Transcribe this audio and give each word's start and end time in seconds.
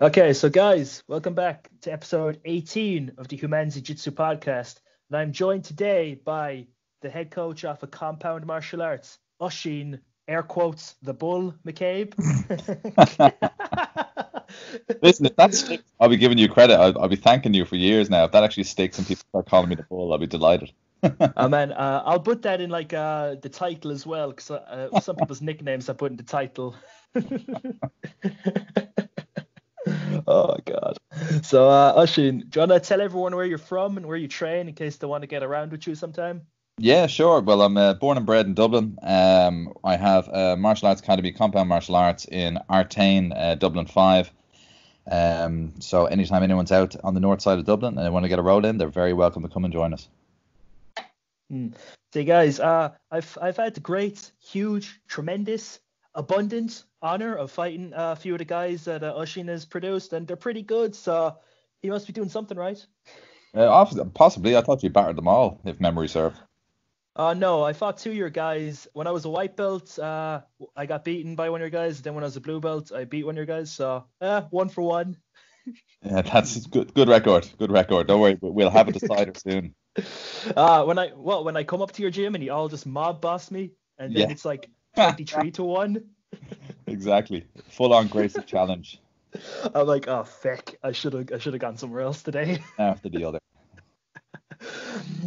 Okay, 0.00 0.32
so 0.32 0.48
guys, 0.48 1.02
welcome 1.08 1.34
back 1.34 1.68
to 1.80 1.92
episode 1.92 2.40
18 2.44 3.14
of 3.18 3.26
the 3.26 3.36
Humans 3.36 3.74
Jiu-Jitsu 3.74 4.12
podcast. 4.12 4.78
And 5.10 5.18
I'm 5.18 5.32
joined 5.32 5.64
today 5.64 6.14
by 6.14 6.68
the 7.02 7.10
head 7.10 7.32
coach 7.32 7.64
of 7.64 7.82
a 7.82 7.88
compound 7.88 8.46
martial 8.46 8.80
arts, 8.80 9.18
Oisín, 9.42 9.98
air 10.28 10.44
quotes, 10.44 10.94
the 11.02 11.12
bull 11.12 11.52
McCabe. 11.66 12.14
Listen, 15.02 15.26
if 15.26 15.34
that 15.34 15.52
sticks, 15.52 15.82
I'll 15.98 16.08
be 16.08 16.16
giving 16.16 16.38
you 16.38 16.48
credit. 16.48 16.78
I'll, 16.78 16.96
I'll, 16.96 17.08
be 17.08 17.16
thanking 17.16 17.52
you 17.52 17.64
for 17.64 17.74
years 17.74 18.08
now. 18.08 18.22
If 18.22 18.30
that 18.30 18.44
actually 18.44 18.64
sticks 18.64 18.98
and 18.98 19.06
people 19.08 19.24
start 19.30 19.46
calling 19.46 19.68
me 19.68 19.74
the 19.74 19.82
bull, 19.82 20.12
I'll 20.12 20.18
be 20.18 20.28
delighted. 20.28 20.70
oh 21.36 21.48
man, 21.48 21.72
uh, 21.72 22.04
I'll 22.06 22.20
put 22.20 22.42
that 22.42 22.60
in 22.60 22.70
like 22.70 22.92
uh, 22.92 23.34
the 23.42 23.48
title 23.48 23.90
as 23.90 24.06
well, 24.06 24.30
because 24.30 24.52
uh, 24.52 25.00
some 25.00 25.16
people's 25.16 25.42
nicknames 25.42 25.88
I 25.88 25.94
put 25.94 26.12
in 26.12 26.16
the 26.16 26.22
title. 26.22 26.76
Oh 30.28 30.56
god. 30.64 30.98
So 31.42 31.68
uh 31.68 32.00
Oisín, 32.00 32.50
do 32.50 32.60
you 32.60 32.66
wanna 32.66 32.80
tell 32.80 33.00
everyone 33.00 33.34
where 33.34 33.46
you're 33.46 33.58
from 33.58 33.96
and 33.96 34.06
where 34.06 34.16
you 34.16 34.28
train 34.28 34.68
in 34.68 34.74
case 34.74 34.96
they 34.96 35.06
want 35.06 35.22
to 35.22 35.26
get 35.26 35.42
around 35.42 35.72
with 35.72 35.86
you 35.86 35.94
sometime? 35.94 36.42
Yeah, 36.80 37.08
sure. 37.08 37.40
Well, 37.40 37.62
I'm 37.62 37.76
uh, 37.76 37.94
born 37.94 38.18
and 38.18 38.24
bred 38.24 38.46
in 38.46 38.54
Dublin. 38.54 38.98
Um, 39.02 39.74
I 39.82 39.96
have 39.96 40.28
a 40.28 40.56
martial 40.56 40.86
arts 40.86 41.00
academy, 41.00 41.32
compound 41.32 41.68
martial 41.68 41.96
arts 41.96 42.24
in 42.24 42.56
Artane, 42.70 43.32
uh, 43.36 43.56
Dublin 43.56 43.86
Five. 43.86 44.30
Um, 45.10 45.80
so 45.80 46.04
anytime 46.06 46.42
anyone's 46.42 46.70
out 46.70 46.94
on 47.02 47.14
the 47.14 47.20
north 47.20 47.40
side 47.40 47.58
of 47.58 47.64
Dublin 47.64 47.96
and 47.96 48.06
they 48.06 48.10
want 48.10 48.24
to 48.24 48.28
get 48.28 48.38
a 48.38 48.42
roll 48.42 48.64
in, 48.64 48.78
they're 48.78 48.88
very 48.88 49.12
welcome 49.12 49.42
to 49.42 49.48
come 49.48 49.64
and 49.64 49.72
join 49.72 49.92
us. 49.92 50.08
Mm. 51.52 51.74
So 52.12 52.24
guys, 52.24 52.60
uh, 52.60 52.90
I've 53.10 53.38
I've 53.40 53.56
had 53.56 53.74
the 53.74 53.80
great, 53.80 54.30
huge, 54.40 55.00
tremendous, 55.08 55.80
abundant 56.14 56.84
honor 57.02 57.34
of 57.34 57.50
fighting 57.50 57.92
a 57.94 58.16
few 58.16 58.34
of 58.34 58.38
the 58.38 58.44
guys 58.44 58.84
that 58.84 59.02
uh, 59.02 59.14
Oisín 59.14 59.48
has 59.48 59.64
produced, 59.64 60.12
and 60.12 60.26
they're 60.26 60.36
pretty 60.36 60.62
good. 60.62 60.94
So 60.94 61.36
he 61.80 61.90
must 61.90 62.06
be 62.06 62.12
doing 62.12 62.28
something 62.28 62.56
right. 62.56 62.84
Uh, 63.54 63.84
possibly, 64.14 64.56
I 64.56 64.60
thought 64.60 64.82
you 64.82 64.90
battered 64.90 65.16
them 65.16 65.28
all, 65.28 65.60
if 65.64 65.80
memory 65.80 66.08
serves. 66.08 66.38
Uh, 67.16 67.34
no, 67.34 67.64
I 67.64 67.72
fought 67.72 67.98
two 67.98 68.10
of 68.10 68.16
your 68.16 68.30
guys. 68.30 68.86
When 68.92 69.08
I 69.08 69.10
was 69.10 69.24
a 69.24 69.28
white 69.28 69.56
belt, 69.56 69.98
uh, 69.98 70.42
I 70.76 70.86
got 70.86 71.04
beaten 71.04 71.34
by 71.34 71.50
one 71.50 71.60
of 71.60 71.62
your 71.62 71.70
guys. 71.70 72.00
Then 72.00 72.14
when 72.14 72.22
I 72.22 72.28
was 72.28 72.36
a 72.36 72.40
blue 72.40 72.60
belt, 72.60 72.92
I 72.92 73.04
beat 73.04 73.24
one 73.24 73.32
of 73.32 73.36
your 73.36 73.46
guys. 73.46 73.72
So, 73.72 74.04
uh, 74.20 74.42
one 74.50 74.68
for 74.68 74.82
one. 74.82 75.16
yeah, 76.02 76.22
that's 76.22 76.66
good. 76.66 76.94
Good 76.94 77.08
record. 77.08 77.48
Good 77.58 77.72
record. 77.72 78.06
Don't 78.06 78.20
worry, 78.20 78.38
we'll 78.40 78.70
have 78.70 78.86
a 78.86 78.92
decider 78.92 79.32
soon. 79.36 79.74
Uh, 80.56 80.84
when 80.84 80.98
I 80.98 81.10
well, 81.16 81.42
when 81.42 81.56
I 81.56 81.64
come 81.64 81.82
up 81.82 81.90
to 81.92 82.02
your 82.02 82.12
gym 82.12 82.36
and 82.36 82.44
you 82.44 82.52
all 82.52 82.68
just 82.68 82.86
mob 82.86 83.20
boss 83.20 83.50
me, 83.50 83.72
and 83.98 84.14
then 84.14 84.28
yeah. 84.28 84.30
it's 84.30 84.44
like 84.44 84.70
twenty-three 84.94 85.50
to 85.52 85.64
one. 85.64 86.04
Exactly. 86.88 87.46
Full 87.70 87.92
on 87.92 88.08
Gracie 88.08 88.42
challenge. 88.42 89.00
I'm 89.74 89.86
like, 89.86 90.08
oh 90.08 90.24
feck, 90.24 90.76
I 90.82 90.92
should 90.92 91.12
have 91.12 91.32
I 91.32 91.38
should 91.38 91.52
have 91.52 91.60
gone 91.60 91.76
somewhere 91.76 92.02
else 92.02 92.22
today. 92.22 92.62
After 92.78 93.08
the 93.08 93.24
other. 93.24 93.38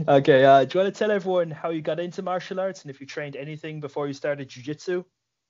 okay, 0.08 0.44
uh, 0.44 0.66
do 0.66 0.78
you 0.78 0.84
want 0.84 0.94
to 0.94 1.00
tell 1.00 1.12
everyone 1.12 1.52
how 1.52 1.70
you 1.70 1.82
got 1.82 2.00
into 2.00 2.22
martial 2.22 2.60
arts 2.60 2.82
and 2.82 2.92
if 2.92 3.00
you 3.00 3.08
trained 3.08 3.36
anything 3.36 3.80
before 3.80 4.08
you 4.08 4.14
started 4.14 4.50
jiu-jitsu? 4.50 5.04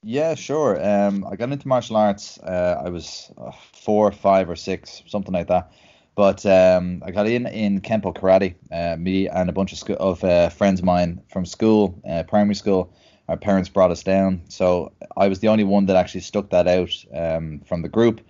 Yeah, 0.03 0.35
sure. 0.35 0.83
Um, 0.83 1.25
I 1.25 1.35
got 1.35 1.51
into 1.51 1.67
martial 1.67 1.95
arts. 1.95 2.39
Uh, 2.39 2.81
I 2.83 2.89
was 2.89 3.31
uh, 3.37 3.51
four, 3.73 4.11
five, 4.11 4.49
or 4.49 4.55
six, 4.55 5.03
something 5.07 5.33
like 5.33 5.47
that. 5.47 5.71
But 6.15 6.45
um, 6.45 7.03
I 7.05 7.11
got 7.11 7.27
in 7.27 7.45
in 7.45 7.81
Kempo 7.81 8.13
Karate. 8.13 8.55
Uh, 8.71 8.97
me 8.97 9.27
and 9.27 9.49
a 9.49 9.53
bunch 9.53 9.71
of, 9.71 9.77
sco- 9.77 9.93
of 9.93 10.23
uh, 10.23 10.49
friends 10.49 10.79
of 10.79 10.85
mine 10.85 11.21
from 11.29 11.45
school, 11.45 12.01
uh, 12.07 12.23
primary 12.23 12.55
school, 12.55 12.93
our 13.27 13.37
parents 13.37 13.69
brought 13.69 13.91
us 13.91 14.03
down. 14.03 14.41
So 14.49 14.91
I 15.15 15.27
was 15.27 15.39
the 15.39 15.47
only 15.47 15.63
one 15.63 15.85
that 15.87 15.95
actually 15.95 16.21
stuck 16.21 16.49
that 16.49 16.67
out 16.67 16.93
um, 17.13 17.61
from 17.65 17.81
the 17.81 17.89
group. 17.89 18.21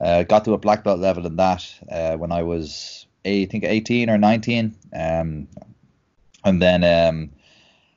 Uh, 0.00 0.22
got 0.22 0.44
to 0.44 0.52
a 0.52 0.58
black 0.58 0.84
belt 0.84 1.00
level 1.00 1.26
in 1.26 1.36
that 1.36 1.74
uh, 1.90 2.16
when 2.16 2.32
I 2.32 2.42
was, 2.42 3.06
I 3.24 3.46
think, 3.50 3.64
18 3.64 4.10
or 4.10 4.18
19. 4.18 4.76
Um, 4.92 5.48
and 6.44 6.62
then 6.62 6.84
um, 6.84 7.30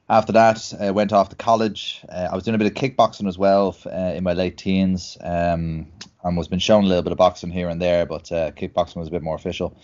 after 0.10 0.32
that, 0.32 0.74
I 0.80 0.92
went 0.92 1.14
off 1.14 1.30
to 1.30 1.36
college. 1.36 2.02
Uh, 2.10 2.30
I 2.32 2.36
was 2.36 2.44
doing 2.44 2.56
a 2.56 2.58
bit 2.58 2.68
of 2.68 2.74
kickboxing 2.74 3.28
as 3.28 3.38
well 3.38 3.78
uh, 3.86 4.14
in 4.16 4.24
my 4.24 4.34
late 4.34 4.58
teens. 4.58 5.18
Um, 5.22 5.88
and 6.24 6.38
was 6.38 6.48
been 6.48 6.60
shown 6.60 6.84
a 6.84 6.88
little 6.88 7.04
bit 7.04 7.12
of 7.12 7.18
boxing 7.18 7.52
here 7.52 7.70
and 7.70 7.82
there, 7.82 8.06
but 8.06 8.32
uh, 8.32 8.52
kickboxing 8.52 8.98
was 8.98 9.08
a 9.08 9.12
bit 9.12 9.22
more 9.22 9.36
official. 9.36 9.78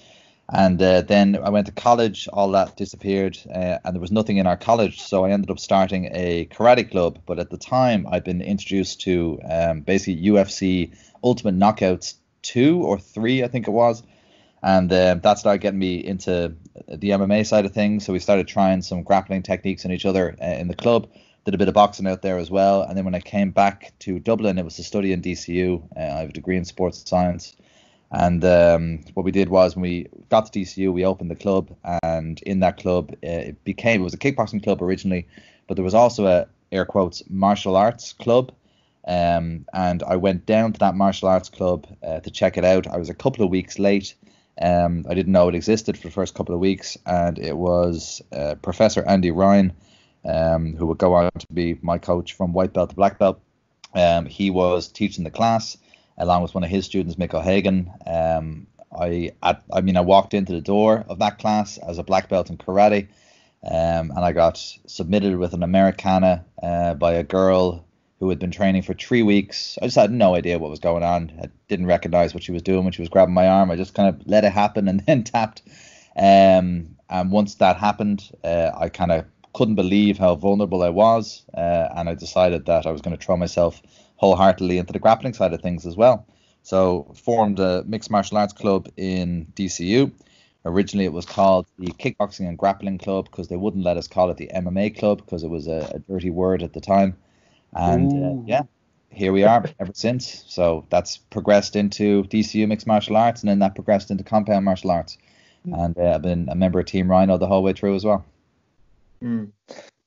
And 0.50 0.79
uh, 0.79 1.01
then 1.01 1.38
I 1.44 1.50
went 1.50 1.66
to 1.67 1.72
college, 1.72 2.28
all 2.31 2.51
that 2.51 2.78
disappeared, 2.78 3.38
uh, 3.50 3.79
and 3.83 3.95
there 3.95 4.01
was 4.01 4.11
nothing 4.11 4.38
in 4.38 4.45
our 4.45 4.57
college. 4.57 5.01
So 5.01 5.25
I 5.25 5.31
ended 5.31 5.50
up 5.50 5.59
starting 5.59 6.09
a 6.11 6.45
karate 6.45 6.89
club. 6.89 7.19
But 7.25 7.39
at 7.39 7.50
the 7.50 7.57
time, 7.57 8.06
I'd 8.09 8.23
been 8.23 8.41
introduced 8.41 9.01
to 9.01 9.39
um, 9.50 9.81
basically 9.81 10.22
UFC 10.23 10.95
Ultimate 11.23 11.57
Knockouts 11.57 12.16
2 12.44 12.83
or 12.83 13.00
3, 13.00 13.44
I 13.44 13.47
think 13.47 13.67
it 13.67 13.72
was. 13.72 14.03
And 14.61 14.91
uh, 14.91 15.16
that 15.16 15.39
started 15.39 15.61
getting 15.61 15.79
me 15.79 16.03
into 16.03 16.56
the 16.88 17.09
MMA 17.09 17.45
side 17.45 17.66
of 17.66 17.73
things. 17.73 18.06
So 18.06 18.13
we 18.13 18.19
started 18.19 18.47
trying 18.47 18.81
some 18.81 19.03
grappling 19.03 19.44
techniques 19.44 19.85
on 19.85 19.91
each 19.91 20.06
other 20.06 20.35
uh, 20.41 20.45
in 20.45 20.67
the 20.67 20.75
club. 20.75 21.07
Did 21.45 21.53
a 21.53 21.57
bit 21.59 21.67
of 21.67 21.75
boxing 21.75 22.07
out 22.07 22.22
there 22.23 22.38
as 22.39 22.50
well. 22.50 22.81
And 22.81 22.97
then 22.97 23.06
when 23.06 23.13
I 23.13 23.19
came 23.19 23.51
back 23.51 23.94
to 24.00 24.19
Dublin, 24.19 24.57
it 24.57 24.66
was 24.66 24.75
to 24.77 24.83
study 24.83 25.12
in 25.12 25.22
DCU. 25.22 25.83
Uh, 25.95 26.00
I 26.00 26.19
have 26.22 26.29
a 26.29 26.33
degree 26.33 26.57
in 26.57 26.66
sports 26.66 27.07
science. 27.07 27.56
And 28.11 28.43
um, 28.45 28.99
what 29.13 29.23
we 29.23 29.31
did 29.31 29.49
was 29.49 29.75
when 29.75 29.81
we 29.81 30.07
got 30.29 30.51
to 30.51 30.59
DCU, 30.59 30.93
we 30.93 31.05
opened 31.05 31.31
the 31.31 31.35
club, 31.35 31.75
and 32.03 32.41
in 32.43 32.59
that 32.59 32.77
club, 32.77 33.11
uh, 33.23 33.49
it 33.49 33.63
became 33.63 34.01
it 34.01 34.03
was 34.03 34.13
a 34.13 34.17
kickboxing 34.17 34.63
club 34.63 34.81
originally, 34.81 35.27
but 35.67 35.75
there 35.75 35.83
was 35.83 35.95
also 35.95 36.27
a 36.27 36.47
air 36.71 36.85
quotes 36.85 37.23
martial 37.29 37.75
arts 37.75 38.13
club. 38.13 38.51
Um, 39.07 39.65
and 39.73 40.01
I 40.01 40.15
went 40.15 40.45
down 40.45 40.73
to 40.73 40.79
that 40.79 40.95
martial 40.95 41.29
arts 41.29 41.49
club 41.49 41.85
uh, 42.03 42.21
to 42.21 42.31
check 42.31 42.57
it 42.57 42.65
out. 42.65 42.88
I 42.88 42.97
was 42.97 43.09
a 43.09 43.13
couple 43.13 43.45
of 43.45 43.51
weeks 43.51 43.77
late. 43.77 44.15
Um, 44.61 45.05
I 45.09 45.13
didn't 45.13 45.33
know 45.33 45.49
it 45.49 45.55
existed 45.55 45.97
for 45.97 46.07
the 46.07 46.13
first 46.13 46.33
couple 46.33 46.55
of 46.55 46.61
weeks, 46.61 46.97
and 47.05 47.38
it 47.38 47.57
was 47.57 48.21
uh, 48.31 48.55
Professor 48.61 49.03
Andy 49.05 49.31
Ryan, 49.31 49.73
um, 50.23 50.75
who 50.75 50.88
would 50.88 50.97
go 50.97 51.13
on 51.13 51.29
to 51.38 51.47
be 51.53 51.77
my 51.81 51.97
coach 51.97 52.33
from 52.33 52.53
white 52.53 52.73
belt 52.73 52.91
to 52.91 52.95
black 52.95 53.19
belt. 53.19 53.39
Um, 53.94 54.25
he 54.25 54.49
was 54.49 54.88
teaching 54.88 55.23
the 55.23 55.31
class 55.31 55.77
along 56.17 56.41
with 56.41 56.53
one 56.53 56.63
of 56.63 56.69
his 56.69 56.85
students, 56.85 57.15
Mick 57.15 57.33
O'Hagan. 57.33 57.91
Um, 58.05 58.67
I, 58.97 59.31
I, 59.43 59.57
I 59.73 59.81
mean, 59.81 59.97
I 59.97 60.01
walked 60.01 60.33
into 60.33 60.53
the 60.53 60.61
door 60.61 61.05
of 61.09 61.19
that 61.19 61.39
class 61.39 61.77
as 61.77 61.97
a 61.97 62.03
black 62.03 62.29
belt 62.29 62.49
in 62.49 62.57
karate, 62.57 63.07
um, 63.63 64.11
and 64.11 64.19
I 64.19 64.31
got 64.31 64.57
submitted 64.85 65.37
with 65.37 65.53
an 65.53 65.63
Americana 65.63 66.45
uh, 66.61 66.93
by 66.93 67.13
a 67.13 67.23
girl 67.23 67.85
who 68.19 68.29
had 68.29 68.39
been 68.39 68.51
training 68.51 68.81
for 68.81 68.93
three 68.93 69.23
weeks. 69.23 69.77
I 69.81 69.85
just 69.87 69.97
had 69.97 70.11
no 70.11 70.35
idea 70.35 70.57
what 70.57 70.69
was 70.69 70.79
going 70.79 71.03
on. 71.03 71.31
I 71.41 71.49
didn't 71.67 71.87
recognize 71.87 72.33
what 72.33 72.43
she 72.43 72.53
was 72.53 72.61
doing 72.61 72.83
when 72.83 72.93
she 72.93 73.01
was 73.01 73.09
grabbing 73.09 73.33
my 73.33 73.47
arm. 73.47 73.71
I 73.71 73.75
just 73.75 73.93
kind 73.93 74.07
of 74.07 74.25
let 74.25 74.45
it 74.45 74.53
happen 74.53 74.87
and 74.87 74.99
then 75.05 75.23
tapped. 75.23 75.61
Um, 76.15 76.95
and 77.09 77.31
once 77.31 77.55
that 77.55 77.77
happened, 77.77 78.31
uh, 78.43 78.71
I 78.77 78.89
kind 78.89 79.11
of 79.11 79.25
couldn't 79.53 79.75
believe 79.75 80.17
how 80.17 80.35
vulnerable 80.35 80.83
I 80.83 80.89
was, 80.89 81.43
uh, 81.53 81.87
and 81.95 82.09
I 82.09 82.13
decided 82.13 82.65
that 82.65 82.85
I 82.85 82.91
was 82.91 83.01
going 83.01 83.17
to 83.17 83.23
throw 83.23 83.37
myself 83.37 83.81
wholeheartedly 84.17 84.77
into 84.77 84.93
the 84.93 84.99
grappling 84.99 85.33
side 85.33 85.53
of 85.53 85.61
things 85.61 85.85
as 85.85 85.95
well. 85.95 86.25
So 86.63 87.13
formed 87.15 87.59
a 87.59 87.83
mixed 87.85 88.09
martial 88.09 88.37
arts 88.37 88.53
club 88.53 88.89
in 88.97 89.47
DCU. 89.55 90.11
Originally, 90.65 91.05
it 91.05 91.13
was 91.13 91.25
called 91.25 91.67
the 91.77 91.91
Kickboxing 91.91 92.47
and 92.47 92.57
Grappling 92.57 92.97
Club 92.97 93.25
because 93.25 93.49
they 93.49 93.55
wouldn't 93.55 93.83
let 93.83 93.97
us 93.97 94.07
call 94.07 94.31
it 94.31 94.37
the 94.37 94.49
MMA 94.53 94.97
Club 94.97 95.19
because 95.19 95.43
it 95.43 95.49
was 95.49 95.67
a, 95.67 95.91
a, 95.93 95.99
dirty 95.99 96.31
word 96.31 96.63
at 96.63 96.73
the 96.73 96.81
time. 96.81 97.15
And 97.73 98.11
uh, 98.11 98.43
yeah, 98.47 98.63
here 99.11 99.31
we 99.31 99.43
are 99.43 99.65
ever 99.79 99.91
since. 99.93 100.43
So 100.47 100.87
that's 100.89 101.17
progressed 101.17 101.75
into 101.75 102.23
DCU 102.23 102.67
Mixed 102.67 102.87
Martial 102.87 103.15
Arts, 103.15 103.41
and 103.41 103.49
then 103.49 103.59
that 103.59 103.75
progressed 103.75 104.09
into 104.09 104.23
Compound 104.23 104.65
Martial 104.65 104.89
Arts. 104.89 105.19
Mm. 105.67 105.85
And 105.85 105.97
uh, 105.99 106.15
I've 106.15 106.23
been 106.23 106.49
a 106.49 106.55
member 106.55 106.79
of 106.79 106.87
Team 106.87 107.11
Rhino 107.11 107.37
the 107.37 107.47
whole 107.47 107.61
way 107.61 107.73
through 107.73 107.93
as 107.93 108.03
well. 108.03 108.25
Mm. 109.23 109.51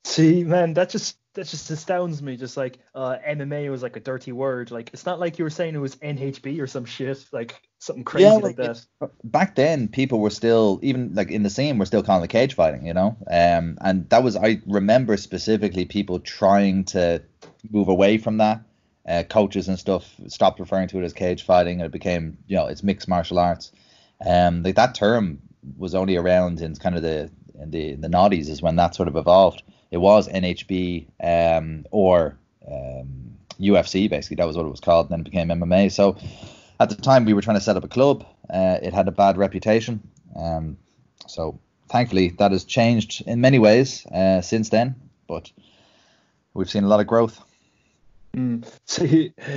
See, 0.02 0.42
man, 0.42 0.74
that 0.74 0.90
just 0.90 1.18
that 1.38 1.46
just 1.46 1.70
astounds 1.70 2.20
me. 2.20 2.36
Just 2.36 2.56
like 2.56 2.78
uh, 2.94 3.16
MMA 3.26 3.70
was 3.70 3.82
like 3.82 3.96
a 3.96 4.00
dirty 4.00 4.32
word. 4.32 4.70
Like 4.72 4.90
it's 4.92 5.06
not 5.06 5.20
like 5.20 5.38
you 5.38 5.44
were 5.44 5.50
saying 5.50 5.74
it 5.74 5.78
was 5.78 5.94
NHB 5.96 6.60
or 6.60 6.66
some 6.66 6.84
shit, 6.84 7.24
like 7.32 7.62
something 7.78 8.04
crazy 8.04 8.24
yeah, 8.24 8.34
like, 8.34 8.56
that. 8.56 8.84
back 9.22 9.54
then, 9.54 9.86
people 9.86 10.18
were 10.18 10.30
still 10.30 10.80
even 10.82 11.14
like 11.14 11.30
in 11.30 11.44
the 11.44 11.50
scene, 11.50 11.78
were 11.78 11.86
still 11.86 12.02
calling 12.02 12.24
it 12.24 12.28
cage 12.30 12.54
fighting, 12.54 12.86
you 12.86 12.92
know. 12.92 13.16
Um, 13.30 13.78
and 13.80 14.08
that 14.10 14.24
was 14.24 14.36
I 14.36 14.60
remember 14.66 15.16
specifically 15.16 15.84
people 15.84 16.18
trying 16.18 16.84
to 16.86 17.22
move 17.70 17.88
away 17.88 18.18
from 18.18 18.38
that. 18.38 18.62
Uh, 19.08 19.22
coaches 19.22 19.68
and 19.68 19.78
stuff 19.78 20.12
stopped 20.26 20.60
referring 20.60 20.88
to 20.88 20.98
it 20.98 21.04
as 21.04 21.12
cage 21.12 21.44
fighting, 21.44 21.80
and 21.80 21.86
it 21.86 21.92
became 21.92 22.36
you 22.48 22.56
know 22.56 22.66
it's 22.66 22.82
mixed 22.82 23.08
martial 23.08 23.38
arts. 23.38 23.70
Um, 24.26 24.64
like 24.64 24.74
that 24.74 24.96
term 24.96 25.38
was 25.76 25.94
only 25.94 26.16
around 26.16 26.60
in 26.60 26.74
kind 26.74 26.96
of 26.96 27.02
the 27.02 27.30
in 27.60 27.70
the 27.70 27.92
in 27.92 28.00
the 28.00 28.08
noughties 28.08 28.48
is 28.48 28.60
when 28.60 28.76
that 28.76 28.96
sort 28.96 29.08
of 29.08 29.16
evolved 29.16 29.62
it 29.90 29.98
was 29.98 30.28
NHB 30.28 31.06
um, 31.22 31.86
or 31.90 32.38
um, 32.66 33.36
UFC 33.60 34.08
basically. 34.08 34.36
That 34.36 34.46
was 34.46 34.56
what 34.56 34.66
it 34.66 34.70
was 34.70 34.80
called, 34.80 35.06
and 35.06 35.12
then 35.12 35.20
it 35.20 35.30
became 35.30 35.48
MMA. 35.48 35.90
So 35.92 36.16
at 36.80 36.90
the 36.90 36.96
time 36.96 37.24
we 37.24 37.34
were 37.34 37.42
trying 37.42 37.56
to 37.56 37.62
set 37.62 37.76
up 37.76 37.84
a 37.84 37.88
club. 37.88 38.26
Uh, 38.48 38.78
it 38.82 38.92
had 38.92 39.08
a 39.08 39.12
bad 39.12 39.36
reputation. 39.36 40.00
Um, 40.36 40.78
so 41.26 41.58
thankfully 41.88 42.30
that 42.38 42.52
has 42.52 42.64
changed 42.64 43.22
in 43.26 43.40
many 43.40 43.58
ways 43.58 44.06
uh, 44.06 44.40
since 44.40 44.68
then, 44.68 44.94
but 45.26 45.50
we've 46.54 46.70
seen 46.70 46.84
a 46.84 46.88
lot 46.88 47.00
of 47.00 47.06
growth. 47.06 47.42
Mm. 48.36 48.62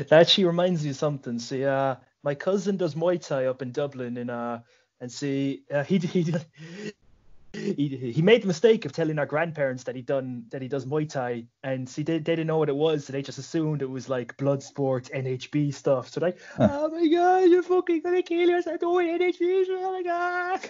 That 0.08 0.14
actually 0.14 0.46
reminds 0.46 0.82
me 0.82 0.92
of 0.92 0.96
something. 0.96 1.40
See, 1.40 1.66
uh, 1.66 1.96
my 2.24 2.36
cousin 2.36 2.78
does 2.78 2.96
Muay 2.96 3.24
Thai 3.24 3.46
up 3.46 3.62
in 3.62 3.74
Dublin, 3.74 4.16
and 4.16 4.32
uh, 4.32 4.60
and 5.02 5.12
see, 5.12 5.64
uh, 5.70 5.84
he 5.84 5.98
he 5.98 6.34
he 7.54 8.12
he 8.16 8.22
made 8.22 8.44
the 8.44 8.48
mistake 8.48 8.86
of 8.86 8.94
telling 8.94 9.20
our 9.20 9.26
grandparents 9.26 9.84
that 9.84 9.96
he 9.96 10.02
done 10.02 10.46
that 10.50 10.62
he 10.62 10.68
does 10.68 10.86
Muay 10.86 11.10
Thai, 11.10 11.46
and 11.64 11.88
see 11.88 12.04
they, 12.04 12.14
they 12.14 12.36
didn't 12.36 12.48
know 12.48 12.58
what 12.58 12.70
it 12.70 12.76
was, 12.76 13.06
so 13.06 13.14
they 13.14 13.22
just 13.22 13.38
assumed 13.38 13.82
it 13.82 13.90
was 13.90 14.08
like 14.08 14.36
blood 14.38 14.64
sports, 14.64 15.10
NHB 15.10 15.74
stuff. 15.74 16.10
So 16.10 16.22
like, 16.22 16.40
oh 16.60 16.90
my 16.90 17.08
god, 17.08 17.50
you're 17.50 17.64
fucking 17.64 18.02
gonna 18.02 18.22
kill 18.22 18.50
yourself 18.50 18.80
doing 18.80 19.20
NHB, 19.20 19.66
oh 19.70 19.92
my 19.92 20.04
god. 20.04 20.70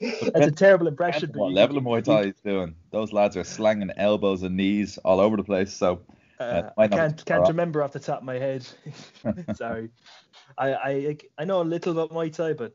That's 0.00 0.46
a 0.46 0.50
terrible 0.50 0.88
impression. 0.88 1.30
What 1.34 1.52
level 1.52 1.76
of 1.78 1.84
Muay 1.84 2.02
Thai 2.02 2.22
is 2.22 2.40
doing? 2.44 2.74
Those 2.90 3.12
lads 3.12 3.36
are 3.36 3.44
slanging 3.44 3.90
elbows 3.96 4.42
and 4.42 4.56
knees 4.56 4.98
all 4.98 5.20
over 5.20 5.36
the 5.36 5.44
place. 5.44 5.72
So 5.72 6.00
uh, 6.40 6.42
uh, 6.42 6.70
I 6.78 6.88
can't 6.88 7.24
can't 7.24 7.42
off. 7.42 7.48
remember 7.48 7.82
off 7.82 7.92
the 7.92 8.00
top 8.00 8.18
of 8.18 8.24
my 8.24 8.38
head. 8.38 8.66
Sorry, 9.54 9.90
I, 10.58 10.74
I 10.74 11.16
I 11.38 11.44
know 11.44 11.60
a 11.60 11.64
little 11.64 11.92
about 11.92 12.10
Muay 12.10 12.34
Thai, 12.34 12.54
but 12.54 12.74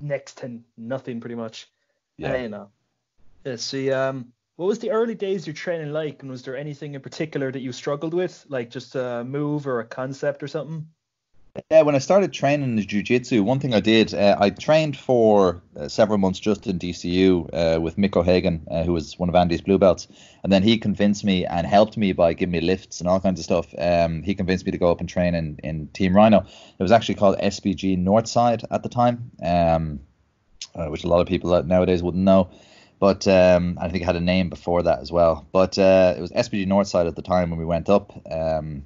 next 0.00 0.38
to 0.38 0.60
nothing 0.76 1.20
pretty 1.20 1.34
much. 1.34 1.68
Yeah, 2.16 2.32
uh, 2.32 2.36
you 2.36 2.48
know. 2.48 2.70
Yeah, 3.44 3.56
see, 3.56 3.90
um, 3.90 4.32
what 4.56 4.66
was 4.66 4.78
the 4.78 4.90
early 4.90 5.14
days 5.14 5.42
of 5.42 5.46
your 5.48 5.54
training 5.54 5.92
like, 5.92 6.22
and 6.22 6.30
was 6.30 6.42
there 6.42 6.56
anything 6.56 6.94
in 6.94 7.00
particular 7.00 7.50
that 7.50 7.60
you 7.60 7.72
struggled 7.72 8.12
with, 8.12 8.44
like 8.48 8.70
just 8.70 8.94
a 8.94 9.24
move 9.24 9.66
or 9.66 9.80
a 9.80 9.86
concept 9.86 10.42
or 10.42 10.48
something? 10.48 10.86
Yeah, 11.70 11.82
when 11.82 11.96
I 11.96 11.98
started 11.98 12.32
training 12.32 12.78
in 12.78 12.86
jiu-jitsu, 12.86 13.42
one 13.42 13.58
thing 13.58 13.74
I 13.74 13.80
did, 13.80 14.14
uh, 14.14 14.36
I 14.38 14.50
trained 14.50 14.96
for 14.96 15.60
uh, 15.76 15.88
several 15.88 16.18
months 16.18 16.38
just 16.38 16.66
in 16.68 16.78
DCU 16.78 17.48
uh, 17.52 17.80
with 17.80 17.96
Mick 17.96 18.16
O'Hagan, 18.16 18.68
uh, 18.70 18.84
who 18.84 18.92
was 18.92 19.18
one 19.18 19.28
of 19.28 19.34
Andy's 19.34 19.60
blue 19.60 19.78
belts, 19.78 20.06
and 20.44 20.52
then 20.52 20.62
he 20.62 20.78
convinced 20.78 21.24
me 21.24 21.44
and 21.44 21.66
helped 21.66 21.96
me 21.96 22.12
by 22.12 22.34
giving 22.34 22.52
me 22.52 22.60
lifts 22.60 23.00
and 23.00 23.08
all 23.08 23.18
kinds 23.18 23.40
of 23.40 23.44
stuff. 23.44 23.74
Um, 23.78 24.22
he 24.22 24.34
convinced 24.34 24.64
me 24.64 24.70
to 24.70 24.78
go 24.78 24.92
up 24.92 25.00
and 25.00 25.08
train 25.08 25.34
in, 25.34 25.58
in 25.64 25.88
Team 25.88 26.14
Rhino. 26.14 26.40
It 26.40 26.82
was 26.82 26.92
actually 26.92 27.16
called 27.16 27.36
SBG 27.38 27.98
Northside 27.98 28.64
at 28.70 28.84
the 28.84 28.88
time, 28.88 29.32
um, 29.44 30.00
uh, 30.76 30.86
which 30.86 31.02
a 31.02 31.08
lot 31.08 31.20
of 31.20 31.26
people 31.26 31.60
nowadays 31.64 32.02
wouldn't 32.02 32.22
know. 32.22 32.50
But 33.00 33.26
um, 33.26 33.78
I 33.80 33.88
think 33.88 34.02
it 34.02 34.06
had 34.06 34.16
a 34.16 34.20
name 34.20 34.50
before 34.50 34.82
that 34.82 35.00
as 35.00 35.10
well. 35.10 35.46
But 35.50 35.78
uh, 35.78 36.14
it 36.16 36.20
was 36.20 36.30
SBG 36.30 36.66
Northside 36.66 37.08
at 37.08 37.16
the 37.16 37.22
time 37.22 37.50
when 37.50 37.58
we 37.58 37.64
went 37.64 37.88
up. 37.88 38.12
Um, 38.30 38.84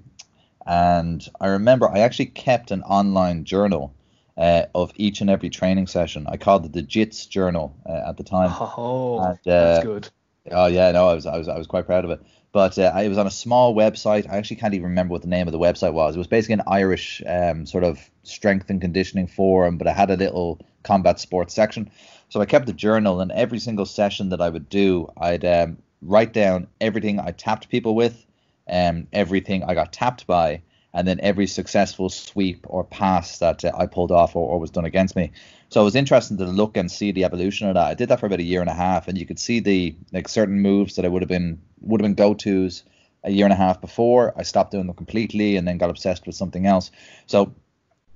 and 0.66 1.26
I 1.40 1.48
remember 1.48 1.88
I 1.88 2.00
actually 2.00 2.26
kept 2.26 2.70
an 2.70 2.82
online 2.82 3.44
journal 3.44 3.94
uh, 4.36 4.66
of 4.74 4.92
each 4.96 5.20
and 5.20 5.30
every 5.30 5.50
training 5.50 5.86
session. 5.86 6.26
I 6.28 6.36
called 6.36 6.64
it 6.66 6.72
the 6.72 6.82
JITS 6.82 7.26
journal 7.26 7.76
uh, 7.88 8.08
at 8.08 8.16
the 8.16 8.24
time. 8.24 8.50
Oh, 8.52 9.18
and, 9.20 9.38
uh, 9.38 9.38
that's 9.44 9.84
good. 9.84 10.08
Oh 10.50 10.66
yeah, 10.66 10.92
no, 10.92 11.08
I 11.08 11.14
was 11.14 11.26
I 11.26 11.38
was 11.38 11.48
I 11.48 11.56
was 11.56 11.66
quite 11.66 11.86
proud 11.86 12.04
of 12.04 12.10
it. 12.10 12.20
But 12.52 12.78
uh, 12.78 12.92
I 12.94 13.08
was 13.08 13.18
on 13.18 13.26
a 13.26 13.32
small 13.32 13.74
website. 13.74 14.30
I 14.30 14.36
actually 14.36 14.56
can't 14.56 14.74
even 14.74 14.90
remember 14.90 15.12
what 15.12 15.22
the 15.22 15.28
name 15.28 15.48
of 15.48 15.52
the 15.52 15.58
website 15.58 15.92
was. 15.92 16.14
It 16.14 16.18
was 16.18 16.28
basically 16.28 16.54
an 16.54 16.62
Irish 16.68 17.20
um, 17.26 17.66
sort 17.66 17.82
of 17.82 17.98
strength 18.22 18.70
and 18.70 18.80
conditioning 18.80 19.26
forum, 19.26 19.76
but 19.76 19.88
it 19.88 19.96
had 19.96 20.10
a 20.10 20.16
little 20.16 20.60
combat 20.84 21.18
sports 21.18 21.52
section. 21.52 21.90
So 22.28 22.40
I 22.40 22.46
kept 22.46 22.66
the 22.66 22.72
journal, 22.72 23.20
and 23.20 23.32
every 23.32 23.58
single 23.58 23.86
session 23.86 24.28
that 24.28 24.40
I 24.40 24.50
would 24.50 24.68
do, 24.68 25.10
I'd 25.16 25.44
um, 25.44 25.78
write 26.00 26.32
down 26.32 26.68
everything 26.80 27.18
I 27.18 27.32
tapped 27.32 27.68
people 27.70 27.94
with, 27.96 28.24
um, 28.68 29.06
everything 29.12 29.64
I 29.64 29.74
got 29.74 29.92
tapped 29.92 30.26
by, 30.26 30.62
and 30.92 31.06
then 31.06 31.20
every 31.20 31.46
successful 31.46 32.08
sweep 32.08 32.66
or 32.68 32.84
pass 32.84 33.38
that 33.38 33.64
uh, 33.64 33.72
I 33.76 33.86
pulled 33.86 34.12
off 34.12 34.36
or, 34.36 34.48
or, 34.48 34.58
was 34.60 34.70
done 34.70 34.84
against 34.84 35.16
me. 35.16 35.32
So 35.68 35.80
it 35.80 35.84
was 35.84 35.96
interesting 35.96 36.36
to 36.38 36.44
look 36.44 36.76
and 36.76 36.90
see 36.90 37.10
the 37.10 37.24
evolution 37.24 37.68
of 37.68 37.74
that. 37.74 37.86
I 37.86 37.94
did 37.94 38.08
that 38.10 38.20
for 38.20 38.26
about 38.26 38.38
a 38.38 38.44
year 38.44 38.60
and 38.60 38.70
a 38.70 38.74
half, 38.74 39.08
and 39.08 39.18
you 39.18 39.26
could 39.26 39.38
see 39.38 39.60
the 39.60 39.96
like 40.12 40.28
certain 40.28 40.60
moves 40.60 40.96
that 40.96 41.04
I 41.04 41.08
would 41.08 41.22
have 41.22 41.28
been 41.28 41.60
would 41.80 42.00
have 42.00 42.04
been 42.04 42.14
go 42.14 42.34
tos 42.34 42.84
a 43.24 43.30
year 43.30 43.46
and 43.46 43.52
a 43.52 43.56
half 43.56 43.80
before. 43.80 44.32
I 44.36 44.42
stopped 44.42 44.70
doing 44.70 44.86
them 44.86 44.96
completely 44.96 45.56
and 45.56 45.66
then 45.66 45.78
got 45.78 45.90
obsessed 45.90 46.26
with 46.26 46.36
something 46.36 46.66
else. 46.66 46.90
So 47.26 47.54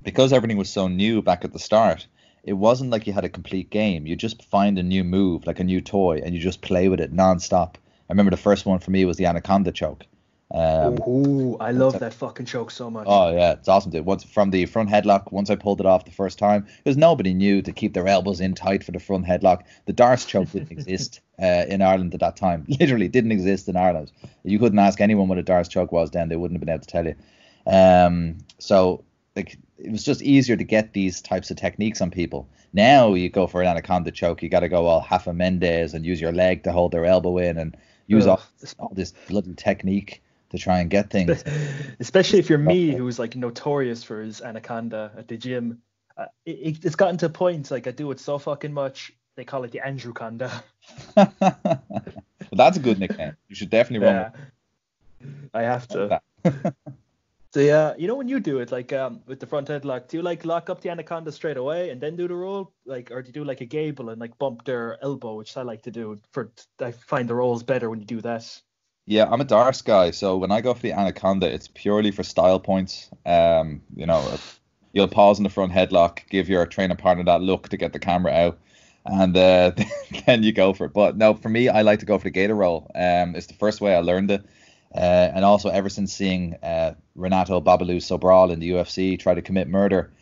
because 0.03 0.33
everything 0.33 0.57
was 0.57 0.71
so 0.71 0.87
new 0.87 1.23
back 1.23 1.45
at 1.45 1.53
the 1.53 1.59
start, 1.59 2.07
it 2.45 2.53
wasn't 2.53 2.91
like 2.91 3.07
you 3.07 3.13
had 3.13 3.25
a 3.25 3.29
complete 3.29 3.71
game. 3.71 4.07
You 4.07 4.17
just 4.17 4.45
find 4.45 4.79
a 4.79 4.83
new 4.83 5.05
move, 5.05 5.47
like 5.47 5.61
a 5.61 5.65
new 5.65 5.81
toy, 5.81 6.21
and 6.25 6.35
you 6.35 6.41
just 6.41 6.63
play 6.63 6.89
with 6.89 7.01
it 7.01 7.13
nonstop. 7.13 7.75
I 7.75 8.13
remember 8.13 8.31
the 8.31 8.37
first 8.37 8.65
one 8.65 8.79
for 8.79 8.91
me 8.91 9.05
was 9.05 9.17
the 9.17 9.27
anaconda 9.27 9.73
choke. 9.73 10.07
Um, 10.51 10.99
Ooh, 11.07 11.59
I 11.59 11.73
love 11.73 11.99
that 11.99 12.15
fucking 12.15 12.47
choke 12.47 12.71
so 12.71 12.91
much. 12.91 13.07
Oh 13.07 13.31
yeah, 13.35 13.53
it's 13.53 13.69
awesome, 13.69 13.91
dude. 13.91 14.07
Once 14.07 14.25
from 14.25 14.51
the 14.51 14.65
front 14.65 14.89
headlock, 14.89 15.31
once 15.31 15.51
I 15.51 15.57
pulled 15.57 15.81
it 15.81 15.87
off 15.87 16.07
the 16.07 16.11
first 16.11 16.39
time, 16.39 16.67
because 16.79 16.97
nobody 16.97 17.35
knew 17.35 17.61
to 17.61 17.73
keep 17.73 17.93
their 17.93 18.09
elbows 18.09 18.41
in 18.41 18.55
tight 18.55 18.83
for 18.83 18.93
the 18.93 18.99
front 18.99 19.27
headlock. 19.27 19.65
The 19.85 19.93
D'Arce 19.93 20.25
choke 20.25 20.51
didn't 20.51 20.73
exist 20.79 21.21
uh, 21.41 21.67
in 21.69 21.83
Ireland 21.83 22.15
at 22.15 22.21
that 22.21 22.37
time. 22.37 22.65
Literally 22.81 23.09
didn't 23.09 23.33
exist 23.33 23.69
in 23.69 23.77
Ireland. 23.77 24.11
You 24.43 24.59
couldn't 24.59 24.79
ask 24.79 25.03
anyone 25.03 25.29
what 25.29 25.37
a 25.37 25.43
D'Arce 25.43 25.69
choke 25.69 25.93
was 25.93 26.13
then; 26.13 26.31
they 26.31 26.37
wouldn't 26.37 26.57
have 26.59 26.65
been 26.65 26.75
able 26.75 26.85
to 26.85 26.89
tell 26.89 27.07
you. 27.07 27.15
Um, 27.67 28.39
so 28.59 29.05
like 29.37 29.59
it 29.77 29.93
was 29.93 30.03
just 30.03 30.23
easier 30.23 30.57
to 30.57 30.65
get 30.65 30.95
these 30.95 31.21
types 31.21 31.51
of 31.51 31.59
techniques 31.59 32.01
on 32.01 32.11
people. 32.11 32.49
Now 32.73 33.13
you 33.13 33.29
go 33.29 33.47
for 33.47 33.61
an 33.61 33.69
anaconda 33.69 34.11
choke, 34.11 34.43
you 34.43 34.49
got 34.49 34.61
to 34.61 34.69
go 34.69 34.87
all 34.87 35.01
half 35.01 35.27
a 35.27 35.35
Mendes 35.35 35.93
and 35.93 36.07
use 36.07 36.21
your 36.21 36.33
leg 36.33 36.65
to 36.65 36.73
hold 36.73 36.93
their 36.93 37.05
elbow 37.05 37.37
in 37.37 37.59
and 37.59 37.77
use 38.07 38.27
all, 38.27 38.41
all 38.79 38.93
this 38.95 39.13
bloody 39.29 39.55
technique 39.55 40.23
to 40.51 40.59
try 40.59 40.81
and 40.81 40.91
get 40.91 41.11
things. 41.11 41.45
Especially 42.01 42.39
if 42.39 42.49
you're 42.49 42.59
me, 42.59 42.93
who's 42.93 43.19
like 43.19 43.37
notorious 43.37 44.03
for 44.03 44.23
his 44.23 44.41
anaconda 44.41 45.13
at 45.17 45.29
the 45.29 45.37
gym. 45.37 45.83
Uh, 46.17 46.27
it, 46.45 46.85
it's 46.85 46.97
gotten 46.97 47.17
to 47.19 47.27
a 47.27 47.31
point 47.31 47.71
like 47.71 47.87
I 47.87 47.91
do 47.91 48.11
it 48.11 48.21
so 48.21 48.39
fucking 48.39 48.73
much. 48.73 49.13
They 49.37 49.45
call 49.45 49.63
it 49.65 49.71
the 49.71 49.87
Andrew 49.87 50.13
Conda. 50.13 50.51
well, 51.15 51.33
that's 52.53 52.77
a 52.77 52.81
good 52.81 52.99
nickname. 52.99 53.37
You 53.49 53.55
should 53.55 53.71
definitely 53.71 54.07
run. 54.07 54.33
Yeah, 55.21 55.27
I 55.55 55.63
have 55.63 55.87
to. 55.89 56.21
so 57.55 57.61
yeah, 57.61 57.95
you 57.97 58.09
know 58.09 58.17
when 58.17 58.27
you 58.27 58.41
do 58.41 58.59
it, 58.59 58.73
like 58.73 58.93
um, 58.93 59.21
with 59.27 59.39
the 59.39 59.47
front 59.47 59.69
headlock, 59.69 60.09
do 60.09 60.17
you 60.17 60.23
like 60.25 60.45
lock 60.45 60.71
up 60.71 60.81
the 60.81 60.91
anaconda 60.91 61.31
straight 61.31 61.57
away 61.57 61.91
and 61.91 62.01
then 62.01 62.17
do 62.17 62.27
the 62.27 62.35
roll, 62.35 62.73
like, 62.85 63.13
or 63.13 63.23
do 63.23 63.29
you 63.29 63.33
do 63.33 63.45
like 63.45 63.61
a 63.61 63.65
gable 63.65 64.09
and 64.09 64.21
like 64.21 64.37
bump 64.39 64.65
their 64.65 64.99
elbow, 65.05 65.37
which 65.37 65.57
I 65.57 65.63
like 65.63 65.83
to 65.83 65.93
do. 65.93 66.19
For 66.33 66.51
I 66.81 66.91
find 66.91 67.29
the 67.29 67.35
rolls 67.37 67.63
better 67.63 67.89
when 67.89 68.01
you 68.01 68.07
do 68.07 68.21
that. 68.23 68.61
Yeah, 69.11 69.27
I'm 69.31 69.41
a 69.41 69.45
D'Arce 69.45 69.81
guy, 69.81 70.11
so 70.11 70.37
when 70.37 70.53
I 70.53 70.61
go 70.61 70.75
for 70.75 70.83
the 70.83 70.93
Anaconda, 70.93 71.51
it's 71.51 71.67
purely 71.67 72.11
for 72.11 72.23
style 72.23 72.61
points. 72.61 73.09
Um, 73.25 73.81
you 73.97 74.05
know, 74.05 74.37
you'll 74.93 75.09
pause 75.09 75.39
in 75.39 75.45
the 75.45 75.49
front 75.49 75.73
headlock, 75.73 76.29
give 76.29 76.51
your 76.51 76.67
trainer 76.67 76.95
partner 76.95 77.25
that 77.25 77.41
look 77.41 77.71
to 77.71 77.79
get 77.79 77.95
the 77.95 77.99
camera 77.99 78.33
out, 78.33 78.59
and 79.07 79.35
uh, 79.35 79.73
then 80.27 80.43
you 80.43 80.53
go 80.53 80.75
for 80.75 80.85
it. 80.85 80.93
But 80.93 81.17
no, 81.17 81.33
for 81.33 81.49
me, 81.49 81.71
I 81.71 81.81
like 81.81 82.01
to 82.01 82.05
go 82.05 82.19
for 82.19 82.25
the 82.25 82.31
gator 82.31 82.55
roll. 82.55 82.91
Um, 82.95 83.35
it's 83.35 83.47
the 83.47 83.55
first 83.55 83.81
way 83.81 83.97
I 83.97 84.01
learned 84.01 84.31
it, 84.31 84.45
uh, 84.95 85.31
and 85.35 85.43
also 85.43 85.71
ever 85.71 85.89
since 85.89 86.13
seeing 86.13 86.57
uh, 86.63 86.93
Renato 87.15 87.63
Babalu 87.63 88.03
Sobral 88.03 88.53
in 88.53 88.61
the 88.61 88.73
UFC 88.73 89.19
try 89.19 89.33
to 89.33 89.41
commit 89.41 89.69
murder, 89.69 90.13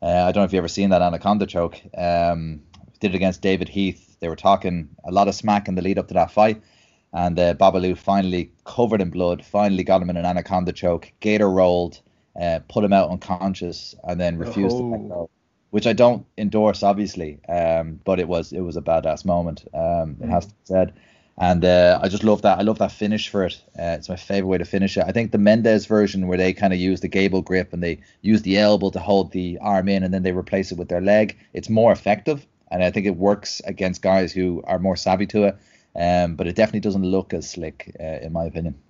uh, 0.00 0.06
I 0.06 0.32
don't 0.32 0.36
know 0.36 0.44
if 0.44 0.54
you've 0.54 0.60
ever 0.60 0.68
seen 0.68 0.88
that 0.90 1.02
Anaconda 1.02 1.44
choke. 1.44 1.78
Um, 1.94 2.62
did 3.00 3.12
it 3.12 3.16
against 3.16 3.42
David 3.42 3.68
Heath. 3.68 4.16
They 4.20 4.28
were 4.28 4.36
talking 4.36 4.88
a 5.04 5.12
lot 5.12 5.28
of 5.28 5.34
smack 5.34 5.68
in 5.68 5.74
the 5.74 5.82
lead 5.82 5.98
up 5.98 6.08
to 6.08 6.14
that 6.14 6.30
fight 6.30 6.62
and 7.12 7.38
uh, 7.38 7.54
Babalu 7.54 7.96
finally 7.96 8.52
covered 8.64 9.00
in 9.00 9.10
blood, 9.10 9.44
finally 9.44 9.84
got 9.84 10.02
him 10.02 10.10
in 10.10 10.16
an 10.16 10.24
anaconda 10.24 10.72
choke. 10.72 11.12
Gator 11.20 11.50
rolled, 11.50 12.00
uh, 12.40 12.60
put 12.68 12.84
him 12.84 12.92
out 12.92 13.10
unconscious, 13.10 13.94
and 14.04 14.20
then 14.20 14.38
refused 14.38 14.76
oh. 14.76 14.80
to 14.80 14.86
let 14.86 15.08
go. 15.08 15.30
Which 15.70 15.86
I 15.86 15.92
don't 15.92 16.26
endorse, 16.36 16.82
obviously, 16.82 17.38
um, 17.48 18.00
but 18.04 18.18
it 18.18 18.26
was 18.26 18.52
it 18.52 18.60
was 18.60 18.76
a 18.76 18.82
badass 18.82 19.24
moment. 19.24 19.64
Um, 19.72 20.16
it 20.20 20.28
has 20.28 20.46
to 20.46 20.52
be 20.52 20.60
said, 20.64 20.92
and 21.38 21.64
uh, 21.64 22.00
I 22.02 22.08
just 22.08 22.24
love 22.24 22.42
that. 22.42 22.58
I 22.58 22.62
love 22.62 22.78
that 22.78 22.90
finish 22.90 23.28
for 23.28 23.44
it. 23.44 23.62
Uh, 23.78 23.94
it's 23.98 24.08
my 24.08 24.16
favorite 24.16 24.48
way 24.48 24.58
to 24.58 24.64
finish 24.64 24.96
it. 24.96 25.04
I 25.06 25.12
think 25.12 25.30
the 25.30 25.38
Mendes 25.38 25.86
version, 25.86 26.26
where 26.26 26.38
they 26.38 26.52
kind 26.52 26.72
of 26.72 26.80
use 26.80 27.02
the 27.02 27.08
gable 27.08 27.40
grip 27.40 27.72
and 27.72 27.84
they 27.84 28.00
use 28.22 28.42
the 28.42 28.58
elbow 28.58 28.90
to 28.90 28.98
hold 28.98 29.30
the 29.30 29.58
arm 29.60 29.88
in, 29.88 30.02
and 30.02 30.12
then 30.12 30.24
they 30.24 30.32
replace 30.32 30.72
it 30.72 30.78
with 30.78 30.88
their 30.88 31.00
leg. 31.00 31.38
It's 31.52 31.68
more 31.68 31.92
effective, 31.92 32.44
and 32.72 32.82
I 32.82 32.90
think 32.90 33.06
it 33.06 33.16
works 33.16 33.62
against 33.64 34.02
guys 34.02 34.32
who 34.32 34.64
are 34.66 34.80
more 34.80 34.96
savvy 34.96 35.26
to 35.26 35.44
it 35.44 35.56
um, 35.94 36.36
but 36.36 36.46
it 36.46 36.56
definitely 36.56 36.80
doesn't 36.80 37.04
look 37.04 37.34
as 37.34 37.50
slick, 37.50 37.94
uh, 37.98 38.18
in 38.22 38.32
my 38.32 38.44
opinion. 38.44 38.80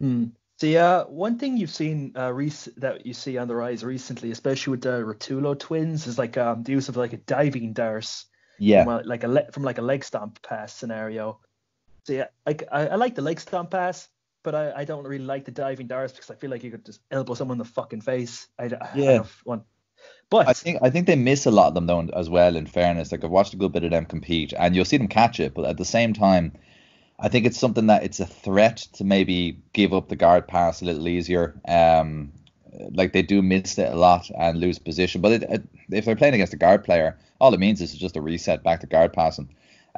Mm. 0.00 0.30
So 0.58 0.68
uh, 0.68 1.04
one 1.04 1.38
thing 1.38 1.58
you've 1.58 1.70
seen 1.70 2.12
uh, 2.16 2.32
rec- 2.32 2.74
that 2.78 3.04
you 3.04 3.12
see 3.12 3.36
on 3.36 3.46
the 3.46 3.54
rise 3.54 3.84
recently, 3.84 4.30
especially 4.30 4.70
with 4.70 4.82
the 4.82 5.02
Ruotolo 5.02 5.58
twins, 5.58 6.06
is 6.06 6.16
like 6.18 6.38
um, 6.38 6.62
the 6.62 6.72
use 6.72 6.88
of 6.88 6.96
like 6.96 7.12
a 7.12 7.18
diving 7.18 7.74
D'Arce. 7.74 8.24
Yeah. 8.58 8.84
From, 8.84 9.02
like 9.04 9.22
a 9.22 9.28
le- 9.28 9.52
from 9.52 9.64
like 9.64 9.76
a 9.76 9.82
leg 9.82 10.02
stomp 10.02 10.40
pass 10.40 10.74
scenario. 10.74 11.40
So 12.04 12.14
yeah, 12.14 12.28
I, 12.46 12.56
I, 12.72 12.86
I 12.88 12.94
like 12.94 13.14
the 13.14 13.20
leg 13.20 13.38
stomp 13.38 13.70
pass, 13.70 14.08
but 14.42 14.54
I, 14.54 14.72
I 14.74 14.84
don't 14.86 15.04
really 15.04 15.26
like 15.26 15.44
the 15.44 15.50
diving 15.50 15.88
D'Arce 15.88 16.12
because 16.12 16.30
I 16.30 16.36
feel 16.36 16.50
like 16.50 16.64
you 16.64 16.70
could 16.70 16.86
just 16.86 17.00
elbow 17.10 17.34
someone 17.34 17.56
in 17.56 17.58
the 17.58 17.66
fucking 17.66 18.00
face. 18.00 18.46
I, 18.58 18.70
yeah. 18.94 19.10
I 19.10 19.16
don't 19.16 19.28
want 19.44 19.62
but 20.30 20.48
I 20.48 20.52
think 20.52 20.78
I 20.82 20.90
think 20.90 21.06
they 21.06 21.16
miss 21.16 21.46
a 21.46 21.50
lot 21.50 21.68
of 21.68 21.74
them 21.74 21.86
though 21.86 22.08
as 22.14 22.28
well. 22.28 22.56
In 22.56 22.66
fairness, 22.66 23.12
like 23.12 23.24
I've 23.24 23.30
watched 23.30 23.54
a 23.54 23.56
good 23.56 23.72
bit 23.72 23.84
of 23.84 23.90
them 23.90 24.06
compete, 24.06 24.52
and 24.58 24.74
you'll 24.74 24.84
see 24.84 24.96
them 24.96 25.08
catch 25.08 25.40
it, 25.40 25.54
but 25.54 25.64
at 25.64 25.76
the 25.76 25.84
same 25.84 26.12
time, 26.12 26.52
I 27.18 27.28
think 27.28 27.46
it's 27.46 27.58
something 27.58 27.86
that 27.86 28.04
it's 28.04 28.20
a 28.20 28.26
threat 28.26 28.78
to 28.94 29.04
maybe 29.04 29.58
give 29.72 29.94
up 29.94 30.08
the 30.08 30.16
guard 30.16 30.48
pass 30.48 30.82
a 30.82 30.84
little 30.84 31.08
easier. 31.08 31.54
Um, 31.66 32.32
like 32.92 33.12
they 33.12 33.22
do 33.22 33.42
miss 33.42 33.78
it 33.78 33.92
a 33.92 33.96
lot 33.96 34.30
and 34.38 34.60
lose 34.60 34.78
position. 34.78 35.20
But 35.20 35.32
it, 35.32 35.42
it, 35.44 35.62
if 35.90 36.04
they're 36.04 36.16
playing 36.16 36.34
against 36.34 36.52
a 36.52 36.58
guard 36.58 36.84
player, 36.84 37.18
all 37.40 37.54
it 37.54 37.60
means 37.60 37.80
is 37.80 37.94
just 37.94 38.16
a 38.16 38.20
reset 38.20 38.62
back 38.62 38.80
to 38.80 38.86
guard 38.86 39.12
passing. 39.12 39.48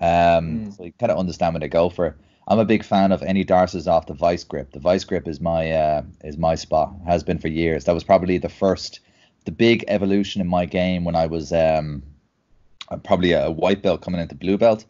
Um, 0.01 0.09
mm. 0.09 0.77
So 0.77 0.85
you 0.85 0.93
kind 0.99 1.11
of 1.11 1.19
understand 1.19 1.55
when 1.55 1.61
they 1.61 1.69
go 1.69 1.89
for. 1.91 2.17
I'm 2.47 2.59
a 2.59 2.65
big 2.65 2.83
fan 2.83 3.13
of 3.13 3.23
any 3.23 3.45
D'Arces 3.45 3.87
off 3.87 4.07
the 4.07 4.15
vice 4.15 4.45
grip. 4.45 4.73
The 4.73 4.81
vice 4.81 5.05
grip 5.05 5.29
is 5.29 5.41
my 5.41 5.71
uh, 5.71 6.03
is 6.25 6.39
my 6.39 6.55
spot. 6.55 6.95
Has 7.07 7.23
been 7.23 7.39
for 7.39 7.49
years. 7.49 7.85
That 7.85 7.93
was 7.95 8.05
probably 8.05 8.39
the 8.39 8.49
first, 8.49 9.01
the 9.49 9.53
big 9.53 9.83
evolution 9.89 10.43
in 10.43 10.47
my 10.47 10.67
game 10.67 11.05
when 11.05 11.17
I 11.17 11.25
was 11.25 11.55
um, 11.55 12.03
probably 13.03 13.33
a 13.33 13.51
white 13.51 13.83
belt 13.83 14.03
coming 14.03 14.21
into 14.21 14.35
blue 14.35 14.59
belt. 14.59 14.85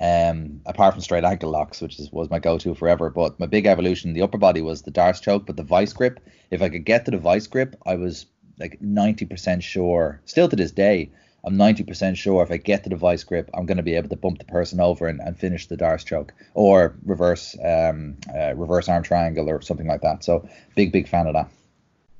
Um, 0.00 0.60
apart 0.66 0.94
from 0.94 1.02
straight 1.02 1.24
ankle 1.24 1.50
locks, 1.50 1.80
which 1.80 1.98
is, 1.98 2.12
was 2.12 2.30
my 2.30 2.38
go-to 2.38 2.76
forever. 2.76 3.10
But 3.10 3.40
my 3.40 3.46
big 3.46 3.66
evolution 3.66 4.10
in 4.10 4.14
the 4.14 4.22
upper 4.22 4.38
body 4.38 4.62
was 4.62 4.82
the 4.82 4.92
D'Arce 4.92 5.20
choke, 5.20 5.46
but 5.46 5.56
the 5.56 5.64
vice 5.64 5.92
grip. 5.92 6.20
If 6.52 6.62
I 6.62 6.68
could 6.68 6.84
get 6.84 7.04
to 7.06 7.10
the 7.10 7.18
vice 7.18 7.48
grip, 7.48 7.74
I 7.86 7.96
was 7.96 8.26
like 8.60 8.78
90% 8.80 9.62
sure, 9.62 10.20
still 10.26 10.48
to 10.48 10.54
this 10.54 10.70
day, 10.70 11.10
I'm 11.44 11.56
90% 11.56 12.16
sure 12.16 12.42
if 12.44 12.52
I 12.52 12.56
get 12.56 12.84
to 12.84 12.90
the 12.90 12.96
vice 12.96 13.24
grip, 13.24 13.50
I'm 13.52 13.66
going 13.66 13.78
to 13.78 13.82
be 13.82 13.96
able 13.96 14.10
to 14.10 14.16
bump 14.16 14.38
the 14.38 14.44
person 14.44 14.78
over 14.78 15.08
and, 15.08 15.20
and 15.20 15.36
finish 15.36 15.66
the 15.66 15.76
D'Arce 15.76 16.04
choke 16.04 16.32
or 16.54 16.94
reverse 17.04 17.56
um, 17.64 18.16
uh, 18.32 18.54
reverse 18.54 18.88
arm 18.88 19.02
triangle 19.02 19.50
or 19.50 19.60
something 19.60 19.88
like 19.88 20.02
that. 20.02 20.22
So 20.22 20.48
big, 20.76 20.92
big 20.92 21.08
fan 21.08 21.26
of 21.26 21.34
that. 21.34 21.48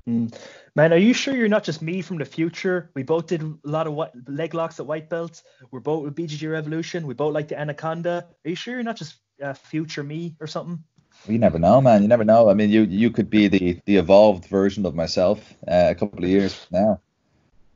Mm. 0.09 0.37
Man, 0.77 0.93
are 0.93 0.99
you 0.99 1.15
sure 1.15 1.37
you're 1.37 1.47
not 1.47 1.63
just 1.63 1.83
me 1.83 2.03
from 2.03 2.19
the 2.19 2.25
future? 2.25 2.91
We 2.95 3.05
both 3.05 3.29
did 3.29 3.43
a 3.43 3.55
lot 3.63 3.87
of 3.87 3.93
white, 3.93 4.11
leg 4.27 4.55
locks 4.55 4.81
at 4.81 4.87
white 4.87 5.09
belts. 5.09 5.45
We're 5.71 5.79
both 5.79 6.03
with 6.03 6.17
BJJ 6.17 6.51
Revolution. 6.51 7.07
We 7.07 7.15
both 7.15 7.33
like 7.33 7.47
the 7.47 7.59
Anaconda. 7.59 8.27
Are 8.45 8.49
you 8.49 8.57
sure 8.57 8.75
you're 8.75 8.83
not 8.83 8.97
just 8.97 9.15
uh, 9.41 9.53
future 9.53 10.03
me 10.03 10.35
or 10.41 10.49
something? 10.49 10.83
You 11.29 11.39
never 11.39 11.61
know, 11.61 11.81
man. 11.81 12.03
You 12.03 12.09
never 12.09 12.25
know. 12.25 12.51
I 12.51 12.55
mean, 12.55 12.71
you 12.71 12.83
you 12.83 13.13
could 13.13 13.31
be 13.31 13.47
the 13.47 13.81
the 13.85 13.99
evolved 13.99 14.47
version 14.47 14.85
of 14.85 14.97
myself 14.97 15.55
uh, 15.69 15.91
a 15.91 15.95
couple 15.95 16.25
of 16.25 16.29
years 16.29 16.67
now. 16.73 17.01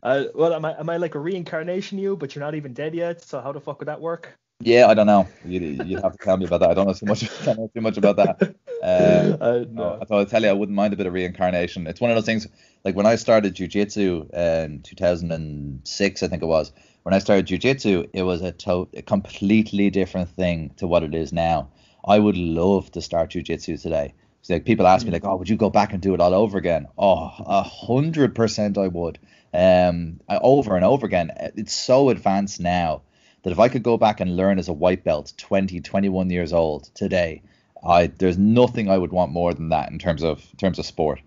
Uh, 0.03 0.25
well, 0.35 0.53
am 0.53 0.65
I 0.65 0.77
am 0.77 0.91
I 0.91 0.97
like 0.97 1.15
a 1.15 1.21
reincarnation 1.21 1.99
you, 1.99 2.17
but 2.17 2.35
you're 2.35 2.45
not 2.45 2.57
even 2.57 2.73
dead 2.75 2.97
yet? 2.97 3.23
So 3.23 3.41
how 3.41 3.53
the 3.53 3.61
fuck 3.61 3.79
would 3.79 3.89
that 3.89 4.01
work? 4.01 4.37
Yeah, 4.61 4.89
I 4.89 4.95
don't 4.95 5.07
know. 5.07 5.29
You 5.45 5.61
you 5.61 5.99
have 6.03 6.13
to 6.13 6.19
tell 6.19 6.37
me 6.37 6.45
about 6.45 6.61
that. 6.61 6.71
I 6.71 6.75
don't 6.75 6.87
know 6.87 6.93
too 6.93 7.07
much. 7.07 7.23
I 7.41 7.45
don't 7.45 7.59
know 7.59 7.71
too 7.73 7.81
much 7.81 7.97
about 7.97 8.17
that. 8.17 8.55
Uh, 8.81 9.37
uh, 9.41 9.65
no. 9.69 9.99
I 10.01 10.05
thought 10.05 10.21
I'd 10.21 10.29
tell 10.29 10.41
you 10.41 10.49
I 10.49 10.53
wouldn't 10.53 10.77
mind 10.77 10.93
a 10.95 10.97
bit 10.97 11.07
of 11.09 11.13
reincarnation. 11.13 11.89
It's 11.89 12.01
one 12.01 12.13
of 12.13 12.17
those 12.17 12.27
things. 12.27 12.47
Like 12.85 12.95
when 12.95 13.07
I 13.07 13.17
started 13.17 13.57
jujitsu 13.57 14.33
in 14.33 14.83
2006, 14.83 16.23
I 16.23 16.29
think 16.29 16.45
it 16.45 16.47
was. 16.47 16.71
When 17.03 17.13
I 17.13 17.19
started 17.19 17.49
jujitsu, 17.49 18.09
it 18.13 18.23
was 18.23 18.41
a, 18.41 18.53
to- 18.53 18.89
a 18.95 19.03
completely 19.03 19.91
different 19.91 20.29
thing 20.29 20.75
to 20.77 20.87
what 20.87 21.03
it 21.03 21.13
is 21.13 21.33
now. 21.33 21.71
I 22.07 22.21
would 22.21 22.37
love 22.37 22.93
to 22.93 23.03
start 23.03 23.31
jujitsu 23.31 23.83
today. 23.83 24.15
So 24.43 24.55
like 24.55 24.65
people 24.65 24.87
ask 24.87 25.05
me 25.05 25.11
like, 25.13 25.25
oh, 25.25 25.35
would 25.35 25.49
you 25.49 25.57
go 25.57 25.71
back 25.71 25.93
and 25.93 26.01
do 26.01 26.15
it 26.15 26.21
all 26.21 26.35
over 26.35 26.57
again? 26.57 26.87
Oh, 26.97 27.33
a 27.41 27.65
hundred 27.65 28.37
percent 28.37 28.79
I 28.79 28.87
would 28.87 29.19
um, 29.53 30.21
over 30.29 30.77
and 30.77 30.85
over 30.85 31.05
again. 31.05 31.33
It's 31.57 31.75
so 31.75 32.11
advanced 32.11 32.61
now 32.61 33.03
that 33.43 33.51
if 33.51 33.59
I 33.59 33.69
could 33.69 33.83
go 33.83 33.97
back 33.97 34.21
and 34.21 34.37
learn 34.37 34.59
as 34.59 34.69
a 34.69 34.73
white 34.73 35.05
belt, 35.05 35.33
20, 35.37 35.81
21 35.81 36.31
years 36.31 36.53
old 36.53 36.91
today, 36.95 37.43
I 37.85 38.09
there's 38.09 38.39
nothing 38.39 38.91
I 38.91 38.99
would 38.99 39.13
want 39.13 39.33
more 39.33 39.55
than 39.55 39.69
that 39.69 39.91
in 39.91 39.99
terms 39.99 40.23
of 40.23 40.39
in 40.53 40.59
terms 40.59 40.79
of 40.79 40.87
sport. 40.87 41.21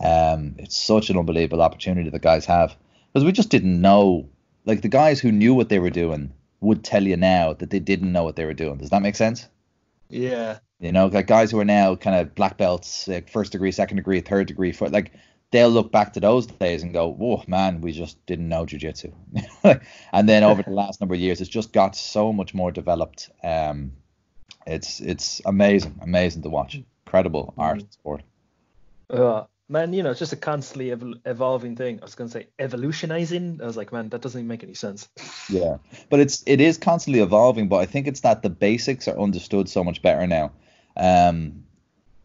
Um, 0.00 0.56
it's 0.58 0.76
such 0.76 1.10
an 1.10 1.18
unbelievable 1.18 1.62
opportunity 1.62 2.10
the 2.10 2.18
guys 2.18 2.46
have 2.46 2.74
because 3.12 3.24
we 3.24 3.32
just 3.32 3.50
didn't 3.50 3.80
know. 3.80 4.28
Like 4.64 4.82
the 4.82 4.88
guys 4.88 5.20
who 5.20 5.32
knew 5.32 5.54
what 5.54 5.68
they 5.68 5.78
were 5.78 5.90
doing 5.90 6.32
would 6.60 6.84
tell 6.84 7.02
you 7.02 7.16
now 7.16 7.52
that 7.54 7.70
they 7.70 7.80
didn't 7.80 8.12
know 8.12 8.22
what 8.22 8.36
they 8.36 8.44
were 8.44 8.54
doing. 8.54 8.78
Does 8.78 8.90
that 8.90 9.02
make 9.02 9.16
sense? 9.16 9.48
Yeah. 10.08 10.58
You 10.78 10.92
know, 10.92 11.06
like 11.06 11.26
guys 11.26 11.50
who 11.50 11.58
are 11.60 11.64
now 11.64 11.96
kind 11.96 12.16
of 12.16 12.34
black 12.34 12.58
belts, 12.58 13.08
like 13.08 13.28
first 13.28 13.52
degree, 13.52 13.72
second 13.72 13.96
degree, 13.96 14.20
third 14.20 14.46
degree, 14.46 14.72
for 14.72 14.88
like 14.88 15.12
they'll 15.52 15.70
look 15.70 15.92
back 15.92 16.14
to 16.14 16.20
those 16.20 16.46
days 16.46 16.82
and 16.82 16.92
go, 16.92 17.08
"Whoa, 17.08 17.44
man, 17.46 17.80
we 17.80 17.92
just 17.92 18.24
didn't 18.26 18.48
know 18.48 18.66
jujitsu." 18.66 19.12
and 20.12 20.28
then 20.28 20.42
over 20.42 20.62
the 20.62 20.70
last 20.70 21.00
number 21.00 21.14
of 21.14 21.20
years, 21.20 21.40
it's 21.40 21.50
just 21.50 21.72
got 21.72 21.94
so 21.94 22.32
much 22.32 22.54
more 22.54 22.72
developed. 22.72 23.30
Um, 23.44 23.92
it's 24.66 25.00
it's 25.00 25.40
amazing, 25.44 26.00
amazing 26.02 26.42
to 26.42 26.50
watch. 26.50 26.80
Incredible 27.06 27.54
art 27.56 27.80
and 27.80 27.92
sport. 27.92 28.22
Uh, 29.10 29.44
man, 29.68 29.92
you 29.92 30.02
know, 30.02 30.10
it's 30.10 30.18
just 30.18 30.32
a 30.32 30.36
constantly 30.36 30.90
ev- 30.90 31.20
evolving 31.26 31.76
thing. 31.76 32.00
I 32.00 32.04
was 32.04 32.14
gonna 32.14 32.30
say 32.30 32.48
evolutionizing. 32.58 33.60
I 33.62 33.66
was 33.66 33.76
like, 33.76 33.92
man, 33.92 34.08
that 34.08 34.22
doesn't 34.22 34.38
even 34.38 34.48
make 34.48 34.64
any 34.64 34.74
sense. 34.74 35.08
yeah, 35.50 35.76
but 36.08 36.20
it's 36.20 36.42
it 36.46 36.60
is 36.60 36.78
constantly 36.78 37.20
evolving. 37.20 37.68
But 37.68 37.76
I 37.76 37.86
think 37.86 38.06
it's 38.06 38.20
that 38.20 38.42
the 38.42 38.50
basics 38.50 39.06
are 39.06 39.18
understood 39.18 39.68
so 39.68 39.84
much 39.84 40.00
better 40.02 40.26
now. 40.26 40.52
Um, 40.96 41.64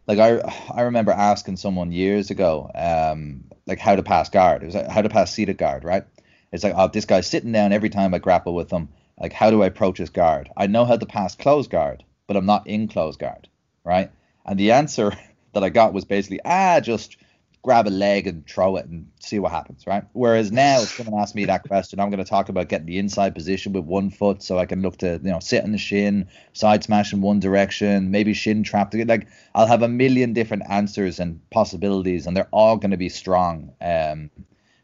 like 0.08 0.18
I 0.18 0.40
I 0.74 0.82
remember 0.82 1.12
asking 1.12 1.58
someone 1.58 1.92
years 1.92 2.30
ago, 2.30 2.70
um, 2.74 3.44
like 3.66 3.78
how 3.78 3.94
to 3.94 4.02
pass 4.02 4.30
guard. 4.30 4.62
It 4.62 4.66
was 4.66 4.74
like 4.74 4.88
how 4.88 5.02
to 5.02 5.08
pass 5.10 5.32
seated 5.32 5.58
guard, 5.58 5.84
right? 5.84 6.04
It's 6.50 6.64
like, 6.64 6.72
oh, 6.76 6.88
this 6.88 7.04
guy's 7.04 7.26
sitting 7.26 7.52
down 7.52 7.72
every 7.72 7.90
time 7.90 8.14
I 8.14 8.18
grapple 8.18 8.54
with 8.54 8.70
him. 8.70 8.88
Like, 9.20 9.34
how 9.34 9.50
do 9.50 9.62
I 9.62 9.66
approach 9.66 9.98
his 9.98 10.08
guard? 10.08 10.48
I 10.56 10.66
know 10.66 10.86
how 10.86 10.96
to 10.96 11.04
pass 11.04 11.34
closed 11.34 11.70
guard, 11.70 12.04
but 12.26 12.36
I'm 12.36 12.46
not 12.46 12.66
in 12.66 12.88
closed 12.88 13.18
guard, 13.18 13.48
right? 13.84 14.10
And 14.46 14.58
the 14.58 14.72
answer 14.72 15.12
that 15.52 15.62
I 15.62 15.68
got 15.68 15.92
was 15.92 16.06
basically, 16.06 16.40
ah, 16.44 16.80
just 16.80 17.18
grab 17.62 17.86
a 17.86 17.90
leg 17.90 18.26
and 18.26 18.46
throw 18.46 18.76
it 18.76 18.86
and 18.86 19.10
see 19.20 19.38
what 19.38 19.50
happens, 19.50 19.86
right? 19.86 20.04
Whereas 20.12 20.52
now, 20.52 20.80
if 20.80 20.96
someone 20.96 21.20
asks 21.20 21.34
me 21.34 21.44
that 21.46 21.64
question, 21.64 21.98
I'm 21.98 22.10
going 22.10 22.22
to 22.22 22.28
talk 22.28 22.48
about 22.48 22.68
getting 22.68 22.86
the 22.86 22.98
inside 22.98 23.34
position 23.34 23.72
with 23.72 23.84
one 23.84 24.10
foot 24.10 24.42
so 24.42 24.58
I 24.58 24.66
can 24.66 24.80
look 24.80 24.98
to, 24.98 25.20
you 25.22 25.30
know, 25.30 25.40
sit 25.40 25.64
in 25.64 25.72
the 25.72 25.78
shin, 25.78 26.28
side 26.52 26.84
smash 26.84 27.12
in 27.12 27.20
one 27.20 27.40
direction, 27.40 28.10
maybe 28.10 28.32
shin 28.32 28.62
trap. 28.62 28.94
Like, 28.94 29.26
I'll 29.54 29.66
have 29.66 29.82
a 29.82 29.88
million 29.88 30.32
different 30.32 30.64
answers 30.68 31.18
and 31.18 31.40
possibilities, 31.50 32.26
and 32.26 32.36
they're 32.36 32.48
all 32.52 32.76
going 32.76 32.92
to 32.92 32.96
be 32.96 33.08
strong, 33.08 33.72
um, 33.80 34.30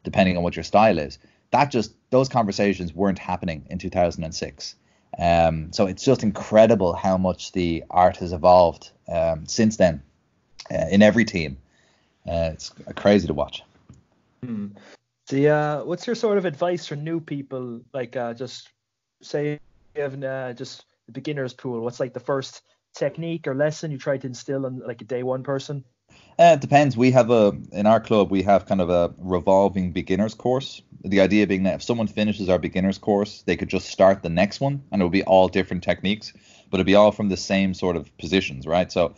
depending 0.02 0.36
on 0.36 0.42
what 0.42 0.56
your 0.56 0.64
style 0.64 0.98
is. 0.98 1.18
That 1.52 1.70
just, 1.70 1.94
those 2.10 2.28
conversations 2.28 2.92
weren't 2.92 3.18
happening 3.18 3.66
in 3.70 3.78
2006. 3.78 4.74
Um, 5.16 5.72
so 5.72 5.86
it's 5.86 6.04
just 6.04 6.24
incredible 6.24 6.92
how 6.92 7.16
much 7.18 7.52
the 7.52 7.84
art 7.88 8.16
has 8.16 8.32
evolved 8.32 8.90
um, 9.08 9.46
since 9.46 9.76
then 9.76 10.02
uh, 10.70 10.86
in 10.90 11.02
every 11.02 11.24
team. 11.24 11.58
Uh, 12.26 12.50
it's 12.52 12.72
crazy 12.96 13.26
to 13.26 13.34
watch. 13.34 13.62
Hmm. 14.44 14.68
So, 15.26 15.36
uh, 15.38 15.84
what's 15.84 16.06
your 16.06 16.16
sort 16.16 16.38
of 16.38 16.44
advice 16.44 16.86
for 16.86 16.96
new 16.96 17.20
people? 17.20 17.80
Like, 17.92 18.16
uh, 18.16 18.34
just 18.34 18.68
say 19.22 19.58
you 19.94 20.02
have 20.02 20.22
uh, 20.22 20.52
just 20.52 20.84
the 21.06 21.12
beginner's 21.12 21.54
pool. 21.54 21.80
What's 21.80 22.00
like 22.00 22.12
the 22.12 22.20
first 22.20 22.62
technique 22.94 23.46
or 23.46 23.54
lesson 23.54 23.90
you 23.90 23.98
try 23.98 24.18
to 24.18 24.26
instill 24.26 24.66
on 24.66 24.80
like 24.86 25.00
a 25.00 25.04
day 25.04 25.22
one 25.22 25.42
person? 25.42 25.84
Uh, 26.38 26.54
it 26.54 26.60
depends. 26.60 26.96
We 26.96 27.10
have 27.12 27.30
a 27.30 27.52
in 27.72 27.86
our 27.86 28.00
club 28.00 28.30
we 28.30 28.42
have 28.42 28.66
kind 28.66 28.80
of 28.80 28.90
a 28.90 29.14
revolving 29.18 29.92
beginners 29.92 30.34
course. 30.34 30.82
The 31.04 31.20
idea 31.20 31.46
being 31.46 31.62
that 31.64 31.76
if 31.76 31.82
someone 31.82 32.06
finishes 32.06 32.48
our 32.48 32.58
beginners 32.58 32.98
course, 32.98 33.42
they 33.42 33.56
could 33.56 33.68
just 33.68 33.88
start 33.88 34.22
the 34.22 34.30
next 34.30 34.60
one, 34.60 34.82
and 34.90 35.00
it 35.00 35.04
would 35.04 35.12
be 35.12 35.22
all 35.22 35.48
different 35.48 35.82
techniques, 35.82 36.32
but 36.70 36.78
it'd 36.78 36.86
be 36.86 36.94
all 36.94 37.12
from 37.12 37.28
the 37.28 37.36
same 37.36 37.74
sort 37.74 37.96
of 37.96 38.16
positions, 38.18 38.66
right? 38.66 38.90
So 38.90 39.14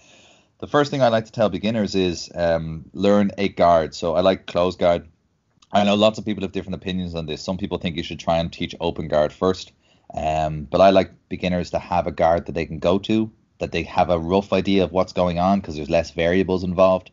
the 0.58 0.66
first 0.66 0.90
thing 0.90 1.02
I 1.02 1.08
like 1.08 1.26
to 1.26 1.32
tell 1.32 1.48
beginners 1.48 1.94
is 1.94 2.30
um, 2.34 2.86
learn 2.92 3.30
a 3.36 3.48
guard. 3.48 3.94
So 3.94 4.14
I 4.14 4.20
like 4.20 4.46
closed 4.46 4.78
guard. 4.78 5.06
I 5.72 5.84
know 5.84 5.94
lots 5.94 6.18
of 6.18 6.24
people 6.24 6.42
have 6.42 6.52
different 6.52 6.76
opinions 6.76 7.14
on 7.14 7.26
this. 7.26 7.42
Some 7.42 7.58
people 7.58 7.78
think 7.78 7.96
you 7.96 8.02
should 8.02 8.20
try 8.20 8.38
and 8.38 8.52
teach 8.52 8.74
open 8.80 9.08
guard 9.08 9.32
first, 9.32 9.72
um, 10.14 10.62
but 10.62 10.80
I 10.80 10.90
like 10.90 11.10
beginners 11.28 11.70
to 11.70 11.78
have 11.78 12.06
a 12.06 12.12
guard 12.12 12.46
that 12.46 12.52
they 12.52 12.64
can 12.64 12.78
go 12.78 12.98
to, 13.00 13.30
that 13.58 13.72
they 13.72 13.82
have 13.82 14.08
a 14.08 14.18
rough 14.18 14.52
idea 14.52 14.84
of 14.84 14.92
what's 14.92 15.12
going 15.12 15.38
on 15.38 15.60
because 15.60 15.76
there's 15.76 15.90
less 15.90 16.12
variables 16.12 16.64
involved. 16.64 17.10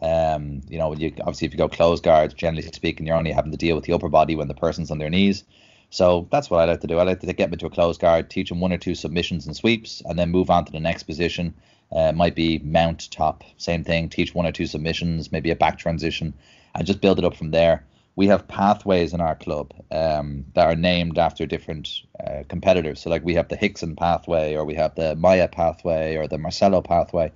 Um, 0.00 0.60
you 0.68 0.78
know, 0.78 0.94
you, 0.94 1.14
obviously 1.20 1.46
if 1.46 1.52
you 1.52 1.58
go 1.58 1.68
closed 1.68 2.04
guard, 2.04 2.36
generally 2.36 2.62
speaking, 2.62 3.06
you're 3.06 3.16
only 3.16 3.32
having 3.32 3.52
to 3.52 3.56
deal 3.56 3.74
with 3.74 3.84
the 3.84 3.92
upper 3.92 4.08
body 4.08 4.36
when 4.36 4.48
the 4.48 4.54
person's 4.54 4.90
on 4.90 4.98
their 4.98 5.10
knees. 5.10 5.44
So 5.90 6.28
that's 6.30 6.50
what 6.50 6.60
I 6.60 6.64
like 6.64 6.80
to 6.80 6.86
do. 6.86 6.98
I 6.98 7.04
like 7.04 7.20
to 7.20 7.26
get 7.26 7.46
them 7.46 7.52
into 7.54 7.66
a 7.66 7.70
closed 7.70 8.00
guard, 8.00 8.28
teach 8.28 8.50
them 8.50 8.60
one 8.60 8.72
or 8.72 8.78
two 8.78 8.94
submissions 8.94 9.46
and 9.46 9.56
sweeps, 9.56 10.02
and 10.04 10.18
then 10.18 10.30
move 10.30 10.50
on 10.50 10.64
to 10.66 10.72
the 10.72 10.80
next 10.80 11.04
position 11.04 11.54
uh, 11.94 12.12
might 12.12 12.34
be 12.34 12.58
mount 12.58 13.10
top, 13.10 13.44
same 13.56 13.84
thing. 13.84 14.08
Teach 14.08 14.34
one 14.34 14.46
or 14.46 14.52
two 14.52 14.66
submissions, 14.66 15.30
maybe 15.30 15.50
a 15.50 15.56
back 15.56 15.78
transition, 15.78 16.34
and 16.74 16.86
just 16.86 17.00
build 17.00 17.18
it 17.18 17.24
up 17.24 17.36
from 17.36 17.50
there. 17.52 17.84
We 18.16 18.26
have 18.28 18.46
pathways 18.46 19.12
in 19.12 19.20
our 19.20 19.34
club 19.34 19.72
um, 19.90 20.44
that 20.54 20.66
are 20.66 20.76
named 20.76 21.18
after 21.18 21.46
different 21.46 22.02
uh, 22.24 22.44
competitors. 22.48 23.00
So 23.00 23.10
like 23.10 23.24
we 23.24 23.34
have 23.34 23.48
the 23.48 23.56
Rickson 23.56 23.96
pathway, 23.96 24.54
or 24.54 24.64
we 24.64 24.74
have 24.74 24.94
the 24.94 25.16
Maia 25.16 25.48
pathway, 25.48 26.16
or 26.16 26.28
the 26.28 26.38
Marcelo 26.38 26.80
pathway. 26.80 27.32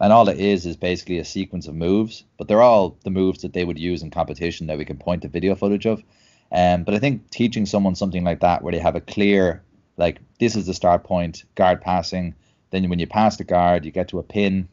And 0.00 0.12
all 0.12 0.28
it 0.28 0.40
is 0.40 0.66
is 0.66 0.76
basically 0.76 1.18
a 1.18 1.24
sequence 1.24 1.68
of 1.68 1.74
moves, 1.74 2.24
but 2.36 2.48
they're 2.48 2.62
all 2.62 2.96
the 3.04 3.10
moves 3.10 3.42
that 3.42 3.52
they 3.52 3.64
would 3.64 3.78
use 3.78 4.02
in 4.02 4.10
competition 4.10 4.66
that 4.66 4.78
we 4.78 4.84
can 4.84 4.96
point 4.96 5.22
to 5.22 5.28
video 5.28 5.54
footage 5.54 5.86
of. 5.86 6.02
Um, 6.50 6.84
but 6.84 6.94
I 6.94 6.98
think 6.98 7.30
teaching 7.30 7.64
someone 7.66 7.94
something 7.94 8.24
like 8.24 8.40
that, 8.40 8.62
where 8.62 8.72
they 8.72 8.80
have 8.80 8.96
a 8.96 9.00
clear, 9.00 9.62
like 9.96 10.18
this 10.40 10.56
is 10.56 10.66
the 10.66 10.74
start 10.74 11.04
point, 11.04 11.44
guard 11.54 11.80
passing, 11.80 12.34
then 12.74 12.88
when 12.90 12.98
you 12.98 13.06
pass 13.06 13.36
the 13.36 13.44
guard, 13.44 13.84
you 13.84 13.90
get 13.90 14.08
to 14.08 14.18
a 14.18 14.22
pin, 14.22 14.68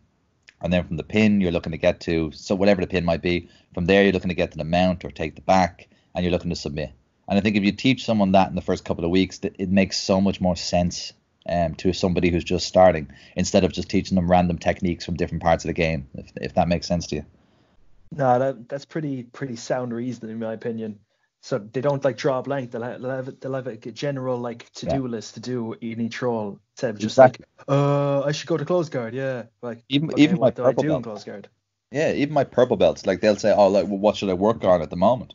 and 0.62 0.72
then 0.72 0.86
from 0.86 0.98
the 0.98 1.04
pin, 1.04 1.42
you're 1.42 1.52
looking 1.52 1.72
to 1.72 1.78
get 1.78 2.00
to 2.02 2.32
so 2.32 2.56
whatever 2.56 2.82
the 2.82 2.88
pin 2.88 3.06
might 3.06 3.22
be. 3.22 3.50
From 3.74 3.86
there, 3.86 4.04
you're 4.04 4.14
looking 4.14 4.30
to 4.30 4.36
get 4.36 4.52
to 4.52 4.58
the 4.58 4.64
mount 4.64 5.06
or 5.06 5.12
take 5.12 5.36
the 5.36 5.42
back, 5.42 5.88
and 6.14 6.24
you're 6.24 6.32
looking 6.32 6.50
to 6.50 6.56
submit. 6.56 6.92
And 7.28 7.38
I 7.38 7.42
think 7.42 7.56
if 7.56 7.64
you 7.64 7.72
teach 7.72 8.06
someone 8.06 8.34
that 8.34 8.50
in 8.50 8.56
the 8.56 8.62
first 8.62 8.84
couple 8.84 9.06
of 9.06 9.12
weeks, 9.12 9.40
it 9.44 9.70
makes 9.70 9.98
so 9.98 10.20
much 10.20 10.42
more 10.42 10.56
sense 10.56 11.14
um, 11.48 11.76
to 11.76 11.94
somebody 11.94 12.30
who's 12.30 12.44
just 12.44 12.68
starting 12.68 13.10
instead 13.36 13.64
of 13.64 13.72
just 13.72 13.90
teaching 13.90 14.16
them 14.16 14.30
random 14.30 14.58
techniques 14.58 15.06
from 15.06 15.16
different 15.16 15.42
parts 15.42 15.64
of 15.64 15.70
the 15.70 15.74
game. 15.74 16.08
If 16.16 16.32
if 16.36 16.54
that 16.56 16.68
makes 16.68 16.88
sense 16.88 17.08
to 17.08 17.18
you. 17.18 17.26
No, 18.12 18.40
that 18.40 18.68
that's 18.68 18.86
pretty 18.86 19.24
pretty 19.24 19.56
sound 19.56 19.94
reasoning 19.94 20.32
in 20.32 20.40
my 20.40 20.54
opinion. 20.54 21.00
So 21.42 21.58
they 21.58 21.82
don't 21.82 22.04
like 22.06 22.18
draw 22.18 22.40
a 22.40 22.44
blank. 22.44 22.72
They'll 22.72 22.84
have, 22.84 23.02
they'll 23.02 23.12
have, 23.12 23.40
they'll 23.40 23.54
have 23.56 23.68
a 23.68 23.76
general 23.76 24.38
like 24.38 24.72
to 24.74 24.86
do 24.86 24.96
yeah. 24.96 25.02
list 25.02 25.34
to 25.34 25.40
do 25.40 25.74
in 25.82 26.00
each 26.00 26.22
role 26.22 26.60
instead 26.74 26.92
of 26.92 27.00
just 27.00 27.14
exactly. 27.14 27.46
like, 27.58 27.68
uh, 27.68 28.22
I 28.22 28.32
should 28.32 28.48
go 28.48 28.58
to 28.58 28.66
close 28.66 28.90
guard. 28.90 29.16
Yeah, 29.16 29.44
like 29.62 29.84
even 29.90 30.12
okay, 30.12 30.22
even 30.22 30.40
my 30.40 30.52
purple 30.52 30.84
I 30.84 30.88
do 30.88 30.96
in 30.96 31.02
close 31.02 31.24
guard. 31.24 31.50
Yeah, 31.92 32.14
even 32.14 32.34
my 32.34 32.44
purple 32.44 32.78
belts, 32.78 33.06
like 33.06 33.20
they'll 33.20 33.36
say, 33.36 33.52
oh, 33.52 33.68
like, 33.68 33.88
well, 33.88 33.98
what 33.98 34.16
should 34.16 34.30
I 34.30 34.34
work 34.34 34.64
on 34.64 34.82
at 34.82 34.90
the 34.90 34.96
moment? 34.96 35.34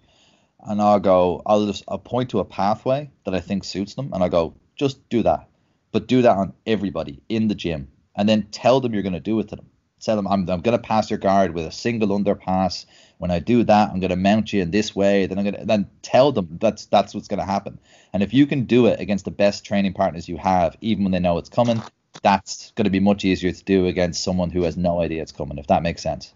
And 0.60 0.80
I'll 0.80 1.00
go, 1.00 1.42
I'll 1.44 1.66
just 1.66 1.84
I'll 1.88 1.98
point 1.98 2.30
to 2.30 2.38
a 2.38 2.44
pathway 2.44 3.10
that 3.24 3.34
I 3.34 3.40
think 3.40 3.64
suits 3.64 3.94
them, 3.94 4.12
and 4.12 4.22
I 4.22 4.28
go, 4.28 4.54
just 4.76 5.06
do 5.08 5.22
that, 5.24 5.48
but 5.90 6.06
do 6.06 6.22
that 6.22 6.36
on 6.36 6.52
everybody 6.66 7.20
in 7.28 7.48
the 7.48 7.54
gym, 7.56 7.88
and 8.14 8.28
then 8.28 8.46
tell 8.52 8.80
them 8.80 8.94
you're 8.94 9.02
going 9.02 9.12
to 9.12 9.20
do 9.20 9.38
it 9.40 9.48
to 9.48 9.56
them. 9.56 9.66
Tell 10.00 10.14
them 10.14 10.28
I'm 10.28 10.48
I'm 10.48 10.60
going 10.60 10.76
to 10.76 10.82
pass 10.82 11.10
your 11.10 11.18
guard 11.18 11.52
with 11.52 11.66
a 11.66 11.72
single 11.72 12.16
underpass 12.16 12.86
when 13.18 13.30
I 13.30 13.38
do 13.38 13.64
that, 13.64 13.90
I'm 13.90 14.00
going 14.00 14.10
to 14.10 14.16
mount 14.16 14.52
you 14.52 14.62
in 14.62 14.70
this 14.70 14.94
way. 14.94 15.26
Then 15.26 15.38
I'm 15.38 15.44
going 15.44 15.56
to 15.56 15.64
then 15.64 15.88
tell 16.02 16.32
them 16.32 16.58
that's 16.60 16.86
that's 16.86 17.14
what's 17.14 17.28
going 17.28 17.40
to 17.40 17.46
happen. 17.46 17.78
And 18.12 18.22
if 18.22 18.34
you 18.34 18.46
can 18.46 18.64
do 18.64 18.86
it 18.86 19.00
against 19.00 19.24
the 19.24 19.30
best 19.30 19.64
training 19.64 19.94
partners 19.94 20.28
you 20.28 20.36
have, 20.36 20.76
even 20.80 21.04
when 21.04 21.12
they 21.12 21.18
know 21.18 21.38
it's 21.38 21.48
coming, 21.48 21.82
that's 22.22 22.72
going 22.72 22.84
to 22.84 22.90
be 22.90 23.00
much 23.00 23.24
easier 23.24 23.52
to 23.52 23.64
do 23.64 23.86
against 23.86 24.22
someone 24.22 24.50
who 24.50 24.62
has 24.62 24.76
no 24.76 25.00
idea 25.00 25.22
it's 25.22 25.32
coming. 25.32 25.58
If 25.58 25.68
that 25.68 25.82
makes 25.82 26.02
sense. 26.02 26.32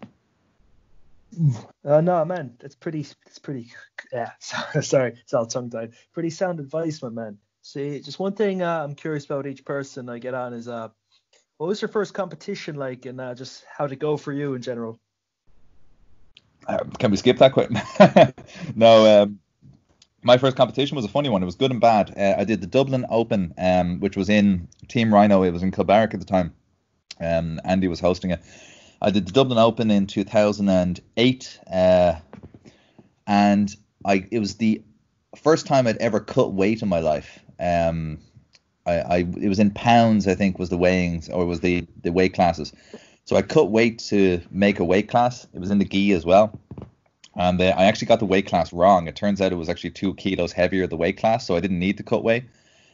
Uh, 1.85 2.01
no, 2.01 2.25
man, 2.25 2.57
it's 2.59 2.75
pretty. 2.75 3.05
It's 3.25 3.39
pretty. 3.39 3.71
Yeah, 4.11 4.31
sorry, 4.81 5.13
it's 5.21 5.33
all 5.33 5.45
tongue 5.45 5.69
tied. 5.69 5.93
Pretty 6.13 6.29
sound 6.29 6.59
advice, 6.59 7.01
my 7.01 7.09
man. 7.09 7.37
See, 7.61 8.01
just 8.01 8.19
one 8.19 8.33
thing 8.33 8.61
uh, 8.61 8.83
I'm 8.83 8.95
curious 8.95 9.25
about 9.25 9.47
each 9.47 9.63
person 9.63 10.09
I 10.09 10.17
get 10.17 10.33
on 10.33 10.53
is 10.53 10.67
uh, 10.67 10.89
what 11.57 11.67
was 11.67 11.81
your 11.81 11.89
first 11.89 12.13
competition 12.13 12.75
like, 12.75 13.05
and 13.05 13.21
uh, 13.21 13.35
just 13.35 13.63
how 13.65 13.87
to 13.87 13.95
go 13.95 14.17
for 14.17 14.33
you 14.33 14.55
in 14.55 14.61
general. 14.61 14.99
Um, 16.67 16.91
can 16.91 17.11
we 17.11 17.17
skip 17.17 17.37
that 17.39 17.53
quick? 17.53 17.69
no, 18.75 19.23
um, 19.23 19.39
my 20.23 20.37
first 20.37 20.55
competition 20.55 20.95
was 20.95 21.05
a 21.05 21.09
funny 21.09 21.29
one. 21.29 21.41
It 21.41 21.45
was 21.45 21.55
good 21.55 21.71
and 21.71 21.81
bad. 21.81 22.13
Uh, 22.17 22.35
I 22.37 22.43
did 22.43 22.61
the 22.61 22.67
Dublin 22.67 23.05
Open, 23.09 23.53
um, 23.57 23.99
which 23.99 24.15
was 24.15 24.29
in 24.29 24.67
Team 24.87 25.13
Rhino. 25.13 25.43
It 25.43 25.51
was 25.51 25.63
in 25.63 25.71
Kilbarrack 25.71 26.13
at 26.13 26.19
the 26.19 26.25
time. 26.25 26.53
Um, 27.19 27.59
Andy 27.63 27.87
was 27.87 27.99
hosting 27.99 28.31
it. 28.31 28.41
I 29.01 29.09
did 29.09 29.27
the 29.27 29.31
Dublin 29.31 29.57
Open 29.57 29.89
in 29.89 30.05
2008, 30.07 31.59
uh, 31.71 32.15
and 33.25 33.75
I 34.05 34.27
it 34.31 34.39
was 34.39 34.55
the 34.55 34.83
first 35.35 35.65
time 35.65 35.87
I'd 35.87 35.97
ever 35.97 36.19
cut 36.19 36.53
weight 36.53 36.81
in 36.81 36.89
my 36.89 36.99
life. 36.99 37.39
Um, 37.59 38.19
I, 38.85 38.93
I 38.93 39.17
it 39.19 39.49
was 39.49 39.59
in 39.59 39.71
pounds, 39.71 40.27
I 40.27 40.35
think, 40.35 40.59
was 40.59 40.69
the 40.69 40.77
weighings 40.77 41.29
or 41.29 41.45
was 41.45 41.61
the 41.61 41.87
the 42.03 42.11
weight 42.11 42.33
classes. 42.33 42.73
So 43.25 43.35
I 43.35 43.41
cut 43.41 43.71
weight 43.71 43.99
to 44.09 44.41
make 44.51 44.79
a 44.79 44.85
weight 44.85 45.09
class. 45.09 45.47
It 45.53 45.59
was 45.59 45.71
in 45.71 45.79
the 45.79 45.85
gi 45.85 46.11
as 46.13 46.25
well. 46.25 46.59
And 47.35 47.61
uh, 47.61 47.73
I 47.77 47.85
actually 47.85 48.07
got 48.07 48.19
the 48.19 48.25
weight 48.25 48.47
class 48.47 48.73
wrong. 48.73 49.07
It 49.07 49.15
turns 49.15 49.41
out 49.41 49.51
it 49.51 49.55
was 49.55 49.69
actually 49.69 49.91
two 49.91 50.13
kilos 50.15 50.51
heavier 50.51 50.87
the 50.87 50.97
weight 50.97 51.17
class, 51.17 51.47
so 51.47 51.55
I 51.55 51.59
didn't 51.59 51.79
need 51.79 51.97
to 51.97 52.03
cut 52.03 52.23
weight. 52.23 52.43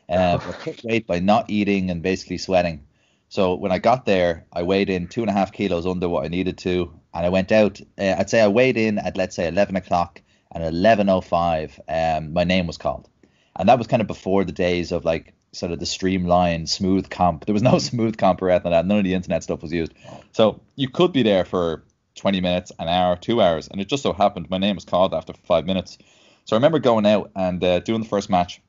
Uh, 0.09 0.39
I 0.41 0.51
cut 0.51 0.83
weight 0.83 1.07
by 1.07 1.19
not 1.19 1.49
eating 1.49 1.89
and 1.89 2.01
basically 2.01 2.37
sweating. 2.37 2.85
So 3.29 3.55
when 3.55 3.71
I 3.71 3.79
got 3.79 4.05
there, 4.05 4.45
I 4.53 4.63
weighed 4.63 4.89
in 4.89 5.07
two 5.07 5.21
and 5.21 5.29
a 5.29 5.33
half 5.33 5.51
kilos 5.51 5.85
under 5.85 6.07
what 6.07 6.23
I 6.23 6.29
needed 6.29 6.57
to, 6.59 6.93
and 7.13 7.25
I 7.25 7.29
went 7.29 7.51
out. 7.51 7.81
Uh, 7.97 8.15
I'd 8.17 8.29
say 8.29 8.41
I 8.41 8.47
weighed 8.47 8.77
in 8.77 8.99
at 8.99 9.17
let's 9.17 9.35
say 9.35 9.47
11 9.47 9.75
o'clock, 9.75 10.21
and 10.51 10.63
11:05, 10.63 11.79
um, 11.89 12.31
my 12.31 12.43
name 12.43 12.67
was 12.67 12.77
called, 12.77 13.09
and 13.57 13.67
that 13.67 13.77
was 13.77 13.87
kind 13.87 14.01
of 14.01 14.07
before 14.07 14.45
the 14.45 14.51
days 14.51 14.91
of 14.91 15.03
like 15.03 15.33
sort 15.57 15.71
of 15.71 15.79
the 15.79 15.85
streamlined, 15.85 16.67
Smoothcomp. 16.67 17.45
There 17.45 17.53
was 17.53 17.63
no 17.63 17.73
Smoothcomp 17.75 18.41
or 18.41 18.49
anything 18.49 18.71
like 18.71 18.79
that. 18.79 18.87
None 18.87 18.99
of 18.99 19.03
the 19.03 19.13
internet 19.13 19.43
stuff 19.43 19.61
was 19.61 19.71
used. 19.71 19.93
So 20.31 20.61
you 20.75 20.89
could 20.89 21.11
be 21.13 21.23
there 21.23 21.45
for 21.45 21.83
20 22.15 22.41
minutes, 22.41 22.71
an 22.79 22.87
hour, 22.87 23.15
two 23.15 23.41
hours, 23.41 23.67
and 23.67 23.79
it 23.79 23.87
just 23.87 24.03
so 24.03 24.13
happened 24.13 24.49
my 24.49 24.57
name 24.57 24.75
was 24.75 24.85
called 24.85 25.13
after 25.13 25.33
five 25.33 25.65
minutes. 25.65 25.97
So 26.45 26.55
I 26.55 26.57
remember 26.57 26.79
going 26.79 27.05
out 27.05 27.31
and 27.35 27.63
uh, 27.63 27.79
doing 27.79 28.01
the 28.01 28.07
first 28.07 28.29
match. 28.29 28.61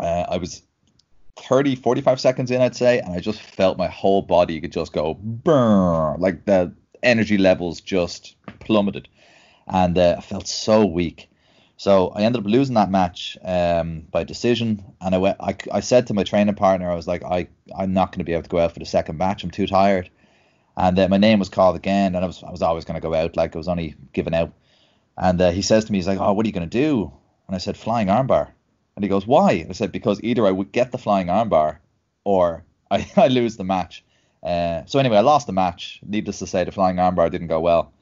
Uh, 0.00 0.24
I 0.28 0.36
was 0.38 0.62
30, 1.36 1.76
45 1.76 2.20
seconds 2.20 2.50
in, 2.50 2.60
I'd 2.60 2.76
say, 2.76 2.98
and 2.98 3.14
I 3.14 3.20
just 3.20 3.40
felt 3.40 3.78
my 3.78 3.88
whole 3.88 4.22
body 4.22 4.60
could 4.60 4.72
just 4.72 4.92
go 4.92 5.14
burn, 5.14 6.20
like 6.20 6.44
the 6.44 6.72
energy 7.02 7.38
levels 7.38 7.80
just 7.80 8.36
plummeted, 8.60 9.08
and 9.66 9.96
uh, 9.96 10.16
I 10.18 10.20
felt 10.20 10.48
so 10.48 10.84
weak. 10.84 11.28
So 11.76 12.08
I 12.10 12.22
ended 12.22 12.42
up 12.42 12.50
losing 12.50 12.76
that 12.76 12.90
match 12.90 13.36
um, 13.42 14.02
by 14.10 14.24
decision, 14.24 14.84
and 15.00 15.14
I 15.14 15.18
went. 15.18 15.36
I, 15.40 15.56
I 15.72 15.80
said 15.80 16.06
to 16.06 16.14
my 16.14 16.22
training 16.22 16.54
partner, 16.54 16.90
I 16.90 16.94
was 16.94 17.08
like, 17.08 17.24
I 17.24 17.48
I'm 17.76 17.92
not 17.92 18.12
going 18.12 18.20
to 18.20 18.24
be 18.24 18.32
able 18.32 18.44
to 18.44 18.48
go 18.48 18.58
out 18.60 18.72
for 18.72 18.78
the 18.78 18.86
second 18.86 19.18
match. 19.18 19.42
I'm 19.42 19.50
too 19.50 19.66
tired. 19.66 20.10
And 20.76 20.98
uh, 20.98 21.08
my 21.08 21.18
name 21.18 21.38
was 21.38 21.48
called 21.48 21.76
again, 21.76 22.14
and 22.14 22.24
I 22.24 22.26
was 22.26 22.42
I 22.42 22.50
was 22.50 22.62
always 22.62 22.84
going 22.84 23.00
to 23.00 23.06
go 23.06 23.14
out, 23.14 23.36
like 23.36 23.54
I 23.54 23.58
was 23.58 23.68
only 23.68 23.96
given 24.12 24.34
out. 24.34 24.52
And 25.16 25.40
uh, 25.40 25.50
he 25.50 25.62
says 25.62 25.84
to 25.84 25.92
me, 25.92 25.98
he's 25.98 26.08
like, 26.08 26.18
Oh, 26.18 26.32
what 26.32 26.46
are 26.46 26.48
you 26.48 26.52
going 26.52 26.68
to 26.68 26.78
do? 26.78 27.12
And 27.46 27.54
I 27.54 27.58
said, 27.58 27.76
Flying 27.76 28.08
armbar. 28.08 28.50
And 28.96 29.04
he 29.04 29.08
goes, 29.08 29.26
Why? 29.26 29.52
And 29.52 29.70
I 29.70 29.72
said, 29.72 29.92
Because 29.92 30.20
either 30.22 30.46
I 30.46 30.50
would 30.50 30.72
get 30.72 30.92
the 30.92 30.98
flying 30.98 31.28
armbar, 31.28 31.78
or 32.24 32.64
I, 32.90 33.10
I 33.16 33.28
lose 33.28 33.56
the 33.56 33.64
match. 33.64 34.04
Uh, 34.42 34.82
so 34.86 34.98
anyway, 34.98 35.16
I 35.16 35.20
lost 35.20 35.46
the 35.46 35.52
match. 35.52 36.00
Needless 36.06 36.40
to 36.40 36.46
say, 36.46 36.64
the 36.64 36.72
flying 36.72 36.96
armbar 36.96 37.30
didn't 37.30 37.46
go 37.48 37.60
well. 37.60 37.93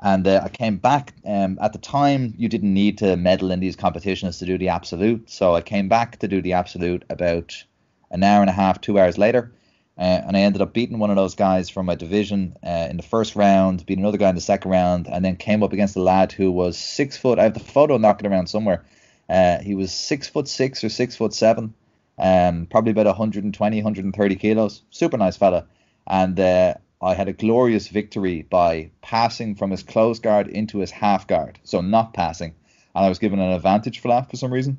And 0.00 0.26
uh, 0.26 0.42
I 0.44 0.48
came 0.48 0.76
back. 0.76 1.14
Um, 1.26 1.58
at 1.60 1.72
the 1.72 1.78
time, 1.78 2.34
you 2.36 2.48
didn't 2.48 2.72
need 2.72 2.98
to 2.98 3.16
medal 3.16 3.50
in 3.50 3.60
these 3.60 3.76
competitions 3.76 4.38
to 4.38 4.46
do 4.46 4.56
the 4.56 4.68
absolute. 4.68 5.28
So 5.28 5.54
I 5.54 5.60
came 5.60 5.88
back 5.88 6.18
to 6.18 6.28
do 6.28 6.40
the 6.40 6.52
absolute 6.52 7.04
about 7.10 7.64
an 8.10 8.22
hour 8.22 8.40
and 8.40 8.50
a 8.50 8.52
half, 8.52 8.80
two 8.80 8.98
hours 8.98 9.18
later. 9.18 9.52
Uh, 9.98 10.22
and 10.26 10.36
I 10.36 10.40
ended 10.40 10.62
up 10.62 10.72
beating 10.72 11.00
one 11.00 11.10
of 11.10 11.16
those 11.16 11.34
guys 11.34 11.68
from 11.68 11.86
my 11.86 11.96
division 11.96 12.56
uh, 12.64 12.86
in 12.88 12.96
the 12.96 13.02
first 13.02 13.34
round, 13.34 13.84
beat 13.84 13.98
another 13.98 14.18
guy 14.18 14.28
in 14.28 14.36
the 14.36 14.40
second 14.40 14.70
round, 14.70 15.08
and 15.08 15.24
then 15.24 15.34
came 15.34 15.64
up 15.64 15.72
against 15.72 15.96
a 15.96 16.02
lad 16.02 16.30
who 16.30 16.52
was 16.52 16.78
six 16.78 17.16
foot. 17.16 17.40
I 17.40 17.42
have 17.42 17.54
the 17.54 17.60
photo 17.60 17.98
knocking 17.98 18.30
around 18.30 18.46
somewhere. 18.46 18.84
Uh, 19.28 19.58
he 19.58 19.74
was 19.74 19.92
six 19.92 20.28
foot 20.28 20.46
six 20.46 20.84
or 20.84 20.88
six 20.88 21.16
foot 21.16 21.34
seven, 21.34 21.74
um, 22.16 22.66
probably 22.70 22.92
about 22.92 23.06
120, 23.06 23.76
130 23.76 24.36
kilos. 24.36 24.82
Super 24.90 25.16
nice 25.16 25.36
fella. 25.36 25.66
And 26.06 26.38
uh, 26.38 26.74
I 27.00 27.14
had 27.14 27.28
a 27.28 27.32
glorious 27.32 27.88
victory 27.88 28.42
by 28.42 28.90
passing 29.02 29.54
from 29.54 29.70
his 29.70 29.82
close 29.82 30.18
guard 30.18 30.48
into 30.48 30.78
his 30.78 30.90
half 30.90 31.26
guard, 31.26 31.58
so 31.62 31.80
not 31.80 32.12
passing, 32.12 32.54
and 32.94 33.04
I 33.04 33.08
was 33.08 33.20
given 33.20 33.38
an 33.38 33.52
advantage 33.52 34.00
for 34.00 34.08
that 34.08 34.30
for 34.30 34.36
some 34.36 34.52
reason, 34.52 34.78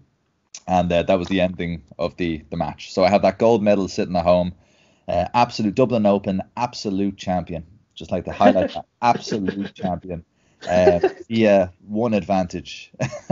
and 0.67 0.91
uh, 0.91 1.03
that 1.03 1.17
was 1.17 1.29
the 1.29 1.39
ending 1.39 1.81
of 1.97 2.17
the 2.17 2.43
the 2.49 2.57
match. 2.57 2.93
So 2.93 3.05
I 3.05 3.09
had 3.09 3.21
that 3.21 3.39
gold 3.39 3.63
medal 3.63 3.87
sitting 3.87 4.17
at 4.17 4.25
home, 4.25 4.53
uh, 5.07 5.27
absolute 5.33 5.75
Dublin 5.75 6.05
Open, 6.05 6.41
absolute 6.57 7.15
champion, 7.15 7.65
just 7.95 8.11
like 8.11 8.25
the 8.25 8.33
highlight, 8.33 8.73
that, 8.73 8.85
absolute 9.01 9.73
champion, 9.73 10.25
uh, 10.69 10.99
via 11.29 11.71
one 11.87 12.13
advantage. 12.13 12.91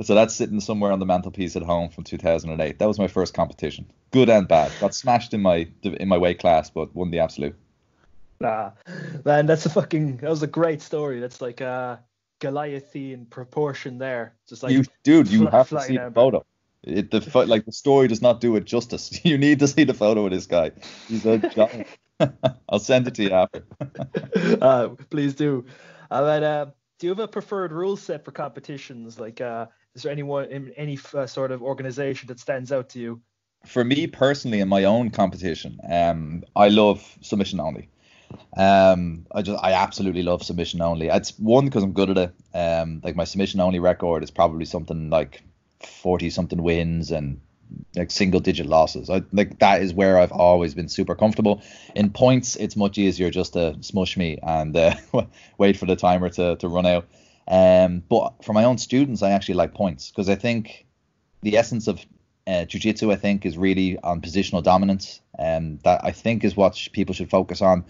so 0.00 0.14
that's 0.14 0.34
sitting 0.34 0.60
somewhere 0.60 0.92
on 0.92 0.98
the 0.98 1.06
mantelpiece 1.06 1.56
at 1.56 1.62
home 1.62 1.90
from 1.90 2.04
2008. 2.04 2.78
That 2.78 2.88
was 2.88 2.98
my 2.98 3.08
first 3.08 3.34
competition, 3.34 3.84
good 4.12 4.30
and 4.30 4.48
bad. 4.48 4.72
Got 4.80 4.94
smashed 4.94 5.34
in 5.34 5.42
my 5.42 5.68
in 5.82 6.08
my 6.08 6.16
weight 6.16 6.38
class, 6.38 6.70
but 6.70 6.94
won 6.94 7.10
the 7.10 7.18
absolute. 7.18 7.54
Nah, 8.40 8.72
man, 9.24 9.46
that's 9.46 9.66
a 9.66 9.70
fucking 9.70 10.18
that 10.18 10.30
was 10.30 10.42
a 10.42 10.46
great 10.46 10.82
story. 10.82 11.20
That's 11.20 11.40
like 11.40 11.60
a 11.60 12.02
Goliathian 12.40 13.26
proportion 13.26 13.98
there. 13.98 14.34
Just 14.48 14.62
like 14.62 14.72
you, 14.72 14.84
dude, 15.02 15.28
you 15.28 15.44
fl- 15.44 15.50
have 15.50 15.68
to 15.68 15.80
see 15.80 15.96
the 15.96 16.10
photo. 16.10 16.44
It, 16.82 17.10
the 17.10 17.46
like 17.46 17.64
the 17.64 17.72
story 17.72 18.08
does 18.08 18.20
not 18.20 18.40
do 18.40 18.56
it 18.56 18.64
justice. 18.64 19.20
You 19.24 19.38
need 19.38 19.60
to 19.60 19.68
see 19.68 19.84
the 19.84 19.94
photo 19.94 20.26
of 20.26 20.32
this 20.32 20.46
guy. 20.46 20.72
He's 21.08 21.24
a 21.24 21.38
giant. 21.38 21.86
I'll 22.68 22.78
send 22.78 23.08
it 23.08 23.14
to 23.14 23.22
you 23.22 23.30
after. 23.30 23.64
uh, 24.60 24.88
please 25.10 25.34
do. 25.34 25.64
Uh, 26.10 26.20
but, 26.20 26.42
uh, 26.42 26.66
do 26.98 27.06
you 27.06 27.10
have 27.10 27.18
a 27.18 27.28
preferred 27.28 27.72
rule 27.72 27.96
set 27.96 28.24
for 28.24 28.30
competitions? 28.30 29.18
Like, 29.18 29.40
uh, 29.40 29.66
is 29.94 30.02
there 30.02 30.12
anyone 30.12 30.50
in 30.50 30.72
any 30.76 30.98
uh, 31.12 31.26
sort 31.26 31.50
of 31.50 31.62
organization 31.62 32.28
that 32.28 32.38
stands 32.38 32.70
out 32.70 32.90
to 32.90 32.98
you? 32.98 33.20
For 33.66 33.82
me 33.82 34.06
personally, 34.06 34.60
in 34.60 34.68
my 34.68 34.84
own 34.84 35.10
competition, 35.10 35.80
um, 35.90 36.44
I 36.54 36.68
love 36.68 37.18
submission 37.22 37.60
only. 37.60 37.88
Um, 38.56 39.26
I 39.32 39.42
just 39.42 39.62
I 39.62 39.72
absolutely 39.72 40.22
love 40.22 40.42
submission 40.42 40.80
only. 40.80 41.08
It's 41.08 41.38
one 41.38 41.64
because 41.64 41.82
I'm 41.82 41.92
good 41.92 42.10
at 42.10 42.18
it. 42.18 42.34
Um, 42.56 43.00
like 43.02 43.16
my 43.16 43.24
submission 43.24 43.60
only 43.60 43.78
record 43.78 44.22
is 44.22 44.30
probably 44.30 44.64
something 44.64 45.10
like 45.10 45.42
forty 45.80 46.30
something 46.30 46.62
wins 46.62 47.10
and 47.10 47.40
like 47.96 48.10
single 48.10 48.40
digit 48.40 48.66
losses. 48.66 49.10
I 49.10 49.22
like 49.32 49.58
that 49.58 49.82
is 49.82 49.92
where 49.92 50.18
I've 50.18 50.32
always 50.32 50.74
been 50.74 50.88
super 50.88 51.14
comfortable. 51.14 51.62
In 51.94 52.10
points, 52.10 52.56
it's 52.56 52.76
much 52.76 52.98
easier 52.98 53.30
just 53.30 53.54
to 53.54 53.76
smush 53.80 54.16
me 54.16 54.38
and 54.42 54.76
uh, 54.76 54.94
wait 55.58 55.76
for 55.76 55.86
the 55.86 55.96
timer 55.96 56.30
to 56.30 56.56
to 56.56 56.68
run 56.68 56.86
out. 56.86 57.06
Um, 57.46 58.02
but 58.08 58.44
for 58.44 58.52
my 58.52 58.64
own 58.64 58.78
students, 58.78 59.22
I 59.22 59.30
actually 59.30 59.56
like 59.56 59.74
points 59.74 60.10
because 60.10 60.28
I 60.28 60.34
think 60.34 60.86
the 61.42 61.58
essence 61.58 61.88
of 61.88 62.04
uh, 62.46 62.64
jiu-jitsu, 62.64 63.10
I 63.10 63.16
think, 63.16 63.46
is 63.46 63.56
really 63.56 63.98
on 63.98 64.20
positional 64.20 64.62
dominance, 64.62 65.20
and 65.38 65.80
that 65.80 66.04
I 66.04 66.12
think 66.12 66.44
is 66.44 66.56
what 66.56 66.88
people 66.92 67.14
should 67.14 67.30
focus 67.30 67.62
on 67.62 67.84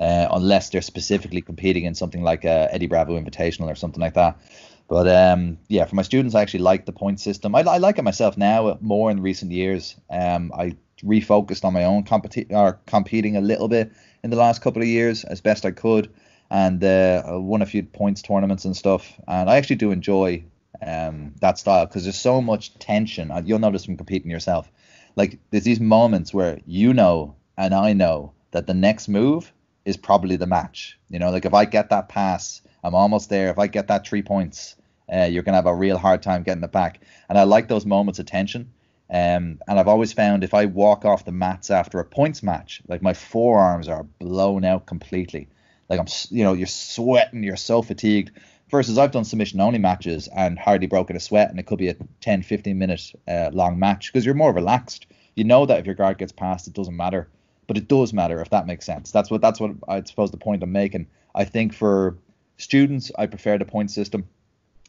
uh, 0.00 0.28
unless 0.32 0.70
they're 0.70 0.82
specifically 0.82 1.42
competing 1.42 1.84
in 1.84 1.94
something 1.94 2.22
like 2.22 2.44
a 2.44 2.68
Eddie 2.72 2.86
Bravo 2.86 3.20
Invitational 3.20 3.70
or 3.70 3.74
something 3.74 4.00
like 4.00 4.14
that. 4.14 4.40
But 4.88 5.06
um, 5.06 5.58
yeah, 5.68 5.84
for 5.84 5.94
my 5.94 6.02
students, 6.02 6.34
I 6.34 6.42
actually 6.42 6.60
like 6.60 6.86
the 6.86 6.92
point 6.92 7.20
system. 7.20 7.54
I, 7.54 7.60
I 7.60 7.78
like 7.78 7.98
it 7.98 8.02
myself 8.02 8.36
now 8.36 8.76
more 8.80 9.10
in 9.10 9.22
recent 9.22 9.52
years. 9.52 9.94
Um, 10.10 10.52
I 10.58 10.76
refocused 11.04 11.64
on 11.64 11.72
my 11.72 11.84
own 11.84 12.04
competi- 12.04 12.50
or 12.50 12.80
competing 12.86 13.36
a 13.36 13.40
little 13.40 13.68
bit 13.68 13.92
in 14.24 14.30
the 14.30 14.36
last 14.36 14.62
couple 14.62 14.82
of 14.82 14.88
years 14.88 15.22
as 15.24 15.40
best 15.40 15.64
I 15.64 15.70
could, 15.70 16.12
and 16.50 16.82
uh, 16.82 17.22
I 17.24 17.36
won 17.36 17.62
a 17.62 17.66
few 17.66 17.84
points 17.84 18.22
tournaments 18.22 18.64
and 18.64 18.76
stuff. 18.76 19.12
And 19.28 19.48
I 19.48 19.56
actually 19.56 19.76
do 19.76 19.92
enjoy 19.92 20.44
um, 20.84 21.34
that 21.40 21.58
style 21.58 21.86
because 21.86 22.02
there's 22.02 22.18
so 22.18 22.40
much 22.40 22.76
tension. 22.78 23.30
You'll 23.44 23.60
notice 23.60 23.84
from 23.84 23.96
competing 23.96 24.30
yourself. 24.30 24.70
Like 25.14 25.38
there's 25.50 25.64
these 25.64 25.80
moments 25.80 26.34
where 26.34 26.58
you 26.66 26.94
know 26.94 27.36
and 27.56 27.74
I 27.74 27.92
know 27.92 28.32
that 28.52 28.66
the 28.66 28.74
next 28.74 29.06
move 29.06 29.52
is 29.90 29.96
probably 29.96 30.36
the 30.36 30.46
match. 30.46 30.98
You 31.10 31.18
know, 31.18 31.30
like 31.30 31.44
if 31.44 31.52
I 31.52 31.64
get 31.66 31.90
that 31.90 32.08
pass, 32.08 32.62
I'm 32.82 32.94
almost 32.94 33.28
there. 33.28 33.50
If 33.50 33.58
I 33.58 33.66
get 33.66 33.88
that 33.88 34.06
three 34.06 34.22
points, 34.22 34.76
uh, 35.12 35.24
you're 35.24 35.42
gonna 35.42 35.58
have 35.58 35.66
a 35.66 35.74
real 35.74 35.98
hard 35.98 36.22
time 36.22 36.42
getting 36.42 36.64
it 36.64 36.72
back. 36.72 37.00
And 37.28 37.36
I 37.36 37.42
like 37.42 37.68
those 37.68 37.84
moments 37.84 38.18
of 38.18 38.26
tension. 38.26 38.72
Um, 39.10 39.58
and 39.66 39.78
I've 39.78 39.88
always 39.88 40.12
found 40.12 40.44
if 40.44 40.54
I 40.54 40.66
walk 40.66 41.04
off 41.04 41.24
the 41.24 41.32
mats 41.32 41.70
after 41.70 41.98
a 41.98 42.04
points 42.04 42.42
match, 42.44 42.80
like 42.86 43.02
my 43.02 43.12
forearms 43.12 43.88
are 43.88 44.04
blown 44.04 44.64
out 44.64 44.86
completely. 44.86 45.48
Like 45.88 45.98
I'm, 45.98 46.06
you 46.30 46.44
know, 46.44 46.52
you're 46.52 46.68
sweating, 46.68 47.42
you're 47.42 47.56
so 47.56 47.82
fatigued. 47.82 48.30
Versus 48.70 48.98
I've 48.98 49.10
done 49.10 49.24
submission 49.24 49.60
only 49.60 49.80
matches 49.80 50.28
and 50.28 50.56
hardly 50.56 50.86
broken 50.86 51.16
a 51.16 51.20
sweat, 51.20 51.50
and 51.50 51.58
it 51.58 51.66
could 51.66 51.78
be 51.78 51.88
a 51.88 51.96
10, 52.20 52.44
15 52.44 52.78
minute 52.78 53.12
uh, 53.26 53.50
long 53.52 53.80
match 53.80 54.12
because 54.12 54.24
you're 54.24 54.36
more 54.36 54.52
relaxed. 54.52 55.06
You 55.34 55.42
know 55.42 55.66
that 55.66 55.80
if 55.80 55.86
your 55.86 55.96
guard 55.96 56.18
gets 56.18 56.30
past, 56.30 56.68
it 56.68 56.74
doesn't 56.74 56.96
matter, 56.96 57.28
but 57.70 57.76
it 57.76 57.86
does 57.86 58.12
matter 58.12 58.40
if 58.40 58.50
that 58.50 58.66
makes 58.66 58.84
sense. 58.84 59.12
That's 59.12 59.30
what 59.30 59.40
that's 59.40 59.60
what 59.60 59.70
I 59.86 60.02
suppose 60.02 60.32
the 60.32 60.36
point 60.36 60.64
I'm 60.64 60.72
making. 60.72 61.06
I 61.36 61.44
think 61.44 61.72
for 61.72 62.16
students, 62.56 63.12
I 63.16 63.26
prefer 63.26 63.58
the 63.58 63.64
point 63.64 63.92
system 63.92 64.26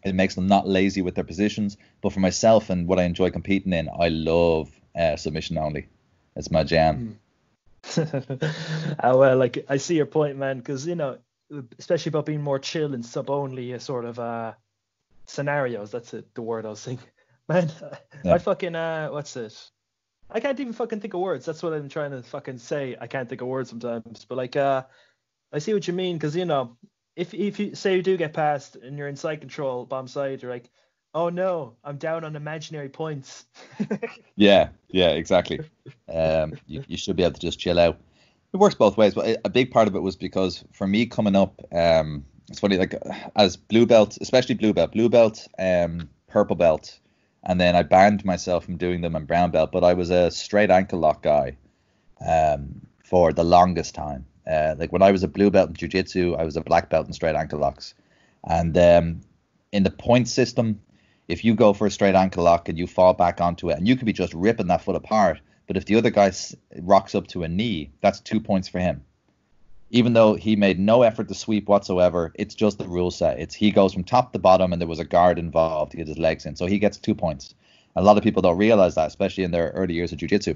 it 0.04 0.16
makes 0.16 0.34
them 0.34 0.48
not 0.48 0.68
lazy 0.68 1.04
with 1.04 1.14
their 1.14 1.24
positions. 1.24 1.78
But 2.02 2.12
for 2.12 2.22
myself 2.22 2.72
and 2.72 2.88
what 2.88 2.98
I 2.98 3.04
enjoy 3.04 3.30
competing 3.30 3.72
in, 3.74 3.88
I 3.88 4.10
love 4.10 4.72
uh, 4.96 5.16
submission 5.16 5.60
only. 5.60 5.90
It's 6.36 6.50
my 6.50 6.64
jam. 6.64 7.20
oh, 7.98 8.08
well, 9.20 9.38
like 9.38 9.64
I 9.70 9.78
see 9.78 9.98
your 9.98 10.08
point, 10.08 10.38
man. 10.38 10.58
Because 10.58 10.88
you 10.88 10.96
know, 10.96 11.20
especially 11.78 12.10
about 12.10 12.26
being 12.26 12.42
more 12.42 12.58
chill 12.58 12.96
and 12.96 13.06
sub 13.06 13.30
only 13.30 13.78
sort 13.78 14.06
of 14.06 14.18
uh, 14.18 14.54
scenarios. 15.28 15.92
That's 15.92 16.16
it, 16.16 16.34
the 16.34 16.42
word 16.42 16.66
I 16.66 16.70
was 16.70 16.84
thinking. 16.84 17.08
Man, 17.48 17.72
yeah. 18.24 18.34
I 18.34 18.38
fucking 18.40 18.76
uh, 18.76 19.10
what's 19.10 19.36
it? 19.36 19.70
I 20.32 20.40
can't 20.40 20.60
even 20.60 20.74
fucking 20.74 21.02
think 21.02 21.14
of 21.14 21.20
words. 21.20 21.46
That's 21.46 21.62
what 21.62 21.74
I'm 21.74 21.90
trying 21.90 22.12
to 22.12 22.24
fucking 22.24 22.60
say. 22.60 22.96
I 23.00 23.08
can't 23.08 23.28
think 23.28 23.42
of 23.42 23.48
words 23.48 23.70
sometimes. 23.70 24.26
But 24.26 24.38
like, 24.38 24.56
uh, 24.56 24.84
I 25.52 25.60
see 25.60 25.74
what 25.74 25.88
you 25.88 25.94
mean. 25.94 26.18
Because 26.18 26.36
you 26.36 26.46
know, 26.46 26.78
if 27.16 27.34
if 27.34 27.60
you 27.60 27.76
say 27.76 27.96
you 27.98 28.02
do 28.02 28.18
get 28.18 28.34
past 28.34 28.78
and 28.78 28.98
you're 28.98 29.08
in 29.08 29.16
side 29.16 29.42
control 29.42 29.86
bomb 29.86 30.08
side, 30.08 30.42
you're 30.42 30.52
like, 30.52 30.70
oh 31.14 31.30
no, 31.30 31.76
I'm 31.84 31.98
down 31.98 32.24
on 32.24 32.36
imaginary 32.36 32.90
points. 32.90 33.46
yeah, 34.36 34.70
yeah, 34.90 35.10
exactly. 35.10 35.60
Um, 36.14 36.54
you, 36.66 36.84
you 36.88 36.98
should 36.98 37.16
be 37.16 37.24
able 37.24 37.34
to 37.34 37.42
just 37.42 37.60
chill 37.60 37.80
out. 37.80 38.00
It 38.54 38.58
works 38.58 38.76
both 38.76 38.98
ways, 38.98 39.14
but 39.14 39.40
a 39.46 39.50
big 39.50 39.72
part 39.72 39.88
of 39.88 39.96
it 39.96 40.02
was 40.02 40.16
because 40.16 40.64
for 40.74 40.86
me 40.86 41.06
coming 41.06 41.36
up, 41.36 41.62
um, 41.74 42.26
it's 42.50 42.60
funny 42.60 42.78
like 42.78 42.96
as 43.36 43.56
blue 43.56 43.86
belt, 43.86 44.18
especially 44.20 44.56
blue 44.56 44.74
belt, 44.74 44.92
blue 44.92 45.10
belt, 45.10 45.48
um, 45.58 46.10
purple 46.28 46.56
belt, 46.56 47.00
and 47.44 47.60
then 47.60 47.76
I 47.76 47.84
banned 47.84 48.24
myself 48.24 48.66
from 48.66 48.78
doing 48.78 49.02
them 49.02 49.16
in 49.16 49.26
brown 49.26 49.52
belt, 49.52 49.72
but 49.72 49.84
I 49.84 49.94
was 49.94 50.10
a 50.10 50.30
straight 50.32 50.70
ankle 50.70 51.00
lock 51.00 51.24
guy 51.24 51.58
um, 52.26 52.82
for 53.04 53.34
the 53.34 53.44
longest 53.44 53.96
time. 53.96 54.26
Uh, 54.50 54.76
like 54.78 54.92
when 54.92 55.02
I 55.02 55.12
was 55.12 55.24
a 55.24 55.28
blue 55.28 55.50
belt 55.50 55.70
in 55.70 55.76
jiu-jitsu, 55.76 56.36
I 56.36 56.44
was 56.44 56.58
a 56.58 56.62
black 56.62 56.90
belt 56.90 57.08
in 57.08 57.14
straight 57.14 57.36
ankle 57.36 57.60
locks. 57.60 57.94
And 58.44 58.78
um, 58.78 59.22
in 59.72 59.84
the 59.84 59.92
point 59.92 60.28
system, 60.28 60.82
if 61.28 61.46
you 61.46 61.56
go 61.56 61.74
for 61.74 61.88
a 61.88 61.92
straight 61.92 62.16
ankle 62.16 62.44
lock 62.44 62.70
and 62.70 62.78
you 62.78 62.88
fall 62.88 63.14
back 63.14 63.40
onto 63.40 63.70
it, 63.70 63.78
and 63.78 63.88
you 63.88 63.96
could 63.96 64.06
be 64.06 64.14
just 64.14 64.34
ripping 64.34 64.68
that 64.68 64.84
foot 64.84 64.96
apart, 64.96 65.40
but 65.68 65.78
if 65.78 65.86
the 65.86 65.96
other 65.96 66.10
guy 66.10 66.32
rocks 66.80 67.16
up 67.16 67.28
to 67.28 67.44
a 67.44 67.48
knee, 67.48 67.92
that's 68.02 68.20
two 68.20 68.40
points 68.40 68.68
for 68.68 68.80
him. 68.80 69.04
Even 69.94 70.14
though 70.14 70.36
he 70.36 70.56
made 70.56 70.80
no 70.80 71.04
effort 71.04 71.28
to 71.28 71.36
sweep 71.36 71.68
whatsoever, 71.68 72.32
it's 72.36 72.56
just 72.56 72.78
the 72.78 72.88
rule 72.88 73.12
set. 73.12 73.40
It's 73.40 73.54
he 73.54 73.72
goes 73.72 73.94
from 73.94 74.06
top 74.06 74.32
to 74.32 74.40
bottom, 74.40 74.72
and 74.72 74.82
there 74.82 74.88
was 74.88 75.00
a 75.00 75.06
guard 75.06 75.38
involved 75.38 75.92
to 75.92 75.98
get 75.98 76.08
his 76.08 76.18
legs 76.18 76.46
in, 76.46 76.56
so 76.56 76.66
he 76.66 76.80
gets 76.80 76.98
two 76.98 77.14
points. 77.14 77.54
A 77.98 78.02
lot 78.02 78.18
of 78.18 78.24
people 78.24 78.42
don't 78.42 78.58
realize 78.58 78.96
that, 78.96 79.08
especially 79.08 79.44
in 79.44 79.52
their 79.52 79.72
early 79.72 79.94
years 79.94 80.14
of 80.14 80.18
jiu-jitsu. 80.20 80.56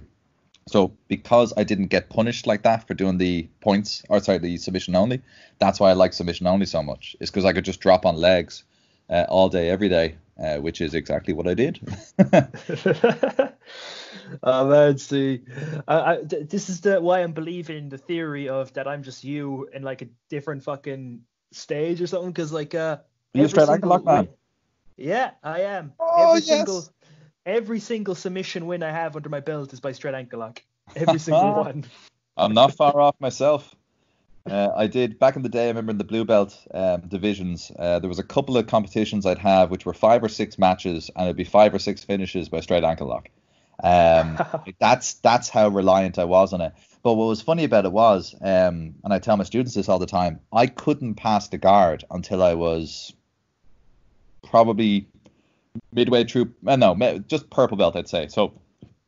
So 0.68 0.94
because 1.10 1.54
I 1.58 1.66
didn't 1.66 1.88
get 1.88 2.10
punished 2.10 2.48
like 2.48 2.64
that 2.64 2.88
for 2.88 2.94
doing 2.94 3.18
the 3.18 3.48
points, 3.60 4.04
or 4.10 4.22
sorry, 4.22 4.38
the 4.38 4.58
submission 4.58 4.96
only, 4.96 5.22
that's 5.60 5.82
why 5.82 5.90
I 5.90 5.94
like 5.94 6.14
submission 6.14 6.48
only 6.48 6.66
so 6.66 6.82
much. 6.82 7.16
Is 7.20 7.30
because 7.30 7.46
I 7.46 7.52
could 7.52 7.66
just 7.66 7.82
drop 7.82 8.06
on 8.06 8.16
legs 8.16 8.64
uh, 9.10 9.26
all 9.28 9.50
day, 9.50 9.70
every 9.70 9.90
day, 9.90 10.16
uh, 10.42 10.58
which 10.58 10.80
is 10.80 10.94
exactly 10.94 11.34
what 11.34 11.48
I 11.48 11.54
did. 11.56 11.80
oh 14.44 14.68
man, 14.68 14.98
see, 14.98 15.42
I, 15.88 15.98
I, 15.98 16.22
this 16.24 16.70
is 16.70 16.82
the 16.82 17.02
why 17.02 17.22
I'm 17.22 17.34
believing 17.34 17.90
the 17.90 17.98
theory 17.98 18.50
of 18.50 18.74
that 18.74 18.88
I'm 18.88 19.04
just 19.04 19.24
you 19.24 19.70
in 19.74 19.84
like 19.84 20.02
a 20.02 20.08
different 20.30 20.64
fucking 20.64 21.22
stage 21.52 22.02
or 22.02 22.08
something. 22.08 22.32
Because 22.32 22.52
like, 22.52 22.76
uh, 22.76 22.98
you 23.34 23.48
straight 23.48 23.70
ankle 23.70 23.90
lock 23.90 24.06
man. 24.06 24.30
Yeah, 24.98 25.32
I 25.44 25.62
am. 25.62 25.94
Oh 26.00 26.30
every 26.30 26.42
yes. 26.42 26.58
Single, 26.58 26.86
Every 27.46 27.80
single 27.80 28.16
submission 28.16 28.66
win 28.66 28.82
I 28.82 28.92
have 28.92 29.16
under 29.16 29.30
my 29.30 29.40
belt 29.40 29.72
is 29.72 29.80
by 29.80 29.92
straight 29.92 30.16
ankle 30.16 30.40
lock. 30.40 30.64
Every 30.96 31.20
single 31.20 31.54
one. 31.64 31.86
I'm 32.38 32.54
not 32.54 32.74
far 32.74 33.00
off 33.00 33.16
myself. 33.20 33.76
Uh, 34.50 34.70
I 34.76 34.88
did 34.88 35.20
back 35.20 35.36
in 35.36 35.44
the 35.44 35.50
day. 35.50 35.66
I 35.66 35.68
remember 35.68 35.92
in 35.92 35.98
the 35.98 36.04
blue 36.04 36.26
belt 36.26 36.58
um, 36.74 37.02
divisions, 37.02 37.72
uh, 37.78 38.00
there 38.00 38.10
was 38.10 38.20
a 38.20 38.24
couple 38.24 38.58
of 38.58 38.68
competitions 38.68 39.26
I'd 39.26 39.38
have, 39.40 39.70
which 39.70 39.86
were 39.86 39.94
five 39.94 40.24
or 40.24 40.30
six 40.30 40.58
matches, 40.58 41.10
and 41.16 41.26
it'd 41.26 41.38
be 41.38 41.44
five 41.44 41.74
or 41.74 41.80
six 41.80 42.04
finishes 42.04 42.50
by 42.50 42.62
straight 42.62 42.84
ankle 42.84 43.08
lock. 43.08 43.30
Um, 43.84 44.38
that's 44.80 45.16
that's 45.16 45.50
how 45.50 45.70
reliant 45.70 46.20
I 46.20 46.26
was 46.26 46.54
on 46.54 46.62
it. 46.62 46.74
But 47.04 47.14
what 47.14 47.28
was 47.28 47.42
funny 47.42 47.64
about 47.64 47.86
it 47.86 47.92
was, 47.92 48.34
um, 48.42 48.96
and 49.04 49.14
I 49.14 49.20
tell 49.20 49.38
my 49.38 49.44
students 49.44 49.76
this 49.76 49.90
all 49.90 50.00
the 50.00 50.08
time, 50.08 50.40
I 50.52 50.66
couldn't 50.66 51.16
pass 51.16 51.50
the 51.50 51.60
guard 51.60 52.04
until 52.10 52.42
I 52.42 52.56
was 52.56 53.14
probably 54.44 55.08
midway 55.94 56.24
through, 56.24 56.54
uh, 56.66 56.76
no, 56.76 56.96
just 57.28 57.50
purple 57.52 57.78
belt, 57.78 57.96
I'd 57.96 58.08
say. 58.08 58.28
So 58.28 58.54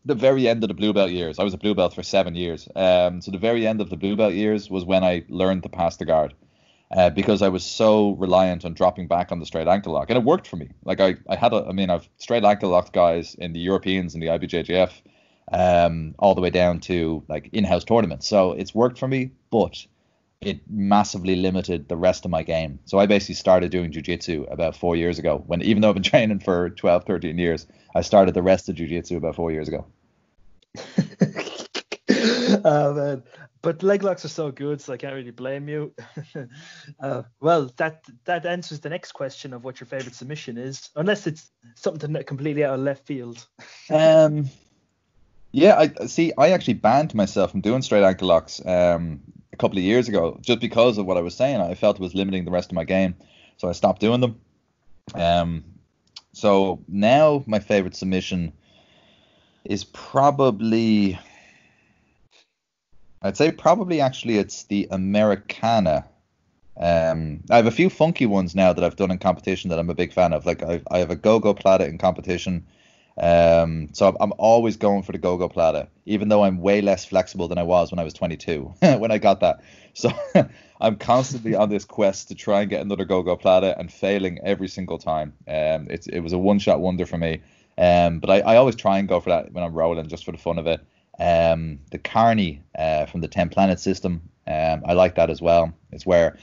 the 0.06 0.16
very 0.16 0.48
end 0.48 0.64
of 0.64 0.68
the 0.68 0.74
blue 0.74 0.94
belt 0.94 1.12
years, 1.12 1.40
I 1.40 1.44
was 1.44 1.54
a 1.54 1.58
blue 1.58 1.74
belt 1.74 1.96
for 1.96 2.04
seven 2.04 2.36
years. 2.36 2.68
Um, 2.76 3.22
so 3.22 3.32
the 3.32 3.38
very 3.38 3.66
end 3.66 3.82
of 3.82 3.90
the 3.90 3.98
blue 3.98 4.16
belt 4.16 4.34
years 4.34 4.70
was 4.70 4.86
when 4.86 5.04
I 5.04 5.26
learned 5.28 5.64
to 5.64 5.70
pass 5.70 5.98
the 5.98 6.06
guard. 6.06 6.34
Uh, 6.90 7.10
because 7.10 7.42
I 7.42 7.50
was 7.50 7.66
so 7.66 8.12
reliant 8.12 8.64
on 8.64 8.74
dropping 8.74 9.08
back 9.08 9.34
on 9.34 9.40
the 9.40 9.46
straight 9.46 9.68
ankle 9.68 9.92
lock, 9.92 10.10
and 10.10 10.18
it 10.18 10.24
worked 10.24 10.48
for 10.48 10.56
me. 10.56 10.70
Like 10.86 11.02
I, 11.02 11.18
I 11.28 11.36
had, 11.36 11.52
a, 11.52 11.66
I 11.68 11.74
mean, 11.74 11.90
I've 11.90 12.08
straight 12.18 12.46
ankle 12.46 12.70
locked 12.70 12.94
guys 12.94 13.36
in 13.36 13.52
the 13.52 13.60
Europeans 13.60 14.14
and 14.14 14.24
the 14.24 14.28
IBJJF, 14.28 14.92
um, 15.52 16.16
all 16.18 16.34
the 16.34 16.40
way 16.40 16.50
down 16.50 16.80
to 16.82 17.24
like 17.28 17.50
in-house 17.52 17.84
tournaments. 17.84 18.26
So 18.26 18.54
it's 18.54 18.74
worked 18.74 19.00
for 19.00 19.08
me, 19.08 19.32
but 19.52 19.86
it 20.40 20.62
massively 20.70 21.36
limited 21.36 21.90
the 21.90 21.98
rest 21.98 22.24
of 22.24 22.32
my 22.32 22.44
game. 22.44 22.80
So 22.86 23.00
I 23.00 23.06
basically 23.06 23.36
started 23.36 23.72
doing 23.72 23.92
jiu-jitsu 23.92 24.46
about 24.50 24.76
four 24.76 24.96
years 24.96 25.20
ago. 25.20 25.44
When 25.46 25.62
even 25.64 25.82
though 25.82 25.90
I've 25.90 25.96
been 25.96 26.04
training 26.14 26.40
for 26.40 26.70
12, 26.70 27.04
13 27.04 27.38
years, 27.38 27.68
I 27.96 28.02
started 28.02 28.34
the 28.34 28.44
rest 28.44 28.70
of 28.70 28.76
jiu-jitsu 28.76 29.18
about 29.18 29.36
four 29.36 29.52
years 29.52 29.68
ago. 29.68 29.86
man, 32.96 33.24
but 33.62 33.84
leg 33.84 34.04
locks 34.04 34.26
are 34.26 34.30
so 34.30 34.52
good, 34.52 34.82
so 34.82 34.94
I 34.94 34.98
can't 34.98 35.14
really 35.14 35.32
blame 35.32 35.68
you. 35.68 35.94
uh, 37.00 37.24
well, 37.40 37.72
that 37.78 38.04
that 38.26 38.46
answers 38.46 38.80
the 38.80 38.90
next 38.90 39.12
question 39.14 39.54
of 39.54 39.64
what 39.64 39.80
your 39.80 39.88
favorite 39.88 40.16
submission 40.16 40.58
is, 40.58 40.90
unless 40.96 41.28
it's 41.28 41.52
something 41.76 42.14
completely 42.24 42.64
out 42.64 42.76
of 42.76 42.82
left 42.82 43.06
field. 43.06 43.46
um, 43.90 44.50
yeah, 45.52 45.78
I 45.78 46.06
see. 46.06 46.34
I 46.38 46.52
actually 46.52 46.76
banned 46.76 47.16
myself 47.16 47.52
from 47.52 47.62
doing 47.62 47.82
straight 47.82 48.04
ankle 48.04 48.28
locks. 48.28 48.64
Um, 48.66 49.22
a 49.58 49.60
couple 49.60 49.78
of 49.80 49.84
years 49.84 50.08
ago, 50.08 50.38
just 50.42 50.60
because 50.60 51.00
of 51.00 51.08
what 51.08 51.18
I 51.18 51.22
was 51.22 51.36
saying. 51.36 51.60
I 51.60 51.74
felt 51.74 51.98
it 51.98 52.02
was 52.02 52.14
limiting 52.14 52.46
the 52.46 52.52
rest 52.52 52.72
of 52.72 52.76
my 52.76 52.84
game, 52.84 53.16
so 53.58 53.68
I 53.68 53.72
stopped 53.72 54.00
doing 54.00 54.22
them. 54.22 54.40
Um, 55.16 55.64
so 56.32 56.84
now 56.88 57.44
my 57.48 57.58
favorite 57.58 57.96
submission 57.96 58.54
is 59.66 59.84
probably, 59.84 61.18
I'd 63.22 63.38
say 63.38 63.52
probably 63.52 64.02
actually 64.02 64.38
it's 64.38 64.64
the 64.64 64.88
Americana. 64.92 66.06
Um, 66.80 67.44
I 67.50 67.56
have 67.56 67.66
a 67.66 67.72
few 67.72 67.90
funky 67.90 68.26
ones 68.26 68.54
now 68.54 68.74
that 68.74 68.84
I've 68.84 68.96
done 68.96 69.10
in 69.10 69.18
competition 69.18 69.70
that 69.72 69.80
I'm 69.80 69.90
a 69.90 69.96
big 69.96 70.14
fan 70.14 70.34
of. 70.34 70.46
Like 70.46 70.62
I, 70.62 70.82
I 70.92 71.00
have 71.00 71.10
a 71.10 71.16
gogoplata 71.16 71.88
in 71.88 71.98
competition. 71.98 72.68
Um, 73.20 73.90
so 73.94 74.16
I'm, 74.20 74.32
always 74.38 74.78
going 74.78 75.02
for 75.02 75.12
the 75.12 75.18
gogoplata, 75.18 75.88
even 76.06 76.30
though 76.30 76.44
I'm 76.44 76.60
way 76.60 76.82
less 76.82 77.04
flexible 77.04 77.48
than 77.48 77.58
I 77.58 77.64
was 77.64 77.92
when 77.92 77.98
I 77.98 78.04
was 78.04 78.14
22 78.14 78.76
when 78.80 79.12
I 79.12 79.18
got 79.18 79.40
that. 79.40 79.64
So 79.96 80.12
I'm 80.82 80.98
constantly 80.98 81.56
on 81.56 81.70
this 81.70 81.84
quest 81.84 82.28
to 82.28 82.36
try 82.36 82.62
and 82.62 82.70
get 82.70 82.82
another 82.82 83.06
gogoplata 83.06 83.78
and 83.80 83.92
failing 83.92 84.38
every 84.44 84.68
single 84.68 85.00
time. 85.00 85.34
Um, 85.48 85.88
it 85.90 86.22
was 86.22 86.34
a 86.34 86.38
one-shot 86.38 86.80
wonder 86.80 87.08
for 87.08 87.18
me. 87.18 87.42
Um, 87.80 88.20
but 88.20 88.30
I, 88.30 88.40
I 88.42 88.56
always 88.58 88.76
try 88.76 89.00
and 89.00 89.08
go 89.08 89.20
for 89.20 89.32
that 89.32 89.52
when 89.52 89.64
I'm 89.64 89.74
rolling 89.74 90.08
just 90.08 90.26
for 90.26 90.32
the 90.32 90.38
fun 90.38 90.60
of 90.60 90.68
it. 90.68 90.82
Um, 91.20 91.80
the 91.92 92.00
Carni 92.00 92.62
uh, 92.78 93.06
from 93.06 93.22
the 93.22 93.28
10th 93.28 93.52
Planet 93.52 93.80
system, 93.80 94.30
um, 94.46 94.84
I 94.86 94.94
like 94.94 95.16
that 95.16 95.30
as 95.30 95.42
well. 95.42 95.74
It's 95.92 96.06
where 96.06 96.38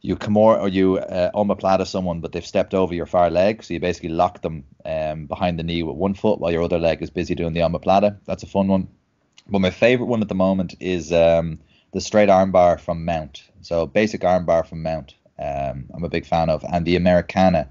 you 0.00 0.16
come 0.16 0.36
or, 0.36 0.58
or 0.58 0.68
you 0.68 0.98
uh, 0.98 1.30
omoplata 1.32 1.86
someone, 1.86 2.20
but 2.20 2.32
they've 2.32 2.46
stepped 2.46 2.74
over 2.74 2.94
your 2.94 3.06
far 3.06 3.30
leg, 3.30 3.62
so 3.62 3.72
you 3.72 3.80
basically 3.80 4.10
lock 4.10 4.42
them 4.42 4.64
um, 4.84 5.26
behind 5.26 5.58
the 5.58 5.62
knee 5.62 5.82
with 5.82 5.96
one 5.96 6.14
foot 6.14 6.40
while 6.40 6.52
your 6.52 6.62
other 6.62 6.78
leg 6.78 7.02
is 7.02 7.10
busy 7.10 7.34
doing 7.34 7.54
the 7.54 7.60
omoplata. 7.60 8.18
That's 8.26 8.42
a 8.42 8.46
fun 8.46 8.68
one. 8.68 8.88
But 9.48 9.60
my 9.60 9.70
favorite 9.70 10.06
one 10.06 10.22
at 10.22 10.28
the 10.28 10.34
moment 10.34 10.74
is 10.80 11.12
um, 11.12 11.58
the 11.92 12.00
straight 12.00 12.28
armbar 12.28 12.80
from 12.80 13.04
Mount. 13.04 13.44
So 13.62 13.86
basic 13.86 14.22
armbar 14.22 14.66
from 14.66 14.82
Mount. 14.82 15.14
Um, 15.38 15.86
I'm 15.94 16.04
a 16.04 16.08
big 16.08 16.26
fan 16.26 16.50
of, 16.50 16.64
and 16.70 16.84
the 16.84 16.96
Americana 16.96 17.68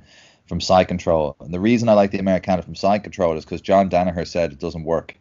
from 0.48 0.60
side 0.60 0.88
control. 0.88 1.36
And 1.40 1.54
the 1.54 1.60
reason 1.60 1.90
I 1.90 1.94
like 1.94 2.12
the 2.12 2.20
Americana 2.20 2.62
from 2.62 2.76
side 2.76 3.04
control 3.04 3.38
is 3.38 3.46
because 3.46 3.62
John 3.62 3.90
Danaher 3.90 4.28
said 4.28 4.52
it 4.52 4.60
doesn't 4.60 4.84
work, 4.84 5.16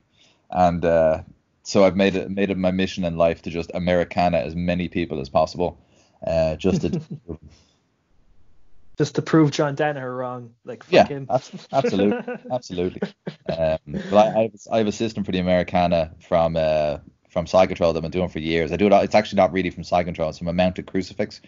and 0.52 0.84
uh, 0.84 1.22
so 1.62 1.84
I've 1.84 1.96
made 1.96 2.14
it 2.16 2.30
made 2.30 2.50
it 2.50 2.58
my 2.58 2.70
mission 2.70 3.04
in 3.04 3.16
life 3.16 3.42
to 3.42 3.50
just 3.50 3.70
Americana 3.74 4.38
as 4.38 4.54
many 4.54 4.88
people 4.88 5.20
as 5.20 5.28
possible, 5.28 5.80
uh, 6.26 6.56
just 6.56 6.82
to. 6.82 7.00
just 8.98 9.14
to 9.14 9.22
prove 9.22 9.50
John 9.50 9.74
Danaher 9.74 10.16
wrong, 10.16 10.54
like 10.64 10.84
fuck 10.84 10.92
yeah, 10.92 11.06
him. 11.08 11.26
absolutely, 11.72 12.36
absolutely. 12.52 13.00
Um, 13.48 13.78
but 13.86 14.14
I, 14.14 14.38
I, 14.38 14.42
have, 14.42 14.52
I 14.70 14.78
have 14.78 14.86
a 14.86 14.92
system 14.92 15.24
for 15.24 15.32
the 15.32 15.38
Americana 15.38 16.14
from 16.20 16.56
uh, 16.56 16.98
from 17.30 17.46
side 17.46 17.66
control 17.66 17.92
that 17.92 17.98
I've 17.98 18.02
been 18.02 18.10
doing 18.10 18.28
for 18.28 18.38
years. 18.38 18.70
I 18.70 18.76
do 18.76 18.86
it. 18.86 18.92
It's 18.92 19.14
actually 19.14 19.38
not 19.38 19.52
really 19.52 19.70
from 19.70 19.84
side 19.84 20.04
control. 20.04 20.28
It's 20.28 20.38
from 20.38 20.48
a 20.48 20.52
mounted 20.52 20.86
crucifix. 20.86 21.40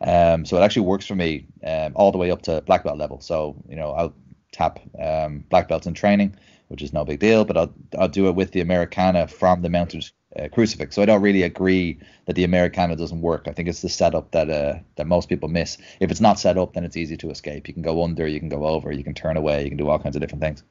Um, 0.00 0.44
so 0.44 0.56
it 0.56 0.60
actually 0.60 0.86
works 0.86 1.06
for 1.06 1.14
me 1.14 1.46
um, 1.66 1.92
all 1.96 2.12
the 2.12 2.18
way 2.18 2.30
up 2.30 2.42
to 2.42 2.60
black 2.62 2.84
belt 2.84 2.98
level. 2.98 3.20
So 3.20 3.56
you 3.68 3.76
know 3.76 3.90
I'll 3.90 4.14
tap 4.52 4.78
um, 5.00 5.44
black 5.48 5.68
belts 5.68 5.86
in 5.86 5.94
training, 5.94 6.36
which 6.74 6.82
is 6.82 6.92
no 6.92 7.04
big 7.04 7.20
deal, 7.20 7.44
but 7.44 7.56
I'll 7.56 7.72
I'll 7.96 8.08
do 8.08 8.26
it 8.26 8.34
with 8.34 8.50
the 8.50 8.60
Americana 8.60 9.28
from 9.28 9.62
the 9.62 9.70
mounted 9.70 10.10
uh, 10.36 10.48
crucifix. 10.48 10.96
So 10.96 11.02
I 11.02 11.04
don't 11.04 11.22
really 11.22 11.44
agree 11.44 12.00
that 12.26 12.34
the 12.34 12.42
Americana 12.42 12.96
doesn't 12.96 13.20
work. 13.20 13.46
I 13.46 13.52
think 13.52 13.68
it's 13.68 13.80
the 13.80 13.88
setup 13.88 14.32
that 14.32 14.50
uh, 14.50 14.80
that 14.96 15.06
most 15.06 15.28
people 15.28 15.48
miss. 15.48 15.78
If 16.00 16.10
it's 16.10 16.20
not 16.20 16.40
set 16.40 16.58
up, 16.58 16.72
then 16.72 16.82
it's 16.82 16.96
easy 16.96 17.16
to 17.18 17.30
escape. 17.30 17.68
You 17.68 17.74
can 17.74 17.84
go 17.84 18.02
under, 18.02 18.26
you 18.26 18.40
can 18.40 18.48
go 18.48 18.66
over, 18.66 18.90
you 18.90 19.04
can 19.04 19.14
turn 19.14 19.36
away, 19.36 19.62
you 19.62 19.68
can 19.68 19.78
do 19.78 19.88
all 19.88 20.00
kinds 20.00 20.16
of 20.16 20.20
different 20.20 20.42
things. 20.42 20.64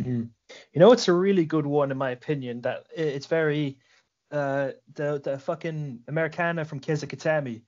Mm-hmm. 0.00 0.22
You 0.74 0.80
know, 0.80 0.92
it's 0.92 1.08
a 1.08 1.12
really 1.12 1.44
good 1.44 1.66
one 1.66 1.90
in 1.90 1.98
my 1.98 2.10
opinion. 2.10 2.60
That 2.60 2.86
it's 2.94 3.26
very 3.26 3.78
uh, 4.30 4.70
the 4.94 5.20
the 5.24 5.40
fucking 5.40 6.04
Americana 6.06 6.64
from 6.64 6.78
Kesa 6.78 7.60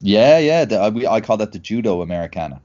Yeah, 0.00 0.38
yeah. 0.38 0.64
The, 0.64 0.78
I, 0.80 1.14
I 1.14 1.20
call 1.20 1.36
that 1.36 1.52
the 1.52 1.60
judo 1.60 2.02
Americana. 2.02 2.60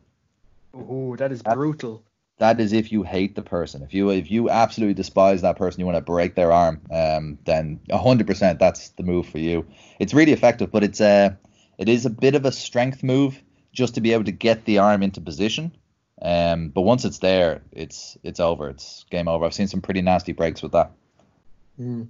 Oh, 0.74 1.16
that 1.18 1.32
is 1.32 1.44
brutal. 1.44 2.04
That 2.44 2.60
is 2.60 2.74
if 2.74 2.92
you 2.92 3.04
hate 3.04 3.36
the 3.36 3.42
person. 3.42 3.84
If 3.84 3.94
you 3.94 4.10
if 4.10 4.30
you 4.30 4.50
absolutely 4.50 4.96
despise 4.96 5.44
that 5.44 5.56
person, 5.56 5.80
you 5.80 5.86
want 5.86 5.96
to 5.96 6.02
break 6.02 6.36
their 6.36 6.52
arm. 6.52 6.82
Um, 6.92 7.40
then 7.46 7.80
100% 7.90 8.60
that's 8.60 8.90
the 8.90 9.04
move 9.04 9.30
for 9.30 9.38
you. 9.38 9.66
It's 9.98 10.14
really 10.14 10.34
effective, 10.34 10.70
but 10.70 10.84
it's 10.84 11.00
a 11.00 11.06
uh, 11.08 11.30
it 11.78 11.88
is 11.88 12.06
a 12.06 12.10
bit 12.10 12.36
of 12.36 12.44
a 12.44 12.52
strength 12.52 13.02
move 13.02 13.42
just 13.72 13.96
to 13.96 14.02
be 14.02 14.12
able 14.12 14.26
to 14.26 14.34
get 14.34 14.66
the 14.66 14.80
arm 14.80 15.04
into 15.04 15.22
position. 15.22 15.72
Um, 16.22 16.68
but 16.68 16.82
once 16.82 17.06
it's 17.06 17.20
there, 17.20 17.62
it's 17.72 18.18
it's 18.24 18.42
over. 18.42 18.68
It's 18.68 19.06
game 19.10 19.30
over. 19.30 19.46
I've 19.46 19.54
seen 19.54 19.70
some 19.70 19.82
pretty 19.82 20.02
nasty 20.02 20.34
breaks 20.34 20.62
with 20.62 20.74
that. 20.74 20.92
Mm. 21.80 22.10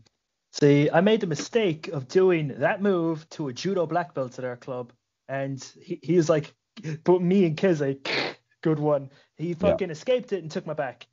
See, 0.51 0.89
I 0.89 1.01
made 1.01 1.21
the 1.21 1.27
mistake 1.27 1.89
of 1.89 2.07
doing 2.07 2.55
that 2.57 2.81
move 2.81 3.29
to 3.37 3.49
a 3.49 3.53
judo 3.53 3.85
black 3.85 4.15
belt 4.15 4.39
at 4.39 4.45
our 4.45 4.57
club, 4.57 4.93
and 5.29 5.63
he, 5.79 6.15
was 6.15 6.27
like, 6.27 6.55
"But 7.03 7.21
me 7.21 7.45
and 7.45 7.55
Kiz, 7.55 7.83
good 8.63 8.79
one." 8.79 9.11
He 9.37 9.53
fucking 9.53 9.89
yeah. 9.89 9.91
escaped 9.91 10.33
it 10.33 10.41
and 10.41 10.49
took 10.49 10.65
my 10.65 10.73
back. 10.73 11.05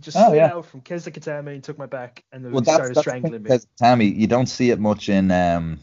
Just 0.00 0.16
oh, 0.16 0.28
slid 0.28 0.36
yeah. 0.36 0.52
out 0.52 0.66
from 0.66 0.80
Kesa 0.80 1.12
Gatame 1.12 1.54
and 1.54 1.64
took 1.64 1.78
my 1.78 1.86
back, 1.86 2.24
and 2.32 2.44
then 2.44 2.52
well, 2.52 2.62
started 2.62 2.94
that's 2.94 3.00
strangling 3.00 3.42
me. 3.42 3.58
Tammy, 3.76 4.06
you 4.06 4.26
don't 4.26 4.46
see 4.46 4.70
it 4.70 4.78
much 4.78 5.08
in. 5.08 5.30
Um, 5.30 5.80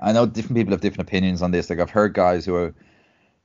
I 0.00 0.12
know 0.12 0.26
different 0.26 0.56
people 0.56 0.72
have 0.72 0.80
different 0.80 1.08
opinions 1.08 1.40
on 1.42 1.50
this. 1.50 1.70
Like 1.70 1.78
I've 1.78 1.90
heard 1.90 2.14
guys 2.14 2.44
who 2.44 2.54
are 2.56 2.74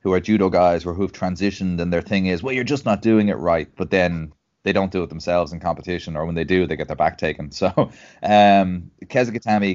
who 0.00 0.12
are 0.12 0.20
judo 0.20 0.50
guys 0.50 0.84
or 0.84 0.94
who've 0.94 1.12
transitioned, 1.12 1.80
and 1.80 1.92
their 1.92 2.02
thing 2.02 2.26
is, 2.26 2.42
well, 2.42 2.52
you're 2.52 2.64
just 2.64 2.84
not 2.84 3.00
doing 3.00 3.28
it 3.28 3.38
right. 3.38 3.68
But 3.76 3.90
then 3.90 4.32
they 4.64 4.72
don't 4.72 4.92
do 4.92 5.02
it 5.02 5.08
themselves 5.08 5.52
in 5.52 5.60
competition, 5.60 6.16
or 6.16 6.26
when 6.26 6.34
they 6.34 6.44
do, 6.44 6.66
they 6.66 6.76
get 6.76 6.88
their 6.88 6.96
back 6.96 7.18
taken. 7.18 7.50
So, 7.52 7.90
um, 8.22 8.90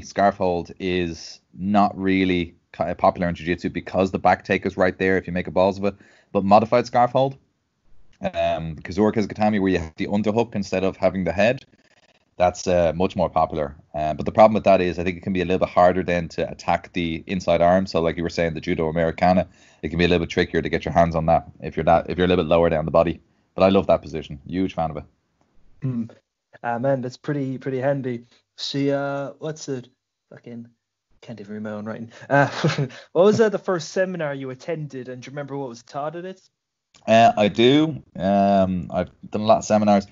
scarf 0.03 0.37
hold 0.37 0.71
is 0.79 1.39
not 1.57 1.97
really 1.97 2.55
popular 2.97 3.27
in 3.27 3.35
jiu-jitsu 3.35 3.69
because 3.69 4.11
the 4.11 4.19
back 4.19 4.43
take 4.43 4.65
is 4.65 4.77
right 4.77 4.97
there 4.97 5.17
if 5.17 5.25
you 5.25 5.33
make 5.33 5.47
a 5.47 5.51
balls 5.51 5.77
of 5.77 5.85
it. 5.85 5.95
But 6.31 6.43
modified 6.43 6.85
scarf 6.85 7.11
hold, 7.11 7.37
um, 8.21 8.75
Kuzure 8.77 9.13
Kesa 9.13 9.27
Gatame, 9.27 9.61
where 9.61 9.71
you 9.71 9.79
have 9.79 9.93
the 9.95 10.07
underhook 10.07 10.55
instead 10.55 10.83
of 10.83 10.97
having 10.97 11.23
the 11.23 11.31
head, 11.31 11.65
that's 12.37 12.67
uh, 12.67 12.93
much 12.95 13.15
more 13.15 13.29
popular. 13.29 13.75
Um, 13.93 14.15
but 14.15 14.25
the 14.25 14.31
problem 14.31 14.53
with 14.53 14.63
that 14.63 14.79
is, 14.79 14.97
I 14.97 15.03
think 15.03 15.17
it 15.17 15.23
can 15.23 15.33
be 15.33 15.41
a 15.41 15.45
little 15.45 15.59
bit 15.59 15.69
harder 15.69 16.03
then 16.03 16.29
to 16.29 16.49
attack 16.49 16.93
the 16.93 17.23
inside 17.27 17.61
arm. 17.61 17.85
So, 17.85 18.01
like 18.01 18.15
you 18.15 18.23
were 18.23 18.29
saying, 18.29 18.53
the 18.53 18.61
judo 18.61 18.87
Americana, 18.87 19.47
it 19.81 19.89
can 19.89 19.99
be 19.99 20.05
a 20.05 20.07
little 20.07 20.25
bit 20.25 20.29
trickier 20.29 20.61
to 20.61 20.69
get 20.69 20.85
your 20.85 20.93
hands 20.93 21.15
on 21.15 21.25
that 21.25 21.49
if 21.59 21.75
you're 21.75 21.83
not 21.83 22.09
if 22.09 22.17
you're 22.17 22.25
a 22.25 22.27
little 22.29 22.43
bit 22.43 22.49
lower 22.49 22.69
down 22.69 22.85
the 22.85 22.91
body. 22.91 23.19
But 23.55 23.63
I 23.63 23.69
love 23.69 23.87
that 23.87 24.01
position. 24.01 24.39
Huge 24.47 24.73
fan 24.73 24.91
of 24.91 24.97
it. 24.97 25.03
Mm. 25.81 26.11
Uh, 26.63 26.79
man, 26.79 27.01
that's 27.01 27.17
pretty 27.17 27.57
pretty 27.57 27.79
handy. 27.79 28.23
See, 28.57 28.91
uh, 28.91 29.31
what's 29.39 29.67
it? 29.67 29.89
Fucking 30.29 30.67
can't 31.21 31.39
even 31.39 31.55
remember 31.55 31.69
my 31.69 31.77
own 31.77 31.85
writing. 31.85 32.11
Uh, 32.29 32.47
what 33.11 33.25
was 33.25 33.39
uh, 33.39 33.49
the 33.49 33.59
first 33.59 33.91
seminar 33.91 34.33
you 34.33 34.49
attended, 34.49 35.09
and 35.09 35.21
do 35.21 35.27
you 35.27 35.31
remember 35.31 35.57
what 35.57 35.69
was 35.69 35.83
taught 35.83 36.15
at 36.15 36.25
it? 36.25 36.41
Uh, 37.07 37.31
I 37.35 37.47
do. 37.47 38.01
Um, 38.15 38.89
I've 38.93 39.09
done 39.29 39.41
a 39.41 39.45
lot 39.45 39.59
of 39.59 39.65
seminars. 39.65 40.07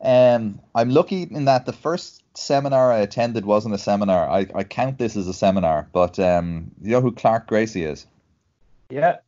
Um, 0.00 0.60
I'm 0.74 0.90
lucky 0.90 1.22
in 1.22 1.46
that 1.46 1.66
the 1.66 1.72
first 1.72 2.22
seminar 2.36 2.92
I 2.92 2.98
attended 2.98 3.46
wasn't 3.46 3.74
a 3.74 3.78
seminar. 3.78 4.28
I, 4.28 4.46
I 4.54 4.64
count 4.64 4.98
this 4.98 5.16
as 5.16 5.28
a 5.28 5.34
seminar, 5.34 5.88
but 5.92 6.18
um, 6.18 6.70
you 6.82 6.90
know 6.90 7.00
who 7.00 7.12
Clark 7.12 7.46
Gracie 7.46 7.84
is? 7.84 8.06
Yeah. 8.90 9.18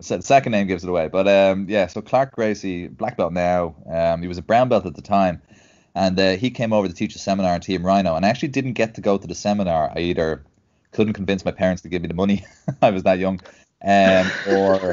So 0.00 0.16
the 0.18 0.22
second 0.22 0.52
name 0.52 0.66
gives 0.66 0.84
it 0.84 0.90
away, 0.90 1.08
but 1.08 1.26
um, 1.26 1.66
yeah. 1.68 1.86
So 1.86 2.02
Clark 2.02 2.34
Gracie, 2.34 2.86
black 2.86 3.16
belt 3.16 3.32
now. 3.32 3.74
Um, 3.90 4.22
he 4.22 4.28
was 4.28 4.38
a 4.38 4.42
brown 4.42 4.68
belt 4.68 4.86
at 4.86 4.94
the 4.94 5.02
time, 5.02 5.40
and 5.96 6.20
uh, 6.20 6.36
he 6.36 6.50
came 6.50 6.74
over 6.74 6.86
to 6.86 6.92
teach 6.92 7.16
a 7.16 7.18
seminar 7.18 7.54
on 7.54 7.60
Team 7.62 7.84
Rhino. 7.84 8.16
And 8.16 8.26
I 8.26 8.28
actually 8.28 8.48
didn't 8.48 8.74
get 8.74 8.94
to 8.96 9.00
go 9.00 9.16
to 9.16 9.26
the 9.26 9.34
seminar. 9.34 9.90
I 9.96 10.00
either 10.00 10.44
couldn't 10.92 11.14
convince 11.14 11.42
my 11.42 11.52
parents 11.52 11.80
to 11.82 11.88
give 11.88 12.02
me 12.02 12.08
the 12.08 12.14
money. 12.14 12.44
I 12.82 12.90
was 12.90 13.04
that 13.04 13.18
young, 13.18 13.40
um, 13.82 14.30
or 14.44 14.90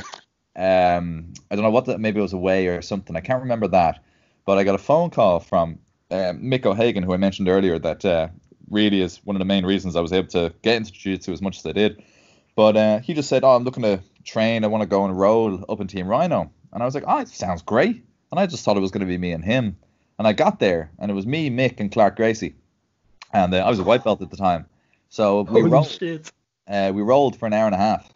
um, 0.55 1.33
I 1.51 1.55
don't 1.55 1.63
know 1.63 1.71
what. 1.71 1.85
The, 1.85 1.97
maybe 1.97 2.19
it 2.19 2.23
was 2.23 2.31
away 2.31 2.67
or 2.67 2.81
something. 2.81 3.17
I 3.17 3.19
can't 3.19 3.41
remember 3.41 3.67
that. 3.67 4.01
But 4.45 4.57
I 4.57 4.63
got 4.63 4.75
a 4.75 4.79
phone 4.79 5.09
call 5.09 5.41
from 5.41 5.79
uh, 6.09 6.33
Mick 6.35 6.65
O'Hagan, 6.65 7.03
who 7.03 7.13
I 7.13 7.17
mentioned 7.17 7.49
earlier, 7.49 7.77
that 7.79 8.05
uh, 8.05 8.29
really 8.69 9.01
is 9.01 9.17
one 9.25 9.35
of 9.35 9.39
the 9.39 9.45
main 9.45 9.65
reasons 9.65 9.97
I 9.97 10.01
was 10.01 10.13
able 10.13 10.29
to 10.29 10.53
get 10.61 10.77
into 10.77 10.93
jiu-jitsu 10.93 11.33
as 11.33 11.41
much 11.41 11.57
as 11.57 11.65
I 11.65 11.73
did. 11.73 12.01
But 12.55 12.77
uh, 12.77 12.99
he 12.99 13.13
just 13.13 13.27
said, 13.27 13.43
"Oh, 13.43 13.55
I'm 13.57 13.65
looking 13.65 13.83
to 13.83 13.99
train. 14.23 14.63
I 14.63 14.67
want 14.67 14.83
to 14.83 14.87
go 14.87 15.03
and 15.03 15.19
roll 15.19 15.65
up 15.67 15.81
in 15.81 15.87
Team 15.87 16.07
Rhino." 16.07 16.49
And 16.71 16.81
I 16.81 16.85
was 16.85 16.95
like, 16.95 17.03
"Oh, 17.05 17.19
it 17.19 17.27
sounds 17.27 17.61
great." 17.61 18.05
And 18.31 18.39
I 18.39 18.45
just 18.45 18.63
thought 18.63 18.77
it 18.77 18.81
was 18.81 18.91
going 18.91 19.05
to 19.05 19.05
be 19.05 19.17
me 19.17 19.33
and 19.33 19.43
him. 19.43 19.75
And 20.23 20.27
I 20.29 20.31
got 20.31 20.61
there, 20.61 20.89
and 20.99 21.11
it 21.11 21.13
was 21.13 21.27
me, 21.27 21.49
Mick, 21.49 21.81
and 21.81 21.91
Clark 21.91 22.15
Gracie. 22.15 22.55
And 23.33 23.53
uh, 23.53 23.57
I 23.57 23.69
was 23.69 23.79
a 23.79 23.83
white 23.83 24.05
belt 24.05 24.21
at 24.21 24.29
the 24.29 24.37
time, 24.37 24.65
so 25.09 25.41
we 25.41 25.59
Holy 25.59 25.69
rolled. 25.69 26.31
Uh, 26.65 26.93
we 26.95 27.01
rolled 27.01 27.37
for 27.37 27.45
an 27.45 27.51
hour 27.51 27.65
and 27.65 27.75
a 27.75 27.77
half, 27.77 28.13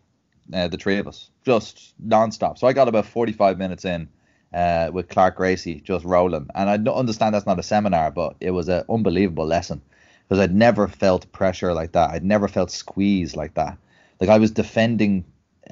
uh, 0.53 0.69
the 0.69 0.77
three 0.77 0.99
of 0.99 1.07
us, 1.09 1.29
just 1.43 1.93
non-stop. 1.99 2.59
So 2.59 2.65
I 2.65 2.71
got 2.71 2.87
about 2.87 3.07
45 3.07 3.57
minutes 3.57 3.83
in, 3.83 4.07
uh, 4.53 4.89
with 4.93 5.09
Clark 5.09 5.35
Gracie 5.35 5.81
just 5.81 6.05
rolling. 6.05 6.47
And 6.55 6.69
I 6.69 6.77
don't 6.77 6.95
understand 6.95 7.35
that's 7.35 7.45
not 7.45 7.59
a 7.59 7.63
seminar, 7.63 8.09
but 8.09 8.37
it 8.39 8.51
was 8.51 8.69
an 8.69 8.85
unbelievable 8.89 9.45
lesson 9.45 9.81
because 10.29 10.41
I'd 10.41 10.55
never 10.55 10.87
felt 10.87 11.29
pressure 11.33 11.73
like 11.73 11.91
that. 11.91 12.11
I'd 12.11 12.23
never 12.23 12.47
felt 12.47 12.71
squeeze 12.71 13.35
like 13.35 13.55
that. 13.55 13.77
Like 14.21 14.29
I 14.29 14.37
was 14.37 14.51
defending, 14.51 15.25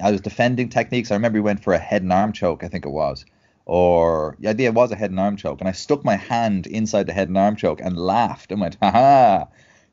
I 0.04 0.10
was 0.10 0.20
defending 0.20 0.68
techniques. 0.68 1.10
I 1.10 1.14
remember 1.14 1.38
we 1.38 1.40
went 1.40 1.64
for 1.64 1.72
a 1.72 1.78
head 1.78 2.02
and 2.02 2.12
arm 2.12 2.34
choke, 2.34 2.62
I 2.62 2.68
think 2.68 2.84
it 2.84 2.90
was, 2.90 3.24
or 3.66 4.36
yeah, 4.38 4.54
it 4.56 4.74
was 4.74 4.92
a 4.92 4.96
head 4.96 5.10
and 5.10 5.20
arm 5.20 5.36
choke, 5.36 5.60
and 5.60 5.68
I 5.68 5.72
stuck 5.72 6.04
my 6.04 6.16
hand 6.16 6.66
inside 6.66 7.06
the 7.06 7.12
head 7.12 7.28
and 7.28 7.36
arm 7.36 7.56
choke 7.56 7.80
and 7.82 7.98
laughed 7.98 8.52
and 8.52 8.60
went, 8.60 8.78
ha 8.80 8.90
ha. 8.90 9.48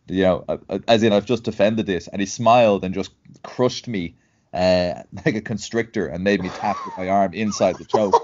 You 0.08 0.24
know, 0.24 0.46
as 0.88 1.02
in 1.02 1.14
I've 1.14 1.26
just 1.26 1.44
defended 1.44 1.86
this, 1.86 2.08
and 2.08 2.22
he 2.22 2.26
smiled 2.26 2.84
and 2.84 2.94
just 2.94 3.12
crushed 3.42 3.88
me 3.88 4.16
uh, 4.54 5.02
like 5.26 5.36
a 5.36 5.42
constrictor 5.42 6.08
and 6.08 6.24
made 6.24 6.42
me 6.42 6.50
tap 6.50 6.78
with 6.86 6.98
my 6.98 7.10
arm 7.10 7.34
inside 7.34 7.78
the 7.78 7.86
choke. 7.86 8.16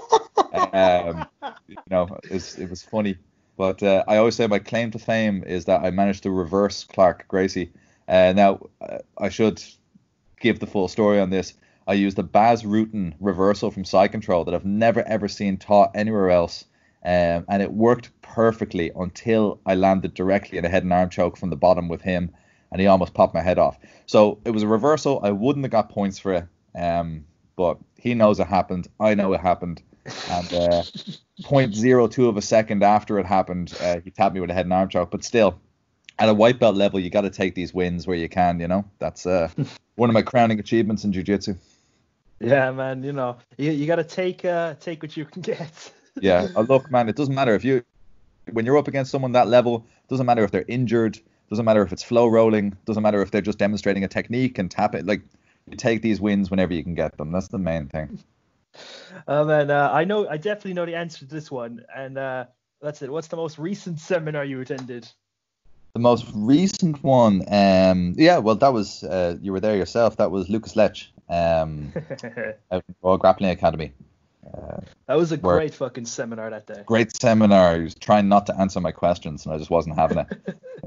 um, 0.72 1.26
you 1.68 1.76
know, 1.90 2.18
it 2.24 2.32
was, 2.32 2.58
it 2.58 2.70
was 2.70 2.82
funny. 2.82 3.16
But 3.56 3.82
uh, 3.82 4.04
I 4.08 4.16
always 4.16 4.36
say 4.36 4.46
my 4.46 4.58
claim 4.58 4.90
to 4.92 4.98
fame 4.98 5.44
is 5.44 5.66
that 5.66 5.82
I 5.82 5.90
managed 5.90 6.22
to 6.22 6.30
reverse 6.30 6.84
Clark 6.84 7.26
Gracie. 7.28 7.72
Uh, 8.08 8.32
now, 8.34 8.60
uh, 8.80 8.98
I 9.18 9.28
should 9.28 9.62
give 10.40 10.60
the 10.60 10.66
full 10.66 10.88
story 10.88 11.20
on 11.20 11.30
this. 11.30 11.54
I 11.90 11.94
used 11.94 12.16
the 12.16 12.22
Bas 12.22 12.62
Rutten 12.62 13.14
reversal 13.18 13.72
from 13.72 13.84
Side 13.84 14.12
Control 14.12 14.44
that 14.44 14.54
I've 14.54 14.64
never 14.64 15.02
ever 15.08 15.26
seen 15.26 15.56
taught 15.56 15.90
anywhere 15.96 16.30
else. 16.30 16.64
Um, 17.04 17.44
and 17.48 17.62
it 17.62 17.72
worked 17.72 18.10
perfectly 18.22 18.92
until 18.94 19.60
I 19.66 19.74
landed 19.74 20.14
directly 20.14 20.58
in 20.58 20.64
a 20.64 20.68
head 20.68 20.84
and 20.84 20.92
arm 20.92 21.10
choke 21.10 21.36
from 21.36 21.50
the 21.50 21.56
bottom 21.56 21.88
with 21.88 22.02
him, 22.02 22.30
and 22.70 22.80
he 22.80 22.86
almost 22.86 23.12
popped 23.12 23.34
my 23.34 23.40
head 23.40 23.58
off. 23.58 23.76
So 24.06 24.38
it 24.44 24.50
was 24.50 24.62
a 24.62 24.68
reversal. 24.68 25.18
I 25.24 25.32
wouldn't 25.32 25.64
have 25.64 25.72
got 25.72 25.88
points 25.88 26.20
for 26.20 26.34
it, 26.34 26.46
um, 26.76 27.24
but 27.56 27.78
he 27.96 28.14
knows 28.14 28.38
it 28.38 28.46
happened. 28.46 28.86
I 29.00 29.14
know 29.14 29.32
it 29.32 29.40
happened 29.40 29.82
and 30.04 30.54
uh, 30.54 30.82
0.02 31.42 32.28
of 32.28 32.36
a 32.36 32.42
second 32.42 32.84
after 32.84 33.18
it 33.18 33.26
happened, 33.26 33.76
uh, 33.80 34.00
he 34.04 34.10
tapped 34.10 34.34
me 34.34 34.40
with 34.40 34.50
a 34.50 34.54
head 34.54 34.66
and 34.66 34.72
arm 34.72 34.88
choke. 34.88 35.10
But 35.10 35.24
still, 35.24 35.60
at 36.18 36.28
a 36.28 36.34
white 36.34 36.60
belt 36.60 36.76
level, 36.76 37.00
you 37.00 37.10
got 37.10 37.22
to 37.22 37.30
take 37.30 37.54
these 37.54 37.74
wins 37.74 38.06
where 38.06 38.16
you 38.16 38.28
can. 38.28 38.60
You 38.60 38.68
know, 38.68 38.84
that's 38.98 39.26
uh, 39.26 39.50
one 39.96 40.10
of 40.10 40.14
my 40.14 40.22
crowning 40.22 40.60
achievements 40.60 41.04
in 41.04 41.12
jiu-jitsu. 41.12 41.56
Yeah, 42.40 42.70
man. 42.72 43.02
You 43.02 43.12
know, 43.12 43.36
you, 43.58 43.70
you 43.72 43.86
got 43.86 43.96
to 43.96 44.04
take 44.04 44.44
uh, 44.44 44.74
take 44.80 45.02
what 45.02 45.16
you 45.16 45.24
can 45.24 45.42
get. 45.42 45.92
yeah, 46.20 46.48
uh, 46.56 46.62
look, 46.62 46.90
man. 46.90 47.08
It 47.08 47.16
doesn't 47.16 47.34
matter 47.34 47.54
if 47.54 47.64
you 47.64 47.84
when 48.50 48.64
you're 48.64 48.78
up 48.78 48.88
against 48.88 49.10
someone 49.10 49.32
that 49.32 49.48
level. 49.48 49.84
Doesn't 50.08 50.26
matter 50.26 50.42
if 50.42 50.50
they're 50.50 50.64
injured. 50.66 51.18
Doesn't 51.50 51.64
matter 51.64 51.82
if 51.82 51.92
it's 51.92 52.02
flow 52.02 52.28
rolling. 52.28 52.76
Doesn't 52.86 53.02
matter 53.02 53.20
if 53.22 53.30
they're 53.30 53.40
just 53.40 53.58
demonstrating 53.58 54.04
a 54.04 54.08
technique 54.08 54.58
and 54.58 54.70
tap 54.70 54.94
it. 54.94 55.04
Like 55.06 55.22
you 55.68 55.76
take 55.76 56.02
these 56.02 56.20
wins 56.20 56.50
whenever 56.50 56.72
you 56.72 56.82
can 56.82 56.94
get 56.94 57.16
them. 57.16 57.32
That's 57.32 57.48
the 57.48 57.58
main 57.58 57.88
thing. 57.88 58.18
oh 59.28 59.44
man, 59.44 59.70
uh, 59.70 59.90
I 59.92 60.04
know, 60.04 60.28
I 60.28 60.36
definitely 60.36 60.74
know 60.74 60.86
the 60.86 60.94
answer 60.94 61.20
to 61.20 61.26
this 61.26 61.50
one, 61.50 61.84
and 61.94 62.16
uh, 62.16 62.44
that's 62.80 63.02
it. 63.02 63.10
What's 63.10 63.28
the 63.28 63.36
most 63.36 63.58
recent 63.58 63.98
seminar 63.98 64.44
you 64.44 64.60
attended? 64.60 65.08
The 65.94 66.00
most 66.00 66.26
recent 66.34 67.02
one, 67.02 67.42
um, 67.52 68.14
yeah, 68.16 68.38
well, 68.38 68.54
that 68.54 68.72
was 68.72 69.02
uh, 69.02 69.36
you 69.42 69.52
were 69.52 69.60
there 69.60 69.76
yourself. 69.76 70.18
That 70.18 70.30
was 70.30 70.48
Lucas 70.48 70.76
Lech, 70.76 70.98
um, 71.30 71.92
at 72.70 72.84
Royal 73.02 73.16
Grappling 73.16 73.50
Academy. 73.50 73.92
Uh, 74.46 74.80
that 75.06 75.16
was 75.16 75.32
a 75.32 75.36
great 75.36 75.74
fucking 75.74 76.06
seminar 76.06 76.50
that 76.50 76.66
day. 76.66 76.82
Great 76.86 77.14
seminar. 77.20 77.76
He 77.76 77.82
was 77.82 77.94
trying 77.94 78.28
not 78.28 78.46
to 78.46 78.58
answer 78.58 78.80
my 78.80 78.90
questions, 78.90 79.44
and 79.44 79.54
I 79.54 79.58
just 79.58 79.70
wasn't 79.70 79.96
having 79.96 80.18
it. 80.18 80.28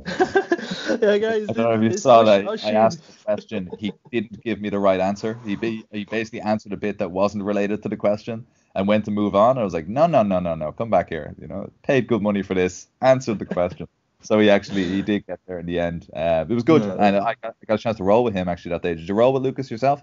yeah, 1.02 1.18
guys. 1.18 1.50
I 1.50 1.54
don't 1.54 1.58
know 1.58 1.74
if 1.74 1.92
you 1.92 1.98
saw 1.98 2.24
that. 2.24 2.48
I 2.64 2.72
asked 2.72 3.02
a 3.08 3.24
question. 3.24 3.70
He 3.80 3.94
didn't 4.12 4.44
give 4.44 4.60
me 4.60 4.70
the 4.70 4.80
right 4.80 5.00
answer. 5.00 5.40
He 5.46 5.56
be, 5.56 5.86
he 5.92 6.04
basically 6.04 6.42
answered 6.42 6.74
a 6.74 6.78
bit 6.78 6.98
that 6.98 7.12
wasn't 7.12 7.44
related 7.44 7.84
to 7.84 7.90
the 7.90 7.98
question 7.98 8.46
and 8.76 8.88
went 8.88 9.06
to 9.06 9.12
move 9.12 9.36
on. 9.36 9.58
I 9.58 9.64
was 9.64 9.74
like, 9.74 9.88
no, 9.88 10.08
no, 10.08 10.24
no, 10.24 10.40
no, 10.40 10.56
no, 10.56 10.72
come 10.72 10.90
back 10.90 11.10
here. 11.10 11.34
You 11.40 11.48
know, 11.48 11.72
paid 11.84 12.08
good 12.08 12.24
money 12.24 12.42
for 12.42 12.56
this. 12.56 12.88
Answered 13.02 13.40
the 13.40 13.46
question 13.46 13.88
so 14.24 14.40
he 14.40 14.50
actually 14.50 14.86
he 14.86 15.02
did 15.02 15.28
get 15.28 15.40
there 15.48 15.60
in 15.60 15.66
the 15.66 15.80
end. 15.80 16.10
Uh, 16.16 16.46
it 16.50 16.54
was 16.54 16.64
good, 16.64 16.82
and 16.82 17.18
I 17.18 17.36
got, 17.42 17.56
I 17.62 17.66
got, 17.68 17.76
a 17.76 17.78
chance 17.78 17.98
to 17.98 18.04
roll 18.04 18.24
with 18.24 18.34
him 18.34 18.50
actually 18.50 18.72
that 18.72 18.82
day. 18.82 18.96
Did 18.96 19.08
you 19.08 19.16
roll 19.16 19.34
with 19.34 19.44
Lucas 19.44 19.70
yourself? 19.70 20.02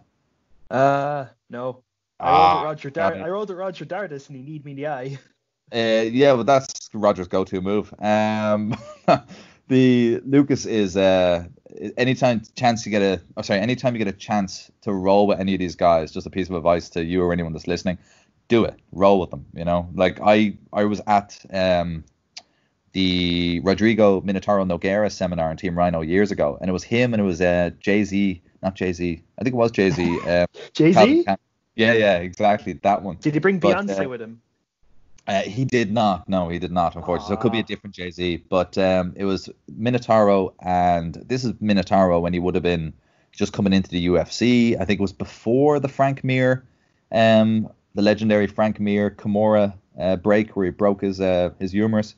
Uh, 0.71 1.27
no. 1.49 1.83
I 2.21 2.31
ah, 2.31 2.53
rolled 2.53 2.65
Roger 2.65 2.91
Dar- 2.91 3.15
I 3.15 3.29
rolled 3.29 3.49
with 3.49 3.59
Roger 3.59 3.85
Dardis, 3.85 4.29
and 4.29 4.37
he 4.37 4.43
need 4.43 4.65
me 4.65 4.73
in 4.73 4.77
the 4.77 4.87
eye. 4.89 5.19
Uh, 5.73 6.05
yeah, 6.11 6.35
but 6.35 6.47
that's 6.47 6.91
Roger's 6.93 7.29
go-to 7.29 7.61
move. 7.61 7.95
Um, 8.01 8.77
the 9.69 10.21
Lucas 10.25 10.67
is 10.67 10.97
uh, 10.97 11.45
anytime 11.97 12.43
chance 12.57 12.85
you 12.85 12.91
get 12.91 13.03
a, 13.03 13.23
oh 13.37 13.43
sorry, 13.43 13.61
anytime 13.61 13.95
you 13.95 13.99
get 13.99 14.13
a 14.13 14.17
chance 14.17 14.69
to 14.83 14.93
roll 14.93 15.29
with 15.29 15.39
any 15.39 15.55
of 15.55 15.61
these 15.61 15.77
guys, 15.77 16.11
just 16.11 16.27
a 16.27 16.31
piece 16.31 16.49
of 16.49 16.57
advice 16.57 16.91
to 16.91 17.05
you 17.05 17.23
or 17.23 17.33
anyone 17.33 17.53
that's 17.53 17.69
listening, 17.69 17.99
do 18.49 18.65
it. 18.65 18.75
Roll 18.91 19.21
with 19.21 19.31
them. 19.31 19.47
You 19.55 19.65
know, 19.65 19.89
like 19.95 20.19
I 20.21 20.59
I 20.73 20.85
was 20.87 21.01
at 21.07 21.39
um 21.53 22.05
the 22.93 23.61
Rodrigo 23.63 24.21
Minotauro 24.23 24.65
Nogueira 24.67 25.11
seminar 25.11 25.51
in 25.53 25.57
Team 25.57 25.75
Ryano 25.75 26.07
years 26.07 26.33
ago, 26.33 26.59
and 26.61 26.69
it 26.69 26.73
was 26.73 26.83
him 26.83 27.15
and 27.15 27.21
it 27.21 27.25
was 27.25 27.41
uh, 27.41 27.71
Jay 27.79 28.03
Z, 28.03 28.43
not 28.62 28.75
Jay 28.75 28.92
Z, 28.92 29.23
I 29.38 29.44
think 29.44 29.55
it 29.55 29.57
was 29.57 29.70
Jay 29.70 29.90
Z. 29.90 30.20
Uh, 30.27 30.46
Jay 30.73 30.92
Z. 30.92 31.25
Yeah, 31.77 31.92
yeah, 31.94 32.18
exactly 32.18 32.75
that 32.75 33.03
one. 33.03 33.16
Did 33.20 33.35
he 33.35 33.40
bring 33.40 33.59
but, 33.59 33.77
Beyonce 33.77 34.05
uh, 34.05 34.09
with 34.09 34.20
him? 34.20 34.42
Uh, 35.27 35.42
he 35.42 35.64
did 35.64 35.92
not. 35.92 36.29
No, 36.29 36.49
he 36.49 36.59
did 36.59 36.73
not. 36.73 36.96
Unfortunately, 36.96 37.25
Aww. 37.25 37.29
so 37.29 37.35
it 37.35 37.40
could 37.40 37.53
be 37.53 37.61
a 37.61 37.62
different 37.62 37.94
Jay 37.94 38.11
Z. 38.11 38.44
But 38.49 38.77
um, 38.77 39.12
it 39.16 39.25
was 39.25 39.49
Minotauro, 39.79 40.53
and 40.61 41.14
this 41.27 41.44
is 41.44 41.53
Minotauro 41.55 42.20
when 42.20 42.33
he 42.33 42.38
would 42.38 42.55
have 42.55 42.64
been 42.64 42.92
just 43.33 43.53
coming 43.53 43.73
into 43.73 43.90
the 43.90 44.09
UFC. 44.09 44.75
I 44.81 44.85
think 44.85 44.99
it 44.99 45.03
was 45.03 45.12
before 45.12 45.79
the 45.79 45.88
Frank 45.88 46.25
Mir, 46.25 46.64
um, 47.12 47.70
the 47.94 48.03
legendary 48.03 48.46
Frank 48.46 48.81
Mir 48.81 49.11
Kimura 49.11 49.75
uh, 49.99 50.16
break 50.16 50.57
where 50.57 50.66
he 50.66 50.73
broke 50.73 51.03
his 51.03 51.20
uh, 51.20 51.51
his 51.59 51.73
humerus. 51.73 52.14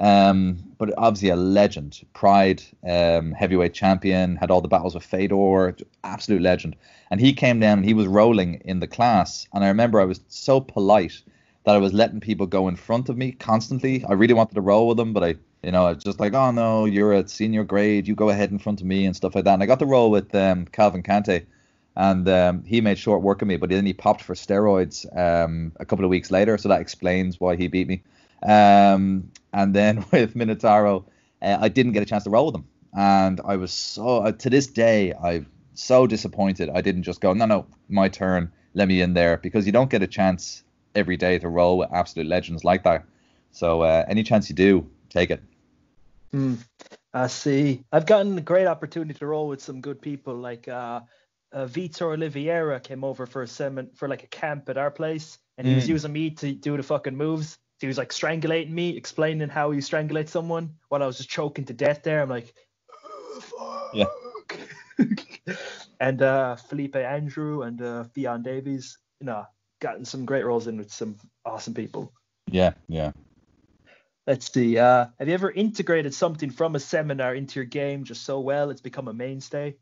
Um, 0.00 0.56
but 0.78 0.94
obviously 0.96 1.28
a 1.28 1.36
legend, 1.36 2.00
Pride 2.14 2.62
um, 2.88 3.32
heavyweight 3.32 3.74
champion, 3.74 4.36
had 4.36 4.50
all 4.50 4.62
the 4.62 4.68
battles 4.68 4.94
with 4.94 5.04
Fedor, 5.04 5.76
absolute 6.02 6.40
legend. 6.40 6.74
And 7.10 7.20
he 7.20 7.34
came 7.34 7.60
down 7.60 7.78
and 7.78 7.84
he 7.84 7.92
was 7.92 8.06
rolling 8.06 8.62
in 8.64 8.80
the 8.80 8.86
class. 8.86 9.46
And 9.52 9.62
I 9.62 9.68
remember 9.68 10.00
I 10.00 10.06
was 10.06 10.20
so 10.28 10.58
polite 10.58 11.20
that 11.64 11.74
I 11.74 11.78
was 11.78 11.92
letting 11.92 12.20
people 12.20 12.46
go 12.46 12.66
in 12.68 12.76
front 12.76 13.10
of 13.10 13.18
me 13.18 13.32
constantly. 13.32 14.02
I 14.06 14.14
really 14.14 14.32
wanted 14.32 14.54
to 14.54 14.62
roll 14.62 14.88
with 14.88 14.96
them, 14.96 15.12
but 15.12 15.22
I, 15.22 15.34
you 15.62 15.70
know, 15.70 15.84
I 15.84 15.92
was 15.92 16.02
just 16.02 16.18
like, 16.18 16.32
oh 16.32 16.50
no, 16.50 16.86
you're 16.86 17.12
at 17.12 17.28
senior 17.28 17.64
grade, 17.64 18.08
you 18.08 18.14
go 18.14 18.30
ahead 18.30 18.50
in 18.50 18.58
front 18.58 18.80
of 18.80 18.86
me 18.86 19.04
and 19.04 19.14
stuff 19.14 19.34
like 19.34 19.44
that. 19.44 19.54
And 19.54 19.62
I 19.62 19.66
got 19.66 19.80
the 19.80 19.86
roll 19.86 20.10
with 20.10 20.34
um, 20.34 20.64
Calvin 20.64 21.02
Cante, 21.02 21.44
and 21.96 22.26
um, 22.26 22.64
he 22.64 22.80
made 22.80 22.98
short 22.98 23.20
work 23.20 23.42
of 23.42 23.48
me, 23.48 23.58
but 23.58 23.68
then 23.68 23.84
he 23.84 23.92
popped 23.92 24.22
for 24.22 24.34
steroids 24.34 25.04
um, 25.14 25.72
a 25.78 25.84
couple 25.84 26.06
of 26.06 26.10
weeks 26.10 26.30
later, 26.30 26.56
so 26.56 26.70
that 26.70 26.80
explains 26.80 27.38
why 27.38 27.56
he 27.56 27.66
beat 27.68 27.88
me. 27.88 28.02
Um, 28.42 29.30
and 29.52 29.74
then 29.74 30.04
with 30.12 30.34
Minotauro, 30.34 31.04
uh, 31.42 31.58
I 31.60 31.68
didn't 31.68 31.92
get 31.92 32.02
a 32.02 32.06
chance 32.06 32.24
to 32.24 32.30
roll 32.30 32.46
with 32.46 32.54
him, 32.54 32.66
and 32.92 33.40
I 33.44 33.56
was 33.56 33.72
so 33.72 34.18
uh, 34.18 34.32
to 34.32 34.50
this 34.50 34.66
day 34.66 35.12
I'm 35.14 35.46
so 35.74 36.06
disappointed. 36.06 36.70
I 36.70 36.80
didn't 36.80 37.04
just 37.04 37.20
go, 37.20 37.32
no, 37.32 37.46
no, 37.46 37.66
my 37.88 38.08
turn, 38.08 38.52
let 38.74 38.88
me 38.88 39.00
in 39.00 39.14
there, 39.14 39.38
because 39.38 39.66
you 39.66 39.72
don't 39.72 39.90
get 39.90 40.02
a 40.02 40.06
chance 40.06 40.62
every 40.94 41.16
day 41.16 41.38
to 41.38 41.48
roll 41.48 41.78
with 41.78 41.92
absolute 41.92 42.28
legends 42.28 42.64
like 42.64 42.84
that. 42.84 43.04
So 43.52 43.82
uh, 43.82 44.04
any 44.08 44.22
chance 44.22 44.48
you 44.48 44.56
do, 44.56 44.88
take 45.08 45.30
it. 45.30 45.42
Mm, 46.34 46.58
I 47.12 47.26
see. 47.26 47.84
I've 47.92 48.06
gotten 48.06 48.38
a 48.38 48.42
great 48.42 48.66
opportunity 48.66 49.14
to 49.14 49.26
roll 49.26 49.48
with 49.48 49.62
some 49.62 49.80
good 49.80 50.00
people. 50.00 50.34
Like 50.34 50.68
uh, 50.68 51.00
uh, 51.52 51.66
Vitor 51.66 52.12
Oliveira 52.12 52.80
came 52.80 53.02
over 53.02 53.26
for 53.26 53.42
a 53.42 53.48
semen 53.48 53.90
for 53.94 54.08
like 54.08 54.22
a 54.22 54.28
camp 54.28 54.68
at 54.68 54.78
our 54.78 54.90
place, 54.90 55.38
and 55.58 55.66
he 55.66 55.72
mm. 55.72 55.76
was 55.76 55.86
hmm. 55.86 55.92
using 55.92 56.12
me 56.12 56.30
to 56.30 56.52
do 56.52 56.76
the 56.76 56.82
fucking 56.82 57.16
moves 57.16 57.58
he 57.80 57.86
was 57.86 57.98
like 57.98 58.10
strangulating 58.10 58.70
me, 58.70 58.96
explaining 58.96 59.48
how 59.48 59.70
you 59.70 59.80
strangulate 59.80 60.28
someone 60.28 60.74
while 60.88 61.02
I 61.02 61.06
was 61.06 61.16
just 61.16 61.30
choking 61.30 61.64
to 61.66 61.72
death 61.72 62.02
there. 62.02 62.22
I'm 62.22 62.28
like, 62.28 62.52
oh, 63.58 63.90
yeah. 63.94 64.04
and 66.00 66.20
uh, 66.20 66.56
Felipe 66.56 66.96
Andrew 66.96 67.62
and 67.62 67.80
uh, 67.80 68.04
Fionn 68.04 68.42
Davies, 68.42 68.98
you 69.20 69.26
know, 69.26 69.46
gotten 69.80 70.04
some 70.04 70.26
great 70.26 70.44
roles 70.44 70.66
in 70.66 70.76
with 70.76 70.92
some 70.92 71.16
awesome 71.44 71.74
people. 71.74 72.12
Yeah, 72.50 72.72
yeah. 72.88 73.12
Let's 74.26 74.52
see. 74.52 74.76
Uh, 74.76 75.06
have 75.18 75.28
you 75.28 75.34
ever 75.34 75.50
integrated 75.50 76.12
something 76.14 76.50
from 76.50 76.76
a 76.76 76.80
seminar 76.80 77.34
into 77.34 77.58
your 77.58 77.64
game 77.64 78.04
just 78.04 78.24
so 78.24 78.40
well 78.40 78.70
it's 78.70 78.82
become 78.82 79.08
a 79.08 79.14
mainstay? 79.14 79.76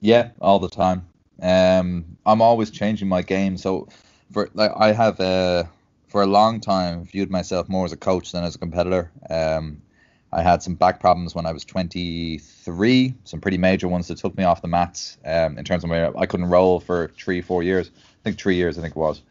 Yeah, 0.00 0.30
all 0.40 0.58
the 0.58 0.68
time. 0.68 1.06
Um, 1.40 2.16
I'm 2.26 2.42
always 2.42 2.70
changing 2.70 3.08
my 3.08 3.22
game. 3.22 3.56
So 3.56 3.88
for 4.32 4.50
like 4.54 4.72
I 4.76 4.92
have 4.92 5.20
a 5.20 5.70
for 6.08 6.22
a 6.22 6.26
long 6.26 6.60
time 6.60 7.04
viewed 7.04 7.30
myself 7.30 7.68
more 7.68 7.84
as 7.84 7.92
a 7.92 7.96
coach 7.96 8.32
than 8.32 8.44
as 8.44 8.54
a 8.54 8.58
competitor. 8.58 9.10
Um, 9.30 9.82
I 10.32 10.42
had 10.42 10.62
some 10.62 10.74
back 10.74 11.00
problems 11.00 11.34
when 11.34 11.46
I 11.46 11.52
was 11.52 11.64
23, 11.64 13.14
some 13.24 13.40
pretty 13.40 13.58
major 13.58 13.88
ones 13.88 14.08
that 14.08 14.18
took 14.18 14.36
me 14.36 14.44
off 14.44 14.60
the 14.60 14.68
mats 14.68 15.16
um, 15.24 15.56
in 15.56 15.64
terms 15.64 15.84
of 15.84 15.90
my, 15.90 16.08
I 16.08 16.26
couldn't 16.26 16.50
roll 16.50 16.80
for 16.80 17.08
three, 17.16 17.40
four 17.40 17.62
years. 17.62 17.90
I 17.96 18.22
think 18.24 18.38
three 18.38 18.56
years, 18.56 18.78
I 18.78 18.82
think 18.82 18.94
it 18.94 18.98
was. 18.98 19.22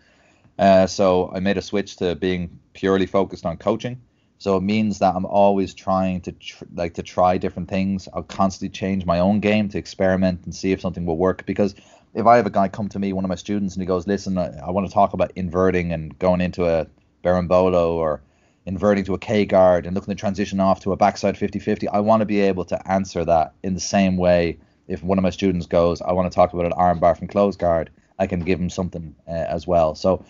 Uh, 0.58 0.88
so 0.88 1.32
I 1.34 1.40
made 1.40 1.58
a 1.58 1.62
switch 1.62 1.98
to 1.98 2.16
being 2.16 2.60
purely 2.74 3.06
focused 3.06 3.46
on 3.46 3.58
coaching. 3.58 4.02
So 4.40 4.56
it 4.58 4.62
means 4.62 5.00
that 5.00 5.16
I'm 5.16 5.26
always 5.26 5.74
trying 5.74 6.22
to 6.22 6.32
tr- 6.32 6.66
like 6.74 6.96
to 6.96 7.04
try 7.04 7.38
different 7.38 7.70
things. 7.70 8.08
I'll 8.14 8.24
constantly 8.24 8.70
change 8.70 9.06
my 9.06 9.20
own 9.20 9.40
game 9.40 9.70
to 9.70 9.78
experiment 9.78 10.42
and 10.46 10.54
see 10.54 10.72
if 10.72 10.82
something 10.82 11.06
will 11.06 11.18
work 11.18 11.46
because 11.46 11.76
if 12.14 12.26
I 12.26 12.38
have 12.38 12.46
a 12.46 12.52
guy 12.52 12.68
come 12.68 12.90
to 12.90 13.00
me, 13.00 13.14
one 13.14 13.26
of 13.26 13.30
my 13.30 13.36
students, 13.36 13.76
and 13.76 13.82
he 13.82 13.88
goes, 13.88 14.08
"Listen, 14.08 14.38
I, 14.38 14.58
I 14.60 14.72
want 14.72 14.88
to 14.88 14.94
talk 14.94 15.14
about 15.14 15.32
inverting 15.36 15.92
and 15.92 16.18
going 16.20 16.42
into 16.42 16.66
a 16.66 16.88
berimbolo 17.24 17.92
or 17.92 18.22
inverting 18.66 19.04
to 19.06 19.14
a 19.14 19.20
K 19.20 19.46
guard 19.46 19.86
and 19.86 19.96
looking 19.96 20.14
to 20.14 20.20
transition 20.20 20.60
off 20.60 20.82
to 20.82 20.92
a 20.92 20.98
backside 20.98 21.36
50-50," 21.36 21.88
I 21.92 22.00
want 22.00 22.22
to 22.22 22.26
be 22.26 22.42
able 22.42 22.66
to 22.66 22.92
answer 22.92 23.24
that 23.26 23.54
in 23.64 23.74
the 23.74 23.80
same 23.80 24.18
way. 24.18 24.58
If 24.88 25.04
one 25.04 25.18
of 25.18 25.24
my 25.24 25.30
students 25.30 25.66
goes, 25.66 26.02
"I 26.02 26.14
want 26.14 26.32
to 26.32 26.36
talk 26.36 26.54
about 26.54 26.66
an 26.66 26.72
armbar 26.72 27.18
from 27.18 27.28
close 27.28 27.56
guard," 27.56 27.90
I 28.18 28.28
can 28.28 28.40
give 28.42 28.60
him 28.60 28.70
something 28.70 29.16
uh, 29.28 29.32
as 29.32 29.68
well. 29.68 29.96
So. 29.96 30.26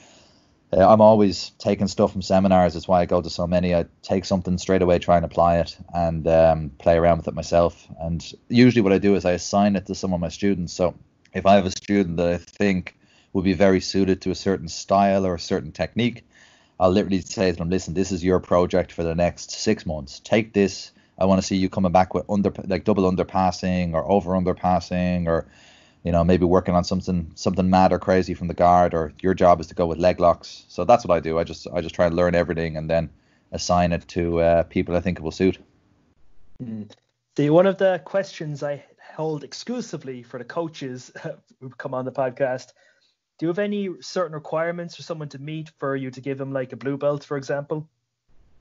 Uh, 0.73 0.85
I'm 0.85 0.99
always 0.99 1.51
taking 1.59 1.87
stuff 1.87 2.11
from 2.11 2.21
seminars. 2.21 2.73
That's 2.73 2.89
why 2.89 2.99
I 2.99 3.05
go 3.05 3.21
to 3.21 3.29
so 3.29 3.47
many. 3.47 3.73
I 3.73 3.85
take 4.01 4.25
something 4.25 4.57
straight 4.57 4.81
away, 4.81 4.99
try 4.99 5.15
and 5.15 5.23
apply 5.23 5.59
it, 5.59 5.77
and 5.93 6.27
um, 6.27 6.71
play 6.77 6.97
around 6.97 7.19
with 7.19 7.29
it 7.29 7.33
myself. 7.33 7.87
And 8.01 8.21
usually, 8.49 8.81
what 8.81 8.91
I 8.91 8.97
do 8.97 9.15
is 9.15 9.23
I 9.23 9.31
assign 9.31 9.77
it 9.77 9.85
to 9.85 9.95
some 9.95 10.11
of 10.11 10.19
my 10.19 10.27
students. 10.27 10.73
So 10.73 10.93
if 11.37 11.45
I 11.45 11.55
have 11.55 11.65
a 11.65 11.71
student 11.71 12.17
that 12.17 12.33
I 12.33 12.37
think 12.37 12.97
would 13.31 13.45
be 13.45 13.53
very 13.53 13.79
suited 13.79 14.21
to 14.21 14.31
a 14.31 14.35
certain 14.35 14.67
style 14.67 15.25
or 15.25 15.35
a 15.35 15.39
certain 15.39 15.71
technique, 15.71 16.25
I'll 16.79 16.89
literally 16.89 17.21
say 17.21 17.51
to 17.51 17.57
them, 17.57 17.69
listen, 17.69 17.93
this 17.93 18.11
is 18.11 18.23
your 18.23 18.39
project 18.39 18.91
for 18.91 19.03
the 19.03 19.15
next 19.15 19.51
six 19.51 19.85
months. 19.85 20.19
Take 20.19 20.53
this. 20.53 20.91
I 21.19 21.25
want 21.25 21.39
to 21.39 21.45
see 21.45 21.55
you 21.55 21.69
coming 21.69 21.91
back 21.91 22.13
with 22.13 22.25
under 22.29 22.51
like 22.65 22.83
double 22.83 23.09
underpassing 23.11 23.93
or 23.93 24.09
over 24.09 24.31
underpassing 24.31 25.27
or 25.27 25.47
you 26.03 26.11
know 26.11 26.23
maybe 26.23 26.45
working 26.45 26.75
on 26.75 26.83
something 26.83 27.31
something 27.33 27.69
mad 27.69 27.91
or 27.91 27.99
crazy 27.99 28.35
from 28.35 28.47
the 28.47 28.53
guard 28.53 28.93
or 28.93 29.13
your 29.21 29.33
job 29.33 29.59
is 29.59 29.67
to 29.67 29.75
go 29.75 29.87
with 29.87 29.97
leg 29.97 30.19
locks. 30.19 30.65
So 30.67 30.85
that's 30.85 31.05
what 31.05 31.15
I 31.15 31.19
do. 31.19 31.39
I 31.39 31.43
just 31.43 31.67
I 31.73 31.81
just 31.81 31.95
try 31.95 32.05
and 32.05 32.15
learn 32.15 32.35
everything 32.35 32.77
and 32.77 32.89
then 32.89 33.09
assign 33.51 33.93
it 33.93 34.07
to 34.09 34.39
uh, 34.41 34.63
people 34.63 34.95
I 34.95 35.01
think 35.01 35.17
it 35.17 35.23
will 35.23 35.31
suit. 35.31 35.57
Mm. 36.61 36.91
See, 37.35 37.49
one 37.49 37.67
of 37.67 37.77
the 37.77 38.01
questions 38.03 38.63
I 38.63 38.83
hold 39.17 39.43
exclusively 39.43 40.21
for 40.21 40.37
the 40.37 40.45
coaches 40.45 41.11
who 41.59 41.69
come 41.71 41.95
on 41.95 42.05
the 42.05 42.11
podcast. 42.11 42.67
Do 43.39 43.45
you 43.45 43.47
have 43.49 43.59
any 43.59 43.89
certain 43.99 44.33
requirements 44.33 44.95
for 44.95 45.01
someone 45.01 45.29
to 45.29 45.39
meet 45.39 45.71
for 45.79 45.95
you 45.95 46.11
to 46.11 46.21
give 46.21 46.37
them 46.37 46.53
like 46.53 46.71
a 46.71 46.77
blue 46.77 46.97
belt, 46.97 47.23
for 47.23 47.35
example? 47.35 47.89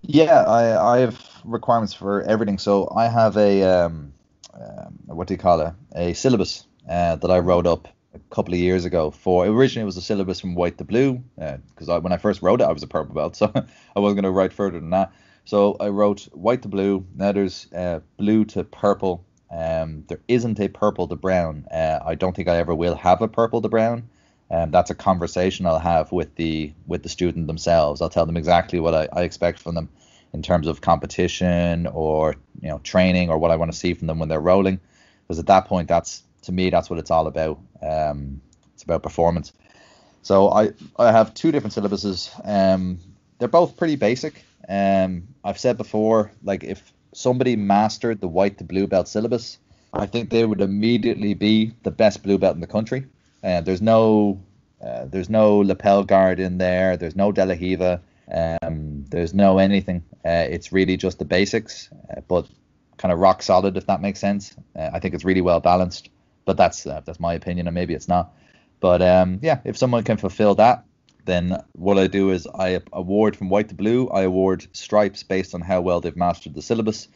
Yeah, 0.00 0.42
I, 0.42 0.94
I 0.94 0.98
have 1.00 1.20
requirements 1.44 1.92
for 1.92 2.22
everything. 2.22 2.58
So 2.58 2.90
I 2.94 3.08
have 3.08 3.36
a 3.36 3.62
um, 3.62 4.14
um, 4.54 4.98
what 5.06 5.28
do 5.28 5.34
you 5.34 5.38
call 5.38 5.60
it? 5.60 5.74
A 5.94 6.14
syllabus 6.14 6.66
uh, 6.88 7.16
that 7.16 7.30
I 7.30 7.38
wrote 7.38 7.66
up 7.66 7.88
a 8.14 8.18
couple 8.34 8.54
of 8.54 8.60
years 8.60 8.86
ago. 8.86 9.10
For 9.10 9.46
originally 9.46 9.82
it 9.82 9.86
was 9.86 9.98
a 9.98 10.02
syllabus 10.02 10.40
from 10.40 10.54
white 10.54 10.78
to 10.78 10.84
blue 10.84 11.22
because 11.36 11.88
uh, 11.88 12.00
when 12.00 12.12
I 12.12 12.16
first 12.16 12.40
wrote 12.40 12.62
it 12.62 12.64
I 12.64 12.72
was 12.72 12.82
a 12.82 12.86
purple 12.86 13.14
belt, 13.14 13.36
so 13.36 13.52
I 13.96 14.00
wasn't 14.00 14.16
going 14.16 14.24
to 14.24 14.30
write 14.30 14.54
further 14.54 14.80
than 14.80 14.90
that. 14.90 15.12
So 15.44 15.76
I 15.78 15.88
wrote 15.88 16.22
white 16.32 16.62
to 16.62 16.68
blue. 16.68 17.06
Now 17.14 17.32
there's 17.32 17.70
uh, 17.72 18.00
blue 18.16 18.44
to 18.46 18.64
purple, 18.64 19.24
um, 19.50 20.04
there 20.08 20.20
isn't 20.28 20.60
a 20.60 20.68
purple 20.68 21.08
to 21.08 21.16
brown. 21.16 21.66
Uh, 21.70 22.00
I 22.04 22.14
don't 22.14 22.34
think 22.34 22.48
I 22.48 22.56
ever 22.56 22.74
will 22.74 22.96
have 22.96 23.22
a 23.22 23.28
purple 23.28 23.62
to 23.62 23.68
brown. 23.68 24.08
um, 24.50 24.70
that's 24.70 24.90
a 24.90 24.94
conversation 24.94 25.66
I'll 25.66 25.78
have 25.78 26.12
with 26.12 26.34
the 26.36 26.72
with 26.86 27.02
the 27.02 27.08
student 27.08 27.46
themselves. 27.46 28.00
I'll 28.00 28.08
tell 28.10 28.26
them 28.26 28.36
exactly 28.36 28.80
what 28.80 28.94
I, 28.94 29.08
I 29.12 29.22
expect 29.22 29.58
from 29.60 29.74
them 29.74 29.88
in 30.32 30.42
terms 30.42 30.66
of 30.66 30.80
competition 30.80 31.86
or 31.86 32.36
you 32.60 32.68
know 32.68 32.78
training 32.80 33.30
or 33.30 33.38
what 33.38 33.50
I 33.50 33.56
want 33.56 33.72
to 33.72 33.78
see 33.78 33.94
from 33.94 34.06
them 34.06 34.18
when 34.18 34.28
they're 34.28 34.40
rolling. 34.40 34.80
Because 35.26 35.38
at 35.38 35.46
that 35.46 35.66
point, 35.66 35.88
that's 35.88 36.22
to 36.42 36.52
me 36.52 36.70
that's 36.70 36.88
what 36.90 36.98
it's 36.98 37.10
all 37.10 37.26
about. 37.26 37.58
Um, 37.82 38.40
it's 38.74 38.82
about 38.82 39.02
performance. 39.02 39.52
So 40.22 40.50
I 40.50 40.72
I 40.98 41.12
have 41.12 41.34
two 41.34 41.52
different 41.52 41.74
syllabuses. 41.74 42.30
Um, 42.44 42.98
they're 43.38 43.48
both 43.48 43.76
pretty 43.76 43.96
basic. 43.96 44.44
Um, 44.68 45.28
I've 45.44 45.58
said 45.58 45.76
before, 45.76 46.32
like 46.42 46.64
if 46.64 46.92
somebody 47.16 47.56
mastered 47.56 48.20
the 48.20 48.28
white 48.28 48.58
to 48.58 48.64
blue 48.64 48.86
belt 48.86 49.08
syllabus, 49.08 49.58
I 49.92 50.06
think 50.06 50.28
they 50.28 50.44
would 50.44 50.60
immediately 50.60 51.32
be 51.34 51.72
the 51.82 51.90
best 51.90 52.22
blue 52.22 52.36
belt 52.36 52.54
in 52.54 52.60
the 52.60 52.66
country. 52.66 53.06
Uh, 53.42 53.62
there's 53.62 53.80
no 53.80 54.40
uh, 54.84 55.06
there's 55.06 55.30
no 55.30 55.58
lapel 55.58 56.04
guard 56.04 56.38
in 56.38 56.58
there. 56.58 56.96
There's 56.96 57.16
no 57.16 57.32
De 57.32 57.44
La 57.46 57.54
Riva. 57.54 58.00
Um, 58.30 59.04
there's 59.08 59.32
no 59.32 59.58
anything. 59.58 60.04
Uh, 60.24 60.44
it's 60.50 60.72
really 60.72 60.96
just 60.96 61.18
the 61.18 61.24
basics, 61.24 61.88
uh, 62.10 62.20
but 62.28 62.46
kind 62.98 63.12
of 63.12 63.18
rock 63.18 63.42
solid, 63.42 63.76
if 63.76 63.86
that 63.86 64.02
makes 64.02 64.20
sense. 64.20 64.54
Uh, 64.78 64.90
I 64.92 65.00
think 65.00 65.14
it's 65.14 65.24
really 65.24 65.40
well 65.40 65.60
balanced, 65.60 66.10
but 66.44 66.56
that's 66.56 66.86
uh, 66.86 67.00
that's 67.04 67.20
my 67.20 67.34
opinion, 67.34 67.66
and 67.66 67.74
maybe 67.74 67.94
it's 67.94 68.08
not. 68.08 68.34
But 68.80 69.00
um, 69.00 69.38
yeah, 69.42 69.60
if 69.64 69.78
someone 69.78 70.04
can 70.04 70.18
fulfill 70.18 70.56
that, 70.56 70.84
then 71.26 71.62
what 71.72 71.98
I 71.98 72.06
do 72.06 72.30
is 72.30 72.46
I 72.46 72.80
award 72.92 73.36
from 73.36 73.48
white 73.48 73.68
to 73.68 73.74
blue. 73.74 74.08
I 74.08 74.22
award 74.22 74.66
stripes 74.72 75.22
based 75.22 75.54
on 75.54 75.60
how 75.60 75.80
well 75.80 76.00
they've 76.00 76.16
mastered 76.16 76.54
the 76.54 76.62
syllabus. 76.62 77.08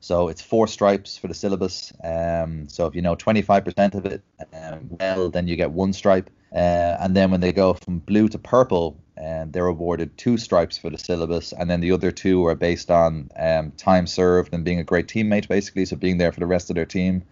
So 0.00 0.28
it's 0.28 0.42
four 0.42 0.66
stripes 0.66 1.16
for 1.16 1.28
the 1.28 1.34
syllabus. 1.34 1.92
Um, 2.02 2.68
so 2.68 2.86
if 2.86 2.94
you 2.94 3.02
know 3.02 3.14
25% 3.14 3.94
of 3.94 4.04
it 4.04 4.22
um, 4.52 4.88
well, 4.90 5.30
then 5.30 5.46
you 5.46 5.54
get 5.56 5.70
one 5.70 5.92
stripe. 5.92 6.28
Uh, 6.54 6.96
and 7.00 7.16
then 7.16 7.30
when 7.30 7.40
they 7.40 7.52
go 7.52 7.72
from 7.74 8.00
blue 8.00 8.28
to 8.28 8.38
purple, 8.38 8.98
um, 9.16 9.52
they're 9.52 9.66
awarded 9.66 10.18
two 10.18 10.36
stripes 10.36 10.76
for 10.76 10.90
the 10.90 10.98
syllabus, 10.98 11.52
and 11.52 11.70
then 11.70 11.80
the 11.80 11.92
other 11.92 12.10
two 12.10 12.44
are 12.46 12.54
based 12.54 12.90
on 12.90 13.30
um, 13.36 13.70
time 13.72 14.06
served 14.06 14.52
and 14.52 14.64
being 14.64 14.80
a 14.80 14.84
great 14.84 15.06
teammate, 15.06 15.48
basically. 15.48 15.84
So 15.84 15.96
being 15.96 16.18
there 16.18 16.32
for 16.32 16.40
the 16.40 16.46
rest 16.46 16.68
of 16.68 16.76
their 16.76 16.84
team, 16.84 17.22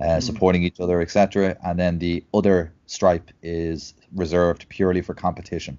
uh, 0.00 0.04
mm. 0.04 0.22
supporting 0.22 0.62
each 0.62 0.80
other, 0.80 1.00
etc. 1.00 1.56
And 1.64 1.78
then 1.78 1.98
the 1.98 2.24
other 2.32 2.72
stripe 2.86 3.30
is 3.42 3.94
reserved 4.14 4.68
purely 4.68 5.02
for 5.02 5.14
competition, 5.14 5.78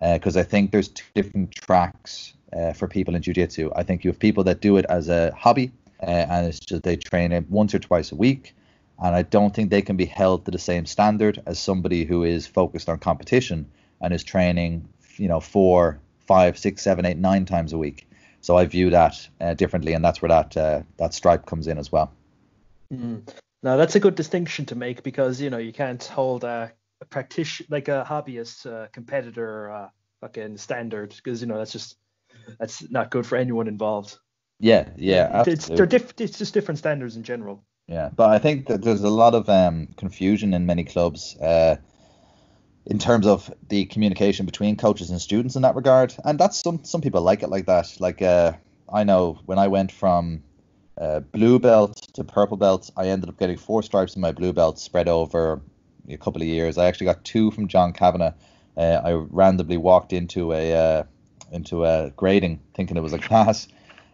because 0.00 0.36
uh, 0.36 0.40
I 0.40 0.42
think 0.42 0.70
there's 0.70 0.88
two 0.88 1.04
different 1.14 1.52
tracks 1.52 2.34
uh, 2.52 2.72
for 2.72 2.88
people 2.88 3.14
in 3.14 3.22
jiu-jitsu. 3.22 3.70
I 3.76 3.82
think 3.82 4.04
you 4.04 4.10
have 4.10 4.18
people 4.18 4.44
that 4.44 4.60
do 4.60 4.76
it 4.76 4.86
as 4.88 5.08
a 5.08 5.32
hobby, 5.32 5.70
uh, 6.02 6.06
and 6.06 6.46
it's 6.46 6.60
just 6.60 6.82
they 6.82 6.96
train 6.96 7.32
it 7.32 7.48
once 7.50 7.74
or 7.74 7.78
twice 7.78 8.12
a 8.12 8.16
week. 8.16 8.54
And 9.02 9.14
I 9.16 9.22
don't 9.22 9.54
think 9.54 9.70
they 9.70 9.82
can 9.82 9.96
be 9.96 10.04
held 10.04 10.44
to 10.44 10.50
the 10.50 10.58
same 10.58 10.84
standard 10.84 11.42
as 11.46 11.58
somebody 11.58 12.04
who 12.04 12.22
is 12.22 12.46
focused 12.46 12.88
on 12.88 12.98
competition 12.98 13.66
and 14.02 14.12
is 14.12 14.22
training, 14.22 14.86
you 15.16 15.26
know, 15.26 15.40
four, 15.40 15.98
five, 16.26 16.58
six, 16.58 16.82
seven, 16.82 17.06
eight, 17.06 17.16
nine 17.16 17.46
times 17.46 17.72
a 17.72 17.78
week. 17.78 18.06
So 18.42 18.56
I 18.56 18.66
view 18.66 18.90
that 18.90 19.28
uh, 19.40 19.54
differently, 19.54 19.94
and 19.94 20.04
that's 20.04 20.20
where 20.20 20.28
that 20.28 20.56
uh, 20.56 20.82
that 20.96 21.14
stripe 21.14 21.46
comes 21.46 21.66
in 21.66 21.78
as 21.78 21.92
well. 21.92 22.12
Mm. 22.92 23.22
Now 23.62 23.76
that's 23.76 23.94
a 23.94 24.00
good 24.00 24.14
distinction 24.14 24.66
to 24.66 24.74
make 24.74 25.02
because 25.02 25.40
you 25.40 25.50
know 25.50 25.58
you 25.58 25.72
can't 25.72 26.02
hold 26.02 26.44
a, 26.44 26.72
a 27.00 27.04
practitioner 27.04 27.68
like 27.70 27.88
a 27.88 28.04
hobbyist 28.08 28.66
uh, 28.66 28.88
competitor 28.92 29.70
uh, 29.70 29.88
fucking 30.20 30.56
standard 30.56 31.14
because 31.14 31.40
you 31.40 31.46
know 31.46 31.58
that's 31.58 31.72
just 31.72 31.96
that's 32.58 32.90
not 32.90 33.10
good 33.10 33.26
for 33.26 33.36
anyone 33.36 33.68
involved. 33.68 34.18
Yeah, 34.58 34.88
yeah, 34.96 35.44
it's 35.46 35.68
they're 35.68 35.86
diff- 35.86 36.14
it's 36.18 36.38
just 36.38 36.54
different 36.54 36.78
standards 36.78 37.16
in 37.16 37.22
general. 37.22 37.64
Yeah, 37.86 38.10
but 38.14 38.30
I 38.30 38.38
think 38.38 38.66
that 38.66 38.82
there's 38.82 39.02
a 39.02 39.10
lot 39.10 39.34
of 39.34 39.48
um, 39.48 39.88
confusion 39.96 40.54
in 40.54 40.66
many 40.66 40.84
clubs. 40.84 41.36
Uh, 41.36 41.76
in 42.86 42.98
terms 42.98 43.26
of 43.26 43.52
the 43.68 43.84
communication 43.86 44.46
between 44.46 44.76
coaches 44.76 45.10
and 45.10 45.20
students 45.20 45.54
in 45.56 45.62
that 45.62 45.76
regard. 45.76 46.14
And 46.24 46.38
that's 46.38 46.60
some 46.60 46.84
some 46.84 47.00
people 47.00 47.22
like 47.22 47.42
it 47.42 47.48
like 47.48 47.66
that. 47.66 47.96
Like 48.00 48.22
uh, 48.22 48.54
I 48.92 49.04
know 49.04 49.38
when 49.46 49.58
I 49.58 49.68
went 49.68 49.92
from 49.92 50.42
uh, 51.00 51.20
blue 51.20 51.58
belt 51.58 51.96
to 52.12 52.22
purple 52.22 52.58
belt, 52.58 52.90
I 52.96 53.06
ended 53.06 53.30
up 53.30 53.38
getting 53.38 53.56
four 53.56 53.82
stripes 53.82 54.14
in 54.14 54.20
my 54.20 54.32
blue 54.32 54.52
belt 54.52 54.78
spread 54.78 55.08
over 55.08 55.62
a 56.08 56.18
couple 56.18 56.42
of 56.42 56.48
years. 56.48 56.76
I 56.76 56.86
actually 56.86 57.06
got 57.06 57.24
two 57.24 57.50
from 57.50 57.68
John 57.68 57.94
Kavanagh. 57.94 58.34
Uh, 58.76 59.00
I 59.02 59.12
randomly 59.12 59.78
walked 59.78 60.12
into 60.12 60.52
a 60.52 60.74
uh, 60.74 61.02
into 61.52 61.84
a 61.84 62.10
grading 62.16 62.60
thinking 62.74 62.98
it 62.98 63.02
was 63.02 63.14
a 63.14 63.18
class, 63.28 63.66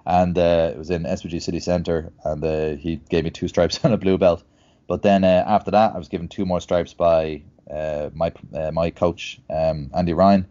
and 0.07 0.39
uh, 0.39 0.71
it 0.75 0.79
was 0.79 0.91
in 0.91 1.03
SBG 1.03 1.43
City 1.43 1.59
Centre, 1.59 2.13
and 2.25 2.45
uh, 2.45 2.77
he 2.77 2.97
gave 3.09 3.25
me 3.25 3.31
two 3.31 3.49
stripes 3.53 3.85
on 3.85 3.93
a 3.93 3.99
blue 3.99 4.17
belt. 4.17 4.45
But 4.87 5.03
then 5.03 5.25
after 5.25 5.73
that, 5.73 5.97
I 5.97 5.99
was 5.99 6.07
given 6.07 6.29
two 6.29 6.47
more 6.47 6.61
stripes 6.61 6.95
by 6.95 7.43
my 7.69 8.33
my 8.73 8.91
coach 8.91 9.41
um, 9.51 9.91
Andy 9.93 10.13
Ryan, 10.13 10.47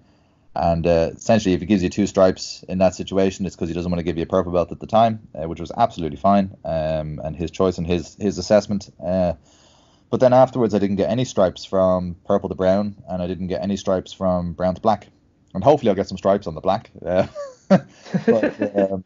and 0.56 0.88
uh, 0.88 1.12
essentially 1.16 1.54
if 1.54 1.60
he 1.60 1.66
gives 1.66 1.84
you 1.84 1.90
two 1.90 2.08
stripes 2.08 2.64
in 2.68 2.78
that 2.80 2.96
situation, 2.96 3.46
it's 3.46 3.56
because 3.56 3.70
he 3.70 3.76
doesn't 3.76 3.92
want 3.92 4.00
to 4.00 4.04
give 4.04 4.18
you 4.18 4.24
a 4.24 4.28
purple 4.28 4.52
belt 4.52 4.72
at 4.72 4.80
the 4.80 4.88
time, 4.88 5.28
uh, 5.36 5.48
which 5.48 5.60
was 5.60 5.72
absolutely 5.76 6.18
fine, 6.18 6.56
um, 6.64 7.20
and 7.24 7.36
his 7.36 7.52
choice 7.52 7.78
and 7.78 7.88
his 7.88 8.16
his 8.20 8.38
assessment. 8.38 8.90
Uh, 9.04 9.34
but 10.10 10.20
then 10.20 10.34
afterwards, 10.34 10.74
I 10.74 10.80
didn't 10.80 10.98
get 10.98 11.10
any 11.10 11.26
stripes 11.26 11.66
from 11.66 12.16
purple 12.26 12.50
to 12.50 12.56
brown, 12.56 12.96
and 13.10 13.22
I 13.22 13.28
didn't 13.28 13.48
get 13.48 13.62
any 13.62 13.78
stripes 13.78 14.14
from 14.14 14.54
brown 14.54 14.76
to 14.76 14.82
black, 14.82 15.08
and 15.54 15.64
hopefully 15.64 15.90
I'll 15.90 15.96
get 15.96 16.08
some 16.08 16.18
stripes 16.18 16.48
on 16.48 16.56
the 16.56 16.62
black. 16.62 16.92
Uh, 17.06 17.28
but, 17.70 18.78
um, 18.78 19.04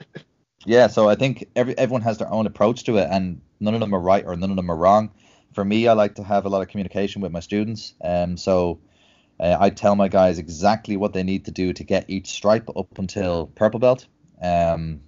yeah, 0.65 0.87
so 0.87 1.09
I 1.09 1.15
think 1.15 1.49
every 1.55 1.77
everyone 1.77 2.01
has 2.01 2.17
their 2.17 2.31
own 2.31 2.45
approach 2.45 2.83
to 2.85 2.97
it, 2.97 3.07
and 3.09 3.41
none 3.59 3.73
of 3.73 3.79
them 3.79 3.93
are 3.93 3.99
right 3.99 4.25
or 4.25 4.35
none 4.35 4.49
of 4.49 4.55
them 4.55 4.69
are 4.69 4.77
wrong 4.77 5.11
for 5.53 5.65
me, 5.65 5.87
I 5.87 5.93
like 5.93 6.15
to 6.15 6.23
have 6.23 6.45
a 6.45 6.49
lot 6.49 6.61
of 6.61 6.67
communication 6.67 7.21
with 7.21 7.31
my 7.31 7.39
students. 7.39 7.93
Um, 8.03 8.37
so 8.37 8.79
uh, 9.39 9.57
I 9.59 9.69
tell 9.69 9.95
my 9.95 10.07
guys 10.07 10.37
exactly 10.37 10.97
what 10.97 11.13
they 11.13 11.23
need 11.23 11.45
to 11.45 11.51
do 11.51 11.73
to 11.73 11.83
get 11.83 12.09
each 12.09 12.27
stripe 12.27 12.69
up 12.75 12.97
until 12.97 13.47
purple 13.47 13.79
belt. 13.79 14.05
Um, 14.41 15.01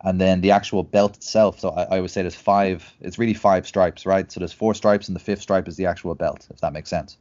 and 0.00 0.20
then 0.20 0.40
the 0.40 0.52
actual 0.52 0.82
belt 0.82 1.16
itself. 1.16 1.60
So 1.60 1.70
I, 1.70 1.96
I 1.96 2.00
would 2.00 2.10
say 2.10 2.22
there's 2.22 2.34
five. 2.34 2.84
It's 3.00 3.18
really 3.18 3.34
five 3.34 3.66
stripes, 3.66 4.06
right? 4.06 4.30
So 4.30 4.40
there's 4.40 4.52
four 4.52 4.74
stripes, 4.74 5.08
and 5.08 5.16
the 5.16 5.20
fifth 5.20 5.42
stripe 5.42 5.68
is 5.68 5.76
the 5.76 5.86
actual 5.86 6.14
belt, 6.14 6.46
if 6.50 6.60
that 6.60 6.72
makes 6.72 6.90
sense. 6.90 7.16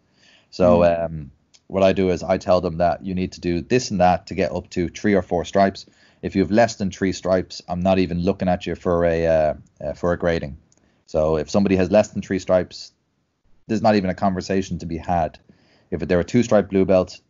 So 0.52 0.80
mm. 0.80 1.06
um, 1.06 1.32
what 1.68 1.84
I 1.84 1.94
do 1.94 2.10
is 2.10 2.24
I 2.24 2.38
tell 2.38 2.62
them 2.62 2.78
that 2.78 3.04
you 3.04 3.16
need 3.16 3.34
to 3.34 3.42
do 3.42 3.62
this 3.62 3.92
and 3.92 4.00
that 4.00 4.28
to 4.28 4.36
get 4.36 4.52
up 4.52 4.70
to 4.72 4.90
three 4.90 5.16
or 5.16 5.22
four 5.22 5.44
stripes. 5.46 5.86
If 6.22 6.36
you 6.36 6.42
have 6.42 6.52
less 6.52 6.76
than 6.76 6.92
three 6.92 7.14
stripes, 7.14 7.62
I'm 7.68 7.82
not 7.82 8.00
even 8.00 8.20
looking 8.20 8.48
at 8.48 8.66
you 8.66 8.76
for 8.76 9.06
a 9.06 9.28
uh, 9.28 9.54
uh, 9.82 9.94
for 9.94 10.14
a 10.14 10.18
grading. 10.18 10.58
So 11.06 11.38
if 11.38 11.50
somebody 11.50 11.76
has 11.78 11.90
less 11.90 12.10
than 12.10 12.22
three 12.22 12.40
stripes, 12.40 12.92
there's 13.68 13.82
not 13.82 13.96
even 13.96 14.10
a 14.10 14.16
conversation 14.16 14.80
to 14.80 14.86
be 14.86 14.98
had. 14.98 15.40
If 15.92 16.02
there 16.02 16.20
are 16.20 16.24
two 16.24 16.44
stripe 16.44 16.70
blue 16.70 16.86
belts, 16.86 17.22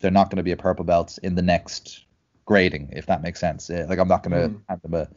they're 0.00 0.10
not 0.10 0.30
going 0.30 0.38
to 0.38 0.42
be 0.42 0.52
a 0.52 0.56
purple 0.56 0.84
belt 0.84 1.18
in 1.22 1.34
the 1.34 1.42
next 1.42 2.04
grading, 2.44 2.90
if 2.92 3.06
that 3.06 3.22
makes 3.22 3.40
sense. 3.40 3.68
Like 3.68 3.98
I'm 3.98 4.08
not 4.08 4.22
going 4.22 4.40
to 4.40 4.48
mm. 4.48 4.60
hand 4.68 4.80
them 4.82 4.94
a, 4.94 5.08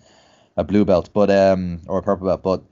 a 0.58 0.64
blue 0.64 0.86
belt, 0.86 1.10
but 1.14 1.30
um 1.30 1.82
or 1.88 2.00
a 2.00 2.04
purple 2.04 2.28
belt, 2.28 2.44
but 2.44 2.64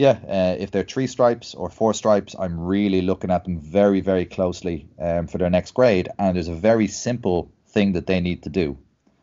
yeah, 0.00 0.18
uh, 0.26 0.56
if 0.58 0.70
they're 0.70 0.82
three 0.82 1.06
stripes 1.06 1.54
or 1.54 1.68
four 1.68 1.92
stripes, 1.92 2.34
I'm 2.38 2.58
really 2.58 3.02
looking 3.02 3.30
at 3.30 3.44
them 3.44 3.60
very, 3.60 4.00
very 4.00 4.24
closely 4.24 4.88
um, 4.98 5.26
for 5.26 5.36
their 5.36 5.50
next 5.50 5.72
grade. 5.72 6.08
And 6.18 6.36
there's 6.36 6.48
a 6.48 6.54
very 6.54 6.86
simple 6.86 7.52
thing 7.68 7.92
that 7.92 8.06
they 8.06 8.18
need 8.18 8.44
to 8.44 8.48
do. 8.48 8.78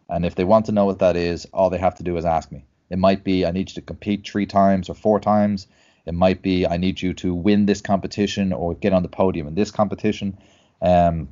And 0.08 0.24
if 0.24 0.36
they 0.36 0.44
want 0.44 0.68
to 0.68 0.72
know 0.72 0.86
what 0.86 1.00
that 1.00 1.16
is, 1.16 1.48
all 1.52 1.72
they 1.72 1.80
have 1.80 1.96
to 1.96 2.04
do 2.04 2.16
is 2.16 2.26
ask 2.26 2.52
me. 2.52 2.64
It 2.92 3.00
might 3.00 3.24
be 3.24 3.44
I 3.44 3.50
need 3.50 3.70
you 3.72 3.76
to 3.76 3.82
compete 3.82 4.28
three 4.28 4.46
times 4.46 4.88
or 4.88 4.94
four 4.94 5.20
times. 5.20 5.66
It 6.08 6.14
might 6.14 6.42
be 6.42 6.66
I 6.66 6.78
need 6.78 7.02
you 7.02 7.14
to 7.16 7.36
win 7.36 7.66
this 7.66 7.82
competition 7.82 8.54
or 8.54 8.74
get 8.76 8.94
on 8.94 9.04
the 9.04 9.10
podium 9.10 9.48
in 9.48 9.56
this 9.56 9.72
competition. 9.72 10.38
Um, 10.82 11.28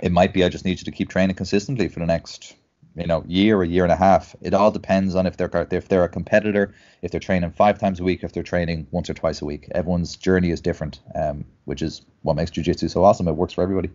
it 0.00 0.12
might 0.12 0.32
be 0.32 0.44
I 0.44 0.48
just 0.48 0.64
need 0.64 0.78
you 0.78 0.84
to 0.84 0.90
keep 0.92 1.08
training 1.08 1.36
consistently 1.36 1.88
for 1.88 2.00
the 2.00 2.06
next 2.06 2.54
you 2.94 3.06
know 3.06 3.24
year 3.26 3.56
or 3.56 3.64
year 3.64 3.82
and 3.82 3.92
a 3.92 3.96
half. 3.96 4.36
It 4.40 4.54
all 4.54 4.70
depends 4.70 5.14
on 5.14 5.26
if 5.26 5.36
they're 5.36 5.50
if 5.72 5.88
they're 5.88 6.04
a 6.04 6.08
competitor, 6.08 6.74
if 7.02 7.10
they're 7.10 7.20
training 7.20 7.50
five 7.50 7.78
times 7.78 8.00
a 8.00 8.04
week, 8.04 8.22
if 8.22 8.32
they're 8.32 8.42
training 8.42 8.86
once 8.90 9.10
or 9.10 9.14
twice 9.14 9.42
a 9.42 9.44
week. 9.44 9.68
Everyone's 9.74 10.16
journey 10.16 10.50
is 10.50 10.60
different, 10.60 11.00
um, 11.14 11.44
which 11.64 11.82
is 11.82 12.02
what 12.22 12.36
makes 12.36 12.50
jiu-jitsu 12.50 12.88
so 12.88 13.04
awesome. 13.04 13.28
It 13.28 13.32
works 13.32 13.54
for 13.54 13.62
everybody. 13.62 13.90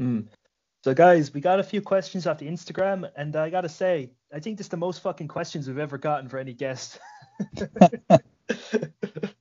Mm. 0.00 0.24
So 0.84 0.94
guys, 0.94 1.32
we 1.32 1.40
got 1.40 1.60
a 1.60 1.62
few 1.62 1.80
questions 1.80 2.26
off 2.26 2.38
the 2.38 2.46
Instagram, 2.46 3.10
and 3.16 3.36
I 3.36 3.50
gotta 3.50 3.70
say, 3.70 4.10
I 4.32 4.40
think 4.40 4.58
this 4.58 4.66
is 4.66 4.70
the 4.70 4.76
most 4.76 5.02
fucking 5.02 5.28
questions 5.28 5.66
we've 5.66 5.78
ever 5.78 5.98
gotten 5.98 6.28
for 6.28 6.38
any 6.38 6.52
guest. 6.52 6.98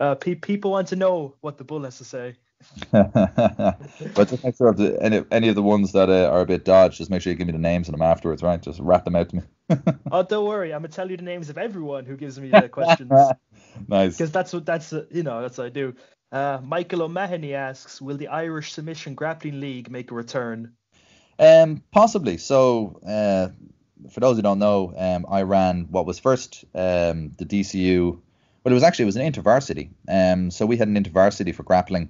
uh, 0.00 0.14
pe- 0.16 0.34
people 0.34 0.70
want 0.70 0.88
to 0.88 0.96
know 0.96 1.34
what 1.40 1.58
the 1.58 1.64
bull 1.64 1.82
has 1.84 1.98
to 1.98 2.04
say. 2.04 2.36
but 2.92 4.28
just 4.28 4.42
make 4.42 4.56
sure 4.56 4.68
of 4.68 4.76
the, 4.76 4.96
any 5.02 5.22
any 5.30 5.48
of 5.48 5.54
the 5.54 5.62
ones 5.62 5.92
that 5.92 6.08
uh, 6.08 6.30
are 6.30 6.40
a 6.40 6.46
bit 6.46 6.64
dodged, 6.64 6.96
just 6.96 7.10
make 7.10 7.20
sure 7.20 7.30
you 7.30 7.36
give 7.36 7.46
me 7.46 7.52
the 7.52 7.58
names 7.58 7.88
of 7.88 7.92
them 7.92 8.02
afterwards, 8.02 8.42
right? 8.42 8.62
Just 8.62 8.80
rat 8.80 9.04
them 9.04 9.16
out 9.16 9.28
to 9.30 9.36
me. 9.36 9.42
oh, 10.10 10.22
don't 10.22 10.46
worry, 10.46 10.72
I'm 10.72 10.80
gonna 10.80 10.88
tell 10.88 11.10
you 11.10 11.16
the 11.16 11.22
names 11.22 11.50
of 11.50 11.58
everyone 11.58 12.06
who 12.06 12.16
gives 12.16 12.40
me 12.40 12.48
the 12.48 12.68
questions. 12.68 13.12
nice. 13.88 14.16
Because 14.16 14.30
that's 14.30 14.52
what 14.52 14.64
that's 14.64 14.92
uh, 14.92 15.04
you 15.10 15.22
know 15.22 15.42
that's 15.42 15.58
what 15.58 15.66
I 15.66 15.70
do. 15.70 15.94
Uh, 16.32 16.60
Michael 16.64 17.02
O'Mahony 17.02 17.54
asks, 17.54 18.00
will 18.00 18.16
the 18.16 18.28
Irish 18.28 18.72
Submission 18.72 19.14
Grappling 19.14 19.60
League 19.60 19.88
make 19.90 20.10
a 20.10 20.14
return? 20.14 20.72
Um, 21.38 21.82
possibly. 21.92 22.38
So, 22.38 23.00
uh, 23.06 23.48
for 24.10 24.20
those 24.20 24.36
who 24.36 24.42
don't 24.42 24.58
know, 24.58 24.92
um, 24.96 25.26
I 25.28 25.42
ran 25.42 25.86
what 25.90 26.06
was 26.06 26.18
first 26.18 26.64
um, 26.74 27.32
the 27.38 27.46
DCU. 27.46 28.20
Well, 28.64 28.72
it 28.72 28.74
was 28.74 28.82
actually 28.82 29.04
it 29.04 29.06
was 29.06 29.16
an 29.16 29.30
intervarsity. 29.30 29.90
Um, 30.08 30.50
so 30.50 30.64
we 30.64 30.78
had 30.78 30.88
an 30.88 30.96
intervarsity 30.96 31.54
for 31.54 31.64
grappling 31.64 32.08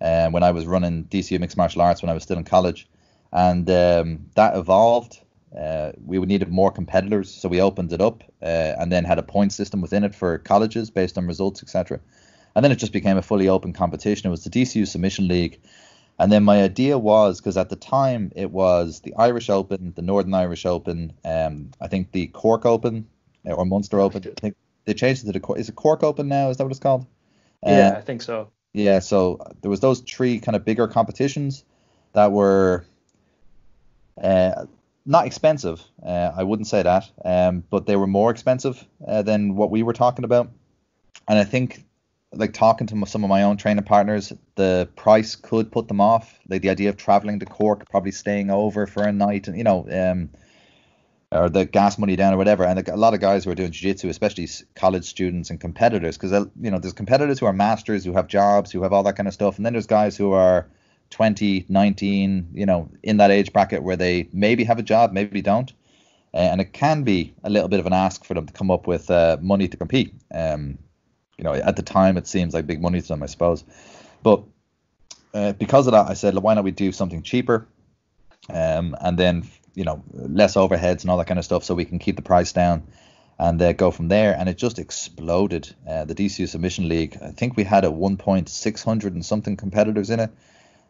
uh, 0.00 0.28
when 0.30 0.42
I 0.42 0.50
was 0.50 0.66
running 0.66 1.04
DCU 1.04 1.38
Mixed 1.38 1.56
Martial 1.56 1.80
Arts 1.80 2.02
when 2.02 2.10
I 2.10 2.14
was 2.14 2.24
still 2.24 2.38
in 2.38 2.44
college, 2.44 2.88
and 3.32 3.68
um, 3.70 4.26
that 4.34 4.56
evolved. 4.56 5.20
Uh, 5.56 5.92
we 6.04 6.18
needed 6.18 6.50
more 6.50 6.72
competitors, 6.72 7.30
so 7.30 7.46
we 7.46 7.60
opened 7.60 7.92
it 7.92 8.00
up 8.00 8.24
uh, 8.42 8.74
and 8.78 8.90
then 8.90 9.04
had 9.04 9.18
a 9.18 9.22
point 9.22 9.52
system 9.52 9.82
within 9.82 10.02
it 10.02 10.14
for 10.14 10.38
colleges 10.38 10.90
based 10.90 11.18
on 11.18 11.26
results, 11.26 11.62
etc. 11.62 12.00
And 12.56 12.64
then 12.64 12.72
it 12.72 12.76
just 12.76 12.92
became 12.92 13.18
a 13.18 13.22
fully 13.22 13.48
open 13.48 13.72
competition. 13.72 14.26
It 14.26 14.30
was 14.30 14.44
the 14.44 14.50
DCU 14.50 14.86
Submission 14.86 15.28
League. 15.28 15.60
And 16.18 16.32
then 16.32 16.42
my 16.42 16.62
idea 16.62 16.98
was 16.98 17.38
because 17.38 17.56
at 17.56 17.68
the 17.68 17.76
time 17.76 18.32
it 18.34 18.50
was 18.50 19.00
the 19.00 19.14
Irish 19.16 19.50
Open, 19.50 19.92
the 19.94 20.02
Northern 20.02 20.34
Irish 20.34 20.64
Open, 20.64 21.12
um, 21.24 21.70
I 21.80 21.88
think 21.88 22.12
the 22.12 22.28
Cork 22.28 22.64
Open 22.64 23.06
uh, 23.46 23.52
or 23.52 23.66
Munster 23.66 24.00
Open. 24.00 24.22
I 24.26 24.40
think 24.40 24.56
they 24.84 24.94
changed 24.94 25.22
it 25.22 25.32
to 25.32 25.38
the 25.38 25.52
is 25.54 25.68
it 25.68 25.76
Cork 25.76 26.02
Open 26.02 26.28
now? 26.28 26.50
Is 26.50 26.56
that 26.56 26.64
what 26.64 26.70
it's 26.70 26.80
called? 26.80 27.06
Yeah, 27.64 27.90
uh, 27.90 27.98
I 27.98 28.00
think 28.00 28.22
so. 28.22 28.50
Yeah, 28.72 29.00
so 29.00 29.38
there 29.60 29.70
was 29.70 29.80
those 29.80 30.00
three 30.00 30.40
kind 30.40 30.56
of 30.56 30.64
bigger 30.64 30.88
competitions 30.88 31.64
that 32.14 32.32
were 32.32 32.84
uh, 34.22 34.66
not 35.04 35.26
expensive. 35.26 35.82
Uh, 36.04 36.32
I 36.36 36.42
wouldn't 36.42 36.68
say 36.68 36.82
that, 36.82 37.10
um, 37.24 37.64
but 37.70 37.86
they 37.86 37.96
were 37.96 38.06
more 38.06 38.30
expensive 38.30 38.84
uh, 39.06 39.22
than 39.22 39.56
what 39.56 39.70
we 39.70 39.82
were 39.82 39.92
talking 39.92 40.24
about. 40.24 40.50
And 41.28 41.38
I 41.38 41.44
think, 41.44 41.84
like 42.32 42.54
talking 42.54 42.86
to 42.88 43.06
some 43.06 43.24
of 43.24 43.30
my 43.30 43.42
own 43.42 43.58
training 43.58 43.84
partners, 43.84 44.32
the 44.54 44.88
price 44.96 45.36
could 45.36 45.70
put 45.70 45.88
them 45.88 46.00
off. 46.00 46.38
Like 46.48 46.62
the 46.62 46.70
idea 46.70 46.88
of 46.88 46.96
traveling 46.96 47.40
to 47.40 47.46
Cork, 47.46 47.88
probably 47.90 48.12
staying 48.12 48.50
over 48.50 48.86
for 48.86 49.02
a 49.02 49.12
night, 49.12 49.48
and 49.48 49.56
you 49.56 49.64
know, 49.64 49.86
um, 49.92 50.30
or 51.32 51.48
the 51.48 51.64
gas 51.64 51.98
money 51.98 52.14
down 52.14 52.34
or 52.34 52.36
whatever. 52.36 52.64
And 52.64 52.86
a 52.88 52.96
lot 52.96 53.14
of 53.14 53.20
guys 53.20 53.44
who 53.44 53.50
are 53.50 53.54
doing 53.54 53.72
jiu-jitsu, 53.72 54.08
especially 54.08 54.48
college 54.74 55.04
students 55.04 55.48
and 55.48 55.58
competitors, 55.58 56.18
because 56.18 56.46
you 56.60 56.70
know, 56.70 56.78
there's 56.78 56.92
competitors 56.92 57.38
who 57.38 57.46
are 57.46 57.52
masters, 57.52 58.04
who 58.04 58.12
have 58.12 58.26
jobs, 58.26 58.70
who 58.70 58.82
have 58.82 58.92
all 58.92 59.02
that 59.04 59.16
kind 59.16 59.26
of 59.26 59.32
stuff, 59.32 59.56
and 59.56 59.64
then 59.64 59.72
there's 59.72 59.86
guys 59.86 60.16
who 60.16 60.32
are 60.32 60.68
20, 61.10 61.66
19, 61.68 62.48
you 62.52 62.66
know, 62.66 62.90
in 63.02 63.16
that 63.16 63.30
age 63.30 63.52
bracket 63.52 63.82
where 63.82 63.96
they 63.96 64.28
maybe 64.32 64.64
have 64.64 64.78
a 64.78 64.82
job, 64.82 65.12
maybe 65.12 65.40
don't. 65.40 65.72
Uh, 66.34 66.38
and 66.38 66.60
it 66.60 66.72
can 66.72 67.02
be 67.02 67.34
a 67.44 67.50
little 67.50 67.68
bit 67.68 67.80
of 67.80 67.86
an 67.86 67.92
ask 67.92 68.24
for 68.24 68.34
them 68.34 68.46
to 68.46 68.52
come 68.52 68.70
up 68.70 68.86
with 68.86 69.10
uh, 69.10 69.36
money 69.40 69.68
to 69.68 69.76
compete. 69.76 70.14
Um, 70.34 70.78
you 71.38 71.44
know, 71.44 71.54
at 71.54 71.76
the 71.76 71.82
time 71.82 72.16
it 72.16 72.26
seems 72.26 72.54
like 72.54 72.66
big 72.66 72.80
money 72.80 73.00
to 73.00 73.08
them, 73.08 73.22
I 73.22 73.26
suppose. 73.26 73.64
But 74.22 74.42
uh, 75.34 75.52
because 75.52 75.86
of 75.86 75.92
that, 75.92 76.08
I 76.08 76.14
said, 76.14 76.36
why 76.36 76.54
not 76.54 76.64
we 76.64 76.70
do 76.70 76.92
something 76.92 77.22
cheaper, 77.22 77.66
um, 78.48 78.96
and 79.00 79.18
then 79.18 79.44
you 79.74 79.84
know 79.84 80.02
less 80.12 80.54
overheads 80.54 81.02
and 81.02 81.10
all 81.10 81.18
that 81.18 81.26
kind 81.26 81.38
of 81.38 81.44
stuff, 81.44 81.64
so 81.64 81.74
we 81.74 81.84
can 81.84 81.98
keep 81.98 82.16
the 82.16 82.22
price 82.22 82.52
down 82.52 82.86
and 83.38 83.60
uh, 83.60 83.72
go 83.72 83.90
from 83.90 84.08
there. 84.08 84.36
And 84.38 84.48
it 84.48 84.58
just 84.58 84.78
exploded. 84.78 85.74
Uh, 85.88 86.04
the 86.04 86.14
DCU 86.14 86.48
Submission 86.48 86.88
League. 86.88 87.18
I 87.22 87.30
think 87.30 87.56
we 87.56 87.64
had 87.64 87.84
at 87.84 87.92
one 87.92 88.16
point 88.16 88.48
600 88.48 89.14
and 89.14 89.24
something 89.24 89.56
competitors 89.56 90.10
in 90.10 90.20
it. 90.20 90.30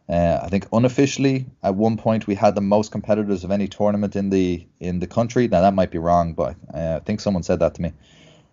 Uh, 0.09 0.39
I 0.43 0.49
think 0.49 0.67
unofficially 0.73 1.45
at 1.63 1.75
one 1.75 1.95
point 1.95 2.27
we 2.27 2.35
had 2.35 2.55
the 2.55 2.61
most 2.61 2.91
competitors 2.91 3.45
of 3.45 3.51
any 3.51 3.69
tournament 3.69 4.17
in 4.17 4.29
the 4.29 4.67
in 4.79 4.99
the 4.99 5.07
country. 5.07 5.47
Now 5.47 5.61
that 5.61 5.73
might 5.73 5.91
be 5.91 5.97
wrong, 5.97 6.33
but 6.33 6.55
uh, 6.73 6.97
I 6.97 6.99
think 6.99 7.21
someone 7.21 7.43
said 7.43 7.59
that 7.59 7.75
to 7.75 7.81
me. 7.81 7.93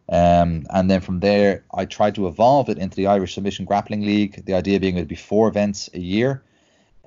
Um, 0.08 0.66
and 0.70 0.90
then 0.90 1.00
from 1.00 1.20
there, 1.20 1.64
I 1.72 1.84
tried 1.84 2.16
to 2.16 2.26
evolve 2.26 2.68
it 2.68 2.78
into 2.78 2.96
the 2.96 3.06
Irish 3.06 3.34
Submission 3.34 3.64
Grappling 3.64 4.02
League. 4.02 4.44
The 4.44 4.54
idea 4.54 4.80
being 4.80 4.96
it 4.96 5.00
would 5.00 5.08
be 5.08 5.14
four 5.14 5.48
events 5.48 5.88
a 5.94 6.00
year. 6.00 6.42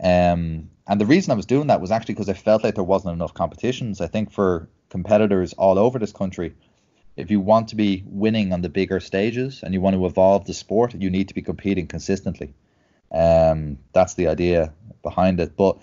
Um, 0.01 0.69
and 0.88 0.99
the 0.99 1.05
reason 1.05 1.31
I 1.31 1.36
was 1.36 1.45
doing 1.45 1.67
that 1.67 1.81
was 1.81 1.91
actually 1.91 2.15
because 2.15 2.29
I 2.29 2.34
felt 2.34 2.63
like 2.63 2.75
there 2.75 2.84
wasn't 2.84 3.13
enough 3.13 3.34
competitions. 3.34 4.01
I 4.01 4.07
think 4.07 4.31
for 4.31 4.67
competitors 4.89 5.53
all 5.53 5.79
over 5.79 5.99
this 5.99 6.11
country, 6.11 6.55
if 7.15 7.31
you 7.31 7.39
want 7.39 7.69
to 7.69 7.75
be 7.75 8.03
winning 8.05 8.53
on 8.53 8.61
the 8.61 8.69
bigger 8.69 8.99
stages 8.99 9.61
and 9.63 9.73
you 9.73 9.81
want 9.81 9.95
to 9.95 10.05
evolve 10.05 10.45
the 10.45 10.53
sport, 10.53 10.93
you 10.95 11.09
need 11.09 11.27
to 11.29 11.34
be 11.34 11.41
competing 11.41 11.88
consistently. 11.88 12.53
Um, 13.11 13.77
that's 13.93 14.15
the 14.15 14.27
idea 14.27 14.73
behind 15.03 15.39
it. 15.39 15.55
But 15.55 15.77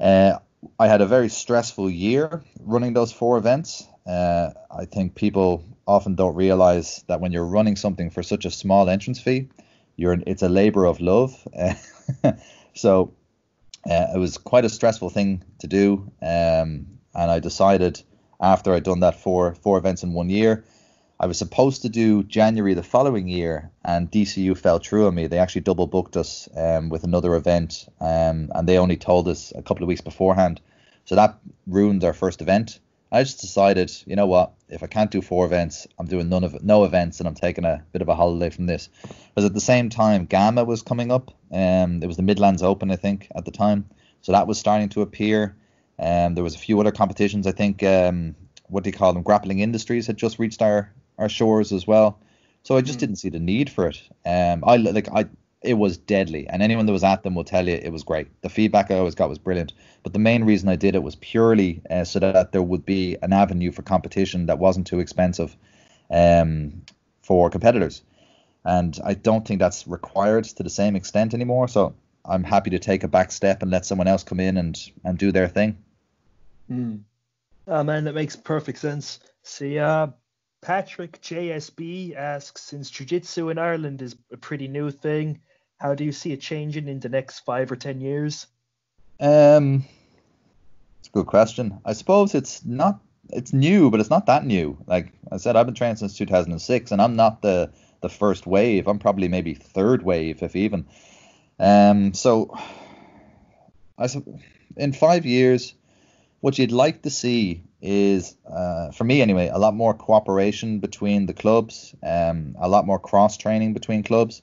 uh, 0.00 0.38
I 0.78 0.86
had 0.86 1.00
a 1.00 1.06
very 1.06 1.28
stressful 1.28 1.90
year 1.90 2.42
running 2.60 2.92
those 2.92 3.12
four 3.12 3.36
events. 3.36 3.86
Uh, 4.06 4.50
I 4.70 4.84
think 4.84 5.14
people 5.14 5.64
often 5.86 6.14
don't 6.14 6.36
realize 6.36 7.04
that 7.08 7.20
when 7.20 7.32
you're 7.32 7.44
running 7.44 7.76
something 7.76 8.10
for 8.10 8.22
such 8.22 8.44
a 8.44 8.50
small 8.50 8.88
entrance 8.88 9.20
fee, 9.20 9.48
you're 9.96 10.16
it's 10.26 10.42
a 10.42 10.48
labor 10.48 10.86
of 10.86 11.00
love. 11.00 11.36
so 12.74 13.12
uh, 13.88 14.06
it 14.14 14.18
was 14.18 14.38
quite 14.38 14.64
a 14.64 14.68
stressful 14.68 15.10
thing 15.10 15.42
to 15.58 15.66
do, 15.66 16.10
um, 16.22 16.86
and 17.14 17.30
I 17.30 17.38
decided 17.40 18.02
after 18.40 18.72
I'd 18.72 18.84
done 18.84 19.00
that 19.00 19.20
four 19.20 19.54
four 19.54 19.78
events 19.78 20.02
in 20.02 20.12
one 20.12 20.30
year 20.30 20.64
I 21.22 21.26
was 21.26 21.38
supposed 21.38 21.82
to 21.82 21.88
do 21.88 22.24
January 22.24 22.74
the 22.74 22.82
following 22.82 23.28
year, 23.28 23.70
and 23.84 24.10
DCU 24.10 24.58
fell 24.58 24.80
through 24.80 25.06
on 25.06 25.14
me. 25.14 25.28
They 25.28 25.38
actually 25.38 25.60
double 25.60 25.86
booked 25.86 26.16
us 26.16 26.48
um, 26.56 26.88
with 26.88 27.04
another 27.04 27.36
event, 27.36 27.86
um, 28.00 28.50
and 28.52 28.68
they 28.68 28.76
only 28.76 28.96
told 28.96 29.28
us 29.28 29.52
a 29.54 29.62
couple 29.62 29.84
of 29.84 29.88
weeks 29.88 30.00
beforehand. 30.00 30.60
So 31.04 31.14
that 31.14 31.38
ruined 31.68 32.02
our 32.02 32.12
first 32.12 32.42
event. 32.42 32.80
I 33.12 33.22
just 33.22 33.42
decided, 33.42 33.92
you 34.06 34.16
know 34.16 34.26
what? 34.26 34.54
If 34.70 34.82
I 34.82 34.86
can't 34.86 35.10
do 35.10 35.20
four 35.20 35.44
events, 35.44 35.86
I'm 35.98 36.06
doing 36.06 36.30
none 36.30 36.44
of 36.44 36.64
no 36.64 36.84
events, 36.84 37.20
and 37.20 37.28
I'm 37.28 37.34
taking 37.34 37.66
a 37.66 37.84
bit 37.92 38.00
of 38.00 38.08
a 38.08 38.14
holiday 38.14 38.48
from 38.48 38.64
this. 38.64 38.88
Because 39.02 39.44
at 39.44 39.52
the 39.52 39.60
same 39.60 39.90
time, 39.90 40.24
Gamma 40.24 40.64
was 40.64 40.80
coming 40.80 41.12
up. 41.12 41.30
Um, 41.52 42.02
it 42.02 42.06
was 42.06 42.16
the 42.16 42.22
Midlands 42.22 42.62
Open, 42.62 42.90
I 42.90 42.96
think, 42.96 43.28
at 43.36 43.44
the 43.44 43.50
time. 43.50 43.84
So 44.22 44.32
that 44.32 44.46
was 44.46 44.58
starting 44.58 44.88
to 44.90 45.02
appear. 45.02 45.54
Um, 45.98 46.34
there 46.34 46.42
was 46.42 46.54
a 46.54 46.58
few 46.58 46.80
other 46.80 46.90
competitions. 46.90 47.46
I 47.46 47.52
think 47.52 47.82
um, 47.82 48.34
what 48.68 48.82
do 48.82 48.88
you 48.88 48.94
call 48.94 49.12
them? 49.12 49.22
Grappling 49.22 49.60
Industries 49.60 50.06
had 50.06 50.16
just 50.16 50.38
reached 50.38 50.62
our 50.62 50.90
our 51.18 51.28
shores 51.28 51.70
as 51.72 51.86
well. 51.86 52.18
So 52.62 52.78
I 52.78 52.80
just 52.80 52.96
mm. 52.96 53.00
didn't 53.00 53.16
see 53.16 53.28
the 53.28 53.40
need 53.40 53.68
for 53.70 53.88
it. 53.88 54.02
Um, 54.24 54.64
I 54.66 54.76
like 54.76 55.08
I 55.12 55.26
it 55.62 55.74
was 55.74 55.96
deadly, 55.96 56.48
and 56.48 56.62
anyone 56.62 56.86
that 56.86 56.92
was 56.92 57.04
at 57.04 57.22
them 57.22 57.34
will 57.34 57.44
tell 57.44 57.68
you 57.68 57.74
it 57.74 57.92
was 57.92 58.02
great. 58.02 58.28
The 58.42 58.48
feedback 58.48 58.90
I 58.90 58.98
always 58.98 59.14
got 59.14 59.28
was 59.28 59.38
brilliant. 59.38 59.72
But 60.02 60.12
the 60.12 60.18
main 60.18 60.44
reason 60.44 60.68
I 60.68 60.76
did 60.76 60.94
it 60.94 61.02
was 61.02 61.16
purely 61.16 61.82
uh, 61.88 62.04
so 62.04 62.18
that 62.18 62.52
there 62.52 62.62
would 62.62 62.84
be 62.84 63.16
an 63.22 63.32
avenue 63.32 63.70
for 63.70 63.82
competition 63.82 64.46
that 64.46 64.58
wasn't 64.58 64.86
too 64.86 65.00
expensive 65.00 65.56
um, 66.10 66.82
for 67.22 67.50
competitors. 67.50 68.02
And 68.64 68.98
I 69.04 69.14
don't 69.14 69.46
think 69.46 69.60
that's 69.60 69.86
required 69.86 70.44
to 70.44 70.62
the 70.62 70.70
same 70.70 70.96
extent 70.96 71.34
anymore. 71.34 71.68
So 71.68 71.94
I'm 72.24 72.44
happy 72.44 72.70
to 72.70 72.78
take 72.78 73.04
a 73.04 73.08
back 73.08 73.32
step 73.32 73.62
and 73.62 73.70
let 73.70 73.86
someone 73.86 74.08
else 74.08 74.24
come 74.24 74.40
in 74.40 74.56
and 74.56 74.78
and 75.04 75.18
do 75.18 75.32
their 75.32 75.48
thing. 75.48 75.78
Mm. 76.70 77.00
Oh 77.66 77.84
man, 77.84 78.04
that 78.04 78.14
makes 78.14 78.36
perfect 78.36 78.78
sense. 78.78 79.20
See, 79.42 79.78
uh, 79.78 80.08
Patrick 80.62 81.20
JSB 81.20 82.14
asks, 82.16 82.62
since 82.62 82.88
jiu-jitsu 82.90 83.50
in 83.50 83.58
Ireland 83.58 84.00
is 84.00 84.16
a 84.32 84.36
pretty 84.36 84.68
new 84.68 84.90
thing, 84.90 85.40
how 85.82 85.96
do 85.96 86.04
you 86.04 86.12
see 86.12 86.32
it 86.32 86.40
changing 86.40 86.86
in 86.86 87.00
the 87.00 87.08
next 87.08 87.40
five 87.40 87.72
or 87.72 87.76
ten 87.76 88.00
years? 88.00 88.46
Um, 89.18 89.84
it's 91.00 91.08
a 91.08 91.12
good 91.12 91.26
question. 91.26 91.80
I 91.84 91.92
suppose 91.94 92.36
it's 92.36 92.64
not. 92.64 93.00
It's 93.30 93.52
new, 93.52 93.90
but 93.90 93.98
it's 93.98 94.10
not 94.10 94.26
that 94.26 94.46
new. 94.46 94.78
Like 94.86 95.12
I 95.30 95.38
said, 95.38 95.56
I've 95.56 95.66
been 95.66 95.74
training 95.74 95.96
since 95.96 96.16
2006, 96.16 96.92
and 96.92 97.02
I'm 97.02 97.16
not 97.16 97.42
the 97.42 97.72
the 98.00 98.08
first 98.08 98.46
wave. 98.46 98.86
I'm 98.86 99.00
probably 99.00 99.26
maybe 99.28 99.54
third 99.54 100.04
wave, 100.04 100.42
if 100.42 100.54
even. 100.54 100.86
Um, 101.58 102.14
so 102.14 102.56
I 103.98 104.08
in 104.76 104.92
five 104.92 105.26
years, 105.26 105.74
what 106.40 106.58
you'd 106.58 106.72
like 106.72 107.02
to 107.02 107.10
see 107.10 107.64
is, 107.80 108.36
uh, 108.48 108.92
for 108.92 109.02
me 109.02 109.20
anyway, 109.20 109.48
a 109.48 109.58
lot 109.58 109.74
more 109.74 109.94
cooperation 109.94 110.78
between 110.78 111.26
the 111.26 111.34
clubs, 111.34 111.94
um, 112.04 112.54
a 112.60 112.68
lot 112.68 112.86
more 112.86 113.00
cross 113.00 113.36
training 113.36 113.72
between 113.72 114.04
clubs. 114.04 114.42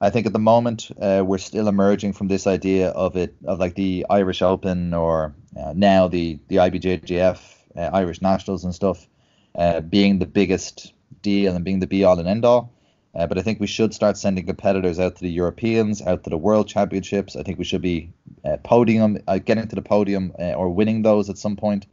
I 0.00 0.10
think 0.10 0.26
at 0.26 0.32
the 0.32 0.38
moment 0.38 0.90
uh, 1.00 1.22
we're 1.24 1.38
still 1.38 1.68
emerging 1.68 2.14
from 2.14 2.28
this 2.28 2.46
idea 2.46 2.90
of 2.90 3.16
it 3.16 3.34
of 3.44 3.58
like 3.58 3.74
the 3.74 4.06
Irish 4.10 4.42
Open 4.42 4.92
or 4.92 5.34
uh, 5.56 5.72
now 5.74 6.08
the 6.08 6.38
the 6.48 6.56
IBJJF 6.56 7.38
uh, 7.76 7.90
Irish 7.92 8.20
Nationals 8.20 8.64
and 8.64 8.74
stuff 8.74 9.06
uh, 9.54 9.80
being 9.80 10.18
the 10.18 10.26
biggest 10.26 10.92
deal 11.22 11.54
and 11.54 11.64
being 11.64 11.80
the 11.80 11.86
be 11.86 12.04
all 12.04 12.18
and 12.18 12.28
end 12.28 12.44
all. 12.44 12.72
Uh, 13.14 13.28
but 13.28 13.38
I 13.38 13.42
think 13.42 13.60
we 13.60 13.68
should 13.68 13.94
start 13.94 14.16
sending 14.16 14.44
competitors 14.44 14.98
out 14.98 15.14
to 15.16 15.22
the 15.22 15.30
Europeans, 15.30 16.02
out 16.02 16.24
to 16.24 16.30
the 16.30 16.36
World 16.36 16.66
Championships. 16.66 17.36
I 17.36 17.44
think 17.44 17.58
we 17.58 17.64
should 17.64 17.80
be 17.80 18.12
uh, 18.44 18.56
podium, 18.64 19.18
getting 19.44 19.68
to 19.68 19.76
the 19.76 19.82
podium 19.82 20.32
or 20.36 20.68
winning 20.68 21.02
those 21.02 21.30
at 21.30 21.38
some 21.38 21.54
point. 21.54 21.86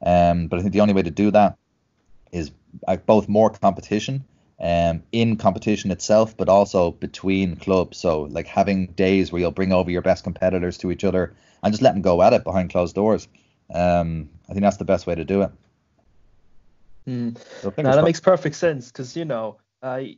Um, 0.00 0.48
but 0.48 0.58
I 0.58 0.62
think 0.62 0.72
the 0.72 0.80
only 0.80 0.94
way 0.94 1.02
to 1.02 1.10
do 1.10 1.30
that 1.32 1.58
is 2.32 2.50
both 3.04 3.28
more 3.28 3.50
competition 3.50 4.24
um, 4.60 5.02
in 5.12 5.36
competition 5.36 5.90
itself, 5.90 6.36
but 6.36 6.48
also 6.48 6.92
between 6.92 7.56
clubs. 7.56 7.98
So 7.98 8.22
like 8.22 8.46
having 8.46 8.86
days 8.88 9.32
where 9.32 9.40
you'll 9.40 9.50
bring 9.50 9.72
over 9.72 9.90
your 9.90 10.02
best 10.02 10.24
competitors 10.24 10.78
to 10.78 10.90
each 10.90 11.04
other 11.04 11.34
and 11.62 11.72
just 11.72 11.82
let 11.82 11.94
them 11.94 12.02
go 12.02 12.22
at 12.22 12.32
it 12.32 12.44
behind 12.44 12.70
closed 12.70 12.94
doors. 12.94 13.28
Um, 13.72 14.28
I 14.48 14.52
think 14.52 14.62
that's 14.62 14.76
the 14.76 14.84
best 14.84 15.06
way 15.06 15.14
to 15.14 15.24
do 15.24 15.42
it. 15.42 15.50
Mm. 17.08 17.38
So 17.60 17.72
now, 17.78 17.96
that 17.96 18.04
makes 18.04 18.20
perfect 18.20 18.56
sense 18.56 18.90
because 18.90 19.16
you 19.16 19.24
know, 19.24 19.58
I 19.82 20.16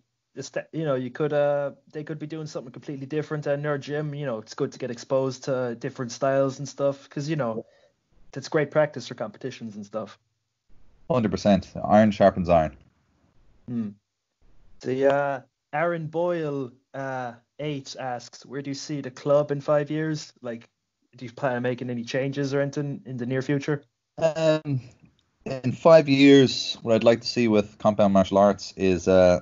you 0.72 0.84
know, 0.84 0.94
you 0.94 1.10
could 1.10 1.32
uh 1.32 1.72
they 1.92 2.04
could 2.04 2.18
be 2.18 2.26
doing 2.26 2.46
something 2.46 2.72
completely 2.72 3.06
different 3.06 3.46
in 3.46 3.62
their 3.62 3.78
gym. 3.78 4.14
You 4.14 4.26
know, 4.26 4.38
it's 4.38 4.54
good 4.54 4.72
to 4.72 4.78
get 4.78 4.90
exposed 4.90 5.44
to 5.44 5.74
different 5.76 6.12
styles 6.12 6.58
and 6.58 6.68
stuff 6.68 7.04
because 7.04 7.28
you 7.28 7.36
know 7.36 7.64
it's 8.34 8.48
great 8.48 8.70
practice 8.70 9.08
for 9.08 9.14
competitions 9.14 9.76
and 9.76 9.86
stuff. 9.86 10.18
Hundred 11.10 11.30
percent. 11.30 11.72
Iron 11.84 12.10
sharpens 12.10 12.48
iron. 12.48 12.76
Hmm. 13.68 13.88
The 14.80 15.14
uh, 15.14 15.40
Aaron 15.72 16.06
Boyle 16.06 16.72
uh, 16.94 17.32
eight 17.58 17.96
asks, 17.98 18.44
where 18.44 18.62
do 18.62 18.70
you 18.70 18.74
see 18.74 19.00
the 19.00 19.10
club 19.10 19.50
in 19.50 19.60
five 19.60 19.90
years? 19.90 20.32
Like, 20.42 20.68
do 21.16 21.24
you 21.24 21.32
plan 21.32 21.56
on 21.56 21.62
making 21.62 21.90
any 21.90 22.04
changes 22.04 22.52
or 22.52 22.60
anything 22.60 23.00
in 23.06 23.16
the 23.16 23.26
near 23.26 23.42
future? 23.42 23.82
Um, 24.18 24.80
in 25.44 25.72
five 25.72 26.08
years, 26.08 26.76
what 26.82 26.94
I'd 26.94 27.04
like 27.04 27.20
to 27.20 27.28
see 27.28 27.48
with 27.48 27.78
compound 27.78 28.12
martial 28.12 28.38
arts 28.38 28.74
is 28.76 29.08
uh, 29.08 29.40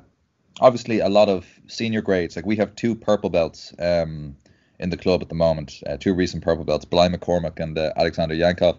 obviously 0.60 1.00
a 1.00 1.08
lot 1.08 1.28
of 1.28 1.46
senior 1.66 2.02
grades. 2.02 2.36
Like 2.36 2.46
we 2.46 2.56
have 2.56 2.74
two 2.76 2.94
purple 2.94 3.30
belts 3.30 3.74
um, 3.78 4.36
in 4.78 4.90
the 4.90 4.96
club 4.96 5.22
at 5.22 5.28
the 5.28 5.34
moment, 5.34 5.82
uh, 5.86 5.96
two 5.96 6.14
recent 6.14 6.42
purple 6.42 6.64
belts, 6.64 6.84
Bly 6.84 7.08
McCormick 7.08 7.60
and 7.60 7.78
uh, 7.78 7.92
Alexander 7.96 8.34
Yankov. 8.34 8.78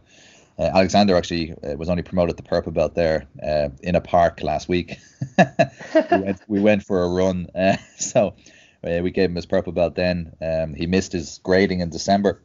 Uh, 0.58 0.72
Alexander 0.74 1.16
actually 1.16 1.52
uh, 1.52 1.76
was 1.76 1.90
only 1.90 2.04
promoted 2.04 2.38
to 2.38 2.44
purple 2.44 2.72
belt 2.72 2.96
there 2.96 3.28
uh, 3.44 3.70
in 3.84 3.96
a 3.96 4.02
park 4.02 4.42
last 4.42 4.70
week. 4.70 4.98
we, 5.38 6.18
went, 6.18 6.42
we, 6.48 6.60
went, 6.62 6.84
for 6.84 7.04
a 7.04 7.10
run, 7.10 7.48
uh, 7.54 7.76
so 7.98 8.36
uh, 8.84 9.02
we 9.04 9.12
gave 9.12 9.30
him 9.30 9.36
his 9.36 9.46
purple 9.46 9.74
belt 9.74 9.96
then. 9.96 10.34
Um, 10.42 10.74
he 10.74 10.88
missed 10.88 11.12
his 11.12 11.40
grading 11.44 11.82
in 11.82 11.90
December, 11.90 12.42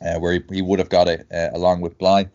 uh, 0.00 0.20
where 0.20 0.34
he, 0.34 0.40
he, 0.52 0.62
would 0.62 0.78
have 0.78 0.88
got 0.88 1.08
it 1.08 1.26
along 1.32 1.80
with 1.80 1.98
Bly, 1.98 2.28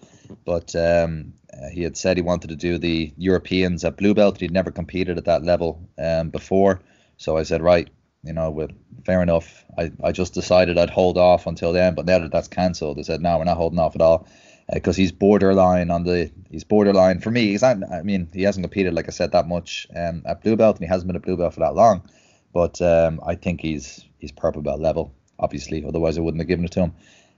but 0.44 0.76
um, 0.76 1.34
he 1.72 1.84
had 1.84 1.96
said 1.96 2.18
he 2.18 2.24
wanted 2.24 2.50
to 2.50 2.58
do 2.58 2.78
the 2.78 3.14
Europeans 3.18 3.86
at 3.86 3.96
blue 3.96 4.14
belt. 4.14 4.42
He'd 4.42 4.52
never 4.52 4.72
competed 4.72 5.18
at 5.18 5.26
that 5.26 5.44
level 5.44 5.88
um, 5.98 6.32
before, 6.32 6.82
so 7.16 7.38
I 7.38 7.44
said, 7.44 7.62
right, 7.62 7.90
you 8.24 8.34
know, 8.34 8.52
well, 8.52 8.68
fair 9.06 9.24
enough. 9.24 9.64
I, 9.78 9.90
I 10.04 10.12
just 10.12 10.34
decided 10.34 10.78
I'd 10.78 10.90
hold 10.90 11.18
off 11.18 11.48
until 11.48 11.72
then, 11.72 11.96
but 11.96 12.06
now 12.06 12.20
that 12.20 12.32
that's 12.34 12.50
cancelled, 12.50 12.98
they 12.98 13.04
said, 13.04 13.22
no, 13.22 13.38
we're 13.38 13.46
not 13.46 13.56
holding 13.56 13.80
off 13.80 13.96
at 13.96 14.02
all 14.02 14.28
because 14.74 14.98
uh, 14.98 15.02
he's 15.02 15.12
borderline 15.12 15.92
on 15.92 16.04
the 16.04 16.32
he's 16.50 16.64
borderline 16.64 17.20
for 17.20 17.32
me. 17.32 17.48
He's 17.48 17.62
not. 17.62 17.78
I 17.92 18.02
mean, 18.04 18.30
he 18.34 18.44
hasn't 18.44 18.64
competed 18.64 18.94
like 18.94 19.08
I 19.08 19.12
said 19.12 19.32
that 19.32 19.48
much 19.48 19.88
um, 19.96 20.24
at 20.26 20.42
blue 20.42 20.56
belt, 20.56 20.78
and 20.78 20.86
he 20.86 20.90
hasn't 20.90 21.08
been 21.08 21.16
a 21.16 21.22
blue 21.22 21.38
belt 21.38 21.54
for 21.54 21.62
that 21.62 21.76
long. 21.76 22.08
But 22.54 22.82
um, 22.82 23.22
I 23.26 23.36
think 23.36 23.62
he's 23.62 24.06
he's 24.18 24.32
purple 24.32 24.62
belt 24.62 24.80
level, 24.80 25.14
obviously. 25.40 25.86
Otherwise, 25.86 26.18
I 26.18 26.22
wouldn't 26.22 26.42
have 26.42 26.48
given 26.48 26.66
it 26.66 26.72
to 26.72 26.82
him. 26.82 26.94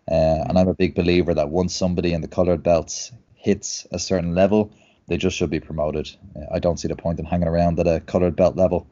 Uh, 0.09 0.43
and 0.47 0.57
I'm 0.57 0.67
a 0.67 0.73
big 0.73 0.95
believer 0.95 1.33
that 1.35 1.49
once 1.49 1.75
somebody 1.75 2.13
in 2.13 2.21
the 2.21 2.27
colored 2.27 2.63
belts 2.63 3.11
hits 3.35 3.85
a 3.91 3.99
certain 3.99 4.33
level, 4.33 4.71
they 5.07 5.17
just 5.17 5.37
should 5.37 5.51
be 5.51 5.59
promoted. 5.59 6.09
Uh, 6.35 6.45
I 6.51 6.59
don't 6.59 6.79
see 6.79 6.87
the 6.87 6.95
point 6.95 7.19
in 7.19 7.25
hanging 7.25 7.47
around 7.47 7.79
at 7.79 7.87
a 7.87 7.99
colored 7.99 8.35
belt 8.35 8.55
level, 8.55 8.87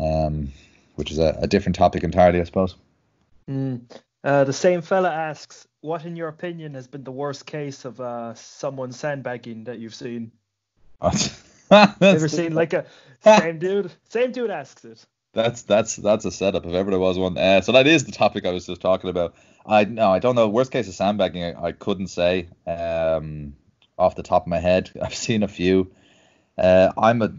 um, 0.00 0.52
which 0.94 1.10
is 1.10 1.18
a, 1.18 1.38
a, 1.40 1.46
different 1.46 1.76
topic 1.76 2.04
entirely, 2.04 2.40
I 2.40 2.44
suppose. 2.44 2.74
Mm. 3.48 3.82
Uh, 4.26 4.42
the 4.42 4.52
same 4.52 4.82
fella 4.82 5.08
asks, 5.08 5.68
what 5.82 6.04
in 6.04 6.16
your 6.16 6.26
opinion 6.26 6.74
has 6.74 6.88
been 6.88 7.04
the 7.04 7.12
worst 7.12 7.46
case 7.46 7.84
of 7.84 8.00
uh, 8.00 8.34
someone 8.34 8.90
sandbagging 8.90 9.62
that 9.64 9.78
you've 9.78 9.94
seen? 9.94 10.32
Ever 11.70 12.26
seen 12.26 12.52
like 12.52 12.72
a 12.72 12.86
same 13.20 13.60
dude? 13.60 13.92
Same 14.08 14.32
dude 14.32 14.50
asks 14.50 14.84
it. 14.84 15.06
That's 15.32 15.62
that's 15.62 15.94
that's 15.94 16.24
a 16.24 16.32
setup 16.32 16.66
if 16.66 16.72
ever 16.72 16.90
there 16.90 16.98
was 16.98 17.18
one. 17.18 17.38
Uh, 17.38 17.60
so 17.60 17.70
that 17.70 17.86
is 17.86 18.04
the 18.04 18.10
topic 18.10 18.46
I 18.46 18.50
was 18.50 18.66
just 18.66 18.80
talking 18.80 19.10
about. 19.10 19.34
I 19.64 19.84
no, 19.84 20.10
I 20.10 20.18
don't 20.18 20.34
know. 20.34 20.48
Worst 20.48 20.72
case 20.72 20.88
of 20.88 20.94
sandbagging, 20.94 21.44
I, 21.44 21.66
I 21.66 21.72
couldn't 21.72 22.08
say 22.08 22.48
um, 22.66 23.54
off 23.96 24.16
the 24.16 24.24
top 24.24 24.42
of 24.42 24.48
my 24.48 24.58
head. 24.58 24.90
I've 25.02 25.14
seen 25.14 25.44
a 25.44 25.48
few. 25.48 25.92
Uh, 26.58 26.90
I'm 26.98 27.22
a. 27.22 27.32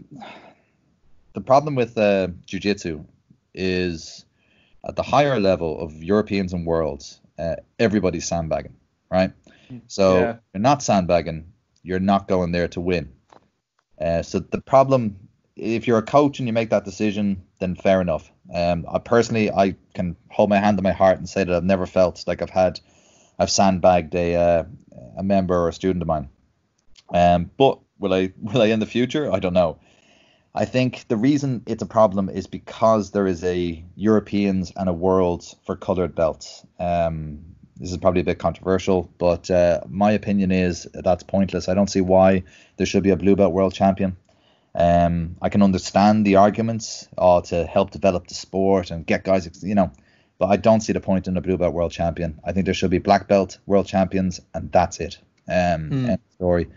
The 1.34 1.42
problem 1.42 1.74
with 1.74 1.98
uh, 1.98 2.28
jujitsu 2.46 3.04
is 3.52 4.24
at 4.86 4.96
the 4.96 5.02
higher 5.02 5.38
level 5.40 5.80
of 5.80 6.02
Europeans 6.02 6.52
and 6.52 6.66
worlds, 6.66 7.20
uh, 7.38 7.56
everybody's 7.78 8.26
sandbagging, 8.26 8.76
right? 9.10 9.32
So 9.86 10.18
yeah. 10.18 10.36
you're 10.54 10.60
not 10.60 10.82
sandbagging, 10.82 11.52
you're 11.82 12.00
not 12.00 12.28
going 12.28 12.52
there 12.52 12.68
to 12.68 12.80
win. 12.80 13.12
Uh, 14.00 14.22
so 14.22 14.38
the 14.38 14.60
problem, 14.60 15.28
if 15.56 15.86
you're 15.86 15.98
a 15.98 16.02
coach 16.02 16.38
and 16.38 16.48
you 16.48 16.52
make 16.52 16.70
that 16.70 16.84
decision, 16.84 17.42
then 17.58 17.74
fair 17.74 18.00
enough. 18.00 18.30
Um, 18.54 18.86
I 18.90 18.98
personally, 18.98 19.50
I 19.50 19.74
can 19.94 20.16
hold 20.30 20.48
my 20.48 20.58
hand 20.58 20.78
to 20.78 20.82
my 20.82 20.92
heart 20.92 21.18
and 21.18 21.28
say 21.28 21.44
that 21.44 21.54
I've 21.54 21.64
never 21.64 21.86
felt 21.86 22.24
like 22.26 22.40
I've 22.40 22.50
had, 22.50 22.80
I've 23.38 23.50
sandbagged 23.50 24.14
a 24.14 24.36
uh, 24.36 24.64
a 25.16 25.22
member 25.22 25.56
or 25.56 25.68
a 25.68 25.72
student 25.72 26.02
of 26.02 26.08
mine. 26.08 26.28
Um, 27.12 27.50
but 27.56 27.80
will 27.98 28.14
I 28.14 28.32
will 28.40 28.62
I 28.62 28.66
in 28.66 28.80
the 28.80 28.86
future? 28.86 29.30
I 29.30 29.38
don't 29.38 29.54
know. 29.54 29.78
I 30.54 30.64
think 30.64 31.06
the 31.08 31.16
reason 31.16 31.62
it's 31.66 31.82
a 31.82 31.86
problem 31.86 32.28
is 32.28 32.46
because 32.46 33.10
there 33.10 33.26
is 33.26 33.44
a 33.44 33.84
Europeans 33.96 34.72
and 34.74 34.88
a 34.88 34.92
world 34.92 35.44
for 35.64 35.76
coloured 35.76 36.14
belts. 36.14 36.64
Um, 36.78 37.40
this 37.76 37.92
is 37.92 37.96
probably 37.98 38.22
a 38.22 38.24
bit 38.24 38.38
controversial, 38.38 39.08
but 39.18 39.50
uh, 39.50 39.82
my 39.88 40.12
opinion 40.12 40.50
is 40.50 40.88
that's 40.92 41.22
pointless. 41.22 41.68
I 41.68 41.74
don't 41.74 41.88
see 41.88 42.00
why 42.00 42.42
there 42.76 42.86
should 42.86 43.04
be 43.04 43.10
a 43.10 43.16
blue 43.16 43.36
belt 43.36 43.52
world 43.52 43.74
champion. 43.74 44.16
Um, 44.74 45.36
I 45.40 45.48
can 45.48 45.62
understand 45.62 46.26
the 46.26 46.36
arguments 46.36 47.08
uh, 47.16 47.40
to 47.42 47.64
help 47.66 47.90
develop 47.90 48.26
the 48.26 48.34
sport 48.34 48.90
and 48.90 49.06
get 49.06 49.24
guys, 49.24 49.62
you 49.62 49.74
know, 49.74 49.92
but 50.38 50.46
I 50.46 50.56
don't 50.56 50.80
see 50.80 50.92
the 50.92 51.00
point 51.00 51.28
in 51.28 51.36
a 51.36 51.40
blue 51.40 51.56
belt 51.56 51.74
world 51.74 51.92
champion. 51.92 52.40
I 52.44 52.52
think 52.52 52.64
there 52.64 52.74
should 52.74 52.90
be 52.90 52.98
black 52.98 53.28
belt 53.28 53.58
world 53.66 53.86
champions, 53.86 54.40
and 54.54 54.70
that's 54.72 55.00
it. 55.00 55.18
Um, 55.48 55.90
mm. 55.90 56.18
Story. 56.34 56.68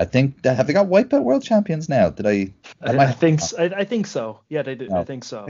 I 0.00 0.06
think 0.06 0.42
that 0.42 0.56
have 0.56 0.66
they 0.66 0.72
got 0.72 0.86
white 0.86 1.10
belt 1.10 1.24
world 1.24 1.42
champions 1.42 1.86
now? 1.86 2.08
Did 2.08 2.26
I? 2.26 2.54
I, 2.80 2.96
I 2.96 3.12
think 3.12 3.40
I, 3.58 3.64
I, 3.64 3.84
think 3.84 4.06
so. 4.06 4.40
Yeah, 4.48 4.62
they 4.62 4.74
do. 4.74 4.88
No. 4.88 5.00
I 5.00 5.04
think 5.04 5.24
so. 5.24 5.46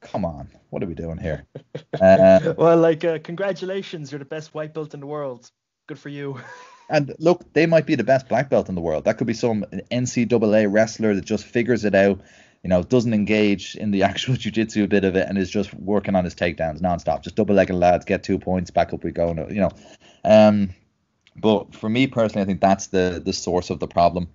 Come 0.00 0.24
on, 0.24 0.48
what 0.70 0.82
are 0.82 0.86
we 0.86 0.94
doing 0.94 1.16
here? 1.16 1.46
uh, 2.00 2.54
well, 2.58 2.76
like, 2.76 3.04
uh, 3.04 3.20
congratulations, 3.22 4.10
you're 4.10 4.18
the 4.18 4.24
best 4.24 4.52
white 4.52 4.74
belt 4.74 4.94
in 4.94 5.00
the 5.00 5.06
world. 5.06 5.48
Good 5.86 5.98
for 5.98 6.08
you. 6.08 6.40
and 6.90 7.14
look, 7.20 7.52
they 7.52 7.66
might 7.66 7.86
be 7.86 7.94
the 7.94 8.04
best 8.04 8.28
black 8.28 8.50
belt 8.50 8.68
in 8.68 8.74
the 8.74 8.80
world. 8.80 9.04
That 9.04 9.16
could 9.16 9.28
be 9.28 9.34
some 9.34 9.64
NCAA 9.92 10.70
wrestler 10.70 11.14
that 11.14 11.24
just 11.24 11.44
figures 11.44 11.84
it 11.84 11.94
out. 11.94 12.20
You 12.64 12.70
know, 12.70 12.82
doesn't 12.82 13.14
engage 13.14 13.76
in 13.76 13.92
the 13.92 14.02
actual 14.10 14.34
jiu-jitsu 14.34 14.88
bit 14.88 15.04
of 15.04 15.14
it 15.14 15.28
and 15.28 15.38
is 15.38 15.50
just 15.50 15.72
working 15.72 16.16
on 16.16 16.24
his 16.24 16.34
takedowns 16.34 16.80
nonstop. 16.80 17.22
Just 17.22 17.36
double-legged 17.36 17.76
lads, 17.76 18.04
get 18.04 18.24
two 18.24 18.38
points, 18.38 18.70
back 18.70 18.92
up 18.92 19.04
we 19.04 19.12
go. 19.12 19.28
You 19.48 19.60
know, 19.60 19.70
um, 20.24 20.70
but 21.36 21.74
for 21.74 21.88
me 21.88 22.06
personally, 22.06 22.42
I 22.42 22.46
think 22.46 22.60
that's 22.60 22.88
the 22.88 23.22
the 23.24 23.32
source 23.32 23.70
of 23.70 23.80
the 23.80 23.88
problem. 23.88 24.28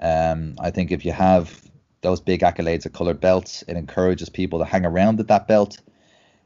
Um, 0.00 0.54
I 0.60 0.70
think 0.70 0.90
if 0.90 1.04
you 1.04 1.12
have 1.12 1.62
those 2.00 2.20
big 2.20 2.40
accolades 2.40 2.86
of 2.86 2.92
colored 2.92 3.20
belts, 3.20 3.64
it 3.66 3.76
encourages 3.76 4.28
people 4.28 4.58
to 4.60 4.64
hang 4.64 4.86
around 4.86 5.20
at 5.20 5.28
that 5.28 5.48
belt, 5.48 5.80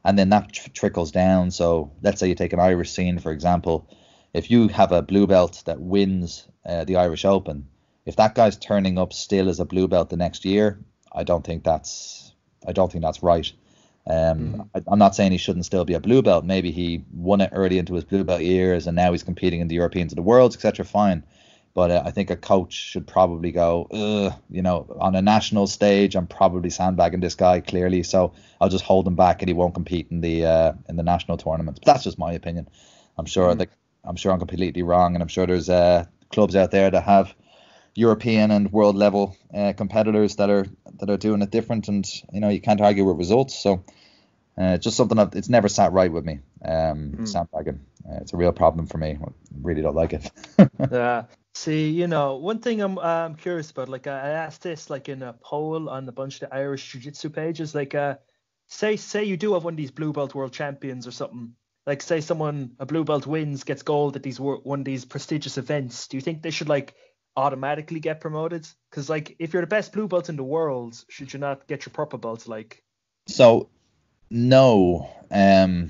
and 0.03 0.17
then 0.17 0.29
that 0.29 0.51
tr- 0.51 0.69
trickles 0.69 1.11
down. 1.11 1.51
So 1.51 1.91
let's 2.01 2.19
say 2.19 2.27
you 2.27 2.35
take 2.35 2.53
an 2.53 2.59
Irish 2.59 2.91
scene, 2.91 3.19
for 3.19 3.31
example. 3.31 3.87
If 4.33 4.49
you 4.49 4.67
have 4.69 4.91
a 4.91 5.03
blue 5.03 5.27
belt 5.27 5.61
that 5.65 5.79
wins 5.79 6.47
uh, 6.65 6.85
the 6.85 6.95
Irish 6.95 7.23
Open, 7.23 7.67
if 8.05 8.15
that 8.15 8.33
guy's 8.33 8.57
turning 8.57 8.97
up 8.97 9.13
still 9.13 9.47
as 9.47 9.59
a 9.59 9.65
blue 9.65 9.87
belt 9.87 10.09
the 10.09 10.17
next 10.17 10.43
year, 10.43 10.79
I 11.11 11.23
don't 11.23 11.45
think 11.45 11.63
that's 11.63 12.33
I 12.67 12.71
don't 12.71 12.91
think 12.91 13.03
that's 13.03 13.23
right. 13.23 13.51
Um, 14.05 14.67
mm. 14.75 14.83
I, 14.87 14.91
am 14.91 14.99
not 14.99 15.15
saying 15.15 15.31
he 15.31 15.37
shouldn't 15.37 15.65
still 15.65 15.85
be 15.85 15.93
a 15.93 15.99
blue 15.99 16.21
belt. 16.21 16.43
Maybe 16.43 16.71
he 16.71 17.03
won 17.13 17.41
it 17.41 17.51
early 17.53 17.77
into 17.77 17.93
his 17.93 18.03
blue 18.03 18.23
belt 18.23 18.41
years, 18.41 18.87
and 18.87 18.95
now 18.95 19.11
he's 19.11 19.23
competing 19.23 19.61
in 19.61 19.67
the 19.67 19.75
Europeans 19.75 20.11
of 20.11 20.17
the 20.17 20.21
Worlds, 20.21 20.55
etc. 20.55 20.85
Fine, 20.85 21.23
but 21.73 21.89
uh, 21.89 22.03
I 22.05 22.11
think 22.11 22.29
a 22.29 22.35
coach 22.35 22.73
should 22.73 23.07
probably 23.07 23.51
go, 23.51 23.87
you 24.49 24.61
know, 24.61 24.95
on 24.99 25.15
a 25.15 25.21
national 25.21 25.67
stage, 25.67 26.15
I'm 26.15 26.27
probably 26.27 26.69
sandbagging 26.69 27.19
this 27.19 27.35
guy 27.35 27.61
clearly, 27.61 28.03
so 28.03 28.33
I'll 28.61 28.69
just 28.69 28.83
hold 28.83 29.07
him 29.07 29.15
back, 29.15 29.41
and 29.41 29.49
he 29.49 29.53
won't 29.53 29.73
compete 29.73 30.07
in 30.11 30.21
the 30.21 30.45
uh, 30.45 30.73
in 30.87 30.97
the 30.97 31.03
national 31.03 31.37
tournaments. 31.37 31.79
But 31.79 31.93
that's 31.93 32.03
just 32.03 32.19
my 32.19 32.33
opinion. 32.33 32.67
I'm 33.17 33.25
sure 33.25 33.53
mm. 33.53 33.57
that 33.57 33.69
I'm 34.03 34.17
sure 34.17 34.31
I'm 34.31 34.39
completely 34.39 34.83
wrong, 34.83 35.15
and 35.15 35.21
I'm 35.21 35.29
sure 35.29 35.47
there's 35.47 35.69
uh, 35.69 36.05
clubs 36.29 36.55
out 36.55 36.71
there 36.71 36.91
that 36.91 37.03
have 37.03 37.33
European 37.95 38.51
and 38.51 38.71
world 38.71 38.95
level 38.95 39.37
uh, 39.53 39.73
competitors 39.73 40.37
that 40.37 40.49
are 40.49 40.65
that 40.99 41.09
are 41.09 41.17
doing 41.17 41.41
it 41.41 41.51
different, 41.51 41.87
and 41.87 42.05
you 42.31 42.39
know 42.39 42.49
you 42.49 42.61
can't 42.61 42.81
argue 42.81 43.05
with 43.05 43.17
results. 43.17 43.55
So 43.61 43.83
uh, 44.57 44.77
just 44.77 44.97
something 44.97 45.17
that 45.17 45.35
it's 45.35 45.49
never 45.49 45.69
sat 45.69 45.93
right 45.93 46.11
with 46.11 46.25
me. 46.25 46.39
Um, 46.63 47.11
mm. 47.17 47.27
sandbagging, 47.27 47.81
uh, 48.07 48.17
it's 48.21 48.33
a 48.33 48.37
real 48.37 48.51
problem 48.51 48.87
for 48.87 48.97
me. 48.97 49.17
I 49.21 49.27
really 49.61 49.81
don't 49.81 49.95
like 49.95 50.13
it. 50.13 50.31
yeah. 50.91 51.25
See, 51.55 51.91
you 51.91 52.07
know, 52.07 52.37
one 52.37 52.59
thing 52.59 52.81
I'm 52.81 52.97
I'm 52.97 53.35
curious 53.35 53.69
about, 53.69 53.89
like 53.89 54.07
I 54.07 54.29
asked 54.29 54.63
this 54.63 54.89
like 54.89 55.07
in 55.07 55.21
a 55.21 55.33
poll 55.33 55.87
on 55.87 56.09
a 56.09 56.11
bunch 56.11 56.41
of 56.41 56.49
the 56.49 56.55
Irish 56.55 56.91
Jiu-Jitsu 56.91 57.29
pages, 57.29 57.75
like 57.75 57.93
uh, 57.93 58.15
say 58.67 58.95
say 58.95 59.23
you 59.23 59.37
do 59.37 59.53
have 59.53 59.63
one 59.63 59.73
of 59.73 59.77
these 59.77 59.91
blue 59.91 60.13
belt 60.13 60.33
world 60.33 60.53
champions 60.53 61.05
or 61.05 61.11
something. 61.11 61.53
Like 61.85 62.01
say 62.01 62.21
someone 62.21 62.71
a 62.79 62.87
blue 62.87 63.03
belt 63.03 63.27
wins, 63.27 63.65
gets 63.65 63.83
gold 63.83 64.15
at 64.15 64.23
these 64.23 64.39
one 64.39 64.79
of 64.79 64.85
these 64.85 65.05
prestigious 65.05 65.59
events. 65.59 66.07
Do 66.07 66.17
you 66.17 66.21
think 66.21 66.41
they 66.41 66.49
should 66.49 66.69
like 66.69 66.95
automatically 67.35 67.99
get 67.99 68.19
promoted? 68.19 68.67
Because 68.89 69.09
like 69.09 69.35
if 69.39 69.53
you're 69.53 69.61
the 69.61 69.67
best 69.67 69.93
blue 69.93 70.07
belt 70.07 70.29
in 70.29 70.35
the 70.35 70.43
world, 70.43 71.03
should 71.09 71.33
you 71.33 71.39
not 71.39 71.67
get 71.67 71.85
your 71.85 71.93
purple 71.93 72.19
belts? 72.19 72.47
Like, 72.47 72.83
so 73.27 73.69
no, 74.29 75.09
um, 75.31 75.89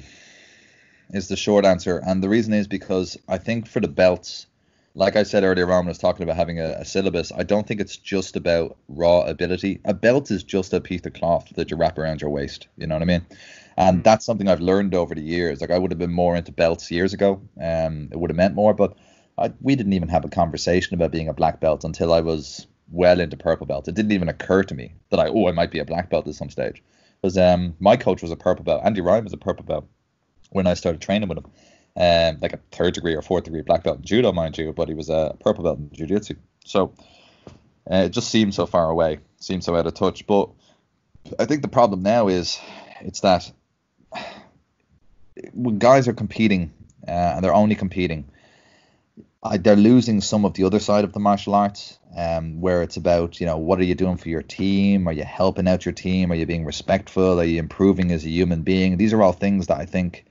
is 1.09 1.27
the 1.27 1.37
short 1.37 1.65
answer, 1.65 2.01
and 2.05 2.23
the 2.23 2.29
reason 2.29 2.53
is 2.53 2.67
because 2.67 3.17
I 3.27 3.37
think 3.37 3.67
for 3.67 3.79
the 3.79 3.87
belts, 3.87 4.47
like 4.95 5.15
I 5.15 5.23
said 5.23 5.43
earlier 5.43 5.71
on 5.71 5.79
when 5.79 5.87
I 5.87 5.89
was 5.89 5.97
talking 5.97 6.23
about 6.23 6.35
having 6.35 6.59
a, 6.59 6.75
a 6.79 6.85
syllabus, 6.85 7.31
I 7.31 7.43
don't 7.43 7.65
think 7.67 7.81
it's 7.81 7.97
just 7.97 8.35
about 8.35 8.77
raw 8.87 9.21
ability. 9.21 9.79
A 9.85 9.93
belt 9.93 10.29
is 10.29 10.43
just 10.43 10.73
a 10.73 10.81
piece 10.81 11.05
of 11.05 11.13
cloth 11.13 11.51
that 11.55 11.71
you 11.71 11.77
wrap 11.77 11.97
around 11.97 12.21
your 12.21 12.29
waist. 12.29 12.67
You 12.77 12.87
know 12.87 12.95
what 12.95 13.01
I 13.01 13.05
mean? 13.05 13.25
and 13.77 13.99
mm. 13.99 14.03
that's 14.03 14.25
something 14.25 14.47
I've 14.47 14.61
learned 14.61 14.95
over 14.95 15.15
the 15.15 15.21
years. 15.21 15.61
Like 15.61 15.71
I 15.71 15.77
would 15.77 15.91
have 15.91 15.99
been 15.99 16.13
more 16.13 16.35
into 16.35 16.51
belts 16.51 16.91
years 16.91 17.13
ago, 17.13 17.41
um, 17.61 18.09
it 18.11 18.19
would 18.19 18.29
have 18.29 18.37
meant 18.37 18.55
more, 18.55 18.73
but 18.73 18.95
I, 19.37 19.51
we 19.61 19.75
didn't 19.75 19.93
even 19.93 20.09
have 20.09 20.25
a 20.25 20.29
conversation 20.29 20.93
about 20.93 21.11
being 21.11 21.27
a 21.27 21.33
black 21.33 21.59
belt 21.59 21.83
until 21.83 22.13
I 22.13 22.21
was 22.21 22.67
well 22.91 23.19
into 23.19 23.37
purple 23.37 23.65
belt. 23.65 23.87
It 23.87 23.95
didn't 23.95 24.11
even 24.11 24.29
occur 24.29 24.63
to 24.63 24.75
me 24.75 24.93
that 25.09 25.19
I 25.19 25.27
oh 25.27 25.47
I 25.47 25.51
might 25.51 25.71
be 25.71 25.79
a 25.79 25.85
black 25.85 26.09
belt 26.09 26.27
at 26.27 26.35
some 26.35 26.49
stage. 26.49 26.83
Because 27.21 27.37
um, 27.37 27.75
my 27.79 27.95
coach 27.95 28.21
was 28.21 28.31
a 28.31 28.35
purple 28.35 28.65
belt. 28.65 28.81
Andy 28.83 29.01
Ryan 29.01 29.23
was 29.23 29.33
a 29.33 29.37
purple 29.37 29.65
belt 29.65 29.87
when 30.51 30.67
I 30.67 30.73
started 30.73 31.01
training 31.01 31.29
with 31.29 31.39
him. 31.39 31.45
Um, 31.95 32.39
like 32.41 32.53
a 32.53 32.59
third 32.71 32.95
degree 32.95 33.13
or 33.15 33.21
fourth 33.21 33.43
degree 33.43 33.61
black 33.61 33.83
belt 33.83 33.97
in 33.97 34.03
judo, 34.03 34.31
mind 34.31 34.57
you, 34.57 34.73
but 34.73 34.87
he 34.87 34.95
was 34.95 35.09
a 35.09 35.35
purple 35.39 35.63
belt 35.63 35.77
in 35.77 35.91
jiu-jitsu. 35.93 36.33
So 36.65 36.93
uh, 37.89 38.05
it 38.05 38.09
just 38.09 38.29
seemed 38.29 38.55
so 38.55 38.65
far 38.65 38.89
away, 38.89 39.19
seemed 39.39 39.63
so 39.63 39.75
out 39.75 39.85
of 39.85 39.93
touch. 39.93 40.25
But 40.25 40.49
I 41.37 41.45
think 41.45 41.61
the 41.61 41.67
problem 41.67 42.01
now 42.01 42.29
is 42.29 42.59
it's 43.01 43.19
that 43.21 43.51
when 45.53 45.77
guys 45.77 46.07
are 46.07 46.13
competing 46.13 46.73
uh, 47.07 47.11
and 47.11 47.43
they're 47.43 47.53
only 47.53 47.75
competing, 47.75 48.25
I, 49.43 49.57
they're 49.57 49.75
losing 49.75 50.21
some 50.21 50.45
of 50.45 50.53
the 50.53 50.63
other 50.63 50.79
side 50.79 51.03
of 51.03 51.13
the 51.13 51.19
martial 51.19 51.53
arts, 51.53 51.99
um, 52.15 52.61
where 52.61 52.81
it's 52.81 52.97
about 52.97 53.39
you 53.39 53.45
know 53.45 53.57
what 53.57 53.79
are 53.79 53.83
you 53.83 53.95
doing 53.95 54.17
for 54.17 54.29
your 54.29 54.41
team? 54.41 55.07
Are 55.07 55.13
you 55.13 55.23
helping 55.23 55.67
out 55.67 55.85
your 55.85 55.93
team? 55.93 56.31
Are 56.31 56.35
you 56.35 56.45
being 56.45 56.65
respectful? 56.65 57.39
Are 57.39 57.43
you 57.43 57.59
improving 57.59 58.11
as 58.11 58.25
a 58.25 58.29
human 58.29 58.61
being? 58.61 58.97
These 58.97 59.13
are 59.13 59.21
all 59.21 59.33
things 59.33 59.67
that 59.67 59.79
I 59.79 59.85
think 59.85 60.25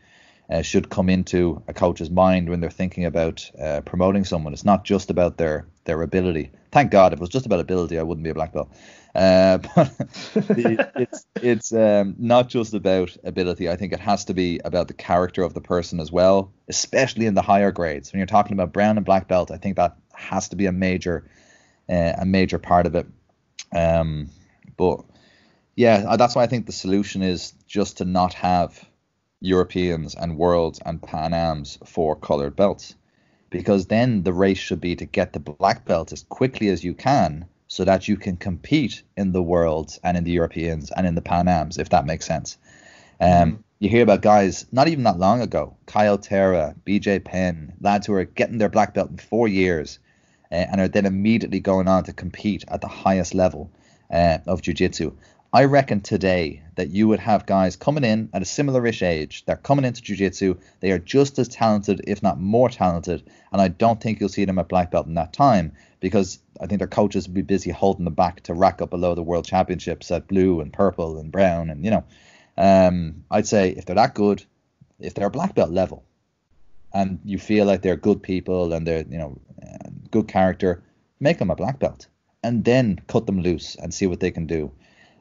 uh, 0.51 0.63
should 0.63 0.91
come 0.91 1.09
into 1.09 1.63
a 1.69 1.75
coach's 1.75 2.11
mind 2.11 2.49
when 2.49 2.61
they're 2.61 2.71
thinking 2.71 3.05
about 3.05 3.51
uh, 3.61 3.83
promoting 3.83 4.25
someone. 4.25 4.53
It's 4.53 4.65
not 4.65 4.85
just 4.85 5.11
about 5.11 5.37
their 5.37 5.67
their 5.85 6.03
ability. 6.03 6.51
Thank 6.71 6.91
God, 6.91 7.13
if 7.13 7.19
it 7.19 7.21
was 7.21 7.29
just 7.29 7.47
about 7.47 7.61
ability, 7.61 7.99
I 7.99 8.03
wouldn't 8.03 8.25
be 8.25 8.31
a 8.31 8.35
black 8.35 8.53
belt. 8.53 8.71
Uh, 9.15 9.59
but 9.75 9.93
it's 10.35 11.27
it's 11.37 11.73
um, 11.73 12.15
not 12.19 12.49
just 12.49 12.73
about 12.75 13.17
ability. 13.25 13.69
I 13.69 13.77
think 13.77 13.93
it 13.93 14.01
has 14.01 14.25
to 14.27 14.35
be 14.35 14.61
about 14.65 14.89
the 14.89 14.95
character 14.95 15.43
of 15.43 15.55
the 15.55 15.61
person 15.61 16.01
as 16.01 16.11
well, 16.11 16.53
especially 16.69 17.27
in 17.27 17.35
the 17.35 17.43
higher 17.43 17.73
grades. 17.73 18.13
When 18.13 18.19
you're 18.19 18.27
talking 18.27 18.53
about 18.55 18.73
brown 18.73 18.97
and 18.97 19.05
black 19.05 19.29
belt, 19.29 19.51
I 19.51 19.59
think 19.59 19.77
that 19.77 19.97
has 20.15 20.49
to 20.51 20.57
be 20.57 20.67
a 20.67 20.73
major 20.73 21.29
uh, 21.91 22.13
a 22.19 22.25
major 22.25 22.59
part 22.59 22.87
of 22.87 22.95
it. 22.95 23.07
Um, 23.75 24.31
but 24.77 25.05
yeah, 25.77 26.17
that's 26.17 26.35
why 26.35 26.43
I 26.43 26.47
think 26.47 26.67
the 26.67 26.73
solution 26.73 27.23
is 27.23 27.53
just 27.67 27.99
to 27.99 28.05
not 28.05 28.35
have 28.35 28.89
Europeans 29.41 30.15
and 30.15 30.39
worlds 30.39 30.81
and 30.85 31.03
Pan 31.03 31.35
Ams 31.35 31.79
for 31.85 32.17
colored 32.17 32.57
belts, 32.57 32.95
because 33.51 33.87
then 33.87 34.23
the 34.23 34.33
race 34.33 34.59
should 34.59 34.81
be 34.81 34.97
to 34.97 35.05
get 35.05 35.33
the 35.33 35.41
black 35.41 35.85
belt 35.85 36.13
as 36.13 36.23
quickly 36.23 36.69
as 36.69 36.85
you 36.85 36.95
can 36.95 37.47
so 37.73 37.85
that 37.87 38.07
you 38.07 38.19
can 38.19 38.37
compete 38.37 39.03
in 39.17 39.33
the 39.33 39.43
worlds 39.43 39.99
and 40.05 40.15
in 40.15 40.25
the 40.25 40.31
Europeans 40.31 40.93
and 40.95 41.07
in 41.07 41.15
the 41.15 41.23
Pan 41.23 41.49
Ams, 41.49 41.79
if 41.79 41.89
that 41.89 42.05
makes 42.05 42.27
sense. 42.27 42.59
Um, 43.19 43.31
mm-hmm. 43.31 43.61
You 43.79 43.89
hear 43.89 44.03
about 44.03 44.21
guys 44.21 44.67
not 44.73 44.89
even 44.89 45.05
that 45.05 45.19
long 45.19 45.41
ago, 45.41 45.75
Caio 45.87 46.19
Terra, 46.19 46.75
BJ 46.87 47.25
Penn, 47.25 47.73
lads 47.81 48.07
who 48.07 48.13
are 48.13 48.27
getting 48.27 48.59
their 48.59 48.69
black 48.69 48.93
belt 48.93 49.11
in 49.11 49.17
four 49.17 49.49
years 49.49 50.01
uh, 50.51 50.57
and 50.57 50.83
are 50.83 50.89
then 50.89 51.07
immediately 51.07 51.61
going 51.61 51.89
on 51.89 52.05
to 52.05 52.13
compete 52.13 52.63
at 52.69 52.83
the 52.83 52.89
highest 52.89 53.35
level 53.35 53.71
uh, 54.11 54.37
of 54.47 54.61
jiu-jitsu. 54.61 55.11
I 55.55 55.65
reckon 55.65 56.01
today 56.01 56.63
that 56.77 56.89
you 56.89 57.09
would 57.09 57.21
have 57.21 57.45
guys 57.45 57.77
coming 57.77 58.05
in 58.05 58.31
at 58.33 58.41
a 58.41 58.47
similar-ish 58.47 59.03
age. 59.03 59.45
They're 59.45 59.57
coming 59.57 59.85
into 59.85 60.01
jiu-jitsu. 60.01 60.57
They 60.81 60.93
are 60.93 60.99
just 60.99 61.39
as 61.39 61.49
talented, 61.49 62.01
if 62.07 62.23
not 62.23 62.41
more 62.41 62.71
talented. 62.71 63.31
And 63.53 63.61
I 63.61 63.69
don't 63.69 64.01
think 64.01 64.19
you'll 64.19 64.31
see 64.31 64.47
them 64.47 64.59
at 64.59 64.69
black 64.69 64.91
belt 64.91 65.07
in 65.07 65.15
that 65.15 65.35
time 65.35 65.73
because 66.01 66.39
I 66.59 66.67
think 66.67 66.79
their 66.79 66.89
coaches 66.89 67.29
would 67.29 67.35
be 67.35 67.43
busy 67.43 67.71
holding 67.71 68.07
them 68.07 68.15
back 68.15 68.41
to 68.45 68.55
rack 68.55 68.81
up 68.81 68.89
below 68.89 69.15
the 69.15 69.23
world 69.23 69.45
championships 69.45 70.11
at 70.11 70.27
blue 70.27 70.63
and 70.63 70.73
purple 70.73 71.19
and 71.19 71.31
brown 71.31 71.69
and 71.69 71.85
you 71.85 71.91
know. 71.91 72.05
Um, 72.57 73.25
I'd 73.31 73.47
say 73.47 73.71
if 73.71 73.85
they're 73.85 73.97
that 73.97 74.15
good, 74.15 74.45
if 75.01 75.13
they're 75.13 75.31
black 75.31 75.55
belt 75.55 75.71
level, 75.71 76.05
and 76.95 77.19
you 77.25 77.39
feel 77.39 77.67
like 77.67 77.83
they're 77.83 77.97
good 77.97 78.23
people 78.23 78.73
and 78.73 78.87
they're 78.87 79.05
you 79.09 79.19
know 79.19 79.39
good 80.11 80.29
character, 80.29 80.83
make 81.21 81.39
them 81.39 81.51
a 81.51 81.57
black 81.57 81.79
belt 81.79 82.07
and 82.43 82.65
then 82.65 83.01
cut 83.07 83.27
them 83.27 83.41
loose 83.41 83.77
and 83.77 83.95
see 83.95 84.07
what 84.07 84.21
they 84.21 84.31
can 84.31 84.47
do. 84.47 84.71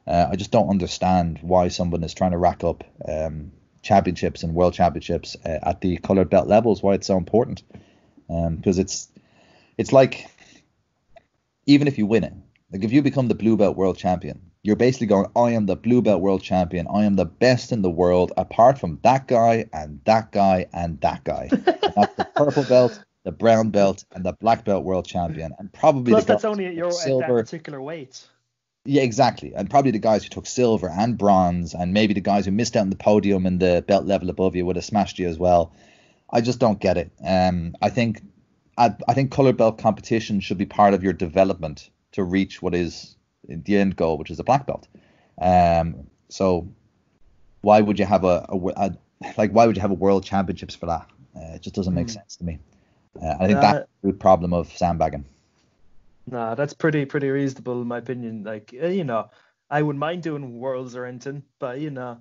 Uh, 0.06 0.28
I 0.30 0.36
just 0.36 0.50
don't 0.50 0.68
understand 0.68 1.38
why 1.42 1.68
someone 1.68 2.02
is 2.02 2.14
trying 2.14 2.32
to 2.32 2.38
rack 2.38 2.64
up 2.64 2.84
um, 3.08 3.52
championships 3.82 4.42
and 4.42 4.54
world 4.54 4.74
championships 4.74 5.36
uh, 5.44 5.58
at 5.62 5.80
the 5.80 5.98
colored 5.98 6.30
belt 6.30 6.48
levels. 6.48 6.82
Why 6.82 6.94
it's 6.94 7.06
so 7.06 7.16
important? 7.16 7.62
Because 8.28 8.78
um, 8.78 8.82
it's 8.82 9.08
it's 9.78 9.92
like 9.92 10.28
even 11.66 11.88
if 11.88 11.98
you 11.98 12.06
win 12.06 12.24
it, 12.24 12.34
like 12.72 12.84
if 12.84 12.92
you 12.92 13.02
become 13.02 13.28
the 13.28 13.34
blue 13.34 13.56
belt 13.56 13.76
world 13.76 13.96
champion, 13.96 14.40
you're 14.62 14.76
basically 14.76 15.08
going, 15.08 15.26
I 15.36 15.50
am 15.50 15.66
the 15.66 15.76
blue 15.76 16.02
belt 16.02 16.20
world 16.20 16.42
champion. 16.42 16.86
I 16.92 17.04
am 17.04 17.16
the 17.16 17.24
best 17.24 17.72
in 17.72 17.82
the 17.82 17.90
world, 17.90 18.32
apart 18.36 18.78
from 18.78 18.98
that 19.02 19.26
guy 19.26 19.66
and 19.72 20.00
that 20.04 20.32
guy 20.32 20.66
and 20.72 21.00
that 21.00 21.24
guy. 21.24 21.48
and 21.50 21.64
that's 21.64 22.14
the 22.14 22.28
purple 22.36 22.64
belt, 22.64 23.02
the 23.24 23.32
brown 23.32 23.70
belt, 23.70 24.04
and 24.12 24.24
the 24.24 24.32
black 24.32 24.64
belt 24.64 24.84
world 24.84 25.04
champion, 25.04 25.52
and 25.58 25.72
probably 25.72 26.12
plus 26.12 26.24
that's 26.24 26.44
only 26.44 26.66
at 26.66 26.74
your 26.74 26.92
silver. 26.92 27.24
at 27.24 27.28
that 27.28 27.34
particular 27.34 27.82
weight. 27.82 28.26
Yeah, 28.84 29.02
exactly. 29.02 29.54
And 29.54 29.70
probably 29.70 29.92
the 29.92 30.00
guys 30.00 30.24
who 30.24 30.28
took 30.28 30.46
silver 30.46 30.88
and 30.88 31.16
bronze, 31.16 31.72
and 31.72 31.92
maybe 31.92 32.14
the 32.14 32.20
guys 32.20 32.46
who 32.46 32.50
missed 32.50 32.76
out 32.76 32.80
on 32.80 32.90
the 32.90 32.96
podium 32.96 33.46
and 33.46 33.60
the 33.60 33.84
belt 33.86 34.06
level 34.06 34.28
above 34.28 34.56
you 34.56 34.66
would 34.66 34.76
have 34.76 34.84
smashed 34.84 35.18
you 35.18 35.28
as 35.28 35.38
well. 35.38 35.72
I 36.30 36.40
just 36.40 36.58
don't 36.58 36.80
get 36.80 36.96
it. 36.96 37.12
Um, 37.24 37.76
I 37.80 37.90
think 37.90 38.22
I, 38.76 38.94
I 39.06 39.14
think 39.14 39.30
color 39.30 39.52
belt 39.52 39.78
competition 39.78 40.40
should 40.40 40.58
be 40.58 40.66
part 40.66 40.94
of 40.94 41.04
your 41.04 41.12
development 41.12 41.90
to 42.12 42.24
reach 42.24 42.60
what 42.60 42.74
is 42.74 43.16
the 43.46 43.76
end 43.76 43.96
goal, 43.96 44.18
which 44.18 44.30
is 44.30 44.40
a 44.40 44.44
black 44.44 44.66
belt. 44.66 44.88
Um, 45.40 46.08
so 46.28 46.68
why 47.60 47.80
would 47.80 47.98
you 47.98 48.04
have 48.04 48.24
a, 48.24 48.46
a, 48.48 48.58
a, 48.76 48.96
like 49.36 49.52
why 49.52 49.66
would 49.66 49.76
you 49.76 49.82
have 49.82 49.90
a 49.90 49.94
world 49.94 50.24
championships 50.24 50.74
for 50.74 50.86
that? 50.86 51.06
Uh, 51.36 51.54
it 51.54 51.62
just 51.62 51.76
doesn't 51.76 51.94
make 51.94 52.08
mm. 52.08 52.14
sense 52.14 52.36
to 52.36 52.44
me. 52.44 52.58
Uh, 53.22 53.34
I 53.38 53.46
think 53.46 53.58
uh, 53.58 53.60
that's 53.60 53.88
the 54.02 54.12
problem 54.12 54.52
of 54.52 54.68
sandbagging. 54.76 55.24
Nah, 56.26 56.54
that's 56.54 56.72
pretty 56.72 57.04
pretty 57.04 57.28
reasonable 57.28 57.82
in 57.82 57.88
my 57.88 57.98
opinion. 57.98 58.44
Like 58.44 58.74
uh, 58.80 58.86
you 58.86 59.04
know, 59.04 59.30
I 59.70 59.82
wouldn't 59.82 60.00
mind 60.00 60.22
doing 60.22 60.58
worlds 60.58 60.94
or 60.96 61.04
anything, 61.04 61.42
but 61.58 61.80
you 61.80 61.90
know, 61.90 62.18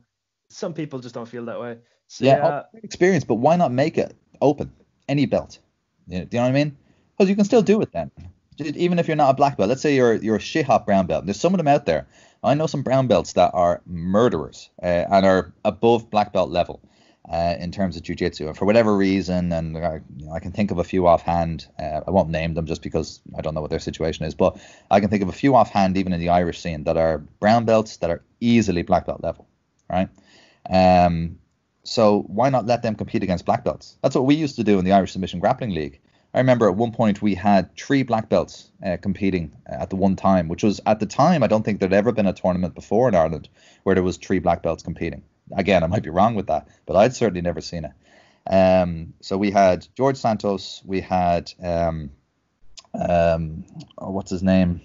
some 0.50 0.74
people 0.74 1.00
just 1.00 1.16
don't 1.16 1.28
feel 1.28 1.46
that 1.46 1.60
way. 1.60 1.78
So, 2.08 2.26
yeah, 2.26 2.38
yeah. 2.38 2.80
experience, 2.84 3.24
but 3.24 3.36
why 3.36 3.56
not 3.56 3.72
make 3.72 3.98
it 3.98 4.16
open? 4.42 4.72
Any 5.08 5.26
belt. 5.26 5.60
You 6.08 6.20
know, 6.20 6.26
do 6.26 6.38
you 6.38 6.42
know 6.42 6.48
what 6.48 6.50
I 6.50 6.64
mean? 6.64 6.78
Because 7.18 7.30
you 7.30 7.36
can 7.36 7.46
still 7.46 7.62
do 7.62 7.82
it 7.82 7.92
then. 7.92 8.12
Even 8.60 9.00
if 9.00 9.08
you're 9.08 9.18
not 9.18 9.30
a 9.30 9.34
black 9.34 9.58
belt, 9.58 9.70
let's 9.70 9.82
say 9.82 9.96
you're 9.96 10.16
you're 10.16 10.36
a 10.36 10.40
shit 10.42 10.66
hot 10.66 10.86
brown 10.86 11.08
belt. 11.08 11.26
There's 11.26 11.40
some 11.40 11.54
of 11.54 11.58
them 11.58 11.68
out 11.68 11.86
there. 11.86 12.08
I 12.44 12.54
know 12.56 12.68
some 12.68 12.82
brown 12.82 13.08
belts 13.08 13.34
that 13.34 13.52
are 13.54 13.82
murderers 13.86 14.70
uh, 14.82 15.06
and 15.12 15.26
are 15.26 15.54
above 15.64 16.10
black 16.10 16.34
belt 16.34 16.50
level 16.50 16.82
uh, 17.30 17.56
in 17.60 17.72
terms 17.72 17.98
of 17.98 18.04
jiu-jitsu. 18.04 18.48
And 18.48 18.58
for 18.58 18.66
whatever 18.66 18.96
reason, 18.96 19.52
and 19.52 19.78
uh, 19.78 20.00
you 20.18 20.26
know, 20.26 20.34
I 20.34 20.40
can 20.40 20.52
think 20.52 20.72
of 20.72 20.80
a 20.80 20.84
few 20.84 21.08
offhand. 21.08 21.68
Uh, 21.80 22.02
I 22.08 22.12
won't 22.12 22.30
name 22.30 22.54
them 22.54 22.66
just 22.66 22.82
because 22.82 23.22
I 23.38 23.42
don't 23.42 23.54
know 23.54 23.62
what 23.62 23.70
their 23.70 23.80
situation 23.80 24.26
is, 24.26 24.34
but 24.34 24.60
I 24.90 25.00
can 25.00 25.10
think 25.10 25.24
of 25.24 25.30
a 25.30 25.34
few 25.34 25.56
offhand, 25.56 25.98
even 25.98 26.14
in 26.14 26.20
the 26.20 26.30
Irish 26.30 26.60
scene, 26.60 26.84
that 26.86 26.98
are 26.98 27.20
brown 27.40 27.66
belts 27.66 27.98
that 27.98 28.10
are 28.10 28.24
easily 28.40 28.82
black 28.82 29.06
belt 29.06 29.22
level, 29.22 29.48
right? 29.90 30.10
Um, 30.70 31.40
so 31.84 32.22
why 32.28 32.50
not 32.50 32.66
let 32.66 32.84
them 32.84 32.96
compete 32.96 33.24
against 33.24 33.46
black 33.46 33.64
belts? 33.64 33.98
That's 34.02 34.16
what 34.16 34.26
we 34.26 34.36
used 34.36 34.56
to 34.58 34.64
do 34.64 34.80
in 34.80 34.86
the 34.86 34.92
Irish 34.92 35.14
Submission 35.14 35.40
Grappling 35.40 35.72
League. 35.72 36.00
I 36.34 36.38
remember 36.38 36.70
at 36.70 36.76
one 36.76 36.92
point 36.92 37.22
we 37.22 37.36
had 37.36 37.76
three 37.76 38.04
black 38.04 38.30
belts 38.30 38.72
uh, 38.86 38.98
competing 39.02 39.54
at 39.66 39.90
the 39.90 39.98
one 39.98 40.16
time, 40.16 40.48
which 40.48 40.64
was 40.64 40.80
at 40.86 41.00
the 41.00 41.06
time 41.06 41.44
I 41.44 41.48
don't 41.48 41.64
think 41.64 41.80
there'd 41.80 41.92
ever 41.92 42.14
been 42.14 42.28
a 42.28 42.34
tournament 42.34 42.74
before 42.74 43.10
in 43.10 43.16
Ireland 43.16 43.50
where 43.84 43.96
there 43.96 44.04
was 44.04 44.18
three 44.18 44.40
black 44.40 44.64
belts 44.64 44.82
competing. 44.82 45.24
Again, 45.56 45.84
I 45.84 45.88
might 45.88 46.04
be 46.04 46.10
wrong 46.10 46.36
with 46.36 46.48
that, 46.48 46.68
but 46.86 46.96
I'd 46.96 47.16
certainly 47.16 47.42
never 47.42 47.62
seen 47.62 47.86
it. 47.86 47.92
Um, 48.50 49.14
so 49.22 49.38
we 49.38 49.52
had 49.52 49.88
George 49.96 50.18
Santos, 50.18 50.82
we 50.86 51.02
had 51.02 51.52
um, 51.64 52.12
um, 52.94 53.66
oh, 53.98 54.12
what's 54.12 54.32
his 54.32 54.44
name? 54.44 54.82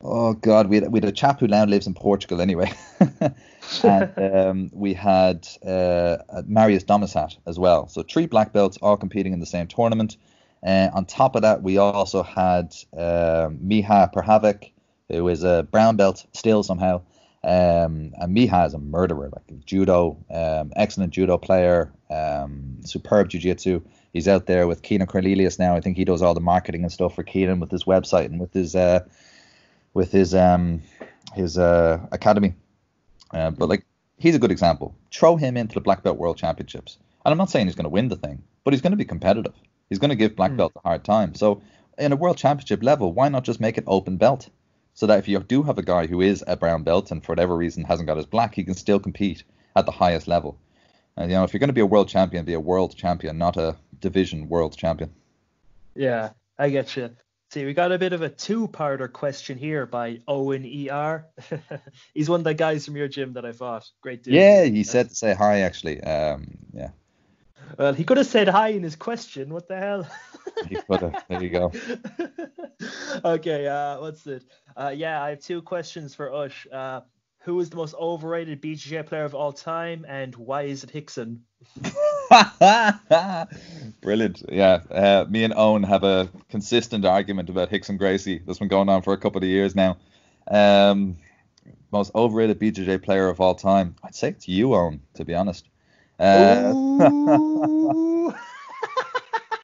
Oh 0.00 0.34
God, 0.34 0.68
we 0.68 0.76
had, 0.76 0.92
we 0.92 0.98
had 0.98 1.08
a 1.08 1.12
chap 1.12 1.40
who 1.40 1.48
now 1.48 1.64
lives 1.64 1.86
in 1.86 1.94
Portugal 1.94 2.40
anyway, 2.40 2.72
and 3.82 4.12
um, 4.34 4.70
we 4.72 4.92
had 4.92 5.48
uh, 5.66 6.18
Marius 6.46 6.84
Domisat 6.84 7.38
as 7.46 7.58
well. 7.58 7.88
So 7.88 8.02
three 8.02 8.26
black 8.26 8.52
belts 8.52 8.76
all 8.82 8.96
competing 8.96 9.32
in 9.32 9.40
the 9.40 9.46
same 9.46 9.66
tournament. 9.66 10.16
Uh, 10.64 10.90
on 10.92 11.04
top 11.04 11.36
of 11.36 11.42
that, 11.42 11.62
we 11.62 11.78
also 11.78 12.22
had 12.22 12.74
uh, 12.96 13.48
Miha 13.48 14.12
Perhavec, 14.12 14.72
who 15.08 15.28
is 15.28 15.42
a 15.42 15.66
brown 15.70 15.96
belt 15.96 16.26
still 16.32 16.62
somehow. 16.62 17.02
Um, 17.44 18.14
and 18.18 18.34
Miha 18.34 18.66
is 18.66 18.72
a 18.72 18.78
murderer, 18.78 19.28
like 19.30 19.66
judo, 19.66 20.16
um, 20.30 20.72
excellent 20.76 21.12
judo 21.12 21.36
player, 21.36 21.92
um, 22.08 22.78
superb 22.84 23.28
jiu-jitsu. 23.28 23.82
He's 24.14 24.28
out 24.28 24.46
there 24.46 24.66
with 24.66 24.80
Keenan 24.80 25.06
Cornelius 25.06 25.58
now. 25.58 25.76
I 25.76 25.80
think 25.80 25.98
he 25.98 26.06
does 26.06 26.22
all 26.22 26.32
the 26.32 26.40
marketing 26.40 26.84
and 26.84 26.92
stuff 26.92 27.14
for 27.14 27.22
Keenan 27.22 27.60
with 27.60 27.70
his 27.70 27.84
website 27.84 28.26
and 28.26 28.40
with 28.40 28.54
his 28.54 28.74
uh, 28.74 29.00
with 29.92 30.10
his 30.10 30.34
um 30.34 30.80
his 31.34 31.58
uh, 31.58 32.00
academy. 32.12 32.54
Uh, 33.30 33.50
but 33.50 33.68
like 33.68 33.84
he's 34.16 34.34
a 34.34 34.38
good 34.38 34.52
example. 34.52 34.94
Throw 35.12 35.36
him 35.36 35.58
into 35.58 35.74
the 35.74 35.82
black 35.82 36.02
belt 36.02 36.16
world 36.16 36.38
championships, 36.38 36.96
and 37.26 37.32
I'm 37.32 37.38
not 37.38 37.50
saying 37.50 37.66
he's 37.66 37.74
going 37.74 37.84
to 37.84 37.90
win 37.90 38.08
the 38.08 38.16
thing, 38.16 38.42
but 38.62 38.72
he's 38.72 38.80
going 38.80 38.92
to 38.92 38.96
be 38.96 39.04
competitive. 39.04 39.54
He's 39.90 39.98
going 39.98 40.10
to 40.10 40.16
give 40.16 40.34
black 40.34 40.52
mm. 40.52 40.56
belt 40.56 40.72
a 40.76 40.88
hard 40.88 41.04
time. 41.04 41.34
So 41.34 41.60
in 41.98 42.12
a 42.12 42.16
world 42.16 42.38
championship 42.38 42.82
level, 42.82 43.12
why 43.12 43.28
not 43.28 43.44
just 43.44 43.60
make 43.60 43.76
it 43.76 43.84
open 43.86 44.16
belt? 44.16 44.48
So 44.94 45.06
that 45.06 45.18
if 45.18 45.28
you 45.28 45.40
do 45.40 45.62
have 45.64 45.78
a 45.78 45.82
guy 45.82 46.06
who 46.06 46.20
is 46.20 46.44
a 46.46 46.56
brown 46.56 46.84
belt 46.84 47.10
and 47.10 47.24
for 47.24 47.32
whatever 47.32 47.56
reason 47.56 47.84
hasn't 47.84 48.06
got 48.06 48.16
his 48.16 48.26
black, 48.26 48.54
he 48.54 48.64
can 48.64 48.74
still 48.74 49.00
compete 49.00 49.42
at 49.74 49.86
the 49.86 49.92
highest 49.92 50.28
level. 50.28 50.58
And 51.16 51.30
you 51.30 51.36
know, 51.36 51.44
if 51.44 51.52
you're 51.52 51.60
going 51.60 51.68
to 51.68 51.74
be 51.74 51.80
a 51.80 51.86
world 51.86 52.08
champion, 52.08 52.44
be 52.44 52.54
a 52.54 52.60
world 52.60 52.96
champion, 52.96 53.38
not 53.38 53.56
a 53.56 53.76
division 54.00 54.48
world 54.48 54.76
champion. 54.76 55.10
Yeah, 55.94 56.30
I 56.58 56.70
get 56.70 56.96
you 56.96 57.10
See, 57.54 57.64
we 57.64 57.72
got 57.72 57.92
a 57.92 57.98
bit 57.98 58.12
of 58.12 58.20
a 58.20 58.28
two-parter 58.28 59.12
question 59.12 59.56
here 59.56 59.86
by 59.86 60.20
Owen 60.26 60.64
ER. 60.64 61.24
He's 62.14 62.28
one 62.28 62.40
of 62.40 62.44
the 62.44 62.52
guys 62.52 62.84
from 62.84 62.96
your 62.96 63.06
gym 63.06 63.34
that 63.34 63.44
I 63.44 63.52
fought. 63.52 63.88
Great 64.00 64.24
dude. 64.24 64.34
Yeah, 64.34 64.64
he 64.64 64.82
said 64.82 65.10
to 65.10 65.14
say 65.14 65.34
hi 65.34 65.60
actually. 65.60 66.02
Um, 66.02 66.58
yeah. 66.72 66.90
Well, 67.78 67.94
he 67.94 68.04
could 68.04 68.16
have 68.16 68.26
said 68.26 68.48
hi 68.48 68.68
in 68.68 68.82
his 68.82 68.96
question. 68.96 69.52
What 69.52 69.68
the 69.68 69.76
hell? 69.76 70.08
he 70.68 70.76
could 70.76 71.00
have. 71.00 71.24
There 71.28 71.42
you 71.42 71.50
go. 71.50 71.72
okay, 73.24 73.66
uh, 73.66 74.00
what's 74.00 74.26
it? 74.26 74.44
Uh, 74.76 74.92
yeah, 74.94 75.22
I 75.22 75.30
have 75.30 75.40
two 75.40 75.62
questions 75.62 76.14
for 76.14 76.32
Ush. 76.32 76.66
Uh, 76.72 77.00
who 77.44 77.60
is 77.60 77.68
the 77.68 77.76
most 77.76 77.94
overrated 77.94 78.62
BJJ 78.62 79.06
player 79.06 79.24
of 79.24 79.34
all 79.34 79.52
time, 79.52 80.06
and 80.08 80.34
why 80.34 80.62
is 80.62 80.82
it 80.82 80.94
Rickson? 80.94 81.40
Brilliant. 84.00 84.42
Yeah, 84.48 84.80
uh, 84.90 85.26
me 85.28 85.44
and 85.44 85.52
Owen 85.54 85.82
have 85.82 86.04
a 86.04 86.30
consistent 86.48 87.04
argument 87.04 87.50
about 87.50 87.70
Rickson 87.70 87.98
Gracie. 87.98 88.40
That's 88.46 88.58
been 88.58 88.68
going 88.68 88.88
on 88.88 89.02
for 89.02 89.12
a 89.12 89.18
couple 89.18 89.42
of 89.42 89.48
years 89.48 89.74
now. 89.74 89.98
Um, 90.48 91.18
most 91.92 92.12
overrated 92.14 92.58
BJJ 92.58 93.02
player 93.02 93.28
of 93.28 93.40
all 93.40 93.54
time. 93.54 93.94
I'd 94.02 94.14
say 94.14 94.28
it's 94.28 94.48
you, 94.48 94.74
Owen, 94.74 95.02
to 95.14 95.26
be 95.26 95.34
honest. 95.34 95.68
Uh, 96.18 96.74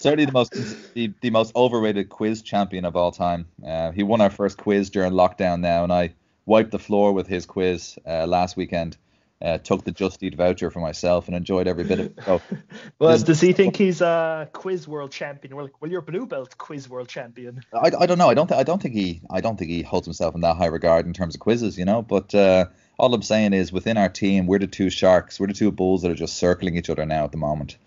certainly 0.01 0.25
the 0.25 0.33
most 0.33 0.53
the, 0.95 1.13
the 1.21 1.31
most 1.31 1.55
overrated 1.55 2.09
quiz 2.09 2.43
champion 2.43 2.85
of 2.85 2.97
all 2.97 3.13
time. 3.13 3.47
Uh, 3.65 3.93
he 3.93 4.03
won 4.03 4.21
our 4.21 4.31
first 4.31 4.57
quiz 4.57 4.91
during 4.91 5.13
lockdown 5.13 5.61
now, 5.61 5.85
and 5.85 5.93
I 5.93 6.15
wiped 6.47 6.73
the 6.73 6.79
floor 6.79 7.13
with 7.13 7.27
his 7.27 7.47
quiz 7.47 7.99
uh, 8.07 8.27
last 8.27 8.57
weekend. 8.57 8.97
Uh, 9.43 9.57
took 9.57 9.83
the 9.85 9.91
Just 9.91 10.23
Eat 10.23 10.35
voucher 10.35 10.71
for 10.71 10.81
myself 10.81 11.27
and 11.27 11.35
enjoyed 11.35 11.67
every 11.67 11.85
bit 11.85 11.99
of 11.99 12.07
it. 12.07 12.19
So, 12.27 12.43
well, 12.99 13.17
does 13.17 13.41
he 13.41 13.55
think 13.55 13.75
he's 13.75 14.03
a 14.03 14.51
quiz 14.53 14.87
world 14.87 15.13
champion? 15.13 15.57
Well, 15.57 15.71
well, 15.81 15.91
you're 15.91 16.03
blue 16.03 16.27
belt 16.27 16.59
quiz 16.59 16.91
world 16.91 17.09
champion. 17.09 17.63
I, 17.73 17.91
I 18.01 18.05
don't 18.05 18.19
know. 18.19 18.29
I 18.29 18.35
don't 18.35 18.49
th- 18.49 18.61
I 18.61 18.65
don't 18.65 18.83
think 18.83 18.95
he 18.95 19.23
I 19.31 19.41
don't 19.41 19.59
think 19.59 19.71
he 19.71 19.81
holds 19.81 20.07
himself 20.07 20.35
in 20.35 20.43
that 20.43 20.59
high 20.59 20.67
regard 20.67 21.07
in 21.07 21.15
terms 21.15 21.35
of 21.35 21.41
quizzes, 21.41 21.79
you 21.79 21.87
know. 21.87 22.03
But 22.03 22.35
uh, 22.35 22.67
all 23.01 23.15
I'm 23.15 23.23
saying 23.23 23.53
is, 23.53 23.73
within 23.73 23.97
our 23.97 24.09
team, 24.09 24.47
we're 24.47 24.59
the 24.59 24.67
two 24.67 24.91
sharks. 24.91 25.41
We're 25.41 25.49
the 25.49 25.55
two 25.55 25.73
bulls 25.73 26.03
that 26.03 26.11
are 26.11 26.17
just 26.17 26.37
circling 26.37 26.77
each 26.77 26.91
other 26.91 27.07
now 27.07 27.25
at 27.25 27.33
the 27.33 27.39
moment. 27.39 27.77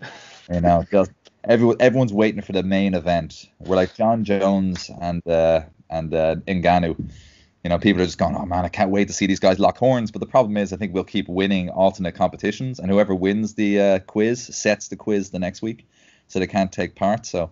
You 0.52 0.60
know, 0.60 0.84
just 0.92 1.10
everyone 1.42 1.76
everyone's 1.80 2.12
waiting 2.12 2.42
for 2.42 2.52
the 2.52 2.62
main 2.62 2.92
event. 2.92 3.48
We're 3.60 3.76
like 3.76 3.94
Jon 3.94 4.24
Jones 4.24 4.90
and 5.00 5.26
uh, 5.26 5.62
and 5.88 6.12
uh, 6.12 6.36
Ngannou 6.46 7.10
you 7.64 7.70
know, 7.70 7.78
people 7.78 8.02
are 8.02 8.04
just 8.04 8.18
going, 8.18 8.36
oh 8.36 8.44
man, 8.44 8.64
I 8.66 8.68
can't 8.68 8.90
wait 8.90 9.08
to 9.08 9.14
see 9.14 9.26
these 9.26 9.40
guys 9.40 9.58
lock 9.58 9.78
horns. 9.78 10.10
But 10.10 10.20
the 10.20 10.26
problem 10.26 10.58
is, 10.58 10.72
I 10.72 10.76
think 10.76 10.92
we'll 10.92 11.02
keep 11.02 11.28
winning 11.28 11.70
alternate 11.70 12.14
competitions, 12.14 12.78
and 12.78 12.90
whoever 12.90 13.14
wins 13.14 13.54
the 13.54 13.80
uh, 13.80 13.98
quiz 14.00 14.54
sets 14.54 14.88
the 14.88 14.96
quiz 14.96 15.30
the 15.30 15.38
next 15.38 15.62
week, 15.62 15.88
so 16.28 16.38
they 16.38 16.46
can't 16.46 16.70
take 16.70 16.94
part. 16.94 17.24
So 17.24 17.50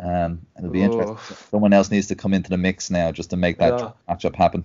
um, 0.00 0.42
it'll 0.58 0.70
be 0.70 0.82
oh. 0.82 0.92
interesting. 0.92 1.36
Someone 1.50 1.72
else 1.72 1.90
needs 1.90 2.08
to 2.08 2.14
come 2.14 2.34
into 2.34 2.50
the 2.50 2.58
mix 2.58 2.90
now 2.90 3.10
just 3.10 3.30
to 3.30 3.38
make 3.38 3.58
that 3.58 3.78
yeah. 3.78 3.92
matchup 4.08 4.36
happen. 4.36 4.64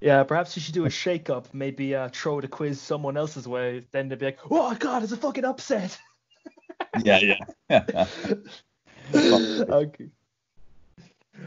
Yeah, 0.00 0.22
perhaps 0.22 0.56
you 0.56 0.62
should 0.62 0.74
do 0.74 0.84
a 0.84 0.90
shake 0.90 1.28
up. 1.28 1.52
Maybe 1.52 1.94
uh, 1.94 2.08
throw 2.12 2.40
the 2.40 2.48
quiz 2.48 2.80
someone 2.80 3.16
else's 3.16 3.48
way. 3.48 3.84
Then 3.90 4.08
they'd 4.08 4.18
be 4.18 4.26
like, 4.26 4.38
oh 4.50 4.74
god, 4.74 5.02
it's 5.02 5.12
a 5.12 5.16
fucking 5.16 5.44
upset. 5.44 5.98
yeah, 7.02 7.34
yeah. 7.68 8.06
okay. 9.14 10.08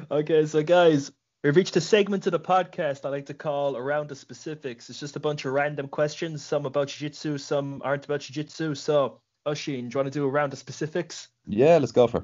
Okay, 0.10 0.46
so 0.46 0.64
guys, 0.64 1.12
We've 1.44 1.56
reached 1.56 1.76
a 1.76 1.82
segment 1.82 2.28
of 2.28 2.34
the 2.34 2.40
podcast 2.40 3.04
I 3.04 3.10
like 3.10 3.26
to 3.26 3.34
call 3.34 3.76
Around 3.76 4.10
the 4.10 4.16
Specifics. 4.16 4.92
It's 4.92 5.00
just 5.00 5.16
a 5.16 5.20
bunch 5.20 5.44
of 5.44 5.54
random 5.54 5.88
questions, 5.88 6.46
some 6.46 6.68
about 6.68 6.90
Jiu 6.90 7.10
Jitsu, 7.10 7.40
some 7.40 7.82
aren't 7.84 8.06
about 8.06 8.20
Jiu 8.20 8.36
Jitsu. 8.36 8.76
So, 8.76 9.22
Oisin, 9.48 9.90
do 9.90 9.94
you 9.94 9.98
want 9.98 10.06
to 10.06 10.12
do 10.12 10.28
Around 10.28 10.52
the 10.52 10.58
Specifics? 10.58 11.30
Yeah, 11.48 11.80
let's 11.80 11.92
go 11.92 12.06
for 12.06 12.18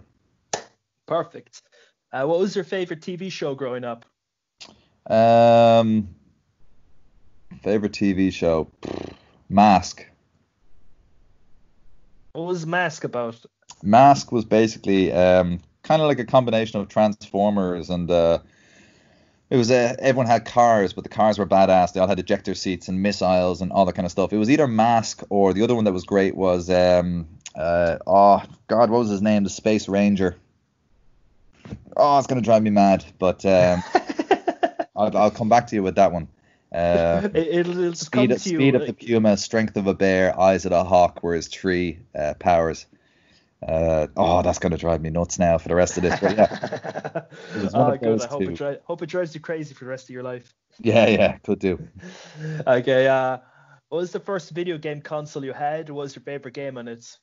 it. 0.54 0.70
Perfect. 1.08 1.64
Uh, 2.14 2.26
what 2.26 2.38
was 2.38 2.54
your 2.54 2.64
favorite 2.64 3.02
TV 3.02 3.32
show 3.32 3.56
growing 3.56 3.84
up? 3.84 4.06
Um, 5.10 6.10
favorite 7.64 7.94
TV 7.94 8.32
show? 8.32 8.70
Mask. 9.50 10.06
What 12.34 12.48
was 12.48 12.66
Mask 12.66 13.04
about? 13.04 13.44
Mask 13.84 14.32
was 14.32 14.46
basically 14.46 15.12
um, 15.12 15.60
kind 15.84 16.02
of 16.02 16.08
like 16.08 16.20
a 16.20 16.26
combination 16.26 16.80
of 16.80 16.88
Transformers 16.90 17.90
and. 17.90 18.10
Uh, 18.10 18.40
it 19.50 19.56
was 19.56 19.72
uh, 19.72 19.96
everyone 20.00 20.26
had 20.26 20.44
cars, 20.44 20.92
but 20.92 21.06
the 21.06 21.10
cars 21.10 21.40
were 21.40 21.46
badass. 21.46 21.94
They 21.94 22.02
all 22.02 22.08
had 22.08 22.20
ejector 22.20 22.54
seats 22.54 22.90
and 22.90 23.02
missiles 23.02 23.62
and 23.62 23.72
all 23.72 23.86
that 23.86 23.96
kind 23.96 24.06
of 24.06 24.12
stuff. 24.12 24.34
It 24.34 24.38
was 24.38 24.50
either 24.50 24.68
Mask 24.68 25.24
or 25.30 25.54
the 25.54 25.64
other 25.64 25.74
one 25.74 25.86
that 25.86 25.94
was 25.94 26.04
great 26.04 26.36
was 26.36 26.70
um 26.70 27.28
uh 27.56 27.98
oh 28.06 28.44
god 28.68 28.90
what 28.90 29.00
was 29.00 29.10
his 29.10 29.22
name 29.22 29.46
the 29.46 29.50
Space 29.50 29.88
Ranger. 29.88 30.36
Oh, 31.96 32.18
it's 32.18 32.28
gonna 32.28 32.42
drive 32.42 32.62
me 32.62 32.72
mad, 32.72 33.06
but 33.20 33.46
um, 33.46 33.84
I'll, 34.96 35.18
I'll 35.18 35.32
come 35.32 35.50
back 35.50 35.68
to 35.68 35.76
you 35.76 35.84
with 35.84 35.96
that 35.96 36.12
one. 36.12 36.28
Uh, 36.72 37.30
it, 37.34 37.68
will 37.68 37.94
speed, 37.94 38.40
speed 38.40 38.76
of 38.76 38.86
the 38.86 38.94
puma, 38.94 39.38
strength 39.38 39.78
of 39.78 39.88
a 39.88 39.94
bear, 39.94 40.38
eyes 40.40 40.66
of 40.66 40.72
a 40.72 40.84
hawk 40.84 41.24
were 41.24 41.36
his 41.36 41.48
three 41.48 42.00
uh, 42.18 42.34
powers. 42.40 42.86
Uh, 43.66 44.08
oh, 44.16 44.44
that's 44.44 44.60
going 44.60 44.72
to 44.72 44.78
drive 44.78 45.02
me 45.02 45.10
nuts 45.10 45.40
now 45.40 45.58
for 45.58 45.68
the 45.68 45.76
rest 45.76 45.98
of 45.98 46.04
this. 46.04 46.20
But 46.20 46.38
yeah. 46.38 47.22
oh, 47.74 47.98
good. 47.98 48.22
I 48.22 48.28
hope 48.28 48.42
it, 48.44 48.54
dri- 48.54 48.78
hope 48.84 49.02
it 49.02 49.08
drives 49.08 49.34
you 49.34 49.42
crazy 49.42 49.74
for 49.74 49.86
the 49.86 49.90
rest 49.90 50.06
of 50.06 50.10
your 50.12 50.24
life. 50.24 50.54
Yeah, 50.80 51.08
yeah, 51.08 51.38
could 51.40 51.60
do. 51.60 51.80
okay. 52.68 53.08
Uh, 53.08 53.40
what 53.90 54.00
was 54.00 54.12
the 54.12 54.20
first 54.20 54.52
video 54.52 54.78
game 54.78 55.02
console 55.02 55.44
you 55.44 55.54
had? 55.54 55.90
What 55.90 56.04
was 56.04 56.16
your 56.16 56.24
favorite 56.24 56.54
game 56.54 56.78
on 56.78 56.88
it? 56.88 57.18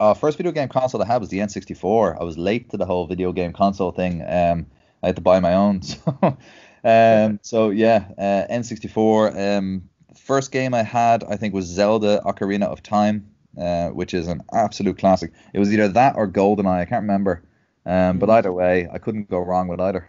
Uh, 0.00 0.14
first 0.14 0.36
video 0.36 0.50
game 0.50 0.68
console 0.68 1.00
I 1.02 1.06
had 1.06 1.20
was 1.20 1.28
the 1.28 1.38
N64. 1.38 2.20
I 2.20 2.24
was 2.24 2.36
late 2.36 2.70
to 2.70 2.76
the 2.76 2.86
whole 2.86 3.06
video 3.06 3.30
game 3.32 3.52
console 3.52 3.92
thing. 3.92 4.22
Um, 4.22 4.66
I 5.02 5.06
had 5.06 5.16
to 5.16 5.22
buy 5.22 5.38
my 5.40 5.54
own. 5.54 5.82
So, 5.82 6.36
um, 6.84 7.40
so 7.42 7.70
yeah, 7.70 8.06
uh, 8.18 8.52
N64. 8.52 9.58
Um, 9.58 9.88
first 10.16 10.52
game 10.52 10.74
I 10.74 10.82
had 10.82 11.24
I 11.24 11.36
think 11.36 11.54
was 11.54 11.66
Zelda 11.66 12.20
Ocarina 12.24 12.64
of 12.64 12.82
Time 12.82 13.32
uh, 13.58 13.88
which 13.88 14.14
is 14.14 14.28
an 14.28 14.42
absolute 14.52 14.98
classic. 14.98 15.32
It 15.52 15.58
was 15.58 15.72
either 15.72 15.88
that 15.88 16.16
or 16.16 16.28
GoldenEye. 16.28 16.80
I 16.80 16.84
can't 16.84 17.02
remember. 17.02 17.42
Um, 17.84 18.18
but 18.18 18.26
hmm. 18.26 18.32
either 18.32 18.52
way, 18.52 18.88
I 18.92 18.98
couldn't 18.98 19.28
go 19.28 19.40
wrong 19.40 19.68
with 19.68 19.80
either. 19.80 20.08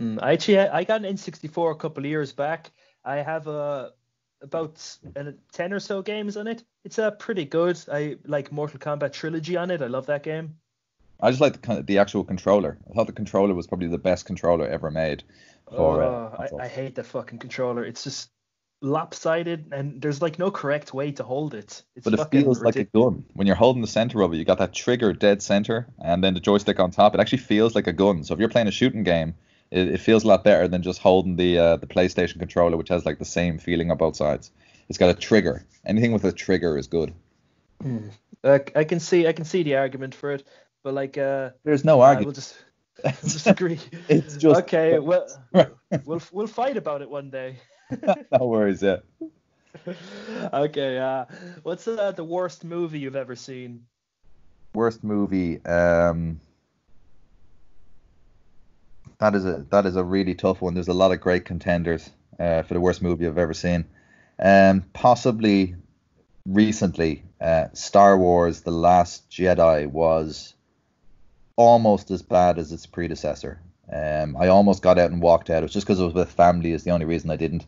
Mm, 0.00 0.18
I 0.22 0.32
actually 0.32 0.58
I 0.58 0.84
got 0.84 1.04
an 1.04 1.14
N64 1.14 1.72
a 1.72 1.74
couple 1.76 2.04
of 2.04 2.10
years 2.10 2.32
back. 2.32 2.70
I 3.04 3.16
have 3.16 3.46
a 3.46 3.92
about 4.40 4.96
a 5.16 5.34
10 5.52 5.72
or 5.72 5.80
so 5.80 6.02
games 6.02 6.36
on 6.36 6.46
it. 6.46 6.62
It's 6.84 6.98
uh, 6.98 7.10
pretty 7.12 7.44
good. 7.44 7.78
I 7.90 8.18
like 8.24 8.52
Mortal 8.52 8.78
Kombat 8.78 9.12
Trilogy 9.12 9.56
on 9.56 9.70
it. 9.70 9.82
I 9.82 9.86
love 9.86 10.06
that 10.06 10.22
game. 10.22 10.56
I 11.20 11.30
just 11.30 11.40
like 11.40 11.60
the, 11.62 11.82
the 11.82 11.98
actual 11.98 12.22
controller. 12.22 12.78
I 12.88 12.94
thought 12.94 13.08
the 13.08 13.12
controller 13.12 13.54
was 13.54 13.66
probably 13.66 13.88
the 13.88 13.98
best 13.98 14.26
controller 14.26 14.68
ever 14.68 14.92
made. 14.92 15.24
For, 15.70 16.02
oh, 16.02 16.32
uh, 16.38 16.48
I, 16.60 16.64
I, 16.64 16.68
hate 16.68 16.94
the 16.94 17.04
fucking 17.04 17.38
controller. 17.38 17.84
It's 17.84 18.04
just 18.04 18.30
lopsided 18.80 19.72
and 19.72 20.00
there's 20.00 20.22
like 20.22 20.38
no 20.38 20.50
correct 20.50 20.94
way 20.94 21.10
to 21.12 21.24
hold 21.24 21.54
it. 21.54 21.82
It's 21.96 22.04
but 22.04 22.14
it 22.14 22.16
feels 22.30 22.60
ridiculous. 22.60 22.62
like 22.62 22.76
a 22.76 22.84
gun. 22.84 23.24
When 23.34 23.46
you're 23.46 23.56
holding 23.56 23.82
the 23.82 23.88
center 23.88 24.22
of 24.22 24.32
it, 24.32 24.36
you 24.36 24.44
got 24.44 24.58
that 24.58 24.72
trigger 24.72 25.12
dead 25.12 25.42
center 25.42 25.88
and 25.98 26.22
then 26.22 26.34
the 26.34 26.40
joystick 26.40 26.78
on 26.80 26.90
top. 26.90 27.14
It 27.14 27.20
actually 27.20 27.38
feels 27.38 27.74
like 27.74 27.86
a 27.86 27.92
gun. 27.92 28.24
So 28.24 28.34
if 28.34 28.40
you're 28.40 28.48
playing 28.48 28.68
a 28.68 28.72
shooting 28.72 29.02
game, 29.02 29.34
it, 29.70 29.88
it 29.88 30.00
feels 30.00 30.24
a 30.24 30.28
lot 30.28 30.44
better 30.44 30.68
than 30.68 30.82
just 30.82 31.00
holding 31.00 31.36
the 31.36 31.58
uh, 31.58 31.76
the 31.76 31.86
PlayStation 31.86 32.38
controller, 32.38 32.76
which 32.76 32.88
has 32.88 33.04
like 33.04 33.18
the 33.18 33.24
same 33.24 33.58
feeling 33.58 33.90
on 33.90 33.96
both 33.96 34.16
sides. 34.16 34.50
It's 34.88 34.98
got 34.98 35.10
a 35.10 35.14
trigger. 35.14 35.64
Anything 35.84 36.12
with 36.12 36.24
a 36.24 36.32
trigger 36.32 36.78
is 36.78 36.86
good. 36.86 37.12
Uh, 38.42 38.58
I 38.74 38.84
can 38.84 39.00
see 39.00 39.26
I 39.26 39.32
can 39.32 39.44
see 39.44 39.62
the 39.62 39.76
argument 39.76 40.14
for 40.14 40.32
it, 40.32 40.44
but 40.82 40.94
like 40.94 41.18
uh, 41.18 41.50
there's 41.64 41.84
no 41.84 42.00
argument. 42.00 42.26
We'll 42.26 42.34
just 42.34 42.56
disagree. 43.22 43.78
it's 44.08 44.36
just 44.36 44.60
okay. 44.62 44.98
Well, 44.98 45.26
we'll 46.04 46.22
we'll 46.32 46.46
fight 46.46 46.76
about 46.76 47.02
it 47.02 47.10
one 47.10 47.30
day. 47.30 47.56
no 48.32 48.46
worries, 48.46 48.82
yeah. 48.82 48.98
okay, 50.52 50.98
uh, 50.98 51.24
what's 51.62 51.86
uh, 51.86 52.12
the 52.12 52.24
worst 52.24 52.64
movie 52.64 52.98
you've 52.98 53.16
ever 53.16 53.36
seen? 53.36 53.86
Worst 54.74 55.04
movie, 55.04 55.64
um, 55.64 56.40
that 59.18 59.34
is 59.34 59.44
a 59.44 59.64
that 59.70 59.86
is 59.86 59.96
a 59.96 60.04
really 60.04 60.34
tough 60.34 60.60
one. 60.60 60.74
There's 60.74 60.88
a 60.88 60.94
lot 60.94 61.12
of 61.12 61.20
great 61.20 61.44
contenders 61.44 62.10
uh, 62.38 62.62
for 62.62 62.74
the 62.74 62.80
worst 62.80 63.02
movie 63.02 63.26
I've 63.26 63.38
ever 63.38 63.54
seen. 63.54 63.84
Um, 64.40 64.84
possibly 64.92 65.76
recently, 66.46 67.22
uh, 67.40 67.66
Star 67.74 68.18
Wars: 68.18 68.62
The 68.62 68.72
Last 68.72 69.30
Jedi 69.30 69.86
was 69.86 70.54
almost 71.58 72.10
as 72.10 72.22
bad 72.22 72.58
as 72.58 72.72
its 72.72 72.86
predecessor. 72.86 73.60
Um, 73.92 74.36
I 74.36 74.48
almost 74.48 74.80
got 74.80 74.98
out 74.98 75.10
and 75.10 75.20
walked 75.20 75.50
out. 75.50 75.58
It 75.58 75.64
was 75.64 75.72
just 75.72 75.86
because 75.86 76.00
it 76.00 76.04
was 76.04 76.14
with 76.14 76.30
family. 76.30 76.72
Is 76.72 76.84
the 76.84 76.92
only 76.92 77.04
reason 77.04 77.30
I 77.30 77.36
didn't. 77.36 77.66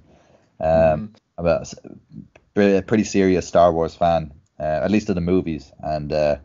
Um, 0.60 1.12
I'm 1.36 1.46
a 1.46 2.82
pretty 2.82 3.04
serious 3.04 3.48
Star 3.48 3.72
Wars 3.72 3.94
fan, 3.94 4.32
uh, 4.58 4.62
at 4.62 4.90
least 4.90 5.08
of 5.08 5.14
the 5.14 5.20
movies, 5.20 5.72
and 5.80 6.12
uh, 6.12 6.36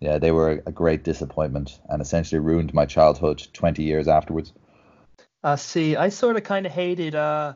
yeah, 0.00 0.18
they 0.18 0.32
were 0.32 0.62
a 0.66 0.72
great 0.72 1.04
disappointment 1.04 1.78
and 1.88 2.02
essentially 2.02 2.40
ruined 2.40 2.74
my 2.74 2.86
childhood 2.86 3.46
20 3.52 3.82
years 3.82 4.08
afterwards. 4.08 4.52
Uh, 5.42 5.56
see, 5.56 5.96
I 5.96 6.08
sort 6.08 6.36
of 6.36 6.42
kind 6.42 6.66
of 6.66 6.72
hated 6.72 7.14
uh, 7.14 7.54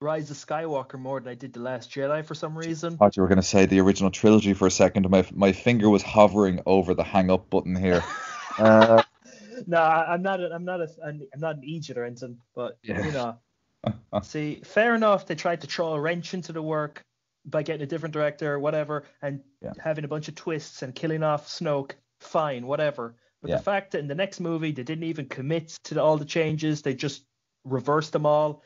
Rise 0.00 0.30
of 0.30 0.36
Skywalker 0.36 0.98
more 0.98 1.18
than 1.18 1.30
I 1.30 1.34
did 1.34 1.52
The 1.52 1.60
Last 1.60 1.90
Jedi 1.90 2.24
for 2.24 2.34
some 2.34 2.56
reason. 2.56 2.94
I 2.94 2.96
thought 2.96 3.16
you 3.16 3.22
were 3.22 3.28
going 3.28 3.36
to 3.36 3.42
say 3.42 3.66
the 3.66 3.80
original 3.80 4.10
trilogy 4.10 4.54
for 4.54 4.66
a 4.66 4.70
second. 4.70 5.10
My 5.10 5.26
my 5.32 5.52
finger 5.52 5.90
was 5.90 6.02
hovering 6.02 6.60
over 6.64 6.94
the 6.94 7.04
hang 7.04 7.30
up 7.30 7.50
button 7.50 7.74
here. 7.74 8.04
Uh, 8.58 9.02
no, 9.66 9.80
I'm 9.80 10.22
not. 10.22 10.40
A, 10.40 10.52
I'm 10.52 10.64
not 10.64 10.80
a. 10.80 10.88
I'm 11.02 11.22
not 11.38 11.56
an 11.56 11.64
Egypt 11.64 11.98
or 11.98 12.04
anything, 12.04 12.38
but 12.54 12.78
Yeah. 12.82 13.02
you 13.04 13.12
know. 13.12 13.38
See, 14.22 14.60
fair 14.64 14.94
enough. 14.94 15.26
They 15.26 15.34
tried 15.34 15.60
to 15.60 15.66
throw 15.66 15.92
a 15.94 16.00
wrench 16.00 16.34
into 16.34 16.52
the 16.52 16.62
work 16.62 17.02
by 17.44 17.62
getting 17.62 17.82
a 17.82 17.86
different 17.86 18.12
director 18.12 18.52
or 18.52 18.58
whatever, 18.58 19.04
and 19.22 19.40
Yeah. 19.62 19.72
having 19.78 20.04
a 20.04 20.08
bunch 20.08 20.28
of 20.28 20.34
twists 20.34 20.82
and 20.82 20.94
killing 20.94 21.22
off 21.22 21.48
Snoke. 21.48 21.92
Fine, 22.20 22.66
whatever. 22.66 23.14
But 23.40 23.50
Yeah. 23.50 23.56
the 23.58 23.62
fact 23.62 23.92
that 23.92 24.00
in 24.00 24.08
the 24.08 24.14
next 24.14 24.40
movie 24.40 24.72
they 24.72 24.82
didn't 24.82 25.04
even 25.04 25.26
commit 25.28 25.68
to 25.84 25.94
the, 25.94 26.02
all 26.02 26.16
the 26.16 26.24
changes, 26.24 26.82
they 26.82 26.94
just 26.94 27.24
reversed 27.64 28.12
them 28.12 28.26
all, 28.26 28.62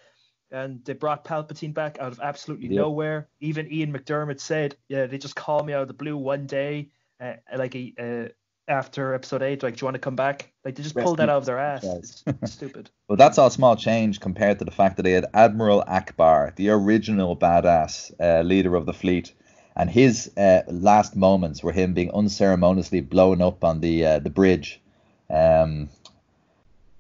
and 0.50 0.82
they 0.84 0.94
brought 0.94 1.24
Palpatine 1.24 1.74
back 1.74 1.98
out 1.98 2.12
of 2.12 2.20
absolutely 2.20 2.68
Yep. 2.68 2.76
nowhere. 2.76 3.28
Even 3.40 3.70
Ian 3.70 3.92
McDiarmid 3.92 4.40
said, 4.40 4.76
"Yeah, 4.88 5.06
they 5.06 5.18
just 5.18 5.36
called 5.36 5.66
me 5.66 5.74
out 5.74 5.82
of 5.82 5.88
the 5.88 5.94
blue 5.94 6.16
one 6.16 6.46
day, 6.46 6.90
uh, 7.20 7.34
like 7.54 7.74
a." 7.74 7.92
Uh, 7.98 8.32
after 8.68 9.14
episode 9.14 9.42
eight, 9.42 9.62
like, 9.62 9.76
do 9.76 9.82
you 9.82 9.86
want 9.86 9.94
to 9.94 10.00
come 10.00 10.16
back? 10.16 10.52
Like, 10.64 10.76
they 10.76 10.82
just 10.82 10.96
pulled 10.96 11.18
that 11.18 11.28
out 11.28 11.38
of 11.38 11.46
their 11.46 11.58
ass. 11.58 11.84
It's 11.84 12.52
stupid. 12.52 12.90
But 13.08 13.18
that's 13.18 13.36
all 13.36 13.50
small 13.50 13.76
change 13.76 14.20
compared 14.20 14.58
to 14.60 14.64
the 14.64 14.70
fact 14.70 14.96
that 14.96 15.02
they 15.02 15.12
had 15.12 15.26
Admiral 15.34 15.84
Ackbar, 15.86 16.56
the 16.56 16.70
original 16.70 17.36
badass 17.36 18.10
uh, 18.18 18.40
leader 18.42 18.74
of 18.74 18.86
the 18.86 18.94
fleet, 18.94 19.34
and 19.76 19.90
his 19.90 20.30
uh, 20.38 20.62
last 20.68 21.14
moments 21.14 21.62
were 21.62 21.72
him 21.72 21.92
being 21.92 22.10
unceremoniously 22.12 23.02
blown 23.02 23.42
up 23.42 23.64
on 23.64 23.80
the 23.80 24.06
uh, 24.06 24.18
the 24.18 24.30
bridge. 24.30 24.80
Um, 25.28 25.90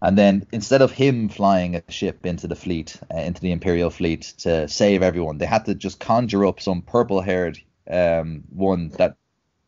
and 0.02 0.18
then 0.18 0.46
instead 0.52 0.82
of 0.82 0.90
him 0.90 1.28
flying 1.28 1.76
a 1.76 1.82
ship 1.88 2.26
into 2.26 2.48
the 2.48 2.56
fleet, 2.56 2.98
uh, 3.14 3.18
into 3.18 3.40
the 3.40 3.52
Imperial 3.52 3.88
fleet 3.88 4.34
to 4.38 4.68
save 4.68 5.02
everyone, 5.02 5.38
they 5.38 5.46
had 5.46 5.64
to 5.66 5.74
just 5.74 6.00
conjure 6.00 6.44
up 6.44 6.60
some 6.60 6.82
purple-haired 6.82 7.58
um, 7.88 8.42
one 8.50 8.88
that 8.98 9.16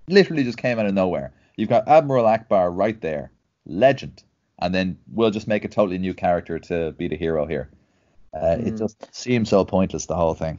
literally 0.09 0.43
just 0.43 0.59
came 0.59 0.79
out 0.79 0.87
of 0.87 0.95
nowhere. 0.95 1.33
You've 1.57 1.69
got 1.69 1.89
Admiral 1.89 2.25
Ackbar 2.25 2.77
right 2.77 3.01
there, 3.01 3.31
legend, 3.67 4.23
and 4.59 4.75
then 4.75 4.99
we'll 5.13 5.31
just 5.31 5.47
make 5.49 5.65
a 5.65 5.69
totally 5.69 5.99
new 5.99 6.15
character 6.15 6.59
to 6.59 6.93
be 6.93 7.09
the 7.09 7.17
hero 7.17 7.47
here. 7.47 7.71
Uh, 8.35 8.57
It 8.59 8.75
Mm. 8.75 8.79
just 8.79 9.15
seems 9.15 9.49
so 9.49 9.65
pointless, 9.65 10.07
the 10.07 10.17
whole 10.17 10.35
thing. 10.35 10.59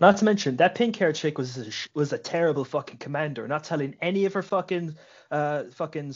Not 0.00 0.16
to 0.18 0.24
mention 0.24 0.56
that 0.56 0.74
pink 0.74 0.96
haired 0.96 1.14
chick 1.14 1.38
was 1.38 1.56
a, 1.58 1.70
was 1.98 2.12
a 2.12 2.18
terrible 2.18 2.64
fucking 2.64 2.98
commander, 2.98 3.46
not 3.46 3.64
telling 3.64 3.94
any 4.00 4.24
of 4.24 4.32
her 4.32 4.42
fucking 4.42 4.96
uh 5.30 5.64
fucking 5.72 6.14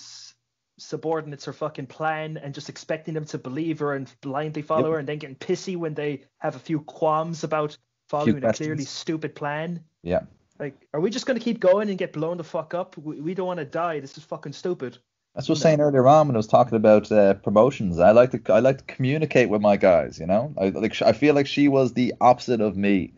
subordinates 0.79 1.45
her 1.45 1.53
fucking 1.53 1.87
plan 1.87 2.37
and 2.37 2.55
just 2.55 2.69
expecting 2.69 3.15
them 3.15 3.25
to 3.27 3.37
believe 3.39 3.79
her 3.81 3.95
and 3.95 4.13
blindly 4.21 4.63
follow 4.63 4.85
Yep. 4.89 4.93
her, 4.93 4.99
and 4.99 5.09
then 5.09 5.19
getting 5.19 5.37
pissy 5.37 5.77
when 5.77 5.95
they 5.95 6.23
have 6.39 6.57
a 6.57 6.59
few 6.61 6.81
qualms 6.81 7.45
about 7.45 7.77
following 8.09 8.45
a 8.45 8.53
clearly 8.53 8.85
stupid 8.85 9.35
plan. 9.35 9.83
Yeah. 10.03 10.21
Like, 10.59 10.89
are 10.93 11.01
we 11.01 11.11
just 11.11 11.27
gonna 11.27 11.41
keep 11.41 11.61
going 11.61 11.89
and 11.89 11.99
get 11.99 12.13
blown 12.13 12.37
the 12.37 12.45
fuck 12.45 12.75
up? 12.75 12.97
We, 12.97 13.21
we 13.21 13.35
don't 13.35 13.47
want 13.47 13.59
to 13.59 13.65
die. 13.65 14.01
This 14.01 14.17
is 14.17 14.25
fucking 14.25 14.53
stupid. 14.53 14.99
That's 15.35 15.49
what 15.49 15.53
I 15.53 15.57
was 15.57 15.63
saying 15.63 15.81
earlier 15.81 16.09
on 16.09 16.27
when 16.27 16.37
I 16.37 16.39
was 16.39 16.49
talking 16.49 16.75
about 16.75 17.13
uh, 17.13 17.35
promotions. 17.35 17.99
I 18.01 18.11
like 18.11 18.33
to 18.33 18.53
I 18.53 18.59
like 18.59 18.79
to 18.79 18.85
communicate 18.85 19.49
with 19.51 19.61
my 19.61 19.77
guys. 19.77 20.19
You 20.19 20.27
know, 20.27 20.53
I 20.61 20.71
like 20.71 21.01
I 21.03 21.13
feel 21.13 21.35
like 21.35 21.47
she 21.47 21.69
was 21.69 21.93
the 21.93 22.15
opposite 22.21 22.61
of 22.61 22.77
me. 22.77 23.13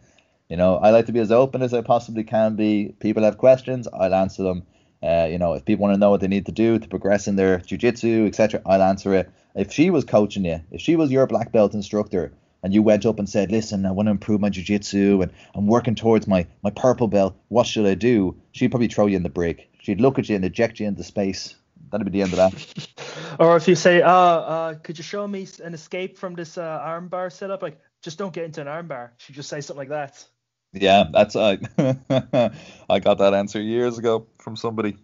You 0.51 0.57
know, 0.57 0.77
I 0.77 0.91
like 0.91 1.07
to 1.07 1.13
be 1.13 1.21
as 1.21 1.31
open 1.31 1.63
as 1.63 1.73
I 1.73 1.81
possibly 1.81 2.25
can 2.25 2.57
be. 2.57 2.95
People 2.99 3.23
have 3.23 3.39
questions, 3.39 3.87
I'll 3.93 4.13
answer 4.13 4.43
them. 4.43 4.65
Uh, 5.03 5.29
you 5.31 5.39
know, 5.39 5.55
if 5.55 5.65
people 5.65 5.85
want 5.85 5.95
to 5.95 5.99
know 5.99 6.11
what 6.11 6.21
they 6.21 6.29
need 6.29 6.45
to 6.47 6.53
do 6.53 6.79
to 6.79 6.89
progress 6.89 7.27
in 7.27 7.37
their 7.37 7.61
jujitsu, 7.61 8.27
etc., 8.27 8.61
I'll 8.67 8.83
answer 8.83 9.15
it. 9.15 9.31
If 9.55 9.73
she 9.73 9.91
was 9.91 10.05
coaching 10.05 10.45
you, 10.45 10.61
if 10.73 10.81
she 10.81 10.97
was 10.97 11.11
your 11.11 11.27
black 11.27 11.53
belt 11.53 11.73
instructor, 11.73 12.33
and 12.63 12.75
you 12.75 12.83
went 12.83 13.07
up 13.07 13.19
and 13.19 13.29
said, 13.29 13.51
"Listen, 13.51 13.87
I 13.87 13.93
want 13.93 14.07
to 14.07 14.11
improve 14.11 14.41
my 14.41 14.51
jujitsu, 14.51 15.23
and 15.23 15.33
I'm 15.55 15.67
working 15.67 15.95
towards 15.95 16.27
my 16.27 16.47
my 16.63 16.71
purple 16.71 17.09
belt. 17.09 17.37
What 17.49 17.67
should 17.67 17.87
I 17.87 17.95
do?" 17.95 18.37
She'd 18.53 18.71
probably 18.71 18.89
throw 18.89 19.07
you 19.07 19.17
in 19.17 19.23
the 19.23 19.29
break. 19.29 19.71
She'd 19.83 20.01
look 20.01 20.19
at 20.19 20.29
you 20.29 20.37
and 20.37 20.45
eject 20.45 20.81
you 20.81 20.87
into 20.87 21.05
space. 21.05 21.55
That'd 21.91 22.05
be 22.05 22.13
the 22.13 22.23
end 22.23 22.33
of 22.33 22.39
that. 22.39 22.89
Or 23.39 23.57
if 23.57 23.67
you 23.69 23.75
say, 23.75 24.03
uh, 24.03 24.11
uh, 24.11 24.75
could 24.75 24.99
you 24.99 25.05
show 25.05 25.27
me 25.27 25.47
an 25.65 25.73
escape 25.73 26.19
from 26.19 26.35
this 26.35 26.59
uh, 26.59 26.79
armbar 26.81 27.33
setup? 27.33 27.63
Like, 27.63 27.79
just 28.03 28.19
don't 28.19 28.35
get 28.35 28.45
into 28.45 28.61
an 28.61 28.67
armbar. 28.67 29.11
She'd 29.17 29.35
just 29.35 29.49
say 29.49 29.61
something 29.61 29.79
like 29.79 29.89
that. 29.89 30.27
Yeah, 30.73 31.05
that's 31.11 31.37
I. 31.37 31.59
I 32.91 32.99
got 33.01 33.19
that 33.19 33.33
answer 33.35 33.61
years 33.61 33.99
ago 33.99 34.27
from 34.39 34.57
somebody. 34.57 34.97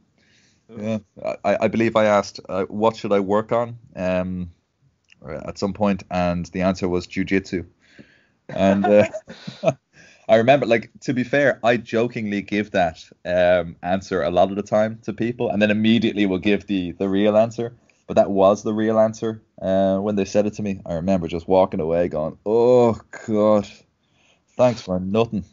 Yeah, 0.68 0.98
I, 1.44 1.56
I 1.62 1.68
believe 1.68 1.96
I 1.96 2.06
asked, 2.06 2.40
uh, 2.48 2.64
what 2.64 2.96
should 2.96 3.12
I 3.12 3.20
work 3.20 3.52
on, 3.52 3.78
um, 3.94 4.50
at 5.32 5.58
some 5.58 5.72
point, 5.72 6.02
and 6.10 6.46
the 6.46 6.62
answer 6.62 6.88
was 6.88 7.06
jujitsu. 7.06 7.66
And 8.48 8.84
uh, 8.84 9.08
I 10.28 10.36
remember, 10.36 10.66
like, 10.66 10.90
to 11.02 11.14
be 11.14 11.24
fair, 11.24 11.60
I 11.62 11.76
jokingly 11.76 12.42
give 12.42 12.72
that 12.72 13.04
um, 13.24 13.76
answer 13.82 14.22
a 14.22 14.30
lot 14.30 14.50
of 14.50 14.56
the 14.56 14.62
time 14.62 14.98
to 15.04 15.12
people, 15.12 15.50
and 15.50 15.60
then 15.62 15.70
immediately 15.70 16.26
will 16.26 16.38
give 16.38 16.66
the 16.66 16.92
the 16.92 17.08
real 17.08 17.36
answer. 17.36 17.76
But 18.06 18.14
that 18.14 18.30
was 18.30 18.62
the 18.62 18.72
real 18.72 19.00
answer 19.00 19.42
uh, 19.60 19.98
when 19.98 20.14
they 20.14 20.24
said 20.24 20.46
it 20.46 20.54
to 20.54 20.62
me. 20.62 20.80
I 20.86 20.94
remember 20.94 21.26
just 21.28 21.48
walking 21.48 21.80
away, 21.80 22.08
going, 22.08 22.38
"Oh 22.44 23.00
God, 23.26 23.68
thanks 24.56 24.82
for 24.82 25.00
nothing." 25.00 25.44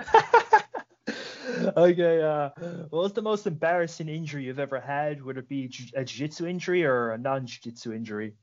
okay, 1.76 2.22
uh, 2.22 2.50
what 2.90 3.02
was 3.02 3.12
the 3.12 3.22
most 3.22 3.46
embarrassing 3.46 4.08
injury 4.08 4.44
you've 4.44 4.58
ever 4.58 4.80
had? 4.80 5.22
Would 5.22 5.38
it 5.38 5.48
be 5.48 5.64
a 5.94 6.04
jiu-jitsu 6.04 6.46
injury 6.46 6.84
or 6.84 7.12
a 7.12 7.18
non-jiu-jitsu 7.18 7.92
injury? 7.92 8.34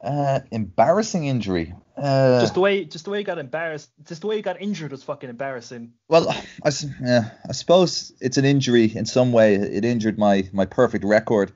Uh, 0.00 0.40
embarrassing 0.50 1.26
injury. 1.26 1.74
Uh, 1.96 2.40
Just 2.40 2.54
the 2.54 2.60
way, 2.60 2.84
just 2.84 3.04
the 3.04 3.10
way 3.10 3.18
he 3.18 3.24
got 3.24 3.38
embarrassed, 3.38 3.90
just 4.04 4.20
the 4.20 4.28
way 4.28 4.36
he 4.36 4.42
got 4.42 4.60
injured 4.62 4.92
was 4.92 5.02
fucking 5.02 5.28
embarrassing. 5.28 5.92
well, 6.08 6.30
I, 6.64 6.70
yeah, 7.02 7.30
I 7.48 7.52
suppose 7.52 8.12
it's 8.20 8.36
an 8.36 8.44
injury 8.44 8.84
in 8.94 9.04
some 9.04 9.32
way. 9.32 9.56
It 9.56 9.84
injured 9.84 10.16
my 10.16 10.48
my 10.52 10.64
perfect 10.64 11.04
record. 11.04 11.50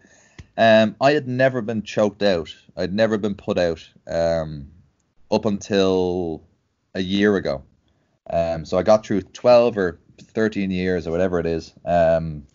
Um, 0.58 0.96
I 1.00 1.12
had 1.12 1.28
never 1.28 1.62
been 1.62 1.82
choked 1.84 2.22
out. 2.24 2.52
I'd 2.76 2.92
never 2.92 3.18
been 3.18 3.36
put 3.36 3.56
out 3.56 3.88
um, 4.08 4.72
up 5.30 5.44
until 5.44 6.42
a 6.94 7.00
year 7.00 7.36
ago. 7.36 7.62
Um, 8.28 8.64
so 8.64 8.76
I 8.78 8.82
got 8.82 9.06
through 9.06 9.22
12 9.22 9.78
or 9.78 10.00
13 10.20 10.70
years 10.70 11.06
or 11.06 11.10
whatever 11.12 11.38
it 11.38 11.46
is. 11.46 11.72
Um, 11.84 12.46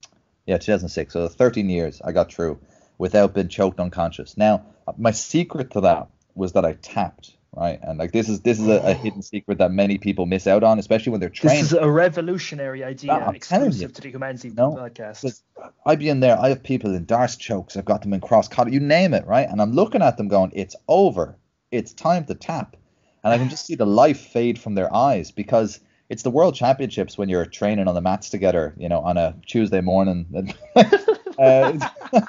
yeah, 0.46 0.58
2006. 0.58 1.14
So 1.14 1.28
13 1.28 1.70
years 1.70 2.02
I 2.04 2.12
got 2.12 2.32
through 2.32 2.60
without 2.98 3.34
being 3.34 3.48
choked 3.48 3.80
unconscious. 3.80 4.38
Now, 4.38 4.64
my 4.98 5.12
secret 5.12 5.72
to 5.72 5.82
that 5.82 6.10
was 6.36 6.54
that 6.54 6.66
I 6.66 6.74
tapped, 6.74 7.36
right? 7.56 7.80
And 7.82 7.98
like 7.98 8.12
this 8.12 8.30
is 8.30 8.42
this 8.42 8.60
is 8.60 8.68
a, 8.68 8.78
a 8.84 8.94
hidden 8.94 9.22
secret 9.34 9.58
that 9.58 9.72
many 9.72 9.98
people 9.98 10.26
miss 10.26 10.48
out 10.48 10.64
on, 10.64 10.80
especially 10.80 11.12
when 11.12 11.20
they're 11.20 11.30
training. 11.30 11.64
This 11.64 11.72
is 11.74 11.78
a 11.80 11.90
revolutionary 11.90 12.84
idea, 12.84 13.12
Ah, 13.12 13.32
exclusive 13.32 13.82
you. 13.82 13.88
to 13.96 14.02
the 14.02 14.10
Humanity 14.10 14.52
No, 14.56 14.72
podcast. 14.74 15.42
I'd 15.86 16.00
be 16.00 16.10
in 16.10 16.20
there, 16.20 16.38
I 16.40 16.50
have 16.50 16.62
people 16.64 16.94
in 16.94 17.06
D'Arce 17.06 17.36
chokes, 17.36 17.76
I've 17.76 17.86
got 17.86 18.02
them 18.04 18.14
in 18.14 18.22
cross 18.22 18.48
collar, 18.48 18.70
you 18.70 18.80
name 18.80 19.14
it, 19.14 19.26
right? 19.26 19.48
And 19.50 19.62
I'm 19.62 19.74
looking 19.74 20.02
at 20.02 20.18
them 20.18 20.28
going, 20.28 20.52
it's 20.54 20.76
over. 20.88 21.38
It's 21.72 21.92
time 21.94 22.26
to 22.26 22.36
tap. 22.36 22.76
And 23.24 23.34
I 23.34 23.38
can 23.38 23.50
just 23.50 23.66
see 23.68 23.76
the 23.76 23.86
life 23.88 24.20
fade 24.20 24.60
from 24.60 24.76
their 24.76 24.94
eyes 24.94 25.32
because 25.32 25.80
it's 26.10 26.24
the 26.24 26.30
world 26.30 26.56
championships 26.56 27.18
when 27.18 27.28
you're 27.28 27.46
training 27.46 27.88
on 27.90 27.96
the 27.96 28.00
mats 28.02 28.30
together, 28.30 28.74
you 28.78 28.88
know, 28.88 29.00
on 29.02 29.18
a 29.18 29.36
Tuesday 29.46 29.82
morning. 29.82 30.54
uh, 30.76 31.74
it's 32.14 32.28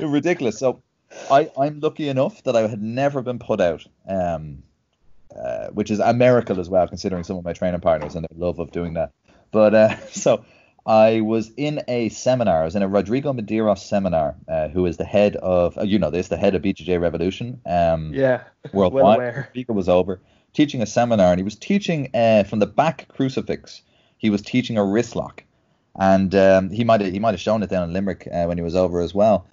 ridiculous. 0.00 0.58
So 0.58 0.82
I, 1.30 1.50
I'm 1.58 1.80
lucky 1.80 2.08
enough 2.08 2.42
that 2.44 2.56
I 2.56 2.66
had 2.66 2.82
never 2.82 3.22
been 3.22 3.38
put 3.38 3.60
out, 3.60 3.86
um, 4.08 4.62
uh, 5.34 5.68
which 5.68 5.90
is 5.90 6.00
a 6.00 6.12
miracle 6.14 6.60
as 6.60 6.68
well, 6.68 6.86
considering 6.88 7.24
some 7.24 7.36
of 7.36 7.44
my 7.44 7.52
training 7.52 7.80
partners 7.80 8.14
and 8.14 8.26
their 8.28 8.38
love 8.38 8.58
of 8.58 8.70
doing 8.72 8.94
that. 8.94 9.12
But 9.50 9.74
uh, 9.74 9.96
so 10.10 10.44
I 10.86 11.20
was 11.20 11.50
in 11.56 11.82
a 11.88 12.08
seminar. 12.10 12.62
I 12.62 12.64
was 12.64 12.76
in 12.76 12.82
a 12.82 12.88
Rodrigo 12.88 13.32
Medeiros 13.32 13.78
seminar, 13.78 14.36
uh, 14.48 14.68
who 14.68 14.86
is 14.86 14.96
the 14.96 15.04
head 15.04 15.36
of, 15.36 15.78
uh, 15.78 15.82
you 15.82 15.98
know, 15.98 16.10
this 16.10 16.28
the 16.28 16.36
head 16.36 16.54
of 16.54 16.62
BJJ 16.62 17.00
Revolution. 17.00 17.60
Um, 17.66 18.12
yeah, 18.12 18.44
worldwide. 18.72 19.04
well 19.04 19.14
aware. 19.14 19.48
Speaker 19.50 19.72
was 19.72 19.88
over 19.88 20.20
teaching 20.54 20.80
a 20.80 20.86
seminar, 20.86 21.32
and 21.32 21.38
he 21.38 21.44
was 21.44 21.56
teaching 21.56 22.08
uh, 22.14 22.44
from 22.44 22.60
the 22.60 22.66
back 22.66 23.08
crucifix. 23.08 23.82
He 24.16 24.30
was 24.30 24.40
teaching 24.40 24.78
a 24.78 24.84
wrist 24.84 25.14
lock, 25.14 25.42
and 25.96 26.34
um, 26.34 26.70
he 26.70 26.84
might 26.84 27.02
have 27.02 27.12
he 27.12 27.18
might 27.18 27.32
have 27.32 27.40
shown 27.40 27.62
it 27.62 27.68
down 27.68 27.82
in 27.88 27.92
Limerick 27.92 28.26
uh, 28.32 28.44
when 28.44 28.56
he 28.56 28.64
was 28.64 28.74
over 28.74 29.00
as 29.00 29.12
well. 29.12 29.46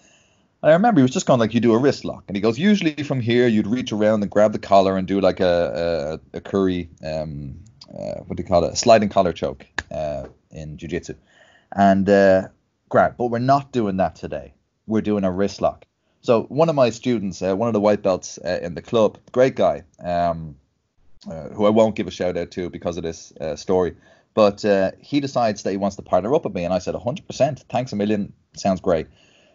I 0.64 0.74
remember 0.74 1.00
he 1.00 1.04
was 1.04 1.12
just 1.12 1.26
going 1.26 1.40
like 1.40 1.54
you 1.54 1.60
do 1.60 1.74
a 1.74 1.78
wrist 1.78 2.06
lock, 2.06 2.26
and 2.28 2.38
he 2.38 2.42
goes 2.42 2.60
usually 2.60 3.04
from 3.04 3.20
here 3.20 3.48
you'd 3.48 3.68
reach 3.68 3.92
around 3.92 4.22
and 4.22 4.30
grab 4.30 4.52
the 4.54 4.60
collar 4.60 4.96
and 4.96 5.08
do 5.08 5.20
like 5.20 5.40
a 5.40 6.20
a, 6.34 6.38
a 6.38 6.42
curry 6.42 6.90
um 7.04 7.62
uh, 7.94 8.22
what 8.26 8.38
do 8.38 8.44
you 8.44 8.48
call 8.48 8.64
it 8.64 8.74
a 8.74 8.76
sliding 8.76 9.10
collar 9.10 9.34
choke 9.34 9.66
uh, 9.92 10.28
in 10.52 10.78
jiu-jitsu, 10.78 11.16
and 11.76 12.10
uh, 12.10 12.48
grab. 12.90 13.16
But 13.18 13.26
we're 13.26 13.40
not 13.40 13.72
doing 13.72 13.98
that 13.98 14.16
today. 14.16 14.54
We're 14.88 15.02
doing 15.02 15.24
a 15.24 15.32
wrist 15.32 15.62
lock. 15.62 15.86
So 16.22 16.44
one 16.44 16.70
of 16.70 16.76
my 16.76 16.92
students, 16.92 17.42
uh, 17.42 17.56
one 17.56 17.68
of 17.68 17.74
the 17.74 17.82
white 17.82 18.04
belts 18.04 18.38
uh, 18.38 18.60
in 18.62 18.76
the 18.76 18.82
club, 18.82 19.18
great 19.32 19.56
guy, 19.56 19.84
um, 20.00 20.56
uh, 21.30 21.50
who 21.50 21.66
I 21.66 21.70
won't 21.70 21.96
give 21.96 22.08
a 22.08 22.12
shout 22.12 22.38
out 22.38 22.52
to 22.52 22.70
because 22.70 22.98
of 22.98 23.04
this 23.04 23.34
story, 23.56 23.96
but 24.34 24.62
he 25.00 25.20
decides 25.20 25.64
that 25.64 25.72
he 25.72 25.78
wants 25.78 25.96
to 25.98 26.02
partner 26.02 26.34
up 26.34 26.46
with 26.46 26.54
me, 26.54 26.64
and 26.64 26.74
I 26.74 26.80
said 26.80 26.96
100%, 26.96 27.60
thanks 27.70 27.92
a 27.92 27.96
million, 27.96 28.34
sounds 28.56 28.82
great. 28.82 29.08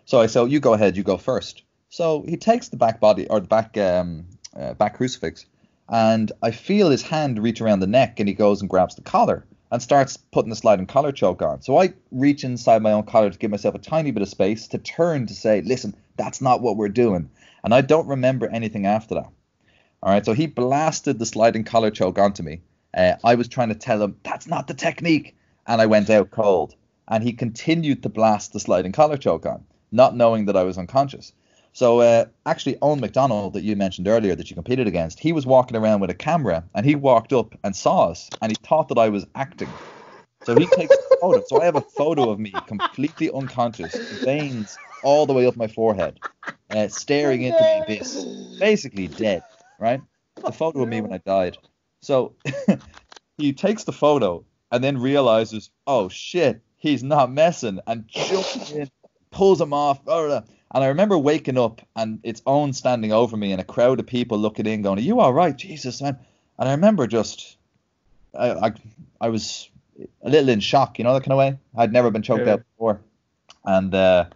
So 0.07 0.21
I 0.21 0.27
said, 0.27 0.53
you 0.53 0.61
go 0.61 0.73
ahead, 0.73 0.97
you 0.97 1.03
go 1.03 1.17
first. 1.17 1.65
So 1.89 2.25
he 2.29 2.37
takes 2.37 2.69
the 2.69 2.77
back 2.77 3.01
body 3.01 3.27
or 3.29 3.41
the 3.41 3.49
back 3.49 3.77
um, 3.77 4.27
uh, 4.57 4.75
back 4.75 4.97
crucifix, 4.97 5.47
and 5.89 6.31
I 6.43 6.53
feel 6.53 6.91
his 6.91 7.03
hand 7.03 7.43
reach 7.43 7.61
around 7.61 7.81
the 7.81 7.87
neck, 7.89 8.21
and 8.21 8.29
he 8.29 8.35
goes 8.35 8.61
and 8.61 8.71
grabs 8.71 8.95
the 8.95 9.03
collar 9.03 9.45
and 9.73 9.83
starts 9.83 10.17
putting 10.17 10.51
the 10.51 10.57
sliding 10.57 10.87
collar 10.87 11.11
choke 11.11 11.43
on. 11.43 11.61
So 11.61 11.77
I 11.77 11.93
reach 12.13 12.45
inside 12.45 12.83
my 12.83 12.93
own 12.93 13.03
collar 13.03 13.31
to 13.31 13.39
give 13.39 13.51
myself 13.51 13.75
a 13.75 13.79
tiny 13.81 14.13
bit 14.13 14.23
of 14.23 14.29
space 14.29 14.69
to 14.69 14.79
turn 14.79 15.27
to 15.27 15.35
say, 15.35 15.61
listen, 15.63 15.95
That's 16.17 16.41
not 16.41 16.63
what 16.63 16.77
we're 16.77 16.89
doing. 16.89 17.31
And 17.65 17.75
I 17.75 17.81
don't 17.81 18.07
remember 18.07 18.47
anything 18.49 18.87
after 18.87 19.17
that. 19.17 19.29
All 20.03 20.13
right, 20.13 20.25
so 20.25 20.35
he 20.35 20.47
blasted 20.47 21.19
the 21.19 21.27
sliding 21.27 21.65
collar 21.65 21.91
choke 21.91 22.19
onto 22.19 22.43
me. 22.43 22.61
Uh, 22.97 23.15
I 23.25 23.35
was 23.35 23.49
trying 23.49 23.71
to 23.71 23.75
tell 23.75 24.03
him 24.03 24.17
that's 24.23 24.47
not 24.47 24.69
the 24.69 24.75
technique, 24.75 25.37
and 25.67 25.81
I 25.81 25.87
went 25.87 26.11
out 26.11 26.31
cold. 26.31 26.75
And 27.09 27.25
he 27.25 27.33
continued 27.33 28.03
to 28.03 28.09
blast 28.09 28.53
the 28.53 28.61
sliding 28.61 28.93
collar 28.93 29.17
choke 29.17 29.47
on, 29.47 29.65
not 29.93 30.17
knowing 30.17 30.47
that 30.47 30.57
I 30.57 30.65
was 30.65 30.79
unconscious. 30.79 31.33
So 31.73 32.01
uh, 32.01 32.25
actually, 32.47 32.79
Owen 32.81 33.01
McDonald 33.01 33.53
that 33.53 33.63
you 33.63 33.77
mentioned 33.77 34.09
earlier 34.09 34.35
that 34.35 34.49
you 34.49 34.55
competed 34.55 34.87
against, 34.87 35.19
he 35.21 35.33
was 35.33 35.45
walking 35.45 35.77
around 35.77 36.01
with 36.01 36.09
a 36.09 36.15
camera, 36.15 36.65
and 36.75 36.87
he 36.87 36.95
walked 36.95 37.33
up 37.35 37.55
and 37.63 37.77
saw 37.77 38.07
us, 38.07 38.31
and 38.41 38.51
he 38.51 38.57
thought 38.67 38.89
that 38.89 38.99
I 38.99 39.11
was 39.11 39.27
acting. 39.35 39.69
So 40.45 40.57
he 40.57 40.67
takes 40.67 40.95
a 40.95 41.17
photo. 41.21 41.45
So 41.47 41.61
I 41.61 41.67
have 41.67 41.77
a 41.77 41.83
photo 41.83 42.31
of 42.31 42.39
me 42.39 42.51
completely 42.67 43.31
unconscious, 43.31 43.93
veins 44.25 44.79
all 45.03 45.27
the 45.27 45.35
way 45.35 45.47
up 45.47 45.57
my 45.57 45.67
forehead, 45.67 46.19
uh, 46.71 46.89
staring 46.89 47.43
into 47.43 47.59
the 47.59 47.83
abyss, 47.85 48.25
basically 48.59 49.09
dead, 49.09 49.43
right? 49.79 50.01
The 50.45 50.53
photo 50.53 50.83
of 50.83 50.89
me 50.89 51.01
when 51.01 51.13
I 51.13 51.19
died. 51.19 51.59
So 52.01 52.37
he 53.37 53.53
takes 53.53 53.85
the 53.85 53.93
photo 53.93 54.45
and 54.73 54.83
then 54.83 54.99
realizes, 54.99 55.71
oh 55.87 56.09
shit, 56.09 56.63
he's 56.77 57.03
not 57.03 57.31
messing, 57.31 57.81
and 57.87 58.07
jumps 58.09 58.73
in, 58.73 58.89
pulls 59.31 59.61
him 59.61 59.73
off. 59.73 60.05
Blah, 60.05 60.27
blah. 60.27 60.43
And 60.75 60.85
I 60.85 60.89
remember 60.89 61.17
waking 61.17 61.59
up 61.59 61.81
and 61.95 62.19
it's 62.23 62.43
Owen 62.47 62.73
standing 62.73 63.13
over 63.13 63.37
me 63.37 63.53
and 63.53 63.61
a 63.61 63.65
crowd 63.65 64.01
of 64.01 64.07
people 64.07 64.37
looking 64.39 64.67
in, 64.67 64.83
going, 64.83 64.99
"Are 64.99 65.03
you 65.03 65.21
all 65.21 65.33
right, 65.33 65.57
Jesus?" 65.57 66.03
Man. 66.03 66.19
And 66.59 66.69
I 66.69 66.73
remember 66.73 67.07
just, 67.07 67.57
I, 68.35 68.51
I, 68.51 68.73
I 69.21 69.29
was 69.29 69.69
a 70.23 70.29
little 70.31 70.49
in 70.49 70.61
shock, 70.61 70.99
you 70.99 71.05
know, 71.05 71.15
that 71.15 71.23
kind 71.23 71.33
of 71.33 71.39
way. 71.39 71.59
I'd 71.77 71.93
never 71.93 72.11
been 72.11 72.23
choked 72.23 72.47
Yeah. 72.47 72.55
out 72.55 72.63
before, 72.75 73.01
and 73.65 73.95
uh, 73.95 74.27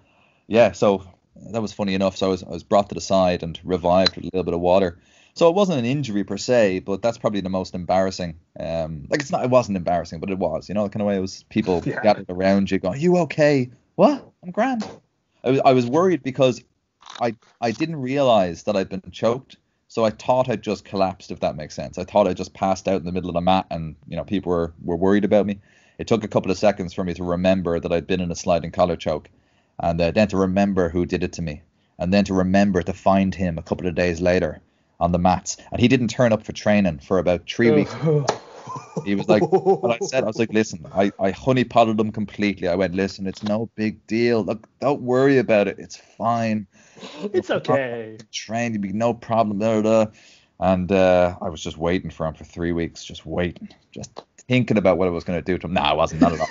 yeah, 0.47 0.73
so 0.73 1.05
that 1.53 1.61
was 1.63 1.73
funny 1.73 1.95
enough. 1.95 2.17
So 2.17 2.27
I 2.27 2.31
was 2.31 2.43
I 2.43 2.51
was 2.51 2.63
brought 2.63 2.89
to 2.91 2.95
the 2.95 3.01
side 3.01 3.43
and 3.43 3.59
revived 3.65 4.17
with 4.17 4.25
a 4.25 4.31
little 4.33 4.45
bit 4.45 4.55
of 4.55 4.61
water. 4.61 4.99
So 5.35 5.49
it 5.49 5.55
wasn't 5.55 5.79
an 5.79 5.85
injury 5.85 6.25
per 6.25 6.37
se, 6.37 6.81
but 6.81 7.03
that's 7.03 7.17
probably 7.17 7.41
the 7.41 7.49
most 7.49 7.75
embarrassing. 7.75 8.37
Um, 8.59 9.07
like 9.09 9.21
it's 9.21 9.31
not, 9.31 9.45
it 9.45 9.51
wasn't 9.51 9.77
embarrassing, 9.77 10.19
but 10.21 10.29
it 10.29 10.39
was, 10.39 10.69
you 10.69 10.75
know, 10.75 10.85
the 10.85 10.91
kind 10.91 11.03
of 11.03 11.07
way 11.07 11.17
it 11.17 11.21
was 11.21 11.45
people 11.51 11.83
Yeah. 11.87 12.01
gathered 12.03 12.27
around 12.29 12.71
you, 12.71 12.79
going, 12.79 12.95
"Are 12.95 12.99
you 12.99 13.17
okay?" 13.19 13.71
What? 14.01 14.33
I'm 14.43 14.51
grand. 14.51 14.83
I 15.45 15.51
was 15.51 15.61
I 15.63 15.73
was 15.75 15.87
worried 15.87 16.23
because 16.23 16.65
I 17.21 17.37
I 17.61 17.71
didn't 17.71 17.97
realize 17.97 18.63
that 18.63 18.75
I'd 18.75 18.89
been 18.89 19.03
choked, 19.13 19.59
so 19.89 20.07
I 20.07 20.09
thought 20.09 20.49
I'd 20.49 20.63
just 20.63 20.87
collapsed. 20.87 21.31
If 21.31 21.41
that 21.41 21.55
makes 21.55 21.75
sense, 21.75 21.99
I 21.99 22.05
thought 22.05 22.27
I 22.27 22.33
just 22.33 22.55
passed 22.55 22.89
out 22.89 23.01
in 23.01 23.05
the 23.05 23.13
middle 23.13 23.29
of 23.29 23.35
the 23.35 23.43
mat, 23.43 23.67
and 23.71 23.97
you 24.09 24.17
know 24.17 24.25
people 24.25 24.53
were 24.53 24.73
were 24.83 24.97
worried 24.97 25.27
about 25.27 25.45
me. 25.45 25.59
It 25.99 26.07
took 26.07 26.25
a 26.25 26.29
couple 26.29 26.51
of 26.51 26.57
seconds 26.57 26.95
for 26.95 27.05
me 27.05 27.13
to 27.13 27.23
remember 27.23 27.79
that 27.79 27.93
I'd 27.93 28.07
been 28.07 28.23
in 28.23 28.31
a 28.31 28.35
sliding 28.35 28.71
collar 28.71 28.97
choke, 28.97 29.29
and 29.79 30.01
uh, 30.01 30.13
then 30.13 30.29
to 30.29 30.39
remember 30.39 30.89
who 30.89 31.05
did 31.05 31.23
it 31.23 31.35
to 31.35 31.43
me, 31.43 31.61
and 31.99 32.11
then 32.11 32.25
to 32.25 32.33
remember 32.33 32.83
to 32.83 32.95
find 32.95 33.35
him 33.35 33.59
a 33.59 33.63
couple 33.63 33.87
of 33.87 33.95
days 33.95 34.19
later 34.19 34.63
on 34.99 35.13
the 35.13 35.19
mats, 35.19 35.59
and 35.71 35.79
he 35.79 35.89
didn't 35.89 36.09
turn 36.09 36.33
up 36.33 36.43
for 36.43 36.53
training 36.53 37.01
for 37.01 37.19
about 37.19 37.47
three 37.47 37.71
weeks. 37.71 37.93
He 39.05 39.15
was 39.15 39.29
like, 39.29 39.43
what 39.51 40.01
I 40.01 40.05
said, 40.05 40.25
I 40.25 40.27
was 40.27 40.39
like, 40.39 40.53
listen, 40.53 40.85
I, 40.93 41.13
I 41.19 41.31
honey 41.31 41.65
potted 41.65 41.99
him 41.99 42.13
completely. 42.13 42.69
I 42.69 42.75
went, 42.75 42.95
listen, 42.95 43.27
it's 43.27 43.43
no 43.43 43.71
big 43.75 44.07
deal. 44.07 44.45
Look, 44.45 44.69
don't 44.81 45.03
worry 45.03 45.39
about 45.39 45.69
it. 45.69 45.79
It's 45.79 45.97
fine. 45.97 46.67
it's 47.33 47.51
okay. 47.51 48.19
Train, 48.33 48.73
you'd 48.73 48.83
be 48.83 48.93
no 48.93 49.15
problem. 49.15 49.59
Blah, 49.59 49.81
blah, 49.81 50.05
blah. 50.05 50.13
And 50.61 50.93
uh, 50.93 51.37
I 51.41 51.49
was 51.49 51.63
just 51.63 51.79
waiting 51.79 52.11
for 52.11 52.27
him 52.27 52.35
for 52.35 52.45
three 52.45 52.73
weeks, 52.73 53.03
just 53.03 53.25
waiting, 53.25 53.71
just 53.93 54.23
thinking 54.49 54.77
about 54.77 54.99
what 54.99 55.09
I 55.09 55.11
was 55.11 55.25
going 55.25 55.39
to 55.39 55.45
do 55.45 55.57
to 55.57 55.67
him. 55.67 55.73
No, 55.73 55.81
I 55.81 55.95
wasn't, 55.95 56.21
not 56.21 56.35
at 56.35 56.41
all. 56.41 56.49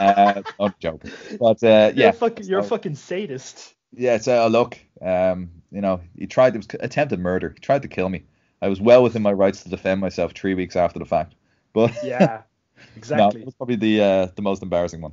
uh, 0.00 0.42
I'm 0.58 0.74
joking. 0.80 1.12
But 1.38 1.62
uh, 1.62 1.92
You're 1.94 2.06
yeah, 2.06 2.08
a 2.08 2.12
fucking, 2.12 2.46
you're 2.46 2.60
a 2.60 2.64
fucking 2.64 2.96
sadist. 2.96 3.74
yeah, 3.92 4.18
so 4.18 4.48
look, 4.48 4.78
um, 5.00 5.50
you 5.70 5.80
know, 5.80 6.00
he 6.18 6.26
tried, 6.26 6.56
it 6.56 6.58
was 6.58 6.68
attempted 6.80 7.20
murder. 7.20 7.50
He 7.50 7.60
tried 7.60 7.82
to 7.82 7.88
kill 7.88 8.08
me. 8.08 8.24
I 8.60 8.68
was 8.68 8.80
well 8.80 9.02
within 9.02 9.22
my 9.22 9.32
rights 9.32 9.62
to 9.62 9.68
defend 9.68 10.00
myself 10.00 10.32
three 10.32 10.54
weeks 10.54 10.74
after 10.74 10.98
the 10.98 11.04
fact. 11.04 11.34
But 11.74 11.92
Yeah, 12.02 12.42
no, 12.78 12.82
exactly. 12.96 13.42
it 13.42 13.44
was 13.44 13.54
probably 13.54 13.76
the 13.76 14.00
uh, 14.00 14.26
the 14.34 14.40
most 14.42 14.62
embarrassing 14.62 15.02
one. 15.02 15.12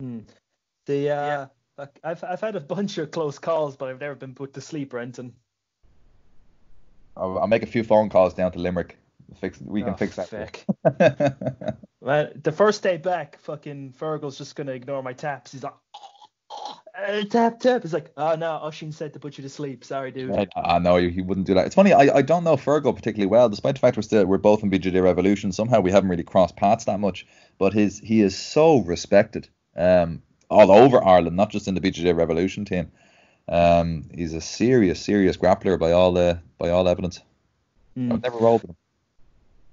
Hmm. 0.00 0.18
The 0.84 1.10
uh, 1.10 1.46
fuck, 1.78 1.98
I've 2.04 2.22
I've 2.22 2.40
had 2.42 2.56
a 2.56 2.60
bunch 2.60 2.98
of 2.98 3.10
close 3.10 3.38
calls, 3.38 3.76
but 3.76 3.88
I've 3.88 4.00
never 4.00 4.14
been 4.14 4.34
put 4.34 4.52
to 4.54 4.60
sleep, 4.60 4.92
Renton. 4.92 5.32
I'll, 7.16 7.38
I'll 7.38 7.46
make 7.46 7.62
a 7.62 7.66
few 7.66 7.82
phone 7.82 8.10
calls 8.10 8.34
down 8.34 8.52
to 8.52 8.58
Limerick. 8.58 8.98
Fix, 9.40 9.58
we 9.60 9.82
can 9.82 9.94
Oh, 9.94 9.96
fix 9.96 10.16
that. 10.16 10.28
fuck. 10.28 11.76
Man, 12.02 12.40
the 12.42 12.52
first 12.52 12.82
day 12.82 12.96
back, 12.98 13.38
fucking 13.40 13.94
Fergal's 13.98 14.38
just 14.38 14.54
gonna 14.54 14.72
ignore 14.72 15.02
my 15.02 15.12
taps. 15.14 15.52
He's 15.52 15.64
like, 15.64 15.72
uh, 16.96 17.24
tap 17.24 17.60
tap. 17.60 17.84
It's 17.84 17.92
like, 17.92 18.12
oh 18.16 18.36
no, 18.36 18.60
Oisín 18.64 18.92
said 18.92 19.12
to 19.12 19.18
put 19.18 19.38
you 19.38 19.42
to 19.42 19.48
sleep. 19.48 19.84
Sorry, 19.84 20.10
dude. 20.10 20.30
I, 20.32 20.46
I 20.56 20.78
know 20.78 20.96
he, 20.96 21.20
wouldn't 21.20 21.46
do 21.46 21.54
that. 21.54 21.66
It's 21.66 21.74
funny. 21.74 21.92
I, 21.92 22.16
I 22.16 22.22
don't 22.22 22.44
know 22.44 22.56
Fergal 22.56 22.94
particularly 22.94 23.26
well, 23.26 23.48
despite 23.48 23.74
the 23.74 23.80
fact 23.80 23.96
we're 23.96 24.02
still 24.02 24.24
we're 24.24 24.38
both 24.38 24.62
in 24.62 24.70
BJJ 24.70 25.02
Revolution. 25.02 25.52
Somehow 25.52 25.80
we 25.80 25.90
haven't 25.90 26.08
really 26.08 26.22
crossed 26.22 26.56
paths 26.56 26.84
that 26.84 27.00
much. 27.00 27.26
But 27.58 27.72
his 27.72 27.98
he 27.98 28.20
is 28.20 28.36
so 28.36 28.78
respected 28.78 29.48
um, 29.76 30.22
all 30.50 30.70
over 30.70 31.02
Ireland, 31.02 31.36
not 31.36 31.50
just 31.50 31.68
in 31.68 31.74
the 31.74 31.80
BJJ 31.80 32.16
Revolution 32.16 32.64
team. 32.64 32.90
Um, 33.48 34.08
he's 34.14 34.34
a 34.34 34.40
serious, 34.40 35.00
serious 35.00 35.36
grappler 35.36 35.78
by 35.78 35.92
all 35.92 36.16
uh, 36.18 36.38
by 36.58 36.70
all 36.70 36.88
evidence. 36.88 37.20
Mm. 37.96 38.12
I've 38.12 38.22
never 38.22 38.38
rolled 38.38 38.62
with 38.62 38.70
him. 38.70 38.76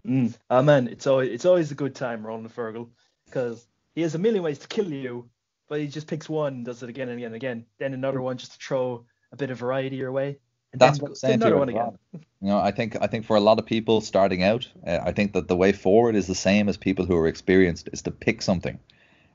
Mm. 0.06 0.38
Oh 0.50 0.62
man, 0.62 0.88
it's 0.88 1.08
always 1.08 1.32
it's 1.32 1.46
always 1.46 1.72
a 1.72 1.76
good 1.76 1.96
time 1.96 2.26
rolling 2.26 2.44
with 2.44 2.56
Fergal 2.56 2.90
because 3.26 3.66
he 3.96 4.02
has 4.02 4.16
a 4.16 4.20
million 4.20 4.44
ways 4.44 4.60
to 4.60 4.68
kill 4.68 4.92
you, 4.92 5.30
but 5.74 5.80
he 5.80 5.88
just 5.88 6.06
picks 6.06 6.30
one, 6.30 6.54
and 6.54 6.66
does 6.66 6.84
it 6.84 6.90
again 6.90 7.10
and 7.10 7.18
again 7.18 7.26
and 7.26 7.36
again. 7.36 7.66
Then 7.80 7.96
another 7.96 8.22
one 8.22 8.38
just 8.38 8.52
to 8.52 8.60
throw 8.60 9.06
a 9.32 9.36
bit 9.36 9.50
of 9.50 9.58
variety 9.58 9.96
your 9.96 10.12
way. 10.12 10.38
And 10.72 10.80
That's 10.80 11.00
then, 11.00 11.02
what 11.02 11.10
I'm 11.10 11.16
saying 11.16 11.40
then 11.40 11.42
another 11.42 11.56
you. 11.56 11.60
one 11.60 11.70
again. 11.70 11.98
You 12.12 12.50
know, 12.50 12.60
I 12.60 12.70
think 12.70 12.96
I 13.02 13.08
think 13.08 13.26
for 13.26 13.36
a 13.36 13.40
lot 13.40 13.58
of 13.58 13.66
people 13.66 14.00
starting 14.00 14.44
out, 14.44 14.70
uh, 14.86 15.00
I 15.04 15.14
think 15.14 15.34
that 15.34 15.48
the 15.48 15.56
way 15.56 15.72
forward 15.72 16.16
is 16.16 16.28
the 16.28 16.36
same 16.36 16.70
as 16.70 16.78
people 16.78 17.06
who 17.06 17.18
are 17.18 17.28
experienced, 17.28 17.90
is 17.92 18.04
to 18.04 18.12
pick 18.12 18.44
something, 18.44 18.78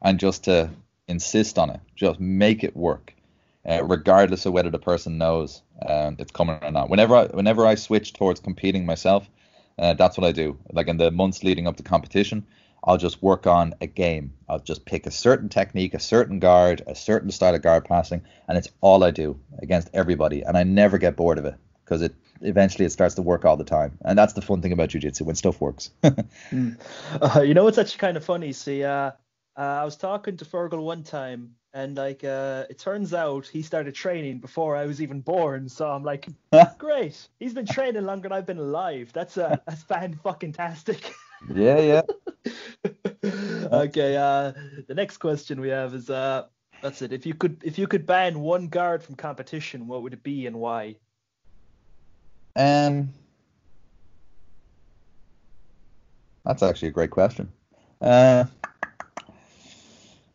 and 0.01 0.21
just 0.21 0.45
to 0.45 0.71
insist 1.09 1.59
on 1.59 1.71
it, 1.71 1.81
just 1.97 2.21
make 2.21 2.63
it 2.63 2.77
work, 2.77 3.15
uh, 3.69 3.83
regardless 3.83 4.47
of 4.47 4.53
whether 4.53 4.71
the 4.71 4.79
person 4.79 5.19
knows 5.19 5.63
um, 5.85 6.15
it's 6.21 6.31
coming 6.31 6.61
or 6.63 6.71
not. 6.71 6.89
Whenever 6.89 7.17
I 7.17 7.25
whenever 7.27 7.67
I 7.67 7.75
switch 7.75 8.13
towards 8.13 8.39
competing 8.39 8.87
myself, 8.87 9.29
uh, 9.77 9.95
that's 9.95 10.17
what 10.17 10.25
I 10.25 10.31
do. 10.31 10.57
Like 10.71 10.87
in 10.87 10.99
the 10.99 11.11
months 11.11 11.43
leading 11.43 11.67
up 11.67 11.77
to 11.79 11.83
competition, 11.83 12.47
I'll 12.85 12.97
just 12.97 13.23
work 13.23 13.47
on 13.47 13.75
a 13.81 13.87
game. 13.87 14.33
I'll 14.49 14.61
just 14.61 14.85
pick 14.85 15.07
a 15.07 15.11
certain 15.11 15.49
technique, 15.49 15.95
a 15.95 16.01
certain 16.01 16.39
guard, 16.39 16.83
a 16.87 16.95
certain 16.95 17.31
style 17.31 17.55
of 17.55 17.63
guard 17.63 17.85
passing, 17.85 18.23
and 18.49 18.57
it's 18.57 18.69
all 18.81 19.05
I 19.05 19.11
do 19.11 19.39
against 19.59 19.91
everybody. 19.93 20.43
And 20.43 20.57
I 20.57 20.63
never 20.63 20.99
get 20.99 21.17
bored 21.17 21.39
of 21.39 21.45
it 21.45 21.55
because 21.85 22.03
it 22.03 22.15
eventually 22.41 22.85
it 22.85 22.93
starts 22.93 23.15
to 23.17 23.23
work 23.23 23.45
all 23.45 23.57
the 23.57 23.65
time. 23.65 23.99
And 24.03 24.19
that's 24.19 24.35
the 24.35 24.43
fun 24.43 24.63
thing 24.63 24.73
about 24.73 24.91
jujitsu 24.91 25.23
when 25.23 25.37
stuff 25.37 25.61
works. 25.61 25.91
Uh, 27.21 27.41
you 27.41 27.55
know 27.55 27.65
what's 27.65 27.79
actually 27.79 27.99
kind 27.99 28.17
of 28.17 28.25
funny? 28.25 28.53
See, 28.53 28.85
uh, 28.85 29.13
uh, 29.57 29.61
I 29.61 29.85
was 29.85 29.97
talking 29.97 30.37
to 30.37 30.45
Fergal 30.45 30.83
one 30.83 31.03
time, 31.03 31.57
and 31.73 31.97
like, 31.97 32.23
uh, 32.23 32.65
it 32.71 32.79
turns 32.79 33.13
out 33.13 33.47
he 33.47 33.63
started 33.63 33.95
training 33.95 34.39
before 34.39 34.77
I 34.77 34.87
was 34.87 35.03
even 35.03 35.21
born. 35.21 35.69
So 35.69 35.91
I'm 35.91 36.05
like, 36.05 36.29
great. 36.79 37.29
He's 37.41 37.55
been 37.55 37.67
training 37.67 38.05
longer 38.05 38.29
than 38.29 38.39
I've 38.39 38.47
been 38.47 38.59
alive. 38.59 39.11
That's 39.13 39.37
uh, 39.37 39.57
that's 39.67 39.83
fan 39.83 40.15
fucking 40.23 40.53
tastic. 40.53 41.13
Yeah, 41.55 41.79
yeah. 41.79 42.03
okay. 43.73 44.17
Uh, 44.17 44.53
the 44.87 44.95
next 44.95 45.19
question 45.19 45.61
we 45.61 45.69
have 45.69 45.95
is 45.95 46.11
uh, 46.11 46.47
that's 46.83 47.03
it. 47.03 47.13
If 47.13 47.27
you 47.27 47.35
could 47.35 47.63
if 47.65 47.79
you 47.79 47.87
could 47.87 48.07
ban 48.07 48.41
one 48.41 48.69
guard 48.69 49.03
from 49.03 49.15
competition, 49.15 49.87
what 49.87 50.03
would 50.03 50.13
it 50.13 50.23
be 50.23 50.47
and 50.47 50.57
why? 50.57 50.97
Um, 52.57 53.11
that's 56.45 56.63
actually 56.63 56.89
a 56.89 56.93
great 56.93 57.11
question. 57.11 57.53
Uh, 58.01 58.45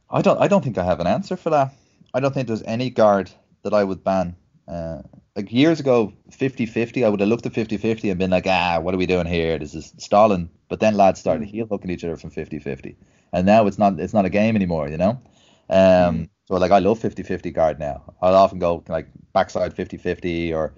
I 0.10 0.22
don't. 0.22 0.40
I 0.40 0.48
don't 0.48 0.64
think 0.64 0.78
I 0.78 0.84
have 0.84 1.00
an 1.00 1.08
answer 1.08 1.36
for 1.36 1.50
that. 1.50 1.74
I 2.14 2.20
don't 2.20 2.34
think 2.34 2.48
there's 2.48 2.64
any 2.64 2.90
guard 2.90 3.32
that 3.64 3.74
I 3.74 3.84
would 3.84 4.04
ban. 4.04 4.36
Uh, 4.68 5.02
like 5.36 5.52
years 5.52 5.80
ago, 5.80 6.14
50-50, 6.32 7.06
I 7.06 7.10
would 7.10 7.20
have 7.20 7.30
looked 7.30 7.46
at 7.46 7.54
50-50 7.54 8.10
and 8.10 8.20
been 8.20 8.30
like, 8.30 8.46
ah, 8.48 8.80
what 8.80 8.94
are 8.94 8.98
we 8.98 9.06
doing 9.06 9.26
here? 9.26 9.58
This 9.58 9.74
is 9.74 9.94
stalling. 9.98 10.50
But 10.70 10.80
then 10.80 10.96
lads 10.96 11.20
started 11.20 11.48
heel 11.48 11.68
hooking 11.68 11.90
each 11.92 12.04
other 12.04 12.18
from 12.18 12.32
50-50, 12.32 12.96
and 13.32 13.46
now 13.46 13.68
it's 13.68 13.78
not. 13.78 14.00
It's 14.00 14.14
not 14.14 14.26
a 14.26 14.30
game 14.30 14.56
anymore, 14.56 14.90
you 14.90 14.98
know. 14.98 15.22
Um, 15.70 16.30
so 16.46 16.56
like 16.56 16.72
I 16.72 16.80
love 16.80 17.00
50-50 17.00 17.54
guard 17.54 17.80
now. 17.80 18.04
I'll 18.22 18.36
often 18.36 18.60
go 18.60 18.84
like 18.88 19.08
backside 19.34 19.76
50-50 19.76 20.54
or 20.54 20.74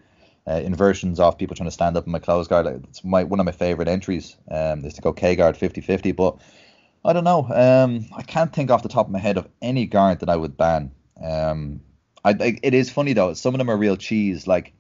uh, 0.47 0.61
inversions 0.63 1.19
off 1.19 1.37
people 1.37 1.55
trying 1.55 1.67
to 1.67 1.73
stand 1.73 1.95
up 1.95 2.05
in 2.05 2.11
my 2.11 2.19
close 2.19 2.47
guard. 2.47 2.65
Like, 2.65 2.83
It's 2.89 3.03
my 3.03 3.23
one 3.23 3.39
of 3.39 3.45
my 3.45 3.53
favorite 3.53 3.87
entries. 3.87 4.35
Um, 4.51 4.83
is 4.83 4.93
to 4.95 5.01
go 5.01 5.13
K 5.13 5.35
guard 5.35 5.55
50-50, 5.55 6.15
but 6.15 6.37
I 7.05 7.13
don't 7.13 7.23
know. 7.23 7.47
Um, 7.53 8.05
I 8.15 8.21
can't 8.21 8.51
think 8.51 8.71
off 8.71 8.83
the 8.83 8.89
top 8.89 9.05
of 9.05 9.11
my 9.13 9.19
head 9.19 9.37
of 9.37 9.47
any 9.61 9.85
guard 9.85 10.19
that 10.19 10.29
I 10.29 10.35
would 10.35 10.57
ban. 10.57 10.91
Um, 11.23 11.81
I, 12.25 12.31
I 12.31 12.59
it 12.63 12.73
is 12.73 12.89
funny 12.89 13.13
though. 13.13 13.33
Some 13.33 13.53
of 13.53 13.59
them 13.59 13.69
are 13.69 13.77
real 13.77 13.95
cheese. 13.95 14.47
Like 14.47 14.73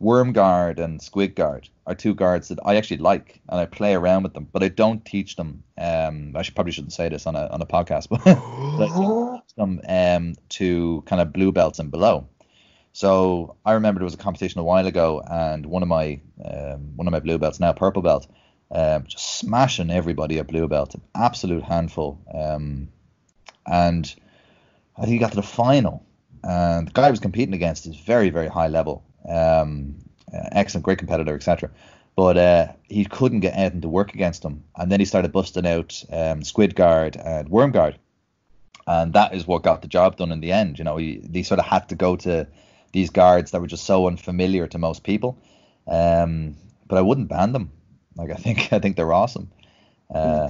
Worm 0.00 0.32
Guard 0.32 0.78
and 0.78 1.00
Squid 1.00 1.34
Guard 1.36 1.68
are 1.86 1.94
two 1.94 2.14
guards 2.14 2.48
that 2.48 2.58
I 2.64 2.76
actually 2.76 2.98
like 2.98 3.40
and 3.48 3.60
I 3.60 3.66
play 3.66 3.94
around 3.94 4.24
with 4.24 4.34
them, 4.34 4.48
but 4.50 4.62
I 4.62 4.68
don't 4.68 5.04
teach 5.04 5.36
them. 5.36 5.62
Um, 5.78 6.32
I 6.34 6.42
should 6.42 6.54
probably 6.54 6.72
shouldn't 6.72 6.94
say 6.94 7.08
this 7.08 7.26
on 7.26 7.36
a 7.36 7.46
on 7.48 7.62
a 7.62 7.66
podcast, 7.66 8.08
but, 8.10 8.20
I 8.26 9.38
teach 9.38 9.54
them 9.56 9.80
um 9.88 10.34
to 10.50 11.02
kind 11.06 11.22
of 11.22 11.32
blue 11.32 11.52
belts 11.52 11.78
and 11.78 11.90
below. 11.90 12.28
So 12.92 13.56
I 13.66 13.74
remember 13.74 13.98
there 13.98 14.06
was 14.06 14.14
a 14.14 14.16
competition 14.16 14.58
a 14.58 14.64
while 14.64 14.86
ago, 14.86 15.22
and 15.30 15.66
one 15.66 15.82
of 15.82 15.88
my 15.88 16.18
um, 16.42 16.96
one 16.96 17.06
of 17.06 17.12
my 17.12 17.20
blue 17.20 17.36
belts, 17.36 17.60
now 17.60 17.74
purple 17.74 18.00
belt, 18.00 18.26
um, 18.70 19.04
just 19.06 19.38
smashing 19.38 19.90
everybody 19.90 20.38
at 20.38 20.46
blue 20.46 20.66
belt, 20.66 20.94
an 20.94 21.02
absolute 21.14 21.62
handful. 21.62 22.18
Um, 22.32 22.88
and 23.66 24.14
I 24.96 25.02
think 25.02 25.12
he 25.12 25.18
got 25.18 25.32
to 25.32 25.36
the 25.36 25.42
final, 25.42 26.06
and 26.44 26.88
the 26.88 26.92
guy 26.92 27.06
he 27.06 27.10
was 27.10 27.20
competing 27.20 27.54
against 27.54 27.86
is 27.86 27.96
very 27.96 28.30
very 28.30 28.48
high 28.48 28.68
level, 28.68 29.04
um, 29.28 29.94
excellent, 30.52 30.84
great 30.84 30.98
competitor, 30.98 31.34
etc. 31.34 31.70
But 32.16 32.38
uh, 32.38 32.68
he 32.84 33.04
couldn't 33.04 33.40
get 33.40 33.56
anything 33.56 33.82
to 33.82 33.88
work 33.88 34.14
against 34.14 34.44
him, 34.44 34.64
and 34.76 34.90
then 34.90 35.00
he 35.00 35.06
started 35.06 35.32
busting 35.32 35.66
out 35.66 36.02
um, 36.10 36.42
squid 36.42 36.74
guard 36.74 37.16
and 37.16 37.48
worm 37.48 37.72
guard, 37.72 37.98
and 38.86 39.12
that 39.12 39.34
is 39.34 39.46
what 39.46 39.62
got 39.62 39.82
the 39.82 39.88
job 39.88 40.16
done 40.16 40.32
in 40.32 40.40
the 40.40 40.52
end. 40.52 40.78
You 40.78 40.84
know, 40.84 40.96
he, 40.96 41.22
he 41.32 41.42
sort 41.42 41.60
of 41.60 41.66
had 41.66 41.88
to 41.90 41.94
go 41.94 42.16
to 42.16 42.46
these 42.92 43.10
guards 43.10 43.50
that 43.50 43.60
were 43.60 43.66
just 43.66 43.84
so 43.84 44.06
unfamiliar 44.06 44.66
to 44.68 44.78
most 44.78 45.02
people. 45.02 45.38
Um, 45.86 46.56
but 46.88 46.96
I 46.96 47.02
wouldn't 47.02 47.28
ban 47.28 47.52
them. 47.52 47.70
Like 48.16 48.30
I 48.30 48.34
think 48.34 48.72
I 48.72 48.78
think 48.78 48.96
they're 48.96 49.12
awesome. 49.12 49.50
Uh, 50.12 50.48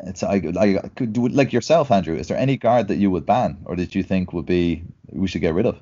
it's 0.00 0.22
I, 0.22 0.34
I 0.34 0.88
could 0.94 1.12
do 1.12 1.28
like 1.28 1.52
yourself, 1.52 1.90
Andrew. 1.90 2.16
Is 2.16 2.28
there 2.28 2.38
any 2.38 2.56
guard 2.56 2.88
that 2.88 2.96
you 2.96 3.10
would 3.10 3.26
ban, 3.26 3.58
or 3.64 3.76
that 3.76 3.94
you 3.94 4.02
think 4.02 4.32
would 4.32 4.46
be 4.46 4.82
we 5.10 5.26
should 5.26 5.40
get 5.40 5.54
rid 5.54 5.66
of? 5.66 5.78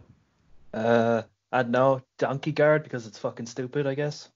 Uh, 0.72 1.22
I 1.52 1.62
don't 1.62 1.72
know, 1.72 2.02
donkey 2.18 2.52
guard 2.52 2.82
because 2.82 3.06
it's 3.06 3.18
fucking 3.18 3.46
stupid. 3.46 3.86
I 3.86 3.94
guess. 3.94 4.28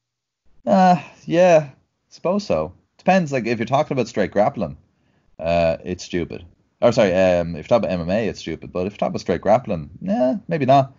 Uh, 0.66 1.02
yeah, 1.24 1.70
suppose 2.08 2.44
so. 2.44 2.72
Depends. 2.98 3.32
Like 3.32 3.46
if 3.46 3.58
you're 3.58 3.66
talking 3.66 3.94
about 3.94 4.08
straight 4.08 4.30
grappling, 4.30 4.76
uh, 5.38 5.78
it's 5.84 6.04
stupid. 6.04 6.44
Or 6.82 6.92
sorry, 6.92 7.14
um, 7.14 7.56
if 7.56 7.68
you're 7.68 7.80
talking 7.80 7.90
about 7.92 8.06
MMA, 8.06 8.28
it's 8.28 8.40
stupid. 8.40 8.72
But 8.72 8.86
if 8.86 8.92
you're 8.92 8.98
talking 8.98 9.12
about 9.12 9.20
straight 9.20 9.40
grappling, 9.40 9.90
yeah, 10.00 10.36
maybe 10.48 10.66
not. 10.66 10.94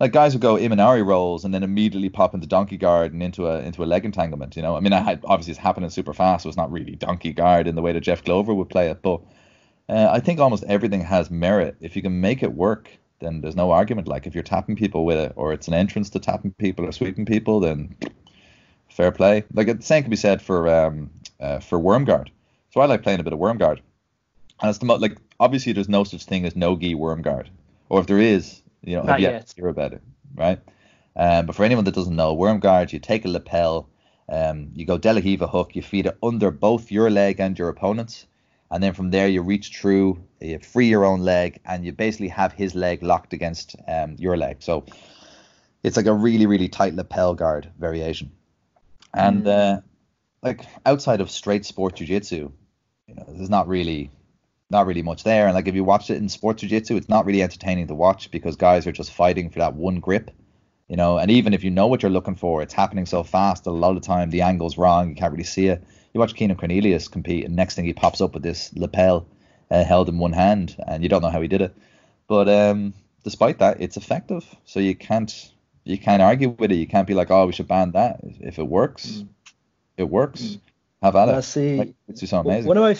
Like 0.00 0.12
guys 0.12 0.32
who 0.32 0.38
go 0.38 0.54
Imanari 0.54 1.04
rolls 1.04 1.44
and 1.44 1.52
then 1.52 1.64
immediately 1.64 2.08
pop 2.08 2.32
into 2.32 2.46
donkey 2.46 2.76
guard 2.76 3.12
and 3.12 3.22
into 3.22 3.48
a 3.48 3.60
into 3.60 3.82
a 3.82 3.86
leg 3.86 4.04
entanglement. 4.04 4.54
You 4.54 4.62
know, 4.62 4.76
I 4.76 4.80
mean, 4.80 4.92
I 4.92 5.00
had, 5.00 5.20
obviously 5.24 5.52
it's 5.52 5.60
happening 5.60 5.90
super 5.90 6.14
fast, 6.14 6.44
so 6.44 6.48
it's 6.48 6.56
not 6.56 6.70
really 6.70 6.94
donkey 6.94 7.32
guard 7.32 7.66
in 7.66 7.74
the 7.74 7.82
way 7.82 7.92
that 7.92 8.00
Jeff 8.00 8.22
Glover 8.22 8.54
would 8.54 8.68
play 8.68 8.90
it. 8.90 9.02
But 9.02 9.20
uh, 9.88 10.08
I 10.10 10.20
think 10.20 10.38
almost 10.38 10.62
everything 10.64 11.00
has 11.00 11.30
merit 11.30 11.76
if 11.80 11.96
you 11.96 12.02
can 12.02 12.20
make 12.20 12.42
it 12.42 12.52
work. 12.52 12.90
Then 13.20 13.40
there's 13.40 13.56
no 13.56 13.72
argument. 13.72 14.06
Like 14.06 14.28
if 14.28 14.34
you're 14.34 14.44
tapping 14.44 14.76
people 14.76 15.04
with 15.04 15.18
it, 15.18 15.32
or 15.34 15.52
it's 15.52 15.66
an 15.66 15.74
entrance 15.74 16.10
to 16.10 16.20
tapping 16.20 16.52
people 16.52 16.84
or 16.86 16.92
sweeping 16.92 17.26
people, 17.26 17.58
then 17.58 17.96
fair 18.88 19.10
play. 19.10 19.44
Like 19.52 19.66
the 19.66 19.82
same 19.82 20.02
can 20.04 20.10
be 20.10 20.16
said 20.16 20.40
for 20.40 20.68
um, 20.68 21.10
uh, 21.40 21.58
for 21.58 21.78
worm 21.78 22.04
guard. 22.04 22.30
So 22.70 22.80
I 22.80 22.86
like 22.86 23.02
playing 23.02 23.18
a 23.18 23.24
bit 23.24 23.32
of 23.32 23.40
worm 23.40 23.58
guard, 23.58 23.82
and 24.60 24.68
it's 24.70 24.78
the 24.78 24.86
mo- 24.86 24.96
like 24.96 25.16
obviously 25.40 25.72
there's 25.72 25.88
no 25.88 26.04
such 26.04 26.24
thing 26.24 26.44
as 26.44 26.54
no 26.54 26.76
gi 26.76 26.94
worm 26.94 27.22
guard, 27.22 27.50
or 27.88 27.98
if 28.00 28.06
there 28.06 28.20
is, 28.20 28.62
you 28.82 28.96
know, 28.96 29.02
Not 29.02 29.20
have 29.20 29.32
yet. 29.32 29.46
to 29.46 29.56
hear 29.56 29.68
about 29.68 29.92
it, 29.92 30.02
right? 30.34 30.60
Um, 31.16 31.46
but 31.46 31.56
for 31.56 31.64
anyone 31.64 31.84
that 31.84 31.94
doesn't 31.94 32.14
know, 32.14 32.34
worm 32.34 32.60
guard, 32.60 32.92
you 32.92 32.98
take 32.98 33.24
a 33.24 33.28
lapel, 33.28 33.88
um, 34.28 34.70
you 34.74 34.84
go 34.84 34.98
De 34.98 35.12
La 35.12 35.46
hook, 35.46 35.74
you 35.74 35.82
feed 35.82 36.06
it 36.06 36.16
under 36.22 36.50
both 36.50 36.92
your 36.92 37.10
leg 37.10 37.40
and 37.40 37.58
your 37.58 37.68
opponent's, 37.68 38.26
and 38.70 38.82
then 38.82 38.92
from 38.92 39.10
there 39.10 39.26
you 39.26 39.42
reach 39.42 39.76
through, 39.76 40.22
you 40.40 40.58
free 40.58 40.88
your 40.88 41.04
own 41.04 41.20
leg, 41.20 41.58
and 41.64 41.84
you 41.84 41.92
basically 41.92 42.28
have 42.28 42.52
his 42.52 42.74
leg 42.74 43.02
locked 43.02 43.32
against 43.32 43.74
um, 43.88 44.14
your 44.18 44.36
leg. 44.36 44.58
So 44.60 44.84
it's 45.82 45.96
like 45.96 46.06
a 46.06 46.12
really 46.12 46.46
really 46.46 46.68
tight 46.68 46.94
lapel 46.94 47.34
guard 47.34 47.70
variation, 47.78 48.30
and 49.14 49.46
uh, 49.46 49.80
like 50.42 50.66
outside 50.86 51.20
of 51.20 51.30
straight 51.30 51.64
sport 51.64 51.96
jiu-jitsu, 51.96 52.52
you 53.08 53.14
know, 53.14 53.24
there's 53.28 53.50
not 53.50 53.66
really 53.66 54.10
not 54.70 54.86
really 54.86 55.02
much 55.02 55.24
there. 55.24 55.46
And 55.46 55.54
like 55.54 55.68
if 55.68 55.74
you 55.74 55.84
watch 55.84 56.10
it 56.10 56.16
in 56.18 56.28
sports 56.28 56.60
jiu-jitsu, 56.60 56.96
it's 56.96 57.08
not 57.08 57.24
really 57.26 57.42
entertaining 57.42 57.86
to 57.88 57.94
watch 57.94 58.30
because 58.30 58.56
guys 58.56 58.86
are 58.86 58.92
just 58.92 59.12
fighting 59.12 59.50
for 59.50 59.58
that 59.60 59.74
one 59.74 60.00
grip, 60.00 60.30
you 60.88 60.96
know. 60.96 61.18
And 61.18 61.30
even 61.30 61.54
if 61.54 61.64
you 61.64 61.70
know 61.70 61.86
what 61.86 62.02
you're 62.02 62.10
looking 62.10 62.34
for, 62.34 62.62
it's 62.62 62.74
happening 62.74 63.06
so 63.06 63.22
fast 63.22 63.64
that 63.64 63.70
a 63.70 63.72
lot 63.72 63.96
of 63.96 64.02
the 64.02 64.06
time 64.06 64.30
the 64.30 64.42
angle's 64.42 64.76
wrong, 64.78 65.08
you 65.08 65.14
can't 65.14 65.32
really 65.32 65.44
see 65.44 65.68
it. 65.68 65.82
You 66.12 66.20
watch 66.20 66.34
Keenan 66.34 66.56
Cornelius 66.56 67.08
compete, 67.08 67.44
and 67.44 67.54
next 67.56 67.74
thing 67.74 67.84
he 67.84 67.92
pops 67.92 68.20
up 68.20 68.34
with 68.34 68.42
this 68.42 68.72
lapel 68.74 69.26
uh, 69.70 69.84
held 69.84 70.08
in 70.08 70.18
one 70.18 70.32
hand, 70.32 70.76
and 70.86 71.02
you 71.02 71.08
don't 71.08 71.22
know 71.22 71.30
how 71.30 71.40
he 71.42 71.48
did 71.48 71.60
it. 71.62 71.74
But 72.26 72.48
um, 72.48 72.94
despite 73.24 73.58
that, 73.58 73.80
it's 73.80 73.96
effective, 73.96 74.44
so 74.64 74.80
you 74.80 74.94
can't 74.94 75.50
you 75.84 75.98
can't 75.98 76.20
argue 76.20 76.50
with 76.50 76.70
it. 76.72 76.76
You 76.76 76.86
can't 76.86 77.06
be 77.06 77.14
like, 77.14 77.30
oh, 77.30 77.46
we 77.46 77.52
should 77.52 77.68
ban 77.68 77.92
that. 77.92 78.20
If 78.40 78.58
it 78.58 78.66
works, 78.68 79.06
Mm. 79.06 79.28
it 79.96 80.04
works. 80.10 80.42
Mm. 80.42 80.60
Have 81.02 81.16
at 81.16 81.28
it. 81.28 81.42
see, 81.42 81.76
Like, 81.76 81.94
it's 82.08 82.20
just 82.20 82.30
so 82.30 82.40
amazing. 82.40 82.68
One 82.68 82.76
of 82.76 82.82
my 82.82 82.96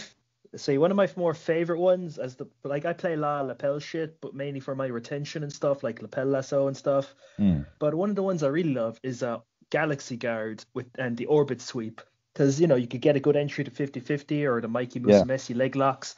see 0.56 0.78
one 0.78 0.90
of 0.90 0.96
my 0.96 1.08
more 1.16 1.34
favorite 1.34 1.78
ones 1.78 2.18
as 2.18 2.36
the 2.36 2.46
like 2.64 2.84
I 2.84 2.92
play 2.92 3.14
a 3.14 3.16
lot 3.16 3.42
of 3.42 3.48
lapel 3.48 3.78
shit, 3.78 4.20
but 4.20 4.34
mainly 4.34 4.60
for 4.60 4.74
my 4.74 4.86
retention 4.86 5.42
and 5.42 5.52
stuff 5.52 5.82
like 5.82 6.02
lapel 6.02 6.26
lasso 6.26 6.66
and 6.66 6.76
stuff. 6.76 7.14
Mm. 7.38 7.66
But 7.78 7.94
one 7.94 8.10
of 8.10 8.16
the 8.16 8.22
ones 8.22 8.42
I 8.42 8.48
really 8.48 8.74
love 8.74 8.98
is 9.02 9.22
uh 9.22 9.38
Galaxy 9.70 10.16
Guard 10.16 10.64
with 10.74 10.86
and 10.98 11.16
the 11.16 11.26
Orbit 11.26 11.60
Sweep 11.60 12.00
because 12.32 12.60
you 12.60 12.66
know 12.66 12.76
you 12.76 12.86
could 12.86 13.00
get 13.00 13.16
a 13.16 13.20
good 13.20 13.36
entry 13.36 13.64
to 13.64 13.70
50-50 13.70 14.48
or 14.48 14.60
the 14.60 14.68
Mikey 14.68 15.00
Yeah. 15.00 15.22
Musumeci 15.22 15.56
leg 15.56 15.76
locks. 15.76 16.16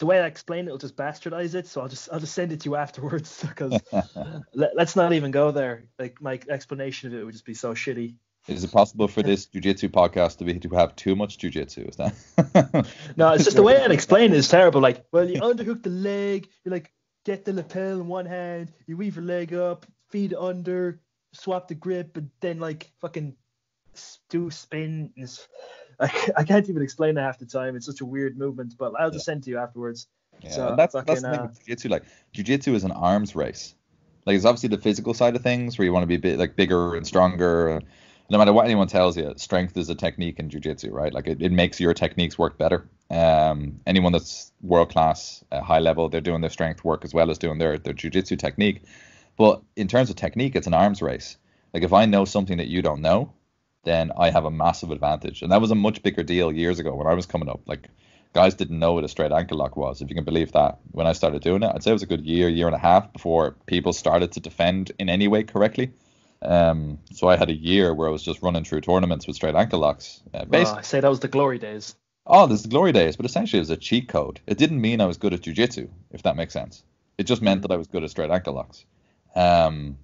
The 0.00 0.06
way 0.06 0.20
I 0.20 0.26
explain 0.26 0.66
it 0.66 0.70
will 0.72 0.78
just 0.78 0.96
bastardize 0.96 1.54
it, 1.54 1.66
so 1.68 1.80
I'll 1.80 1.88
just 1.88 2.08
I'll 2.12 2.20
just 2.20 2.34
send 2.34 2.52
it 2.52 2.60
to 2.60 2.70
you 2.70 2.76
afterwards 2.76 3.42
because 3.48 3.80
let, 4.54 4.76
let's 4.76 4.96
not 4.96 5.12
even 5.12 5.30
go 5.30 5.50
there. 5.50 5.84
Like 5.98 6.20
my 6.20 6.38
explanation 6.48 7.12
of 7.12 7.18
it 7.20 7.24
would 7.24 7.32
just 7.34 7.46
be 7.46 7.54
so 7.54 7.74
shitty. 7.74 8.16
Is 8.46 8.62
it 8.62 8.72
possible 8.72 9.08
for 9.08 9.22
this 9.22 9.46
jujitsu 9.46 9.88
podcast 9.88 10.38
to 10.38 10.44
be 10.44 10.58
to 10.58 10.68
have 10.70 10.94
too 10.96 11.16
much 11.16 11.38
jujitsu? 11.38 11.88
Is 11.88 11.96
that? 11.96 12.86
No, 13.16 13.32
it's 13.32 13.44
just 13.44 13.56
the 13.56 13.62
way 13.62 13.80
I'd 13.80 13.90
explain 13.90 14.32
it 14.32 14.36
is 14.36 14.48
terrible. 14.48 14.80
Like, 14.80 15.04
well, 15.12 15.28
you 15.28 15.40
underhook 15.40 15.82
the 15.82 15.90
leg, 15.90 16.48
you 16.64 16.70
like 16.70 16.92
get 17.24 17.44
the 17.44 17.54
lapel 17.54 18.00
in 18.00 18.06
one 18.06 18.26
hand, 18.26 18.70
you 18.86 18.96
weave 18.96 19.16
your 19.16 19.24
leg 19.24 19.54
up, 19.54 19.86
feed 20.10 20.34
under, 20.34 21.00
swap 21.32 21.68
the 21.68 21.74
grip, 21.74 22.16
and 22.16 22.30
then 22.40 22.60
like 22.60 22.92
fucking 23.00 23.34
do 24.28 24.50
spin. 24.50 25.12
I, 26.00 26.30
I 26.36 26.44
can't 26.44 26.68
even 26.68 26.82
explain 26.82 27.16
it 27.16 27.20
half 27.20 27.38
the 27.38 27.46
time. 27.46 27.76
It's 27.76 27.86
such 27.86 28.00
a 28.02 28.04
weird 28.06 28.36
movement, 28.36 28.74
but 28.78 28.92
I'll 28.98 29.10
just 29.10 29.24
send 29.24 29.42
it 29.42 29.44
to 29.44 29.50
you 29.50 29.58
afterwards. 29.58 30.06
Yeah, 30.42 30.50
So, 30.50 30.74
that's 30.76 30.92
fucking, 30.92 31.06
that's 31.06 31.22
the 31.22 31.30
thing 31.30 31.40
uh, 31.40 31.46
with 31.46 31.58
jiu-jitsu. 31.64 31.88
Like 31.88 32.04
jiu-jitsu 32.32 32.74
is 32.74 32.84
an 32.84 32.92
arms 32.92 33.34
race. 33.34 33.74
Like 34.26 34.36
it's 34.36 34.44
obviously 34.44 34.70
the 34.70 34.78
physical 34.78 35.14
side 35.14 35.36
of 35.36 35.42
things 35.42 35.78
where 35.78 35.84
you 35.84 35.92
want 35.92 36.02
to 36.02 36.08
be 36.08 36.16
a 36.16 36.18
bit, 36.18 36.38
like 36.38 36.56
bigger 36.56 36.94
and 36.94 37.06
stronger. 37.06 37.80
No 38.30 38.38
matter 38.38 38.52
what 38.52 38.64
anyone 38.64 38.88
tells 38.88 39.16
you, 39.16 39.34
strength 39.36 39.76
is 39.76 39.90
a 39.90 39.94
technique 39.94 40.38
in 40.38 40.48
jiu-jitsu, 40.48 40.90
right? 40.90 41.12
Like 41.12 41.26
it, 41.26 41.42
it 41.42 41.52
makes 41.52 41.78
your 41.78 41.92
techniques 41.92 42.38
work 42.38 42.56
better. 42.56 42.88
Um, 43.10 43.80
anyone 43.86 44.12
that's 44.12 44.50
world 44.62 44.90
class, 44.90 45.44
uh, 45.52 45.60
high 45.60 45.80
level, 45.80 46.08
they're 46.08 46.22
doing 46.22 46.40
their 46.40 46.50
strength 46.50 46.82
work 46.84 47.04
as 47.04 47.12
well 47.12 47.30
as 47.30 47.38
doing 47.38 47.58
their 47.58 47.76
their 47.78 47.92
jiu-jitsu 47.92 48.36
technique. 48.36 48.82
But 49.36 49.62
in 49.76 49.88
terms 49.88 50.08
of 50.10 50.16
technique, 50.16 50.56
it's 50.56 50.66
an 50.66 50.74
arms 50.74 51.02
race. 51.02 51.36
Like 51.74 51.82
if 51.82 51.92
I 51.92 52.06
know 52.06 52.24
something 52.24 52.58
that 52.58 52.68
you 52.68 52.80
don't 52.82 53.02
know, 53.02 53.32
then 53.84 54.10
I 54.16 54.30
have 54.30 54.46
a 54.46 54.50
massive 54.50 54.90
advantage. 54.90 55.42
And 55.42 55.52
that 55.52 55.60
was 55.60 55.70
a 55.70 55.74
much 55.74 56.02
bigger 56.02 56.22
deal 56.22 56.50
years 56.50 56.78
ago 56.78 56.94
when 56.94 57.06
I 57.06 57.14
was 57.14 57.26
coming 57.26 57.50
up. 57.50 57.60
Like 57.66 57.88
guys 58.32 58.54
didn't 58.54 58.78
know 58.78 58.94
what 58.94 59.04
a 59.04 59.08
straight 59.08 59.32
ankle 59.32 59.58
lock 59.58 59.76
was, 59.76 60.00
if 60.00 60.08
you 60.08 60.14
can 60.16 60.24
believe 60.24 60.52
that. 60.52 60.78
When 60.92 61.06
I 61.06 61.12
started 61.12 61.42
doing 61.42 61.62
it, 61.62 61.70
I'd 61.74 61.82
say 61.82 61.90
it 61.90 61.94
was 61.94 62.02
a 62.02 62.06
good 62.06 62.24
year, 62.24 62.48
year 62.48 62.66
and 62.66 62.74
a 62.74 62.78
half 62.78 63.12
before 63.12 63.56
people 63.66 63.92
started 63.92 64.32
to 64.32 64.40
defend 64.40 64.92
in 64.98 65.08
any 65.08 65.28
way 65.28 65.44
correctly. 65.44 65.92
Um, 66.44 66.98
so 67.12 67.28
I 67.28 67.36
had 67.36 67.50
a 67.50 67.54
year 67.54 67.94
where 67.94 68.08
I 68.08 68.10
was 68.10 68.22
just 68.22 68.42
running 68.42 68.64
through 68.64 68.82
tournaments 68.82 69.26
with 69.26 69.36
straight 69.36 69.54
ankle 69.54 69.80
locks. 69.80 70.22
Uh, 70.32 70.44
Oh, 70.52 70.74
I 70.76 70.82
say 70.82 71.00
that 71.00 71.08
was 71.08 71.20
the 71.20 71.28
glory 71.28 71.58
days. 71.58 71.94
oh, 72.26 72.46
there's 72.46 72.62
the 72.62 72.68
glory 72.68 72.92
days, 72.92 73.16
but 73.16 73.26
essentially 73.26 73.58
it 73.58 73.62
was 73.62 73.70
a 73.70 73.76
cheat 73.76 74.08
code. 74.08 74.40
It 74.46 74.58
didn't 74.58 74.80
mean 74.80 75.00
I 75.00 75.06
was 75.06 75.16
good 75.16 75.32
at 75.34 75.40
jujitsu, 75.42 75.88
if 76.12 76.22
that 76.22 76.36
makes 76.36 76.52
sense. 76.52 76.82
It 77.18 77.24
just 77.24 77.42
meant 77.42 77.62
that 77.62 77.70
I 77.70 77.76
was 77.76 77.86
good 77.86 78.04
at 78.04 78.10
straight 78.10 78.30
ankle 78.30 78.54
locks. 78.54 78.84
Um, 79.36 79.98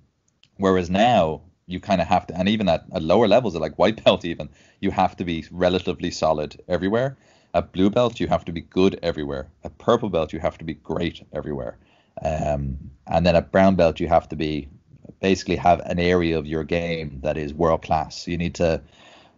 whereas 0.57 0.91
now 0.91 1.43
you 1.67 1.81
kind 1.81 2.01
of 2.01 2.07
have 2.09 2.27
to, 2.29 2.37
and 2.37 2.49
even 2.49 2.69
at, 2.69 2.85
at 2.93 3.03
lower 3.03 3.29
levels, 3.29 3.55
at 3.55 3.61
like 3.61 3.79
white 3.79 4.03
belt 4.05 4.25
even, 4.25 4.49
you 4.81 4.91
have 4.91 5.17
to 5.17 5.25
be 5.25 5.45
relatively 5.51 6.11
solid 6.11 6.61
everywhere. 6.69 7.17
At 7.55 7.73
blue 7.73 7.91
belt, 7.91 8.21
you 8.21 8.29
have 8.29 8.45
to 8.45 8.53
be 8.53 8.61
good 8.61 8.99
everywhere. 9.03 9.49
At 9.65 9.77
purple 9.79 10.09
belt, 10.09 10.33
you 10.33 10.39
have 10.41 10.59
to 10.59 10.65
be 10.65 10.75
great 10.75 11.27
everywhere. 11.33 11.79
Um, 12.23 12.91
and 13.07 13.27
then 13.27 13.35
at 13.35 13.51
brown 13.51 13.77
belt, 13.77 13.99
you 13.99 14.09
have 14.09 14.29
to 14.29 14.37
be 14.37 14.69
basically 15.21 15.57
have 15.57 15.81
an 15.81 15.99
area 15.99 16.39
of 16.39 16.47
your 16.47 16.65
game 16.65 17.21
that 17.23 17.37
is 17.37 17.53
world 17.53 17.83
class. 17.83 18.27
You 18.27 18.39
need 18.39 18.57
to 18.57 18.83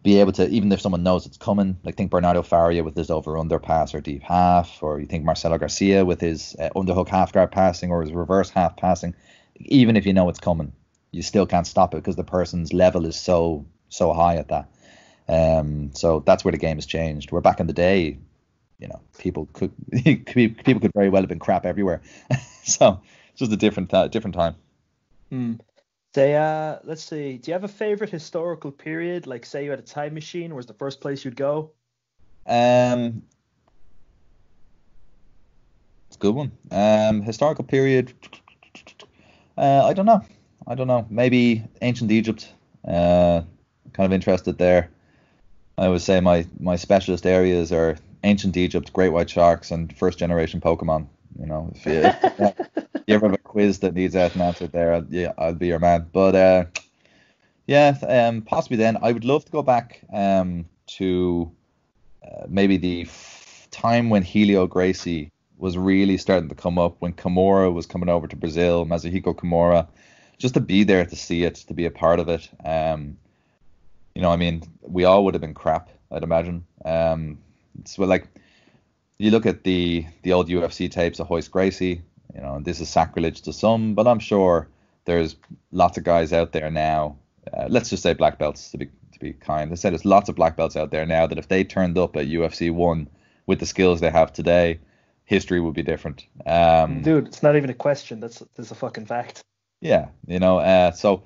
be 0.02 0.18
able 0.18 0.32
to, 0.32 0.48
even 0.48 0.72
if 0.72 0.80
someone 0.80 1.02
knows 1.02 1.26
it's 1.26 1.36
coming, 1.36 1.76
like 1.84 1.96
think 1.96 2.10
Bernardo 2.10 2.42
Faria 2.42 2.82
with 2.82 2.96
his 2.96 3.10
over 3.10 3.38
under 3.38 3.58
pass 3.58 3.94
or 3.94 4.00
deep 4.00 4.22
half, 4.22 4.82
or 4.82 4.98
you 4.98 5.06
think 5.06 5.24
Marcelo 5.24 5.58
Garcia 5.58 6.04
with 6.04 6.20
his 6.20 6.56
uh, 6.58 6.70
underhook 6.74 7.08
half 7.08 7.32
guard 7.32 7.52
passing 7.52 7.90
or 7.90 8.02
his 8.02 8.12
reverse 8.12 8.50
half 8.50 8.76
passing, 8.76 9.14
even 9.60 9.96
if 9.96 10.06
you 10.06 10.12
know 10.12 10.28
it's 10.28 10.40
coming, 10.40 10.72
you 11.12 11.22
still 11.22 11.46
can't 11.46 11.66
stop 11.66 11.94
it 11.94 11.98
because 11.98 12.16
the 12.16 12.24
person's 12.24 12.72
level 12.72 13.06
is 13.06 13.18
so 13.18 13.66
so 13.88 14.12
high 14.12 14.36
at 14.36 14.48
that. 14.48 14.68
Um, 15.28 15.92
so 15.94 16.20
that's 16.20 16.44
where 16.44 16.52
the 16.52 16.58
game 16.58 16.78
has 16.78 16.86
changed. 16.86 17.30
Where 17.30 17.42
back 17.42 17.60
in 17.60 17.66
the 17.66 17.72
day, 17.72 18.18
you 18.78 18.88
know, 18.88 19.00
people 19.18 19.48
could 19.52 19.72
people 20.04 20.80
could 20.80 20.92
very 20.94 21.10
well 21.10 21.22
have 21.22 21.28
been 21.28 21.38
crap 21.38 21.64
everywhere. 21.64 22.02
so 22.64 23.00
it's 23.30 23.38
just 23.38 23.52
a 23.52 23.56
different 23.56 23.94
uh, 23.94 24.08
different 24.08 24.34
time. 24.34 24.56
Hmm. 25.30 25.54
Say, 26.14 26.36
uh, 26.36 26.78
let's 26.84 27.02
see. 27.02 27.38
Do 27.38 27.50
you 27.50 27.54
have 27.54 27.64
a 27.64 27.68
favorite 27.68 28.10
historical 28.10 28.70
period? 28.70 29.26
Like, 29.26 29.46
say 29.46 29.64
you 29.64 29.70
had 29.70 29.78
a 29.78 29.82
time 29.82 30.12
machine, 30.12 30.52
where's 30.52 30.66
the 30.66 30.74
first 30.74 31.00
place 31.00 31.24
you'd 31.24 31.36
go? 31.36 31.70
Um, 32.46 33.22
it's 36.08 36.16
a 36.16 36.18
good 36.18 36.34
one. 36.34 36.52
Um, 36.70 37.22
historical 37.22 37.64
period. 37.64 38.12
Uh, 39.56 39.84
I 39.86 39.94
don't 39.94 40.04
know. 40.04 40.22
I 40.66 40.74
don't 40.74 40.86
know. 40.86 41.06
Maybe 41.08 41.64
ancient 41.80 42.10
Egypt. 42.10 42.52
Uh, 42.86 43.42
kind 43.94 44.06
of 44.06 44.12
interested 44.12 44.58
there. 44.58 44.90
I 45.78 45.88
would 45.88 46.02
say 46.02 46.20
my 46.20 46.46
my 46.60 46.76
specialist 46.76 47.26
areas 47.26 47.72
are 47.72 47.96
ancient 48.22 48.56
Egypt, 48.56 48.92
great 48.92 49.10
white 49.10 49.30
sharks, 49.30 49.70
and 49.70 49.96
first 49.96 50.18
generation 50.18 50.60
Pokemon. 50.60 51.06
You 51.38 51.46
know, 51.46 51.72
if 51.74 51.86
you, 51.86 52.81
you 53.06 53.14
ever 53.14 53.26
have 53.26 53.34
a 53.34 53.38
quiz 53.38 53.80
that 53.80 53.94
needs 53.94 54.14
an 54.14 54.40
answer 54.40 54.66
there, 54.66 55.04
yeah, 55.10 55.32
I'll 55.38 55.54
be 55.54 55.68
your 55.68 55.78
man. 55.78 56.06
But 56.12 56.34
uh, 56.34 56.64
yeah, 57.66 57.96
um, 58.08 58.42
possibly 58.42 58.76
then. 58.76 58.98
I 59.02 59.12
would 59.12 59.24
love 59.24 59.44
to 59.44 59.52
go 59.52 59.62
back 59.62 60.02
um, 60.12 60.66
to 60.98 61.50
uh, 62.24 62.46
maybe 62.48 62.76
the 62.76 63.02
f- 63.02 63.68
time 63.70 64.10
when 64.10 64.22
Helio 64.22 64.66
Gracie 64.66 65.30
was 65.58 65.78
really 65.78 66.18
starting 66.18 66.48
to 66.48 66.54
come 66.54 66.78
up, 66.78 66.96
when 66.98 67.12
Kimura 67.12 67.72
was 67.72 67.86
coming 67.86 68.08
over 68.08 68.26
to 68.26 68.36
Brazil, 68.36 68.84
Masahiko 68.84 69.34
Kimura, 69.34 69.86
just 70.38 70.54
to 70.54 70.60
be 70.60 70.82
there 70.82 71.06
to 71.06 71.16
see 71.16 71.44
it, 71.44 71.54
to 71.54 71.74
be 71.74 71.86
a 71.86 71.90
part 71.90 72.18
of 72.18 72.28
it. 72.28 72.48
Um, 72.64 73.16
you 74.14 74.22
know, 74.22 74.30
I 74.30 74.36
mean, 74.36 74.62
we 74.80 75.04
all 75.04 75.24
would 75.24 75.34
have 75.34 75.40
been 75.40 75.54
crap, 75.54 75.88
I'd 76.10 76.24
imagine. 76.24 76.64
Um, 76.84 77.38
so 77.84 78.04
like, 78.04 78.26
you 79.18 79.30
look 79.30 79.46
at 79.46 79.62
the 79.62 80.04
the 80.22 80.32
old 80.32 80.48
UFC 80.48 80.90
tapes 80.90 81.20
of 81.20 81.30
Royce 81.30 81.46
Gracie, 81.46 82.02
you 82.34 82.40
know, 82.40 82.54
and 82.54 82.64
this 82.64 82.80
is 82.80 82.88
sacrilege 82.88 83.42
to 83.42 83.52
some, 83.52 83.94
but 83.94 84.06
I'm 84.06 84.18
sure 84.18 84.68
there's 85.04 85.36
lots 85.70 85.98
of 85.98 86.04
guys 86.04 86.32
out 86.32 86.52
there 86.52 86.70
now. 86.70 87.16
Uh, 87.52 87.66
let's 87.68 87.90
just 87.90 88.02
say 88.02 88.14
black 88.14 88.38
belts 88.38 88.70
to 88.70 88.78
be 88.78 88.86
to 88.86 89.18
be 89.18 89.32
kind. 89.32 89.70
I 89.72 89.74
said 89.74 89.92
there's 89.92 90.04
lots 90.04 90.28
of 90.28 90.36
black 90.36 90.56
belts 90.56 90.76
out 90.76 90.90
there 90.90 91.06
now 91.06 91.26
that 91.26 91.38
if 91.38 91.48
they 91.48 91.64
turned 91.64 91.98
up 91.98 92.16
at 92.16 92.26
UFC 92.26 92.72
one 92.72 93.08
with 93.46 93.58
the 93.58 93.66
skills 93.66 94.00
they 94.00 94.10
have 94.10 94.32
today, 94.32 94.78
history 95.24 95.60
would 95.60 95.74
be 95.74 95.82
different. 95.82 96.24
Um, 96.46 97.02
Dude, 97.02 97.26
it's 97.26 97.42
not 97.42 97.56
even 97.56 97.70
a 97.70 97.74
question. 97.74 98.20
That's 98.20 98.42
that's 98.54 98.70
a 98.70 98.74
fucking 98.74 99.06
fact. 99.06 99.42
Yeah, 99.80 100.08
you 100.26 100.38
know. 100.38 100.58
Uh, 100.58 100.92
so, 100.92 101.24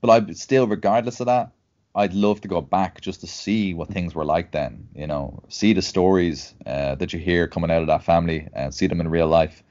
but 0.00 0.10
I 0.10 0.32
still, 0.32 0.66
regardless 0.66 1.20
of 1.20 1.26
that, 1.26 1.52
I'd 1.94 2.14
love 2.14 2.40
to 2.42 2.48
go 2.48 2.60
back 2.60 3.00
just 3.00 3.20
to 3.20 3.26
see 3.26 3.74
what 3.74 3.90
things 3.90 4.14
were 4.14 4.24
like 4.24 4.52
then. 4.52 4.88
You 4.94 5.06
know, 5.06 5.42
see 5.48 5.72
the 5.74 5.82
stories 5.82 6.54
uh, 6.64 6.94
that 6.96 7.12
you 7.12 7.18
hear 7.18 7.46
coming 7.46 7.70
out 7.70 7.82
of 7.82 7.88
that 7.88 8.04
family, 8.04 8.48
and 8.52 8.74
see 8.74 8.86
them 8.86 9.00
in 9.00 9.08
real 9.08 9.28
life. 9.28 9.62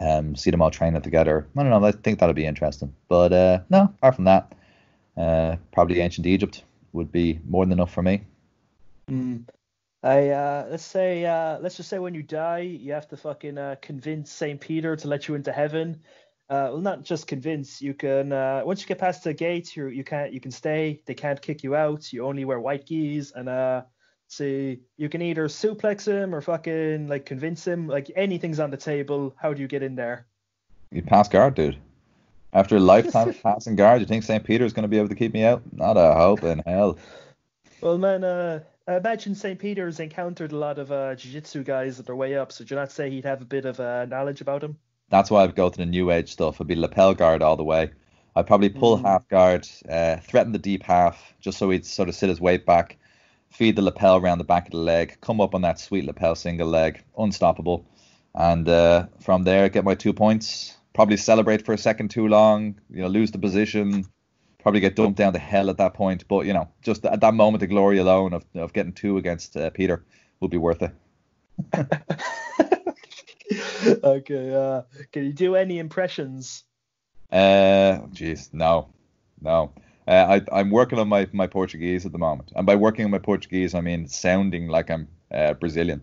Um, 0.00 0.36
see 0.36 0.50
them 0.50 0.62
all 0.62 0.70
training 0.70 1.00
together. 1.02 1.46
I 1.56 1.62
don't 1.62 1.70
know. 1.70 1.86
I 1.86 1.92
think 1.92 2.18
that'd 2.18 2.36
be 2.36 2.46
interesting. 2.46 2.94
But 3.08 3.32
uh, 3.32 3.60
no, 3.70 3.84
apart 3.84 4.16
from 4.16 4.24
that, 4.24 4.52
uh, 5.16 5.56
probably 5.72 6.00
ancient 6.00 6.26
Egypt 6.26 6.64
would 6.92 7.10
be 7.10 7.40
more 7.48 7.64
than 7.64 7.72
enough 7.72 7.92
for 7.92 8.02
me. 8.02 8.22
Mm. 9.10 9.44
I 10.02 10.28
uh, 10.28 10.66
let's 10.70 10.84
say 10.84 11.24
uh, 11.24 11.58
let's 11.58 11.76
just 11.76 11.88
say 11.88 11.98
when 11.98 12.14
you 12.14 12.22
die, 12.22 12.60
you 12.60 12.92
have 12.92 13.08
to 13.08 13.16
fucking 13.16 13.58
uh, 13.58 13.76
convince 13.80 14.30
Saint 14.30 14.60
Peter 14.60 14.94
to 14.96 15.08
let 15.08 15.26
you 15.26 15.34
into 15.34 15.52
heaven. 15.52 16.00
Uh, 16.48 16.68
well, 16.70 16.80
not 16.80 17.02
just 17.02 17.26
convince. 17.26 17.82
You 17.82 17.94
can 17.94 18.30
once 18.64 18.82
you 18.82 18.86
get 18.86 18.98
past 18.98 19.24
the 19.24 19.34
gate, 19.34 19.74
you 19.74 19.88
you 19.88 20.04
can't 20.04 20.32
you 20.32 20.40
can 20.40 20.52
stay. 20.52 21.00
They 21.06 21.14
can't 21.14 21.40
kick 21.40 21.64
you 21.64 21.74
out. 21.74 22.12
You 22.12 22.24
only 22.26 22.44
wear 22.44 22.60
white 22.60 22.86
gis, 22.86 23.32
and 23.32 23.48
see 24.28 24.80
you 24.96 25.08
can 25.08 25.22
either 25.22 25.48
suplex 25.48 26.06
him 26.06 26.34
or 26.34 26.40
fucking 26.40 27.08
like 27.08 27.26
convince 27.26 27.66
him. 27.66 27.86
Like 27.88 28.10
anything's 28.16 28.60
on 28.60 28.70
the 28.70 28.76
table. 28.76 29.34
How 29.40 29.52
do 29.52 29.62
you 29.62 29.68
get 29.68 29.82
in 29.82 29.94
there? 29.96 30.26
You 30.90 31.02
pass 31.02 31.28
guard, 31.28 31.54
dude. 31.54 31.76
After 32.52 32.76
a 32.76 32.80
lifetime 32.94 33.28
of 33.30 33.42
passing 33.42 33.76
guard, 33.76 34.00
you 34.00 34.06
think 34.06 34.22
St. 34.24 34.44
Peter's 34.44 34.72
going 34.72 34.82
to 34.84 34.88
be 34.88 34.98
able 34.98 35.08
to 35.08 35.14
keep 35.14 35.34
me 35.34 35.44
out? 35.44 35.62
Not 35.72 35.96
a 35.96 36.14
hope 36.14 36.42
in 36.44 36.62
hell. 36.66 36.98
Well, 37.80 37.98
man, 37.98 38.24
uh, 38.24 38.60
I 38.88 38.96
imagine 38.96 39.34
St. 39.34 39.58
Peter's 39.58 40.00
encountered 40.00 40.52
a 40.52 40.56
lot 40.56 40.78
of 40.78 40.90
uh, 40.90 41.14
jiu-jitsu 41.16 41.64
guys 41.64 42.00
at 42.00 42.06
their 42.06 42.16
way 42.16 42.36
up, 42.36 42.52
so 42.52 42.64
do 42.64 42.74
you 42.74 42.80
not 42.80 42.90
say 42.90 43.10
he'd 43.10 43.24
have 43.24 43.42
a 43.42 43.44
bit 43.44 43.64
of 43.66 43.78
uh, 43.80 44.06
knowledge 44.06 44.40
about 44.40 44.62
him? 44.62 44.78
That's 45.10 45.30
why 45.30 45.42
I'd 45.44 45.54
go 45.54 45.68
to 45.68 45.76
the 45.76 45.86
new 45.86 46.10
age 46.10 46.32
stuff. 46.32 46.60
I'd 46.60 46.66
be 46.66 46.74
lapel 46.76 47.14
guard 47.14 47.42
all 47.42 47.56
the 47.56 47.64
way. 47.64 47.90
I'd 48.34 48.46
probably 48.46 48.68
pull 48.70 48.98
Mm. 48.98 49.02
half 49.02 49.28
guard, 49.28 49.68
uh, 49.88 50.16
threaten 50.18 50.52
the 50.52 50.58
deep 50.58 50.82
half, 50.82 51.34
just 51.40 51.58
so 51.58 51.68
he'd 51.70 51.84
sort 51.84 52.08
of 52.08 52.14
sit 52.14 52.28
his 52.28 52.40
weight 52.40 52.64
back, 52.64 52.96
feed 53.50 53.76
the 53.76 53.82
lapel 53.82 54.16
around 54.16 54.38
the 54.38 54.44
back 54.44 54.66
of 54.66 54.72
the 54.72 54.78
leg, 54.78 55.18
come 55.20 55.40
up 55.40 55.54
on 55.54 55.62
that 55.62 55.78
sweet 55.78 56.04
lapel 56.04 56.34
single 56.34 56.68
leg, 56.68 57.02
unstoppable. 57.16 57.86
And 58.34 58.68
uh, 58.68 59.06
from 59.20 59.44
there, 59.44 59.68
get 59.68 59.84
my 59.84 59.94
two 59.94 60.12
points. 60.12 60.76
Probably 60.94 61.16
celebrate 61.16 61.64
for 61.64 61.72
a 61.72 61.78
second 61.78 62.10
too 62.10 62.28
long, 62.28 62.80
you 62.90 63.02
know, 63.02 63.08
lose 63.08 63.30
the 63.30 63.38
position, 63.38 64.06
probably 64.58 64.80
get 64.80 64.96
dumped 64.96 65.18
down 65.18 65.34
to 65.34 65.38
hell 65.38 65.70
at 65.70 65.78
that 65.78 65.94
point. 65.94 66.26
But, 66.28 66.46
you 66.46 66.52
know, 66.52 66.68
just 66.82 67.04
at 67.04 67.20
that 67.20 67.34
moment 67.34 67.62
of 67.62 67.68
glory 67.68 67.98
alone 67.98 68.32
of, 68.32 68.44
of 68.54 68.72
getting 68.72 68.92
two 68.92 69.18
against 69.18 69.56
uh, 69.56 69.70
Peter 69.70 70.04
would 70.40 70.50
be 70.50 70.56
worth 70.56 70.82
it. 70.82 70.92
okay, 74.04 74.54
uh, 74.54 74.82
can 75.12 75.24
you 75.24 75.32
do 75.32 75.54
any 75.54 75.78
impressions? 75.78 76.64
Uh, 77.30 78.00
jeez, 78.12 78.52
no, 78.52 78.88
no. 79.40 79.72
Uh, 80.06 80.38
I, 80.52 80.60
I'm 80.60 80.70
working 80.70 80.98
on 80.98 81.08
my, 81.08 81.28
my 81.32 81.48
Portuguese 81.48 82.06
at 82.06 82.12
the 82.12 82.18
moment, 82.18 82.52
and 82.54 82.64
by 82.64 82.76
working 82.76 83.04
on 83.04 83.10
my 83.10 83.18
Portuguese, 83.18 83.74
I 83.74 83.80
mean 83.80 84.06
sounding 84.06 84.68
like 84.68 84.90
I'm 84.90 85.08
uh, 85.32 85.54
Brazilian. 85.54 86.02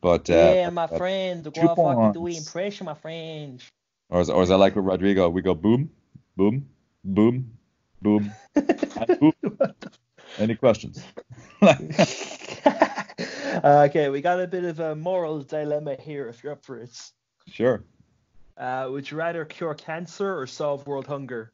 But 0.00 0.28
uh, 0.28 0.34
yeah, 0.34 0.70
my 0.70 0.86
but- 0.86 0.98
friend, 0.98 1.44
go 1.44 1.74
fucking 1.74 2.12
do 2.12 2.26
impression, 2.26 2.86
my 2.86 2.94
friend. 2.94 3.62
or 4.10 4.20
is, 4.20 4.28
or 4.28 4.42
is 4.42 4.50
I 4.50 4.56
like 4.56 4.74
with 4.76 4.84
Rodrigo? 4.84 5.28
We 5.28 5.40
go 5.40 5.54
boom, 5.54 5.90
boom, 6.36 6.68
boom, 7.04 7.52
boom, 8.02 8.32
boom. 9.20 9.32
Any 10.38 10.56
questions? 10.56 11.02
okay, 13.64 14.08
we 14.08 14.20
got 14.20 14.40
a 14.40 14.48
bit 14.48 14.64
of 14.64 14.80
a 14.80 14.96
moral 14.96 15.40
dilemma 15.40 15.94
here. 15.94 16.28
If 16.28 16.42
you're 16.42 16.54
up 16.54 16.64
for 16.64 16.78
it, 16.78 16.90
sure. 17.46 17.84
uh, 18.58 18.88
would 18.90 19.10
you 19.10 19.16
rather 19.16 19.44
cure 19.44 19.74
cancer 19.74 20.38
or 20.38 20.46
solve 20.48 20.86
world 20.86 21.06
hunger? 21.06 21.52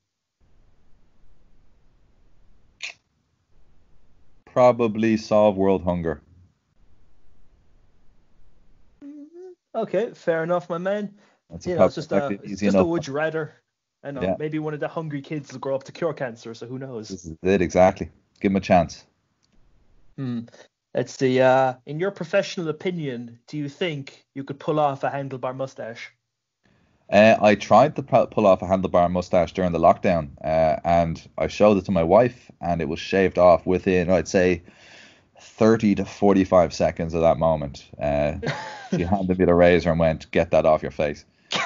Probably 4.52 5.16
solve 5.16 5.56
world 5.56 5.84
hunger. 5.84 6.22
Okay, 9.74 10.12
fair 10.12 10.42
enough, 10.42 10.68
my 10.68 10.78
man. 10.78 11.14
That's 11.48 11.66
a 11.66 11.70
You 11.70 11.76
know, 11.76 11.84
it's 11.84 11.94
just 11.94 12.12
a, 12.12 12.38
it's 12.42 12.60
just 12.60 12.76
a 12.76 12.84
would 12.84 13.06
you 13.06 13.12
rather. 13.12 13.54
I 14.02 14.10
know, 14.10 14.22
Yeah. 14.22 14.36
maybe 14.38 14.58
one 14.58 14.74
of 14.74 14.80
the 14.80 14.88
hungry 14.88 15.20
kids 15.20 15.52
will 15.52 15.60
grow 15.60 15.74
up 15.74 15.84
to 15.84 15.92
cure 15.92 16.14
cancer, 16.14 16.54
so 16.54 16.66
who 16.66 16.78
knows? 16.78 17.08
This 17.08 17.26
is 17.26 17.36
it 17.42 17.62
exactly. 17.62 18.10
Give 18.40 18.50
him 18.50 18.56
a 18.56 18.60
chance. 18.60 19.04
Hmm. 20.16 20.40
Let's 20.94 21.16
see. 21.16 21.40
Uh, 21.40 21.74
in 21.86 22.00
your 22.00 22.10
professional 22.10 22.68
opinion, 22.68 23.38
do 23.46 23.56
you 23.56 23.68
think 23.68 24.24
you 24.34 24.42
could 24.42 24.58
pull 24.58 24.80
off 24.80 25.04
a 25.04 25.10
handlebar 25.10 25.54
mustache? 25.54 26.12
Uh, 27.10 27.36
I 27.42 27.56
tried 27.56 27.96
to 27.96 28.02
pull 28.02 28.46
off 28.46 28.62
a 28.62 28.66
handlebar 28.66 29.10
mustache 29.10 29.52
during 29.52 29.72
the 29.72 29.80
lockdown, 29.80 30.28
uh, 30.44 30.76
and 30.84 31.20
I 31.36 31.48
showed 31.48 31.76
it 31.78 31.84
to 31.86 31.90
my 31.90 32.04
wife, 32.04 32.50
and 32.60 32.80
it 32.80 32.88
was 32.88 33.00
shaved 33.00 33.36
off 33.36 33.66
within, 33.66 34.10
I'd 34.10 34.28
say, 34.28 34.62
30 35.40 35.96
to 35.96 36.04
45 36.04 36.72
seconds 36.72 37.14
of 37.14 37.22
that 37.22 37.38
moment. 37.38 37.88
Uh, 38.00 38.34
she 38.90 39.02
handed 39.02 39.38
me 39.38 39.44
the 39.44 39.54
razor 39.54 39.90
and 39.90 39.98
went, 39.98 40.30
"Get 40.30 40.52
that 40.52 40.66
off 40.66 40.82
your 40.82 40.92
face." 40.92 41.24
That's 41.50 41.64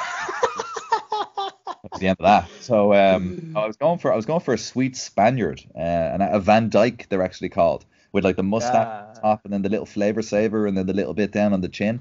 the 1.98 2.08
end 2.08 2.16
of 2.20 2.24
that. 2.24 2.48
So 2.60 2.94
um, 2.94 3.52
I 3.54 3.66
was 3.66 3.76
going 3.76 3.98
for 3.98 4.10
I 4.12 4.16
was 4.16 4.24
going 4.24 4.40
for 4.40 4.54
a 4.54 4.58
sweet 4.58 4.96
Spaniard, 4.96 5.62
uh, 5.74 5.78
and 5.78 6.22
a 6.22 6.40
Van 6.40 6.70
Dyke 6.70 7.06
they're 7.10 7.22
actually 7.22 7.50
called, 7.50 7.84
with 8.12 8.24
like 8.24 8.36
the 8.36 8.42
mustache 8.42 8.86
Ah. 8.88 9.08
on 9.08 9.14
top, 9.20 9.44
and 9.44 9.52
then 9.52 9.60
the 9.62 9.68
little 9.68 9.86
flavor 9.86 10.22
saver, 10.22 10.66
and 10.66 10.76
then 10.78 10.86
the 10.86 10.94
little 10.94 11.14
bit 11.14 11.32
down 11.32 11.52
on 11.52 11.60
the 11.60 11.68
chin. 11.68 12.00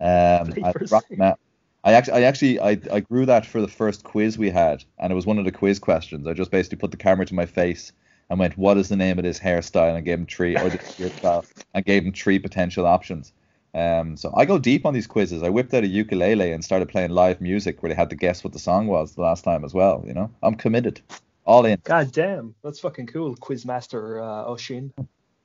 Um, 0.00 0.52
I 0.62 0.72
rocked 0.90 1.16
that. 1.18 1.38
I 1.86 1.92
actually, 1.92 2.14
I 2.14 2.22
actually, 2.22 2.58
I, 2.58 2.80
I 2.90 2.98
grew 2.98 3.26
that 3.26 3.46
for 3.46 3.60
the 3.60 3.68
first 3.68 4.02
quiz 4.02 4.36
we 4.36 4.50
had, 4.50 4.82
and 4.98 5.12
it 5.12 5.14
was 5.14 5.24
one 5.24 5.38
of 5.38 5.44
the 5.44 5.52
quiz 5.52 5.78
questions. 5.78 6.26
I 6.26 6.32
just 6.32 6.50
basically 6.50 6.78
put 6.78 6.90
the 6.90 6.96
camera 6.96 7.24
to 7.26 7.34
my 7.34 7.46
face 7.46 7.92
and 8.28 8.40
went, 8.40 8.58
"What 8.58 8.76
is 8.76 8.88
the 8.88 8.96
name 8.96 9.18
of 9.18 9.22
this 9.22 9.38
hairstyle?" 9.38 9.94
and 9.94 10.04
gave 10.04 10.18
him 10.18 10.26
three, 10.26 10.56
or 10.56 10.68
the 10.68 10.78
hairstyle, 10.78 11.46
and 11.74 11.84
gave 11.84 12.04
him 12.04 12.12
three 12.12 12.40
potential 12.40 12.88
options. 12.88 13.32
Um, 13.72 14.16
so 14.16 14.34
I 14.36 14.46
go 14.46 14.58
deep 14.58 14.84
on 14.84 14.94
these 14.94 15.06
quizzes. 15.06 15.44
I 15.44 15.48
whipped 15.48 15.72
out 15.74 15.84
a 15.84 15.86
ukulele 15.86 16.50
and 16.50 16.64
started 16.64 16.88
playing 16.88 17.10
live 17.10 17.40
music 17.40 17.80
where 17.84 17.90
they 17.90 17.94
had 17.94 18.10
to 18.10 18.16
guess 18.16 18.42
what 18.42 18.52
the 18.52 18.58
song 18.58 18.88
was 18.88 19.14
the 19.14 19.22
last 19.22 19.44
time 19.44 19.64
as 19.64 19.72
well. 19.72 20.02
You 20.04 20.14
know, 20.14 20.32
I'm 20.42 20.56
committed, 20.56 21.00
all 21.44 21.64
in. 21.66 21.78
God 21.84 22.10
damn, 22.10 22.56
that's 22.64 22.80
fucking 22.80 23.06
cool, 23.06 23.36
Quizmaster 23.36 24.20
uh, 24.20 24.50
Oisín. 24.50 24.90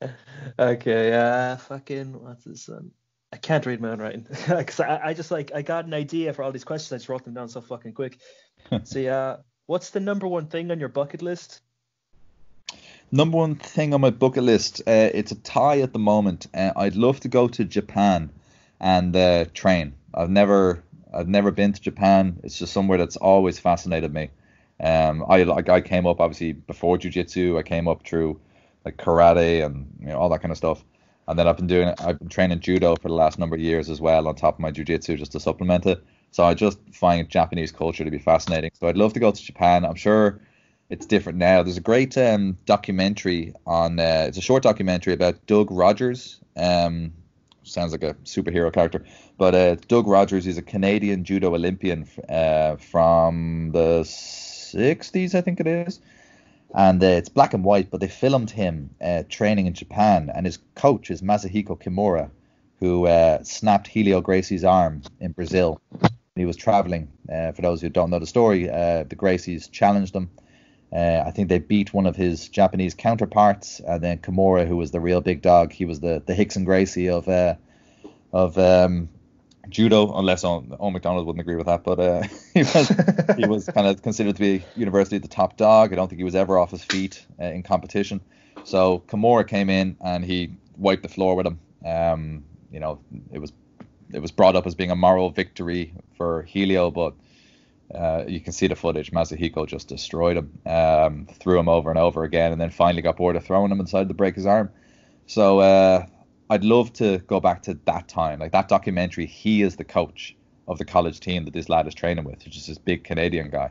okay, 0.60 1.12
uh, 1.12 1.56
fucking 1.56 2.22
what's 2.22 2.44
this 2.44 2.68
one? 2.68 2.92
I 3.34 3.36
can't 3.36 3.66
read 3.66 3.80
my 3.80 3.90
own 3.90 3.98
writing 3.98 4.26
because 4.48 4.78
I, 4.78 5.00
I 5.06 5.12
just 5.12 5.32
like 5.32 5.50
I 5.52 5.62
got 5.62 5.86
an 5.86 5.92
idea 5.92 6.32
for 6.32 6.44
all 6.44 6.52
these 6.52 6.62
questions. 6.62 6.92
I 6.92 6.98
just 6.98 7.08
wrote 7.08 7.24
them 7.24 7.34
down 7.34 7.48
so 7.48 7.60
fucking 7.60 7.92
quick. 7.92 8.18
so 8.84 9.04
uh, 9.04 9.38
what's 9.66 9.90
the 9.90 9.98
number 9.98 10.28
one 10.28 10.46
thing 10.46 10.70
on 10.70 10.78
your 10.78 10.88
bucket 10.88 11.20
list? 11.20 11.60
Number 13.10 13.36
one 13.36 13.56
thing 13.56 13.92
on 13.92 14.00
my 14.00 14.10
bucket 14.10 14.44
list, 14.44 14.82
uh, 14.86 15.10
it's 15.12 15.32
a 15.32 15.34
tie 15.34 15.80
at 15.80 15.92
the 15.92 15.98
moment. 15.98 16.46
Uh, 16.54 16.70
I'd 16.76 16.94
love 16.94 17.18
to 17.20 17.28
go 17.28 17.48
to 17.48 17.64
Japan 17.64 18.30
and 18.78 19.16
uh, 19.16 19.46
train. 19.52 19.94
I've 20.14 20.30
never, 20.30 20.84
I've 21.12 21.28
never 21.28 21.50
been 21.50 21.72
to 21.72 21.80
Japan. 21.80 22.38
It's 22.44 22.56
just 22.56 22.72
somewhere 22.72 22.98
that's 22.98 23.16
always 23.16 23.58
fascinated 23.58 24.14
me. 24.14 24.30
Um, 24.78 25.24
I 25.28 25.42
like, 25.42 25.68
I 25.68 25.80
came 25.80 26.06
up 26.06 26.20
obviously 26.20 26.52
before 26.52 26.98
jujitsu. 26.98 27.58
I 27.58 27.64
came 27.64 27.88
up 27.88 28.06
through 28.06 28.40
like 28.84 28.96
karate 28.96 29.66
and 29.66 29.92
you 29.98 30.06
know 30.06 30.18
all 30.18 30.28
that 30.28 30.40
kind 30.40 30.52
of 30.52 30.56
stuff. 30.56 30.84
And 31.26 31.38
then 31.38 31.48
I've 31.48 31.56
been 31.56 31.66
doing, 31.66 31.92
I've 31.98 32.18
been 32.18 32.28
training 32.28 32.60
judo 32.60 32.96
for 32.96 33.08
the 33.08 33.14
last 33.14 33.38
number 33.38 33.56
of 33.56 33.62
years 33.62 33.88
as 33.88 34.00
well 34.00 34.28
on 34.28 34.34
top 34.34 34.54
of 34.54 34.60
my 34.60 34.70
jujitsu 34.70 35.16
just 35.16 35.32
to 35.32 35.40
supplement 35.40 35.86
it. 35.86 36.04
So 36.30 36.44
I 36.44 36.54
just 36.54 36.78
find 36.92 37.28
Japanese 37.28 37.72
culture 37.72 38.04
to 38.04 38.10
be 38.10 38.18
fascinating. 38.18 38.70
So 38.74 38.88
I'd 38.88 38.96
love 38.96 39.12
to 39.14 39.20
go 39.20 39.30
to 39.30 39.42
Japan. 39.42 39.84
I'm 39.84 39.94
sure 39.94 40.40
it's 40.90 41.06
different 41.06 41.38
now. 41.38 41.62
There's 41.62 41.76
a 41.76 41.82
great 41.82 42.16
um, 42.18 42.58
documentary 42.66 43.54
on. 43.66 43.98
Uh, 43.98 44.26
it's 44.28 44.38
a 44.38 44.42
short 44.42 44.62
documentary 44.62 45.14
about 45.14 45.46
Doug 45.46 45.70
Rogers. 45.70 46.40
Um, 46.56 47.12
sounds 47.62 47.92
like 47.92 48.02
a 48.02 48.14
superhero 48.24 48.72
character, 48.72 49.04
but 49.38 49.54
uh, 49.54 49.76
Doug 49.88 50.06
Rogers 50.06 50.46
is 50.46 50.58
a 50.58 50.62
Canadian 50.62 51.24
judo 51.24 51.54
Olympian 51.54 52.06
uh, 52.28 52.76
from 52.76 53.70
the 53.72 54.02
60s, 54.02 55.34
I 55.34 55.40
think 55.40 55.60
it 55.60 55.66
is. 55.66 56.00
And 56.76 57.02
uh, 57.02 57.06
it's 57.06 57.28
black 57.28 57.54
and 57.54 57.62
white, 57.62 57.90
but 57.90 58.00
they 58.00 58.08
filmed 58.08 58.50
him 58.50 58.90
uh, 59.00 59.22
training 59.28 59.66
in 59.66 59.74
Japan, 59.74 60.30
and 60.34 60.44
his 60.44 60.58
coach 60.74 61.10
is 61.10 61.22
Masahiko 61.22 61.80
Kimura, 61.80 62.30
who 62.80 63.06
uh, 63.06 63.42
snapped 63.44 63.86
Helio 63.86 64.20
Gracie's 64.20 64.64
arm 64.64 65.02
in 65.20 65.30
Brazil. 65.32 65.80
He 66.34 66.44
was 66.44 66.56
traveling. 66.56 67.08
Uh, 67.32 67.52
for 67.52 67.62
those 67.62 67.80
who 67.80 67.88
don't 67.88 68.10
know 68.10 68.18
the 68.18 68.26
story, 68.26 68.64
the 68.64 69.16
Gracies 69.16 69.70
challenged 69.70 70.16
him. 70.16 70.30
I 70.92 71.30
think 71.30 71.48
they 71.48 71.58
beat 71.60 71.94
one 71.94 72.06
of 72.06 72.16
his 72.16 72.48
Japanese 72.48 72.94
counterparts, 72.94 73.80
and 73.80 74.02
then 74.02 74.18
Kimura, 74.18 74.66
who 74.66 74.76
was 74.76 74.90
the 74.90 75.00
real 75.00 75.20
big 75.20 75.42
dog, 75.42 75.72
he 75.72 75.84
was 75.84 76.00
the, 76.00 76.22
the 76.26 76.34
Rickson 76.34 76.64
Gracie 76.64 77.08
of 77.08 77.28
of 78.32 78.58
um, 78.58 79.08
judo, 79.68 80.16
unless 80.16 80.44
Owen, 80.44 80.74
Owen 80.78 80.92
McDonald 80.92 81.26
wouldn't 81.26 81.40
agree 81.40 81.56
with 81.56 81.66
that. 81.66 81.84
But 81.84 82.00
uh, 82.00 82.22
he 82.54 82.60
was 82.60 82.88
he 83.36 83.46
was 83.48 83.66
kind 83.66 83.86
of 83.86 84.02
considered 84.02 84.36
to 84.36 84.40
be 84.40 84.64
university 84.76 85.18
the 85.18 85.28
top 85.28 85.56
dog. 85.56 85.92
I 85.92 85.96
don't 85.96 86.08
think 86.08 86.18
he 86.18 86.24
was 86.24 86.34
ever 86.34 86.58
off 86.58 86.70
his 86.70 86.84
feet 86.84 87.24
uh, 87.40 87.44
in 87.44 87.62
competition. 87.62 88.20
So 88.64 89.02
Kimura 89.08 89.46
came 89.46 89.70
in 89.70 89.96
and 90.00 90.24
he 90.24 90.56
wiped 90.76 91.02
the 91.02 91.08
floor 91.08 91.34
with 91.36 91.46
him. 91.46 91.60
Um, 91.84 92.44
you 92.70 92.80
know, 92.80 93.00
it 93.30 93.38
was 93.38 93.52
it 94.12 94.20
was 94.20 94.30
brought 94.30 94.56
up 94.56 94.66
as 94.66 94.74
being 94.74 94.90
a 94.90 94.96
moral 94.96 95.30
victory 95.30 95.94
for 96.16 96.42
Helio, 96.42 96.90
but 96.90 97.14
uh, 97.94 98.24
you 98.26 98.40
can 98.40 98.52
see 98.52 98.66
the 98.66 98.76
footage. 98.76 99.12
Masahiko 99.12 99.66
just 99.66 99.88
destroyed 99.88 100.36
him, 100.36 100.58
um, 100.66 101.26
threw 101.38 101.58
him 101.58 101.68
over 101.68 101.90
and 101.90 101.98
over 101.98 102.24
again, 102.24 102.52
and 102.52 102.60
then 102.60 102.70
finally 102.70 103.02
got 103.02 103.16
bored 103.16 103.36
of 103.36 103.44
throwing 103.44 103.70
him 103.70 103.78
and 103.78 103.86
decided 103.86 104.08
to 104.08 104.14
break 104.14 104.34
his 104.34 104.46
arm. 104.46 104.70
So 105.26 105.60
uh, 105.60 106.06
I'd 106.50 106.64
love 106.64 106.92
to 106.94 107.18
go 107.18 107.40
back 107.40 107.62
to 107.62 107.78
that 107.86 108.08
time, 108.08 108.40
like 108.40 108.52
that 108.52 108.68
documentary. 108.68 109.26
He 109.26 109.62
is 109.62 109.76
the 109.76 109.84
coach 109.84 110.36
of 110.68 110.78
the 110.78 110.84
college 110.84 111.20
team 111.20 111.44
that 111.44 111.54
this 111.54 111.68
lad 111.68 111.86
is 111.86 111.94
training 111.94 112.24
with, 112.24 112.44
which 112.44 112.56
is 112.56 112.66
this 112.66 112.78
big 112.78 113.04
Canadian 113.04 113.50
guy, 113.50 113.70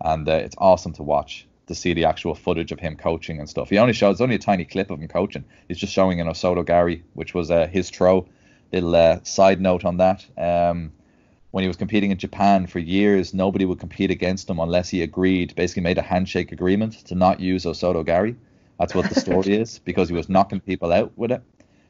and 0.00 0.28
uh, 0.28 0.32
it's 0.32 0.56
awesome 0.58 0.92
to 0.94 1.02
watch 1.02 1.46
to 1.66 1.74
see 1.74 1.94
the 1.94 2.04
actual 2.04 2.34
footage 2.34 2.72
of 2.72 2.80
him 2.80 2.96
coaching 2.96 3.38
and 3.38 3.48
stuff. 3.48 3.70
He 3.70 3.78
only 3.78 3.94
shows 3.94 4.20
only 4.20 4.34
a 4.34 4.38
tiny 4.38 4.64
clip 4.64 4.90
of 4.90 5.00
him 5.00 5.08
coaching. 5.08 5.44
He's 5.68 5.78
just 5.78 5.92
showing 5.92 6.20
an 6.20 6.26
Osoto 6.26 6.64
Gari, 6.64 7.02
which 7.14 7.34
was 7.34 7.50
uh, 7.50 7.66
his 7.66 7.90
throw. 7.90 8.26
Little 8.72 8.94
uh, 8.94 9.20
side 9.22 9.60
note 9.60 9.84
on 9.84 9.98
that. 9.98 10.26
Um, 10.36 10.92
when 11.52 11.62
he 11.62 11.68
was 11.68 11.76
competing 11.76 12.10
in 12.10 12.18
Japan 12.18 12.66
for 12.66 12.80
years, 12.80 13.32
nobody 13.32 13.64
would 13.64 13.78
compete 13.78 14.10
against 14.10 14.50
him 14.50 14.58
unless 14.58 14.88
he 14.88 15.02
agreed, 15.02 15.54
basically 15.54 15.84
made 15.84 15.98
a 15.98 16.02
handshake 16.02 16.50
agreement 16.50 16.94
to 17.06 17.14
not 17.14 17.38
use 17.38 17.64
Osoto 17.64 18.04
Gari. 18.04 18.34
That's 18.78 18.94
what 18.94 19.08
the 19.08 19.20
story 19.20 19.54
is, 19.60 19.78
because 19.78 20.08
he 20.08 20.14
was 20.16 20.28
knocking 20.28 20.60
people 20.60 20.92
out 20.92 21.12
with 21.16 21.30
it. 21.30 21.42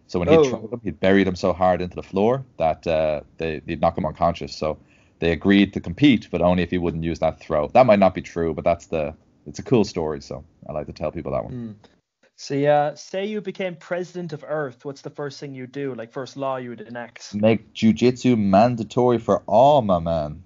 So 0.06 0.18
when 0.18 0.28
he'd 0.28 0.46
throw 0.46 0.66
them, 0.66 0.80
he 0.84 0.90
buried 0.90 1.26
them 1.26 1.36
so 1.36 1.52
hard 1.52 1.80
into 1.80 1.96
the 1.96 2.02
floor 2.02 2.44
that 2.58 2.86
uh, 2.86 3.22
they, 3.38 3.62
would 3.66 3.80
knock 3.80 3.96
him 3.96 4.06
unconscious. 4.06 4.54
So 4.54 4.78
they 5.18 5.32
agreed 5.32 5.72
to 5.72 5.80
compete, 5.80 6.28
but 6.30 6.42
only 6.42 6.62
if 6.62 6.70
he 6.70 6.78
wouldn't 6.78 7.04
use 7.04 7.18
that 7.20 7.40
throw. 7.40 7.68
That 7.68 7.86
might 7.86 7.98
not 7.98 8.14
be 8.14 8.22
true, 8.22 8.54
but 8.54 8.64
that's 8.64 8.86
the 8.86 9.14
it's 9.46 9.58
a 9.58 9.62
cool 9.62 9.84
story. 9.84 10.20
So 10.20 10.44
I 10.68 10.72
like 10.72 10.86
to 10.86 10.92
tell 10.92 11.10
people 11.10 11.32
that 11.32 11.44
one. 11.44 11.52
Mm. 11.52 11.88
So 12.36 12.54
yeah, 12.54 12.94
say 12.94 13.26
you 13.26 13.40
became 13.40 13.76
president 13.76 14.32
of 14.32 14.44
Earth, 14.46 14.84
what's 14.84 15.02
the 15.02 15.10
first 15.10 15.38
thing 15.38 15.54
you 15.54 15.66
do? 15.66 15.94
Like 15.94 16.12
first 16.12 16.36
law 16.36 16.56
you 16.56 16.70
would 16.70 16.80
enact? 16.80 17.32
Make 17.34 17.72
jujitsu 17.72 18.36
mandatory 18.36 19.18
for 19.18 19.42
all, 19.46 19.82
my 19.82 20.00
man. 20.00 20.42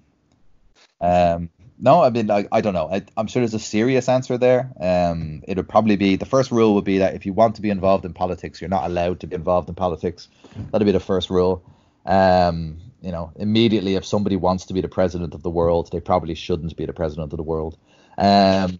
Um, 1.01 1.49
no, 1.81 2.03
I 2.03 2.09
mean, 2.09 2.29
I, 2.29 2.45
I 2.51 2.59
don't 2.59 2.73
know. 2.73 2.89
I, 2.91 3.03
am 3.17 3.27
sure 3.27 3.39
there's 3.39 3.53
a 3.53 3.59
serious 3.59 4.09
answer 4.09 4.37
there. 4.37 4.71
Um, 4.79 5.43
it 5.47 5.55
would 5.55 5.69
probably 5.69 5.95
be 5.95 6.17
the 6.17 6.25
first 6.25 6.51
rule 6.51 6.75
would 6.75 6.83
be 6.83 6.97
that 6.97 7.15
if 7.15 7.25
you 7.25 7.31
want 7.31 7.55
to 7.55 7.61
be 7.61 7.69
involved 7.69 8.03
in 8.03 8.13
politics, 8.13 8.59
you're 8.59 8.69
not 8.69 8.83
allowed 8.83 9.21
to 9.21 9.27
be 9.27 9.35
involved 9.35 9.69
in 9.69 9.75
politics. 9.75 10.27
That'd 10.71 10.85
be 10.85 10.91
the 10.91 10.99
first 10.99 11.29
rule. 11.29 11.63
Um, 12.05 12.79
you 13.01 13.11
know, 13.11 13.31
immediately, 13.37 13.95
if 13.95 14.05
somebody 14.05 14.35
wants 14.35 14.65
to 14.65 14.73
be 14.73 14.81
the 14.81 14.89
president 14.89 15.33
of 15.33 15.41
the 15.41 15.49
world, 15.49 15.89
they 15.91 16.01
probably 16.01 16.35
shouldn't 16.35 16.75
be 16.75 16.85
the 16.85 16.93
president 16.93 17.31
of 17.31 17.37
the 17.37 17.43
world. 17.43 17.77
Um, 18.17 18.79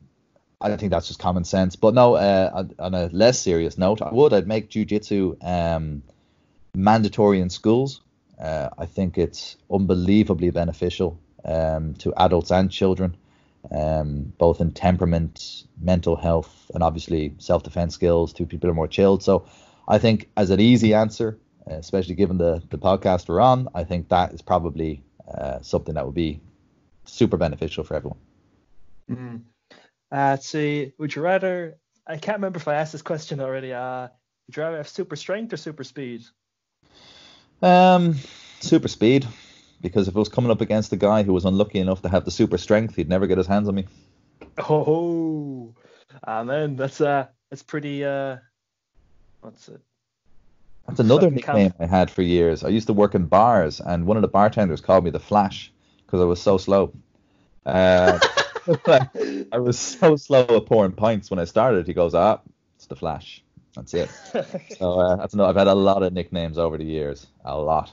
I 0.59 0.75
think 0.75 0.91
that's 0.91 1.07
just 1.07 1.19
common 1.19 1.45
sense. 1.45 1.77
But 1.77 1.93
no, 1.93 2.15
uh, 2.15 2.65
on 2.79 2.93
a 2.93 3.07
less 3.13 3.39
serious 3.39 3.77
note, 3.77 4.01
I 4.01 4.11
would. 4.11 4.33
I'd 4.33 4.47
make 4.47 4.69
jujitsu 4.69 5.41
um, 5.41 6.03
mandatory 6.75 7.39
in 7.39 7.49
schools. 7.49 8.01
Uh, 8.37 8.69
I 8.77 8.85
think 8.87 9.17
it's 9.17 9.55
unbelievably 9.71 10.49
beneficial 10.49 11.17
um, 11.45 11.93
to 11.95 12.13
adults 12.15 12.51
and 12.51 12.71
children, 12.71 13.15
um, 13.71 14.33
both 14.37 14.61
in 14.61 14.71
temperament, 14.71 15.63
mental 15.81 16.15
health, 16.15 16.71
and 16.73 16.83
obviously 16.83 17.33
self 17.37 17.63
defense 17.63 17.93
skills. 17.93 18.33
To 18.33 18.45
people 18.45 18.69
are 18.69 18.73
more 18.73 18.87
chilled. 18.87 19.23
So 19.23 19.45
I 19.87 19.97
think, 19.97 20.29
as 20.37 20.49
an 20.49 20.59
easy 20.59 20.93
answer, 20.93 21.37
especially 21.67 22.15
given 22.15 22.37
the, 22.37 22.61
the 22.69 22.77
podcast 22.77 23.27
we're 23.27 23.41
on, 23.41 23.69
I 23.73 23.83
think 23.83 24.09
that 24.09 24.33
is 24.33 24.41
probably 24.41 25.03
uh, 25.27 25.61
something 25.61 25.95
that 25.95 26.05
would 26.05 26.15
be 26.15 26.41
super 27.05 27.37
beneficial 27.37 27.83
for 27.83 27.95
everyone. 27.95 28.19
Mm. 29.09 29.41
Uh, 30.11 30.37
see, 30.37 30.93
would 30.97 31.15
you 31.15 31.21
rather? 31.21 31.77
I 32.07 32.17
can't 32.17 32.37
remember 32.37 32.57
if 32.57 32.67
I 32.67 32.75
asked 32.75 32.91
this 32.91 33.01
question 33.01 33.39
already. 33.39 33.73
Uh, 33.73 34.07
would 34.47 34.57
you 34.57 34.63
rather 34.63 34.77
have 34.77 34.87
super 34.87 35.15
strength 35.15 35.53
or 35.53 35.57
super 35.57 35.83
speed? 35.83 36.23
Um, 37.61 38.15
super 38.61 38.87
speed 38.87 39.27
because 39.81 40.07
if 40.07 40.15
it 40.15 40.19
was 40.19 40.29
coming 40.29 40.51
up 40.51 40.61
against 40.61 40.91
a 40.93 40.97
guy 40.97 41.23
who 41.23 41.33
was 41.33 41.45
unlucky 41.45 41.79
enough 41.79 42.01
to 42.01 42.09
have 42.09 42.25
the 42.25 42.31
super 42.31 42.57
strength, 42.57 42.95
he'd 42.95 43.09
never 43.09 43.27
get 43.27 43.37
his 43.37 43.47
hands 43.47 43.67
on 43.67 43.75
me. 43.75 43.85
Oh, 44.57 45.73
man, 46.27 46.75
that's 46.75 47.01
uh, 47.01 47.27
that's 47.49 47.63
pretty 47.63 48.03
uh, 48.03 48.37
what's 49.41 49.69
it? 49.69 49.81
That's 50.87 50.99
another 50.99 51.29
nickname 51.29 51.73
I 51.79 51.85
had 51.85 52.09
for 52.09 52.23
years. 52.23 52.63
I 52.63 52.69
used 52.69 52.87
to 52.87 52.93
work 52.93 53.13
in 53.13 53.25
bars, 53.27 53.79
and 53.79 54.05
one 54.05 54.17
of 54.17 54.21
the 54.21 54.27
bartenders 54.27 54.81
called 54.81 55.03
me 55.03 55.11
the 55.11 55.19
Flash 55.19 55.71
because 56.05 56.19
I 56.19 56.25
was 56.25 56.41
so 56.41 56.57
slow. 56.57 56.93
Uh, 57.65 58.17
I 59.51 59.57
was 59.59 59.77
so 59.77 60.15
slow 60.15 60.45
at 60.49 60.65
pouring 60.65 60.93
pints 60.93 61.29
when 61.29 61.39
I 61.39 61.43
started. 61.43 61.85
He 61.85 61.93
goes, 61.93 62.15
"Ah, 62.15 62.39
it's 62.77 62.87
the 62.87 62.95
Flash." 62.95 63.43
That's 63.75 63.93
it. 63.93 64.09
so 64.77 64.99
uh, 64.99 65.15
that's 65.17 65.35
no. 65.35 65.45
I've 65.45 65.57
had 65.57 65.67
a 65.67 65.75
lot 65.75 66.01
of 66.01 66.13
nicknames 66.13 66.57
over 66.57 66.77
the 66.77 66.85
years. 66.85 67.27
A 67.45 67.57
lot. 67.57 67.91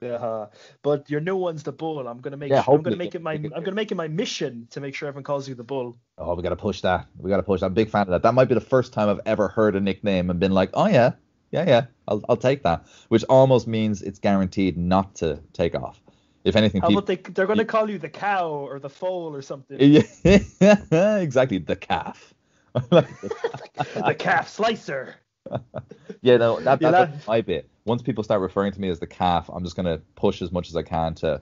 Yeah, 0.00 0.46
but 0.82 1.08
your 1.08 1.20
new 1.20 1.36
one's 1.36 1.62
the 1.62 1.72
bull. 1.72 2.06
I'm 2.06 2.20
gonna 2.20 2.36
make. 2.36 2.50
Yeah, 2.50 2.62
sure, 2.62 2.74
I'm 2.74 2.82
gonna 2.82 2.96
make 2.96 3.14
it 3.14 3.22
my. 3.22 3.32
I'm 3.32 3.42
gonna 3.42 3.72
make 3.72 3.90
it 3.90 3.94
my 3.94 4.08
mission 4.08 4.66
to 4.70 4.80
make 4.80 4.94
sure 4.94 5.08
everyone 5.08 5.24
calls 5.24 5.48
you 5.48 5.54
the 5.54 5.64
bull. 5.64 5.96
Oh, 6.18 6.34
we 6.34 6.42
gotta 6.42 6.56
push 6.56 6.80
that. 6.82 7.06
We 7.16 7.30
gotta 7.30 7.42
push. 7.42 7.60
That. 7.60 7.66
I'm 7.66 7.72
a 7.72 7.74
big 7.74 7.90
fan 7.90 8.02
of 8.02 8.08
that. 8.08 8.22
That 8.22 8.34
might 8.34 8.48
be 8.48 8.54
the 8.54 8.60
first 8.60 8.92
time 8.92 9.08
I've 9.08 9.20
ever 9.26 9.48
heard 9.48 9.76
a 9.76 9.80
nickname 9.80 10.30
and 10.30 10.38
been 10.38 10.52
like, 10.52 10.70
oh 10.74 10.86
yeah, 10.86 11.12
yeah, 11.50 11.64
yeah, 11.66 11.86
I'll 12.08 12.22
I'll 12.28 12.36
take 12.36 12.62
that. 12.64 12.86
Which 13.08 13.24
almost 13.24 13.66
means 13.66 14.02
it's 14.02 14.18
guaranteed 14.18 14.76
not 14.76 15.14
to 15.16 15.40
take 15.52 15.74
off. 15.74 16.00
If 16.44 16.56
anything, 16.56 16.82
how 16.82 16.88
people, 16.88 16.98
about 17.02 17.24
they? 17.24 17.32
They're 17.32 17.46
gonna 17.46 17.64
call 17.64 17.88
you 17.88 17.98
the 17.98 18.10
cow 18.10 18.48
or 18.50 18.78
the 18.78 18.90
foal 18.90 19.34
or 19.34 19.42
something. 19.42 19.78
Yeah, 19.80 20.02
exactly. 21.20 21.58
The 21.58 21.76
calf. 21.76 22.34
the 22.74 24.16
calf 24.18 24.48
slicer. 24.48 25.14
yeah, 26.22 26.36
no, 26.36 26.60
that, 26.60 26.80
that, 26.80 26.90
that's 26.90 27.26
my 27.26 27.40
bit 27.40 27.68
once 27.84 28.02
people 28.02 28.24
start 28.24 28.40
referring 28.40 28.72
to 28.72 28.80
me 28.80 28.88
as 28.88 28.98
the 28.98 29.06
calf, 29.06 29.50
I'm 29.52 29.64
just 29.64 29.76
going 29.76 29.86
to 29.86 30.00
push 30.16 30.42
as 30.42 30.52
much 30.52 30.68
as 30.68 30.76
I 30.76 30.82
can 30.82 31.14
to 31.16 31.40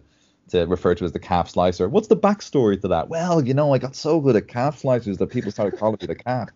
to 0.49 0.66
refer 0.66 0.95
to 0.95 1.05
as 1.05 1.12
the 1.12 1.20
calf 1.20 1.49
slicer. 1.49 1.89
What's 1.89 2.09
the 2.09 2.16
backstory 2.16 2.81
to 2.81 2.89
that? 2.89 3.09
Well, 3.09 3.47
you 3.47 3.55
know, 3.55 3.73
I 3.73 3.79
got 3.79 3.95
so 3.95 4.20
good 4.20 4.35
at 4.35 4.49
calf 4.49 4.83
slicers 4.83 5.16
that 5.19 5.29
people 5.29 5.53
started 5.53 5.79
calling 5.79 5.99
me 6.01 6.07
the 6.09 6.16
calf. 6.16 6.51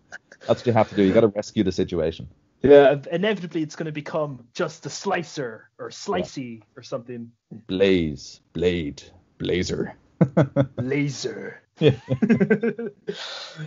That's 0.45 0.59
what 0.59 0.67
you 0.67 0.73
have 0.73 0.89
to 0.89 0.95
do. 0.95 1.03
You 1.03 1.13
got 1.13 1.21
to 1.21 1.27
rescue 1.27 1.63
the 1.63 1.71
situation. 1.71 2.27
Yeah, 2.61 2.97
inevitably 3.11 3.63
it's 3.63 3.75
going 3.75 3.85
to 3.85 3.91
become 3.93 4.45
just 4.53 4.83
the 4.83 4.89
slicer 4.89 5.69
or 5.79 5.89
slicey 5.89 6.59
yeah. 6.59 6.65
or 6.75 6.83
something. 6.83 7.31
Blaze, 7.67 8.41
blade, 8.53 9.01
blazer. 9.37 9.95
Laser. 10.77 11.61
That 11.79 12.91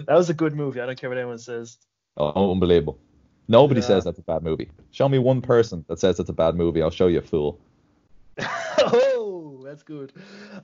was 0.08 0.30
a 0.30 0.34
good 0.34 0.54
movie. 0.54 0.80
I 0.80 0.86
don't 0.86 1.00
care 1.00 1.08
what 1.08 1.18
anyone 1.18 1.38
says. 1.38 1.78
Oh, 2.16 2.52
unbelievable. 2.52 2.98
Nobody 3.48 3.80
yeah. 3.80 3.86
says 3.86 4.04
that's 4.04 4.18
a 4.18 4.22
bad 4.22 4.42
movie. 4.42 4.70
Show 4.92 5.08
me 5.08 5.18
one 5.18 5.40
person 5.42 5.84
that 5.88 5.98
says 5.98 6.20
it's 6.20 6.30
a 6.30 6.34
bad 6.34 6.54
movie. 6.54 6.82
I'll 6.82 6.90
show 6.90 7.08
you 7.08 7.18
a 7.18 7.22
fool. 7.22 7.58
oh, 8.78 9.60
that's 9.64 9.82
good. 9.82 10.12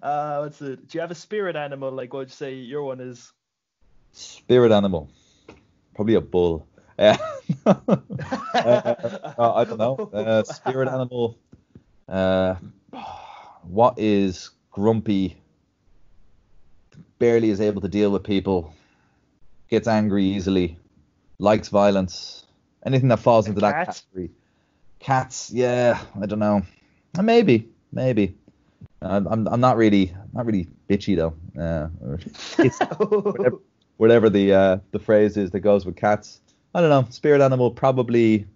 Uh, 0.02 0.38
what's 0.38 0.62
it? 0.62 0.88
Do 0.88 0.98
you 0.98 1.00
have 1.00 1.10
a 1.10 1.16
spirit 1.16 1.56
animal? 1.56 1.90
Like, 1.90 2.12
what 2.12 2.20
would 2.20 2.28
you 2.28 2.34
say 2.34 2.54
your 2.54 2.84
one 2.84 3.00
is? 3.00 3.32
Spirit 4.12 4.72
animal, 4.72 5.10
probably 5.94 6.14
a 6.14 6.20
bull. 6.20 6.66
Uh, 7.66 7.74
uh, 9.38 9.52
I 9.54 9.64
don't 9.64 9.78
know. 9.78 10.10
Uh, 10.14 10.42
spirit 10.42 10.88
animal. 10.88 11.38
Uh, 12.08 12.54
what 13.62 13.98
is 13.98 14.50
grumpy? 14.70 15.36
Barely 17.18 17.50
is 17.50 17.60
able 17.60 17.82
to 17.82 17.88
deal 17.88 18.10
with 18.10 18.24
people. 18.24 18.74
Gets 19.68 19.86
angry 19.86 20.24
easily. 20.24 20.78
Likes 21.38 21.68
violence 21.68 22.45
anything 22.86 23.08
that 23.08 23.18
falls 23.18 23.48
into 23.48 23.60
that 23.60 23.86
category. 23.86 24.30
Cats, 24.98 25.50
yeah, 25.52 26.00
I 26.20 26.26
don't 26.26 26.38
know. 26.38 26.62
Uh, 27.18 27.22
maybe, 27.22 27.68
maybe. 27.92 28.34
I'm, 29.02 29.26
I'm, 29.26 29.46
I'm 29.48 29.60
not 29.60 29.76
really 29.76 30.14
not 30.32 30.46
really 30.46 30.68
bitchy 30.88 31.16
though. 31.16 31.34
Uh, 31.60 31.88
whatever, 33.04 33.58
whatever 33.98 34.30
the 34.30 34.52
uh, 34.52 34.78
the 34.92 34.98
phrase 34.98 35.36
is 35.36 35.50
that 35.50 35.60
goes 35.60 35.84
with 35.84 35.96
cats. 35.96 36.40
I 36.74 36.80
don't 36.80 36.90
know. 36.90 37.06
Spirit 37.10 37.40
animal 37.40 37.70
probably 37.70 38.46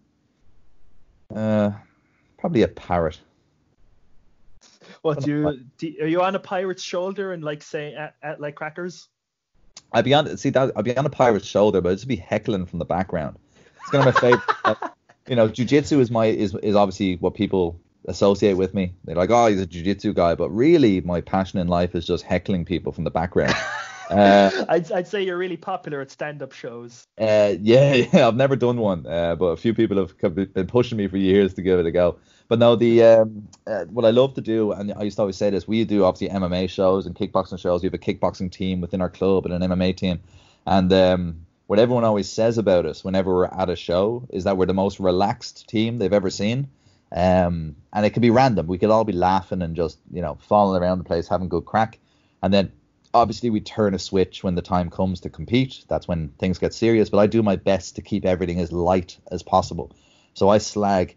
uh, 1.35 1.73
probably 2.39 2.63
a 2.63 2.69
parrot. 2.69 3.19
What 5.03 5.23
do 5.23 5.31
you 5.31 5.61
do, 5.79 5.95
are 6.03 6.07
you 6.07 6.23
on 6.23 6.35
a 6.35 6.39
pirate's 6.39 6.83
shoulder 6.83 7.33
and 7.33 7.43
like 7.43 7.63
say 7.63 7.95
at, 7.95 8.15
at 8.23 8.41
like 8.41 8.55
crackers? 8.55 9.09
I'd 9.93 10.05
be 10.05 10.15
on 10.15 10.37
see 10.37 10.51
that 10.51 10.73
I'd 10.77 10.85
be 10.85 10.97
on 10.97 11.07
a 11.07 11.11
pirate's 11.11 11.47
shoulder, 11.47 11.81
but 11.81 11.91
I'd 11.91 11.97
just 11.97 12.09
be 12.09 12.17
heckling 12.17 12.67
from 12.67 12.79
the 12.79 12.85
background. 12.85 13.39
It's 13.81 13.91
kind 13.91 14.07
of 14.07 14.15
my 14.15 14.21
favorite. 14.21 14.57
uh, 14.65 14.75
you 15.29 15.37
know, 15.37 15.49
jujitsu 15.49 16.01
is 16.01 16.11
my 16.11 16.27
is 16.27 16.55
is 16.57 16.75
obviously 16.75 17.17
what 17.17 17.35
people 17.35 17.81
associate 18.07 18.55
with 18.55 18.75
me. 18.75 18.95
They're 19.05 19.17
like, 19.17 19.31
oh, 19.31 19.47
he's 19.47 19.61
a 19.61 19.67
jujitsu 19.67 20.15
guy, 20.15 20.35
but 20.35 20.51
really, 20.51 21.01
my 21.01 21.21
passion 21.21 21.59
in 21.59 21.69
life 21.69 21.95
is 21.95 22.07
just 22.07 22.25
heckling 22.25 22.65
people 22.65 22.93
from 22.93 23.05
the 23.05 23.11
background. 23.11 23.55
Uh, 24.11 24.65
I'd, 24.69 24.91
I'd 24.91 25.07
say 25.07 25.23
you're 25.23 25.39
really 25.39 25.57
popular 25.57 26.01
at 26.01 26.11
stand-up 26.11 26.53
shows. 26.53 27.07
Uh, 27.17 27.55
yeah, 27.61 27.95
yeah, 28.13 28.27
I've 28.27 28.35
never 28.35 28.57
done 28.57 28.79
one, 28.79 29.07
uh, 29.07 29.37
but 29.37 29.47
a 29.47 29.57
few 29.57 29.73
people 29.73 29.97
have 29.97 30.35
been 30.35 30.67
pushing 30.67 30.99
me 30.99 31.07
for 31.07 31.17
years 31.17 31.55
to 31.55 31.63
give 31.63 31.79
it 31.79 31.87
a 31.87 31.93
go. 31.93 32.19
But 32.49 32.59
no, 32.59 32.75
the 32.75 33.05
um, 33.05 33.49
uh, 33.69 33.85
what 33.85 34.05
I 34.05 34.11
love 34.11 34.35
to 34.35 34.41
do, 34.41 34.73
and 34.73 34.93
I 34.97 35.05
used 35.05 35.15
to 35.17 35.23
always 35.23 35.37
say 35.37 35.51
this, 35.51 35.69
we 35.69 35.85
do 35.85 36.03
obviously 36.03 36.37
MMA 36.37 36.69
shows 36.69 37.07
and 37.07 37.15
kickboxing 37.15 37.61
shows. 37.61 37.83
We 37.83 37.87
have 37.87 37.95
a 37.95 37.99
kickboxing 37.99 38.51
team 38.51 38.81
within 38.81 39.01
our 39.01 39.11
club 39.11 39.47
and 39.47 39.55
an 39.55 39.71
MMA 39.71 39.97
team, 39.97 40.19
and 40.67 40.93
um, 40.93 41.47
what 41.71 41.79
everyone 41.79 42.03
always 42.03 42.29
says 42.29 42.59
about 42.59 42.85
us 42.85 43.05
whenever 43.05 43.33
we're 43.33 43.45
at 43.45 43.71
a 43.71 43.77
show 43.77 44.27
is 44.31 44.43
that 44.43 44.57
we're 44.57 44.67
the 44.67 44.75
most 44.75 44.99
relaxed 44.99 45.69
team 45.69 45.99
they've 45.99 46.13
ever 46.13 46.29
seen. 46.29 46.69
Um, 47.13 47.77
and 47.93 48.05
it 48.05 48.11
could 48.11 48.23
be 48.23 48.31
random. 48.31 48.67
We 48.67 48.77
could 48.77 48.91
all 48.91 49.05
be 49.05 49.13
laughing 49.13 49.63
and 49.63 49.77
just, 49.77 50.01
you 50.11 50.21
know, 50.21 50.37
falling 50.49 50.83
around 50.83 50.99
the 50.99 51.05
place, 51.05 51.29
having 51.29 51.49
good 51.49 51.65
crack. 51.65 52.01
And 52.43 52.53
then 52.53 52.73
obviously 53.15 53.51
we 53.51 53.61
turn 53.61 53.95
a 53.95 54.01
switch 54.01 54.43
when 54.43 54.57
the 54.57 54.63
time 54.63 54.91
comes 54.91 55.21
to 55.21 55.31
compete. 55.31 55.85
That's 55.87 56.09
when 56.09 56.31
things 56.41 56.59
get 56.59 56.75
serious. 56.75 57.09
But 57.09 57.19
I 57.19 57.29
do 57.29 57.41
my 57.41 57.55
best 57.55 57.95
to 57.95 58.03
keep 58.03 58.25
everything 58.25 58.59
as 58.59 58.73
light 58.73 59.19
as 59.31 59.45
possible. 59.45 59.95
So 60.35 60.49
I 60.49 60.59
slag 60.59 61.15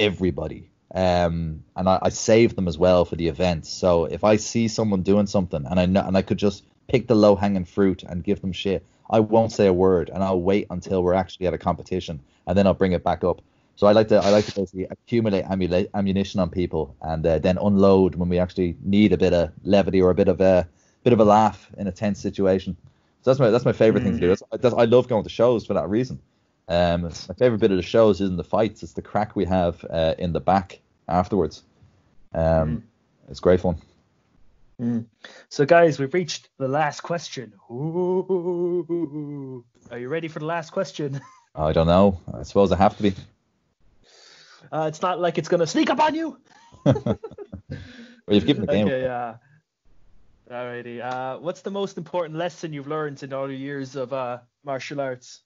everybody. 0.00 0.68
Um, 0.92 1.62
and 1.76 1.88
I, 1.88 2.00
I 2.02 2.08
save 2.08 2.56
them 2.56 2.66
as 2.66 2.76
well 2.76 3.04
for 3.04 3.14
the 3.14 3.28
events. 3.28 3.70
So 3.70 4.06
if 4.06 4.24
I 4.24 4.34
see 4.34 4.66
someone 4.66 5.02
doing 5.02 5.28
something 5.28 5.64
and 5.64 5.78
I 5.78 5.86
know, 5.86 6.02
and 6.04 6.16
I 6.16 6.22
could 6.22 6.38
just 6.38 6.64
pick 6.88 7.06
the 7.06 7.14
low 7.14 7.36
hanging 7.36 7.66
fruit 7.66 8.02
and 8.02 8.24
give 8.24 8.40
them 8.40 8.50
shit, 8.50 8.84
I 9.12 9.20
won't 9.20 9.52
say 9.52 9.66
a 9.66 9.72
word 9.72 10.10
and 10.12 10.24
I'll 10.24 10.40
wait 10.40 10.66
until 10.70 11.04
we're 11.04 11.14
actually 11.14 11.46
at 11.46 11.54
a 11.54 11.58
competition 11.58 12.18
and 12.46 12.56
then 12.56 12.66
I'll 12.66 12.74
bring 12.74 12.92
it 12.92 13.04
back 13.04 13.22
up. 13.22 13.42
So 13.76 13.86
I 13.86 13.92
like 13.92 14.08
to 14.08 14.16
I 14.16 14.30
like 14.30 14.46
to 14.46 14.54
basically 14.54 14.84
accumulate 14.84 15.44
ammunition 15.94 16.40
on 16.40 16.50
people 16.50 16.94
and 17.02 17.24
uh, 17.26 17.38
then 17.38 17.58
unload 17.58 18.14
when 18.16 18.28
we 18.28 18.38
actually 18.38 18.76
need 18.82 19.12
a 19.12 19.18
bit 19.18 19.32
of 19.32 19.52
levity 19.64 20.00
or 20.00 20.10
a 20.10 20.14
bit 20.14 20.28
of 20.28 20.40
a 20.40 20.66
bit 21.04 21.12
of 21.12 21.20
a 21.20 21.24
laugh 21.24 21.68
in 21.76 21.86
a 21.86 21.92
tense 21.92 22.20
situation. 22.20 22.76
So 23.22 23.30
that's 23.30 23.40
my 23.40 23.50
that's 23.50 23.64
my 23.64 23.72
favorite 23.72 24.02
mm. 24.02 24.04
thing 24.04 24.14
to 24.14 24.20
do. 24.20 24.26
Mm. 24.26 24.38
That's, 24.50 24.62
that's, 24.62 24.74
I 24.74 24.84
love 24.84 25.08
going 25.08 25.24
to 25.24 25.30
shows 25.30 25.66
for 25.66 25.74
that 25.74 25.88
reason. 25.88 26.18
Um, 26.68 27.02
my 27.02 27.34
favorite 27.38 27.60
bit 27.60 27.70
of 27.70 27.76
the 27.76 27.82
shows 27.82 28.20
isn't 28.20 28.36
the 28.36 28.44
fights; 28.44 28.82
it's 28.82 28.92
the 28.92 29.02
crack 29.02 29.36
we 29.36 29.44
have 29.44 29.84
uh, 29.90 30.14
in 30.18 30.32
the 30.32 30.40
back 30.40 30.80
afterwards. 31.08 31.62
Um, 32.34 32.42
mm. 32.42 32.82
It's 33.28 33.40
great 33.40 33.60
fun. 33.60 33.76
Mm. 34.82 35.06
So, 35.48 35.64
guys, 35.64 36.00
we've 36.00 36.12
reached 36.12 36.48
the 36.58 36.66
last 36.66 37.02
question. 37.02 37.52
Ooh. 37.70 39.64
Are 39.92 39.98
you 39.98 40.08
ready 40.08 40.26
for 40.26 40.40
the 40.40 40.46
last 40.46 40.70
question? 40.70 41.20
I 41.54 41.72
don't 41.72 41.86
know. 41.86 42.18
I 42.34 42.42
suppose 42.42 42.72
I 42.72 42.76
have 42.76 42.96
to 42.96 43.02
be. 43.04 43.14
Uh, 44.72 44.86
it's 44.88 45.00
not 45.00 45.20
like 45.20 45.38
it's 45.38 45.48
gonna 45.48 45.66
sneak 45.68 45.88
up 45.90 46.00
on 46.00 46.14
you. 46.14 46.38
well, 46.84 47.18
you've 48.26 48.46
given 48.46 48.66
the 48.66 48.72
game. 48.72 48.88
Okay, 48.88 49.02
yeah. 49.02 49.36
Alrighty. 50.50 51.00
Uh, 51.00 51.38
what's 51.38 51.60
the 51.60 51.70
most 51.70 51.96
important 51.96 52.36
lesson 52.38 52.72
you've 52.72 52.88
learned 52.88 53.22
in 53.22 53.32
all 53.32 53.48
your 53.48 53.58
years 53.58 53.94
of 53.94 54.12
uh, 54.12 54.38
martial 54.64 55.00
arts? 55.00 55.42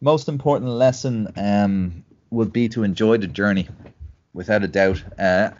Most 0.00 0.28
important 0.28 0.70
lesson 0.72 1.32
um, 1.36 2.04
would 2.30 2.52
be 2.52 2.68
to 2.70 2.82
enjoy 2.82 3.18
the 3.18 3.28
journey, 3.28 3.68
without 4.32 4.64
a 4.64 4.68
doubt. 4.68 5.02
Uh, 5.16 5.50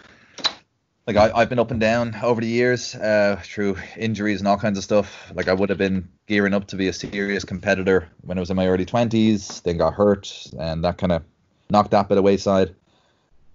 like 1.07 1.17
I, 1.17 1.39
have 1.39 1.49
been 1.49 1.61
up 1.61 1.71
and 1.71 1.81
down 1.81 2.17
over 2.21 2.41
the 2.41 2.49
years 2.49 2.95
uh, 2.97 3.41
through 3.43 3.77
injuries 3.97 4.41
and 4.41 4.49
all 4.49 4.57
kinds 4.57 4.77
of 4.77 4.83
stuff. 4.83 5.33
Like 5.35 5.47
I 5.47 5.55
would 5.55 5.69
have 5.69 5.79
been 5.79 6.09
gearing 6.27 6.53
up 6.53 6.67
to 6.69 6.77
be 6.77 6.89
a 6.89 6.93
serious 6.93 7.45
competitor 7.45 8.09
when 8.23 8.39
I 8.39 8.41
was 8.41 8.51
in 8.51 8.57
my 8.57 8.67
early 8.67 8.85
20s, 8.85 9.63
then 9.63 9.79
got 9.79 9.95
hurt, 9.95 10.47
and 10.59 10.83
that 10.85 10.99
kind 10.99 11.13
of 11.13 11.23
knocked 11.71 11.93
that 11.93 12.09
bit 12.09 12.19
of 12.19 12.25
wayside. 12.25 12.75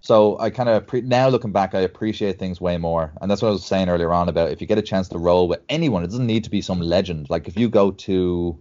So 0.00 0.38
I 0.38 0.50
kind 0.50 0.68
of 0.68 0.86
pre- 0.86 1.02
now 1.02 1.28
looking 1.28 1.52
back, 1.52 1.74
I 1.74 1.80
appreciate 1.80 2.38
things 2.38 2.60
way 2.60 2.78
more, 2.78 3.12
and 3.20 3.30
that's 3.30 3.42
what 3.42 3.48
I 3.48 3.52
was 3.52 3.64
saying 3.64 3.88
earlier 3.88 4.12
on 4.12 4.28
about 4.28 4.50
if 4.50 4.60
you 4.60 4.66
get 4.66 4.78
a 4.78 4.82
chance 4.82 5.08
to 5.10 5.18
roll 5.18 5.46
with 5.46 5.60
anyone, 5.68 6.02
it 6.02 6.08
doesn't 6.08 6.26
need 6.26 6.44
to 6.44 6.50
be 6.50 6.62
some 6.62 6.80
legend. 6.80 7.28
Like 7.28 7.48
if 7.48 7.56
you 7.56 7.68
go 7.68 7.92
to, 7.92 8.58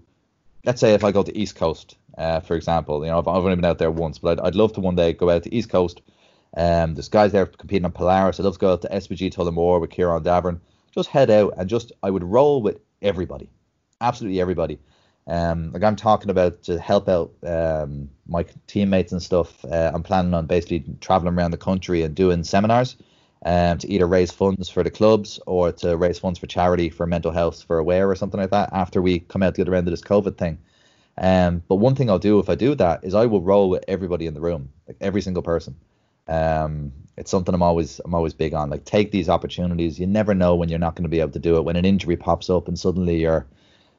let's 0.66 0.82
say 0.82 0.94
if 0.94 1.04
I 1.04 1.12
go 1.12 1.24
to 1.24 1.36
East 1.36 1.56
Coast, 1.56 1.96
uh, 2.18 2.42
for 2.42 2.56
example, 2.56 3.04
you 3.06 3.10
know 3.10 3.20
I've, 3.20 3.28
I've, 3.28 3.44
only 3.44 3.56
been 3.56 3.66
out 3.66 3.80
there 3.80 3.90
once, 3.90 4.20
but 4.20 4.40
I'd, 4.40 4.48
I'd 4.48 4.56
love 4.56 4.74
to 4.74 4.82
one 4.82 4.96
day 4.96 5.14
go 5.14 5.30
out 5.30 5.44
to 5.44 5.56
East 5.56 5.70
Coast. 5.70 6.02
Um, 6.56 6.96
there's 6.96 7.10
guys 7.10 7.32
there 7.32 7.46
competing 7.46 7.86
on 7.86 7.92
Polaris. 7.92 8.40
I'd 8.40 8.44
love 8.44 8.56
to 8.56 8.60
go 8.60 8.74
out 8.74 8.82
to 8.82 8.90
SBG 8.90 9.34
Tullamore 9.34 9.80
with 9.80 9.90
Kieran 9.90 10.24
Davern. 10.24 10.60
Just 10.94 11.10
head 11.10 11.30
out 11.30 11.54
and 11.58 11.70
just 11.70 11.92
I 12.04 12.10
would 12.10 12.24
roll 12.24 12.62
with 12.62 12.80
everybody, 13.02 13.50
absolutely 14.02 14.42
everybody. 14.42 14.80
Um, 15.28 15.72
like 15.72 15.84
I'm 15.84 15.96
talking 15.96 16.30
about 16.30 16.64
to 16.64 16.80
help 16.80 17.08
out 17.08 17.32
um, 17.46 18.10
my 18.28 18.46
teammates 18.68 19.12
and 19.12 19.22
stuff. 19.22 19.64
Uh, 19.64 19.92
I'm 19.94 20.04
planning 20.04 20.34
on 20.34 20.48
basically 20.48 20.84
traveling 21.00 21.36
around 21.36 21.52
the 21.52 21.58
country 21.58 22.02
and 22.04 22.14
doing 22.14 22.44
seminars 22.44 22.98
um, 23.46 23.78
to 23.78 23.90
either 23.90 24.08
raise 24.08 24.32
funds 24.32 24.68
for 24.70 24.84
the 24.84 24.90
clubs 24.90 25.40
or 25.46 25.72
to 25.74 25.96
raise 25.96 26.20
funds 26.20 26.40
for 26.40 26.48
charity 26.48 26.90
for 26.90 27.08
mental 27.08 27.32
health 27.32 27.64
for 27.64 27.78
Aware 27.78 28.10
or 28.10 28.16
something 28.16 28.40
like 28.40 28.50
that 28.52 28.70
after 28.74 29.02
we 29.02 29.20
come 29.20 29.44
out 29.44 29.56
the 29.56 29.62
other 29.62 29.76
end 29.76 29.88
of 29.88 29.92
this 29.92 30.02
COVID 30.02 30.38
thing. 30.38 30.58
Um, 31.18 31.62
but 31.68 31.76
one 31.76 31.96
thing 31.96 32.10
I'll 32.10 32.20
do 32.20 32.40
if 32.40 32.50
I 32.50 32.56
do 32.56 32.74
that 32.76 33.04
is 33.04 33.14
I 33.14 33.26
will 33.28 33.42
roll 33.42 33.70
with 33.70 33.86
everybody 33.88 34.26
in 34.26 34.34
the 34.34 34.42
room, 34.42 34.70
like 34.88 34.98
every 35.02 35.22
single 35.22 35.44
person. 35.44 35.76
Um, 36.28 36.92
it's 37.18 37.30
something 37.30 37.54
I'm 37.54 37.62
always 37.62 38.00
I'm 38.04 38.16
always 38.16 38.34
big 38.34 38.54
on. 38.54 38.70
Like 38.70 38.86
take 38.86 39.12
these 39.12 39.30
opportunities. 39.30 40.00
You 40.00 40.08
never 40.08 40.34
know 40.34 40.56
when 40.56 40.70
you're 40.70 40.80
not 40.80 40.96
going 40.96 41.04
to 41.04 41.10
be 41.10 41.20
able 41.20 41.32
to 41.32 41.40
do 41.40 41.58
it. 41.58 41.66
When 41.66 41.76
an 41.76 41.86
injury 41.86 42.18
pops 42.18 42.50
up 42.50 42.68
and 42.68 42.80
suddenly 42.80 43.22
you're 43.22 43.46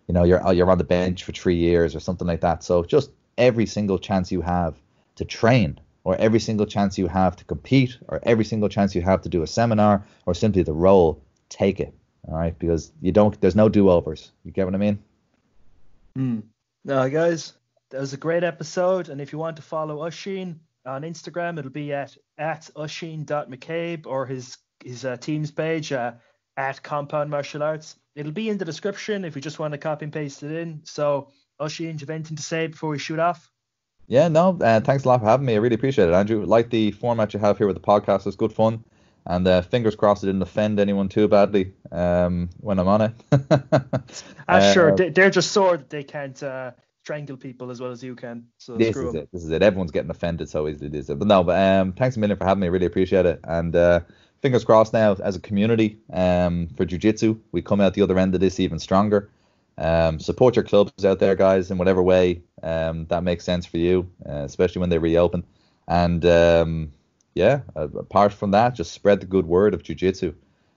you 0.08 0.14
know 0.14 0.24
you're 0.24 0.52
you're 0.52 0.70
on 0.70 0.78
the 0.78 0.84
bench 0.84 1.24
for 1.24 1.32
three 1.32 1.56
years 1.56 1.94
or 1.94 2.00
something 2.00 2.26
like 2.26 2.40
that. 2.40 2.64
So 2.64 2.84
just 2.84 3.10
every 3.38 3.66
single 3.66 3.98
chance 3.98 4.32
you 4.32 4.40
have 4.40 4.74
to 5.16 5.24
train, 5.24 5.78
or 6.04 6.16
every 6.16 6.40
single 6.40 6.66
chance 6.66 6.98
you 6.98 7.06
have 7.06 7.36
to 7.36 7.44
compete, 7.44 7.98
or 8.08 8.20
every 8.22 8.44
single 8.44 8.68
chance 8.68 8.94
you 8.94 9.02
have 9.02 9.22
to 9.22 9.28
do 9.28 9.42
a 9.42 9.46
seminar, 9.46 10.04
or 10.26 10.34
simply 10.34 10.62
the 10.62 10.72
role, 10.72 11.22
take 11.48 11.80
it. 11.80 11.94
All 12.28 12.34
right, 12.34 12.58
because 12.58 12.92
you 13.00 13.12
don't. 13.12 13.38
There's 13.40 13.56
no 13.56 13.68
do 13.68 13.90
overs. 13.90 14.30
You 14.44 14.52
get 14.52 14.64
what 14.64 14.74
I 14.74 14.78
mean? 14.78 14.98
Hmm. 16.16 16.40
Now, 16.84 17.06
guys, 17.08 17.52
that 17.90 18.00
was 18.00 18.12
a 18.12 18.16
great 18.16 18.42
episode, 18.42 19.08
and 19.08 19.20
if 19.20 19.32
you 19.32 19.38
want 19.38 19.56
to 19.56 19.62
follow 19.62 19.98
Oisín 19.98 20.56
on 20.86 21.02
Instagram, 21.02 21.58
it'll 21.58 21.70
be 21.70 21.92
at 21.92 22.16
at 22.38 22.70
oisín.mccabe 22.76 24.06
or 24.06 24.26
his 24.26 24.58
his 24.84 25.04
uh, 25.04 25.16
team's 25.16 25.50
page 25.50 25.92
uh, 25.92 26.12
at 26.56 26.82
Compound 26.82 27.30
Martial 27.30 27.62
Arts 27.62 27.96
it'll 28.14 28.32
be 28.32 28.48
in 28.48 28.58
the 28.58 28.64
description 28.64 29.24
if 29.24 29.34
you 29.36 29.42
just 29.42 29.58
want 29.58 29.72
to 29.72 29.78
copy 29.78 30.04
and 30.04 30.12
paste 30.12 30.42
it 30.42 30.52
in. 30.52 30.80
So, 30.84 31.28
Oisín, 31.60 31.78
do 31.78 31.84
you 31.84 31.98
have 32.00 32.10
anything 32.10 32.36
to 32.36 32.42
say 32.42 32.66
before 32.66 32.90
we 32.90 32.98
shoot 32.98 33.18
off? 33.18 33.50
Yeah, 34.06 34.28
no, 34.28 34.58
uh, 34.60 34.80
thanks 34.80 35.04
a 35.04 35.08
lot 35.08 35.20
for 35.20 35.26
having 35.26 35.46
me. 35.46 35.54
I 35.54 35.58
really 35.58 35.76
appreciate 35.76 36.08
it, 36.08 36.14
Andrew. 36.14 36.44
Like 36.44 36.70
the 36.70 36.90
format 36.90 37.32
you 37.32 37.40
have 37.40 37.56
here 37.56 37.66
with 37.66 37.76
the 37.76 37.82
podcast, 37.82 38.26
it's 38.26 38.36
good 38.36 38.52
fun. 38.52 38.84
And 39.24 39.46
uh, 39.46 39.62
fingers 39.62 39.94
crossed 39.94 40.24
it 40.24 40.26
didn't 40.26 40.42
offend 40.42 40.80
anyone 40.80 41.08
too 41.08 41.28
badly 41.28 41.74
um, 41.92 42.50
when 42.58 42.80
I'm 42.80 42.88
on 42.88 43.02
it. 43.02 43.12
uh, 44.48 44.72
sure, 44.72 44.96
they're 44.96 45.30
just 45.30 45.52
sore 45.52 45.76
that 45.76 45.88
they 45.88 46.02
can't 46.02 46.42
uh, 46.42 46.72
strangle 47.02 47.36
people 47.36 47.70
as 47.70 47.80
well 47.80 47.90
as 47.90 48.02
you 48.02 48.14
can. 48.14 48.46
So 48.58 48.76
this 48.76 48.96
is 48.96 49.14
it. 49.14 49.28
This 49.32 49.42
is 49.42 49.50
it. 49.50 49.62
Everyone's 49.62 49.90
getting 49.90 50.10
offended 50.10 50.48
so 50.48 50.68
easily. 50.68 50.88
This 50.88 51.06
But 51.06 51.26
no, 51.26 51.42
but 51.42 51.58
um, 51.60 51.92
thanks 51.92 52.16
a 52.16 52.20
million 52.20 52.38
for 52.38 52.44
having 52.44 52.60
me. 52.60 52.68
I 52.68 52.70
really 52.70 52.86
appreciate 52.86 53.26
it. 53.26 53.40
And 53.44 53.74
uh, 53.74 54.00
fingers 54.42 54.64
crossed 54.64 54.92
now 54.92 55.14
as 55.22 55.36
a 55.36 55.40
community 55.40 55.98
um, 56.12 56.68
for 56.76 56.84
jiu-jitsu 56.84 57.38
we 57.52 57.62
come 57.62 57.80
out 57.80 57.94
the 57.94 58.02
other 58.02 58.18
end 58.18 58.34
of 58.34 58.40
this 58.40 58.60
even 58.60 58.78
stronger 58.78 59.30
um, 59.78 60.18
support 60.18 60.56
your 60.56 60.64
clubs 60.64 61.04
out 61.04 61.20
there 61.20 61.36
guys 61.36 61.70
in 61.70 61.78
whatever 61.78 62.02
way 62.02 62.42
um, 62.62 63.06
that 63.06 63.22
makes 63.22 63.44
sense 63.44 63.64
for 63.64 63.78
you 63.78 64.10
uh, 64.28 64.42
especially 64.42 64.80
when 64.80 64.90
they 64.90 64.98
reopen 64.98 65.44
and 65.88 66.26
um, 66.26 66.92
yeah 67.34 67.60
apart 67.76 68.32
from 68.32 68.50
that 68.50 68.74
just 68.74 68.92
spread 68.92 69.20
the 69.20 69.26
good 69.26 69.46
word 69.46 69.72
of 69.72 69.82
jiu-jitsu 69.82 70.34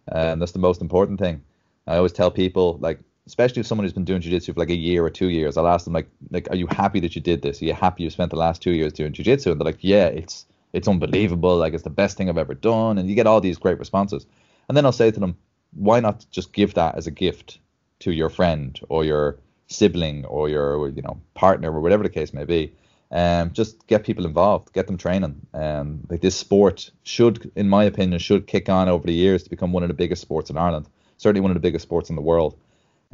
and 0.09 0.39
that's 0.39 0.53
the 0.53 0.59
most 0.59 0.79
important 0.79 1.19
thing 1.19 1.41
i 1.87 1.97
always 1.97 2.13
tell 2.13 2.29
people 2.29 2.77
like 2.79 2.99
especially 3.27 3.59
if 3.59 3.67
someone 3.67 3.83
who's 3.85 3.93
been 3.93 4.05
doing 4.05 4.21
jiu-jitsu 4.21 4.53
for 4.53 4.59
like 4.59 4.69
a 4.69 4.75
year 4.75 5.03
or 5.05 5.09
two 5.09 5.29
years 5.29 5.57
i'll 5.57 5.67
ask 5.67 5.85
them 5.85 5.93
like 5.93 6.09
like 6.31 6.47
are 6.49 6.55
you 6.55 6.67
happy 6.67 6.99
that 6.99 7.15
you 7.15 7.21
did 7.21 7.41
this 7.41 7.61
are 7.61 7.65
you 7.65 7.73
happy 7.73 8.03
you 8.03 8.09
spent 8.09 8.31
the 8.31 8.37
last 8.37 8.61
two 8.61 8.71
years 8.71 8.93
doing 8.93 9.13
jiu-jitsu 9.13 9.51
and 9.51 9.59
they're 9.59 9.65
like 9.65 9.79
yeah 9.81 10.07
it's 10.07 10.45
it's 10.75 10.89
unbelievable, 10.89 11.55
like 11.55 11.73
it's 11.73 11.83
the 11.83 11.89
best 11.89 12.17
thing 12.17 12.27
I've 12.29 12.37
ever 12.37 12.53
done, 12.53 12.97
and 12.97 13.07
you 13.07 13.15
get 13.15 13.27
all 13.27 13.39
these 13.39 13.57
great 13.57 13.79
responses. 13.79 14.25
And 14.67 14.75
then 14.75 14.85
I'll 14.85 14.91
say 14.91 15.09
to 15.09 15.19
them, 15.21 15.37
why 15.71 16.01
not 16.01 16.25
just 16.31 16.51
give 16.51 16.73
that 16.73 16.95
as 16.95 17.07
a 17.07 17.11
gift 17.11 17.59
to 17.99 18.11
your 18.11 18.29
friend 18.29 18.77
or 18.89 19.05
your 19.05 19.39
sibling 19.67 20.25
or 20.25 20.49
your 20.49 20.89
you 20.89 21.01
know 21.01 21.17
partner 21.33 21.71
or 21.71 21.79
whatever 21.79 22.03
the 22.03 22.09
case 22.09 22.33
may 22.33 22.43
be, 22.43 22.73
Um, 23.11 23.53
just 23.53 23.87
get 23.87 24.03
people 24.03 24.25
involved, 24.25 24.73
get 24.73 24.87
them 24.87 24.97
training. 24.97 25.47
Um, 25.53 26.01
like 26.09 26.21
this 26.21 26.35
sport 26.35 26.91
should, 27.03 27.51
in 27.55 27.69
my 27.69 27.85
opinion, 27.85 28.19
should 28.19 28.45
kick 28.45 28.67
on 28.67 28.89
over 28.89 29.07
the 29.07 29.13
years 29.13 29.43
to 29.43 29.49
become 29.49 29.71
one 29.71 29.83
of 29.83 29.87
the 29.89 29.95
biggest 29.95 30.21
sports 30.21 30.49
in 30.49 30.57
Ireland. 30.57 30.87
Certainly 31.17 31.41
one 31.41 31.51
of 31.51 31.55
the 31.55 31.67
biggest 31.67 31.83
sports 31.83 32.09
in 32.09 32.17
the 32.17 32.21
world. 32.21 32.57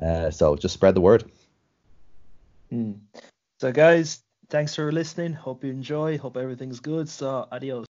Uh, 0.02 0.32
so 0.32 0.56
just 0.56 0.74
spread 0.74 0.96
the 0.96 1.02
word. 1.02 1.30
Mm. 2.72 3.00
So 3.60 3.72
guys, 3.72 4.24
thanks 4.50 4.76
for 4.76 4.92
listening. 4.92 5.34
Hope 5.34 5.64
you 5.64 5.72
enjoy. 5.72 6.18
Hope 6.18 6.38
everything's 6.38 6.80
good. 6.80 7.08
So 7.10 7.48
adios. 7.52 7.86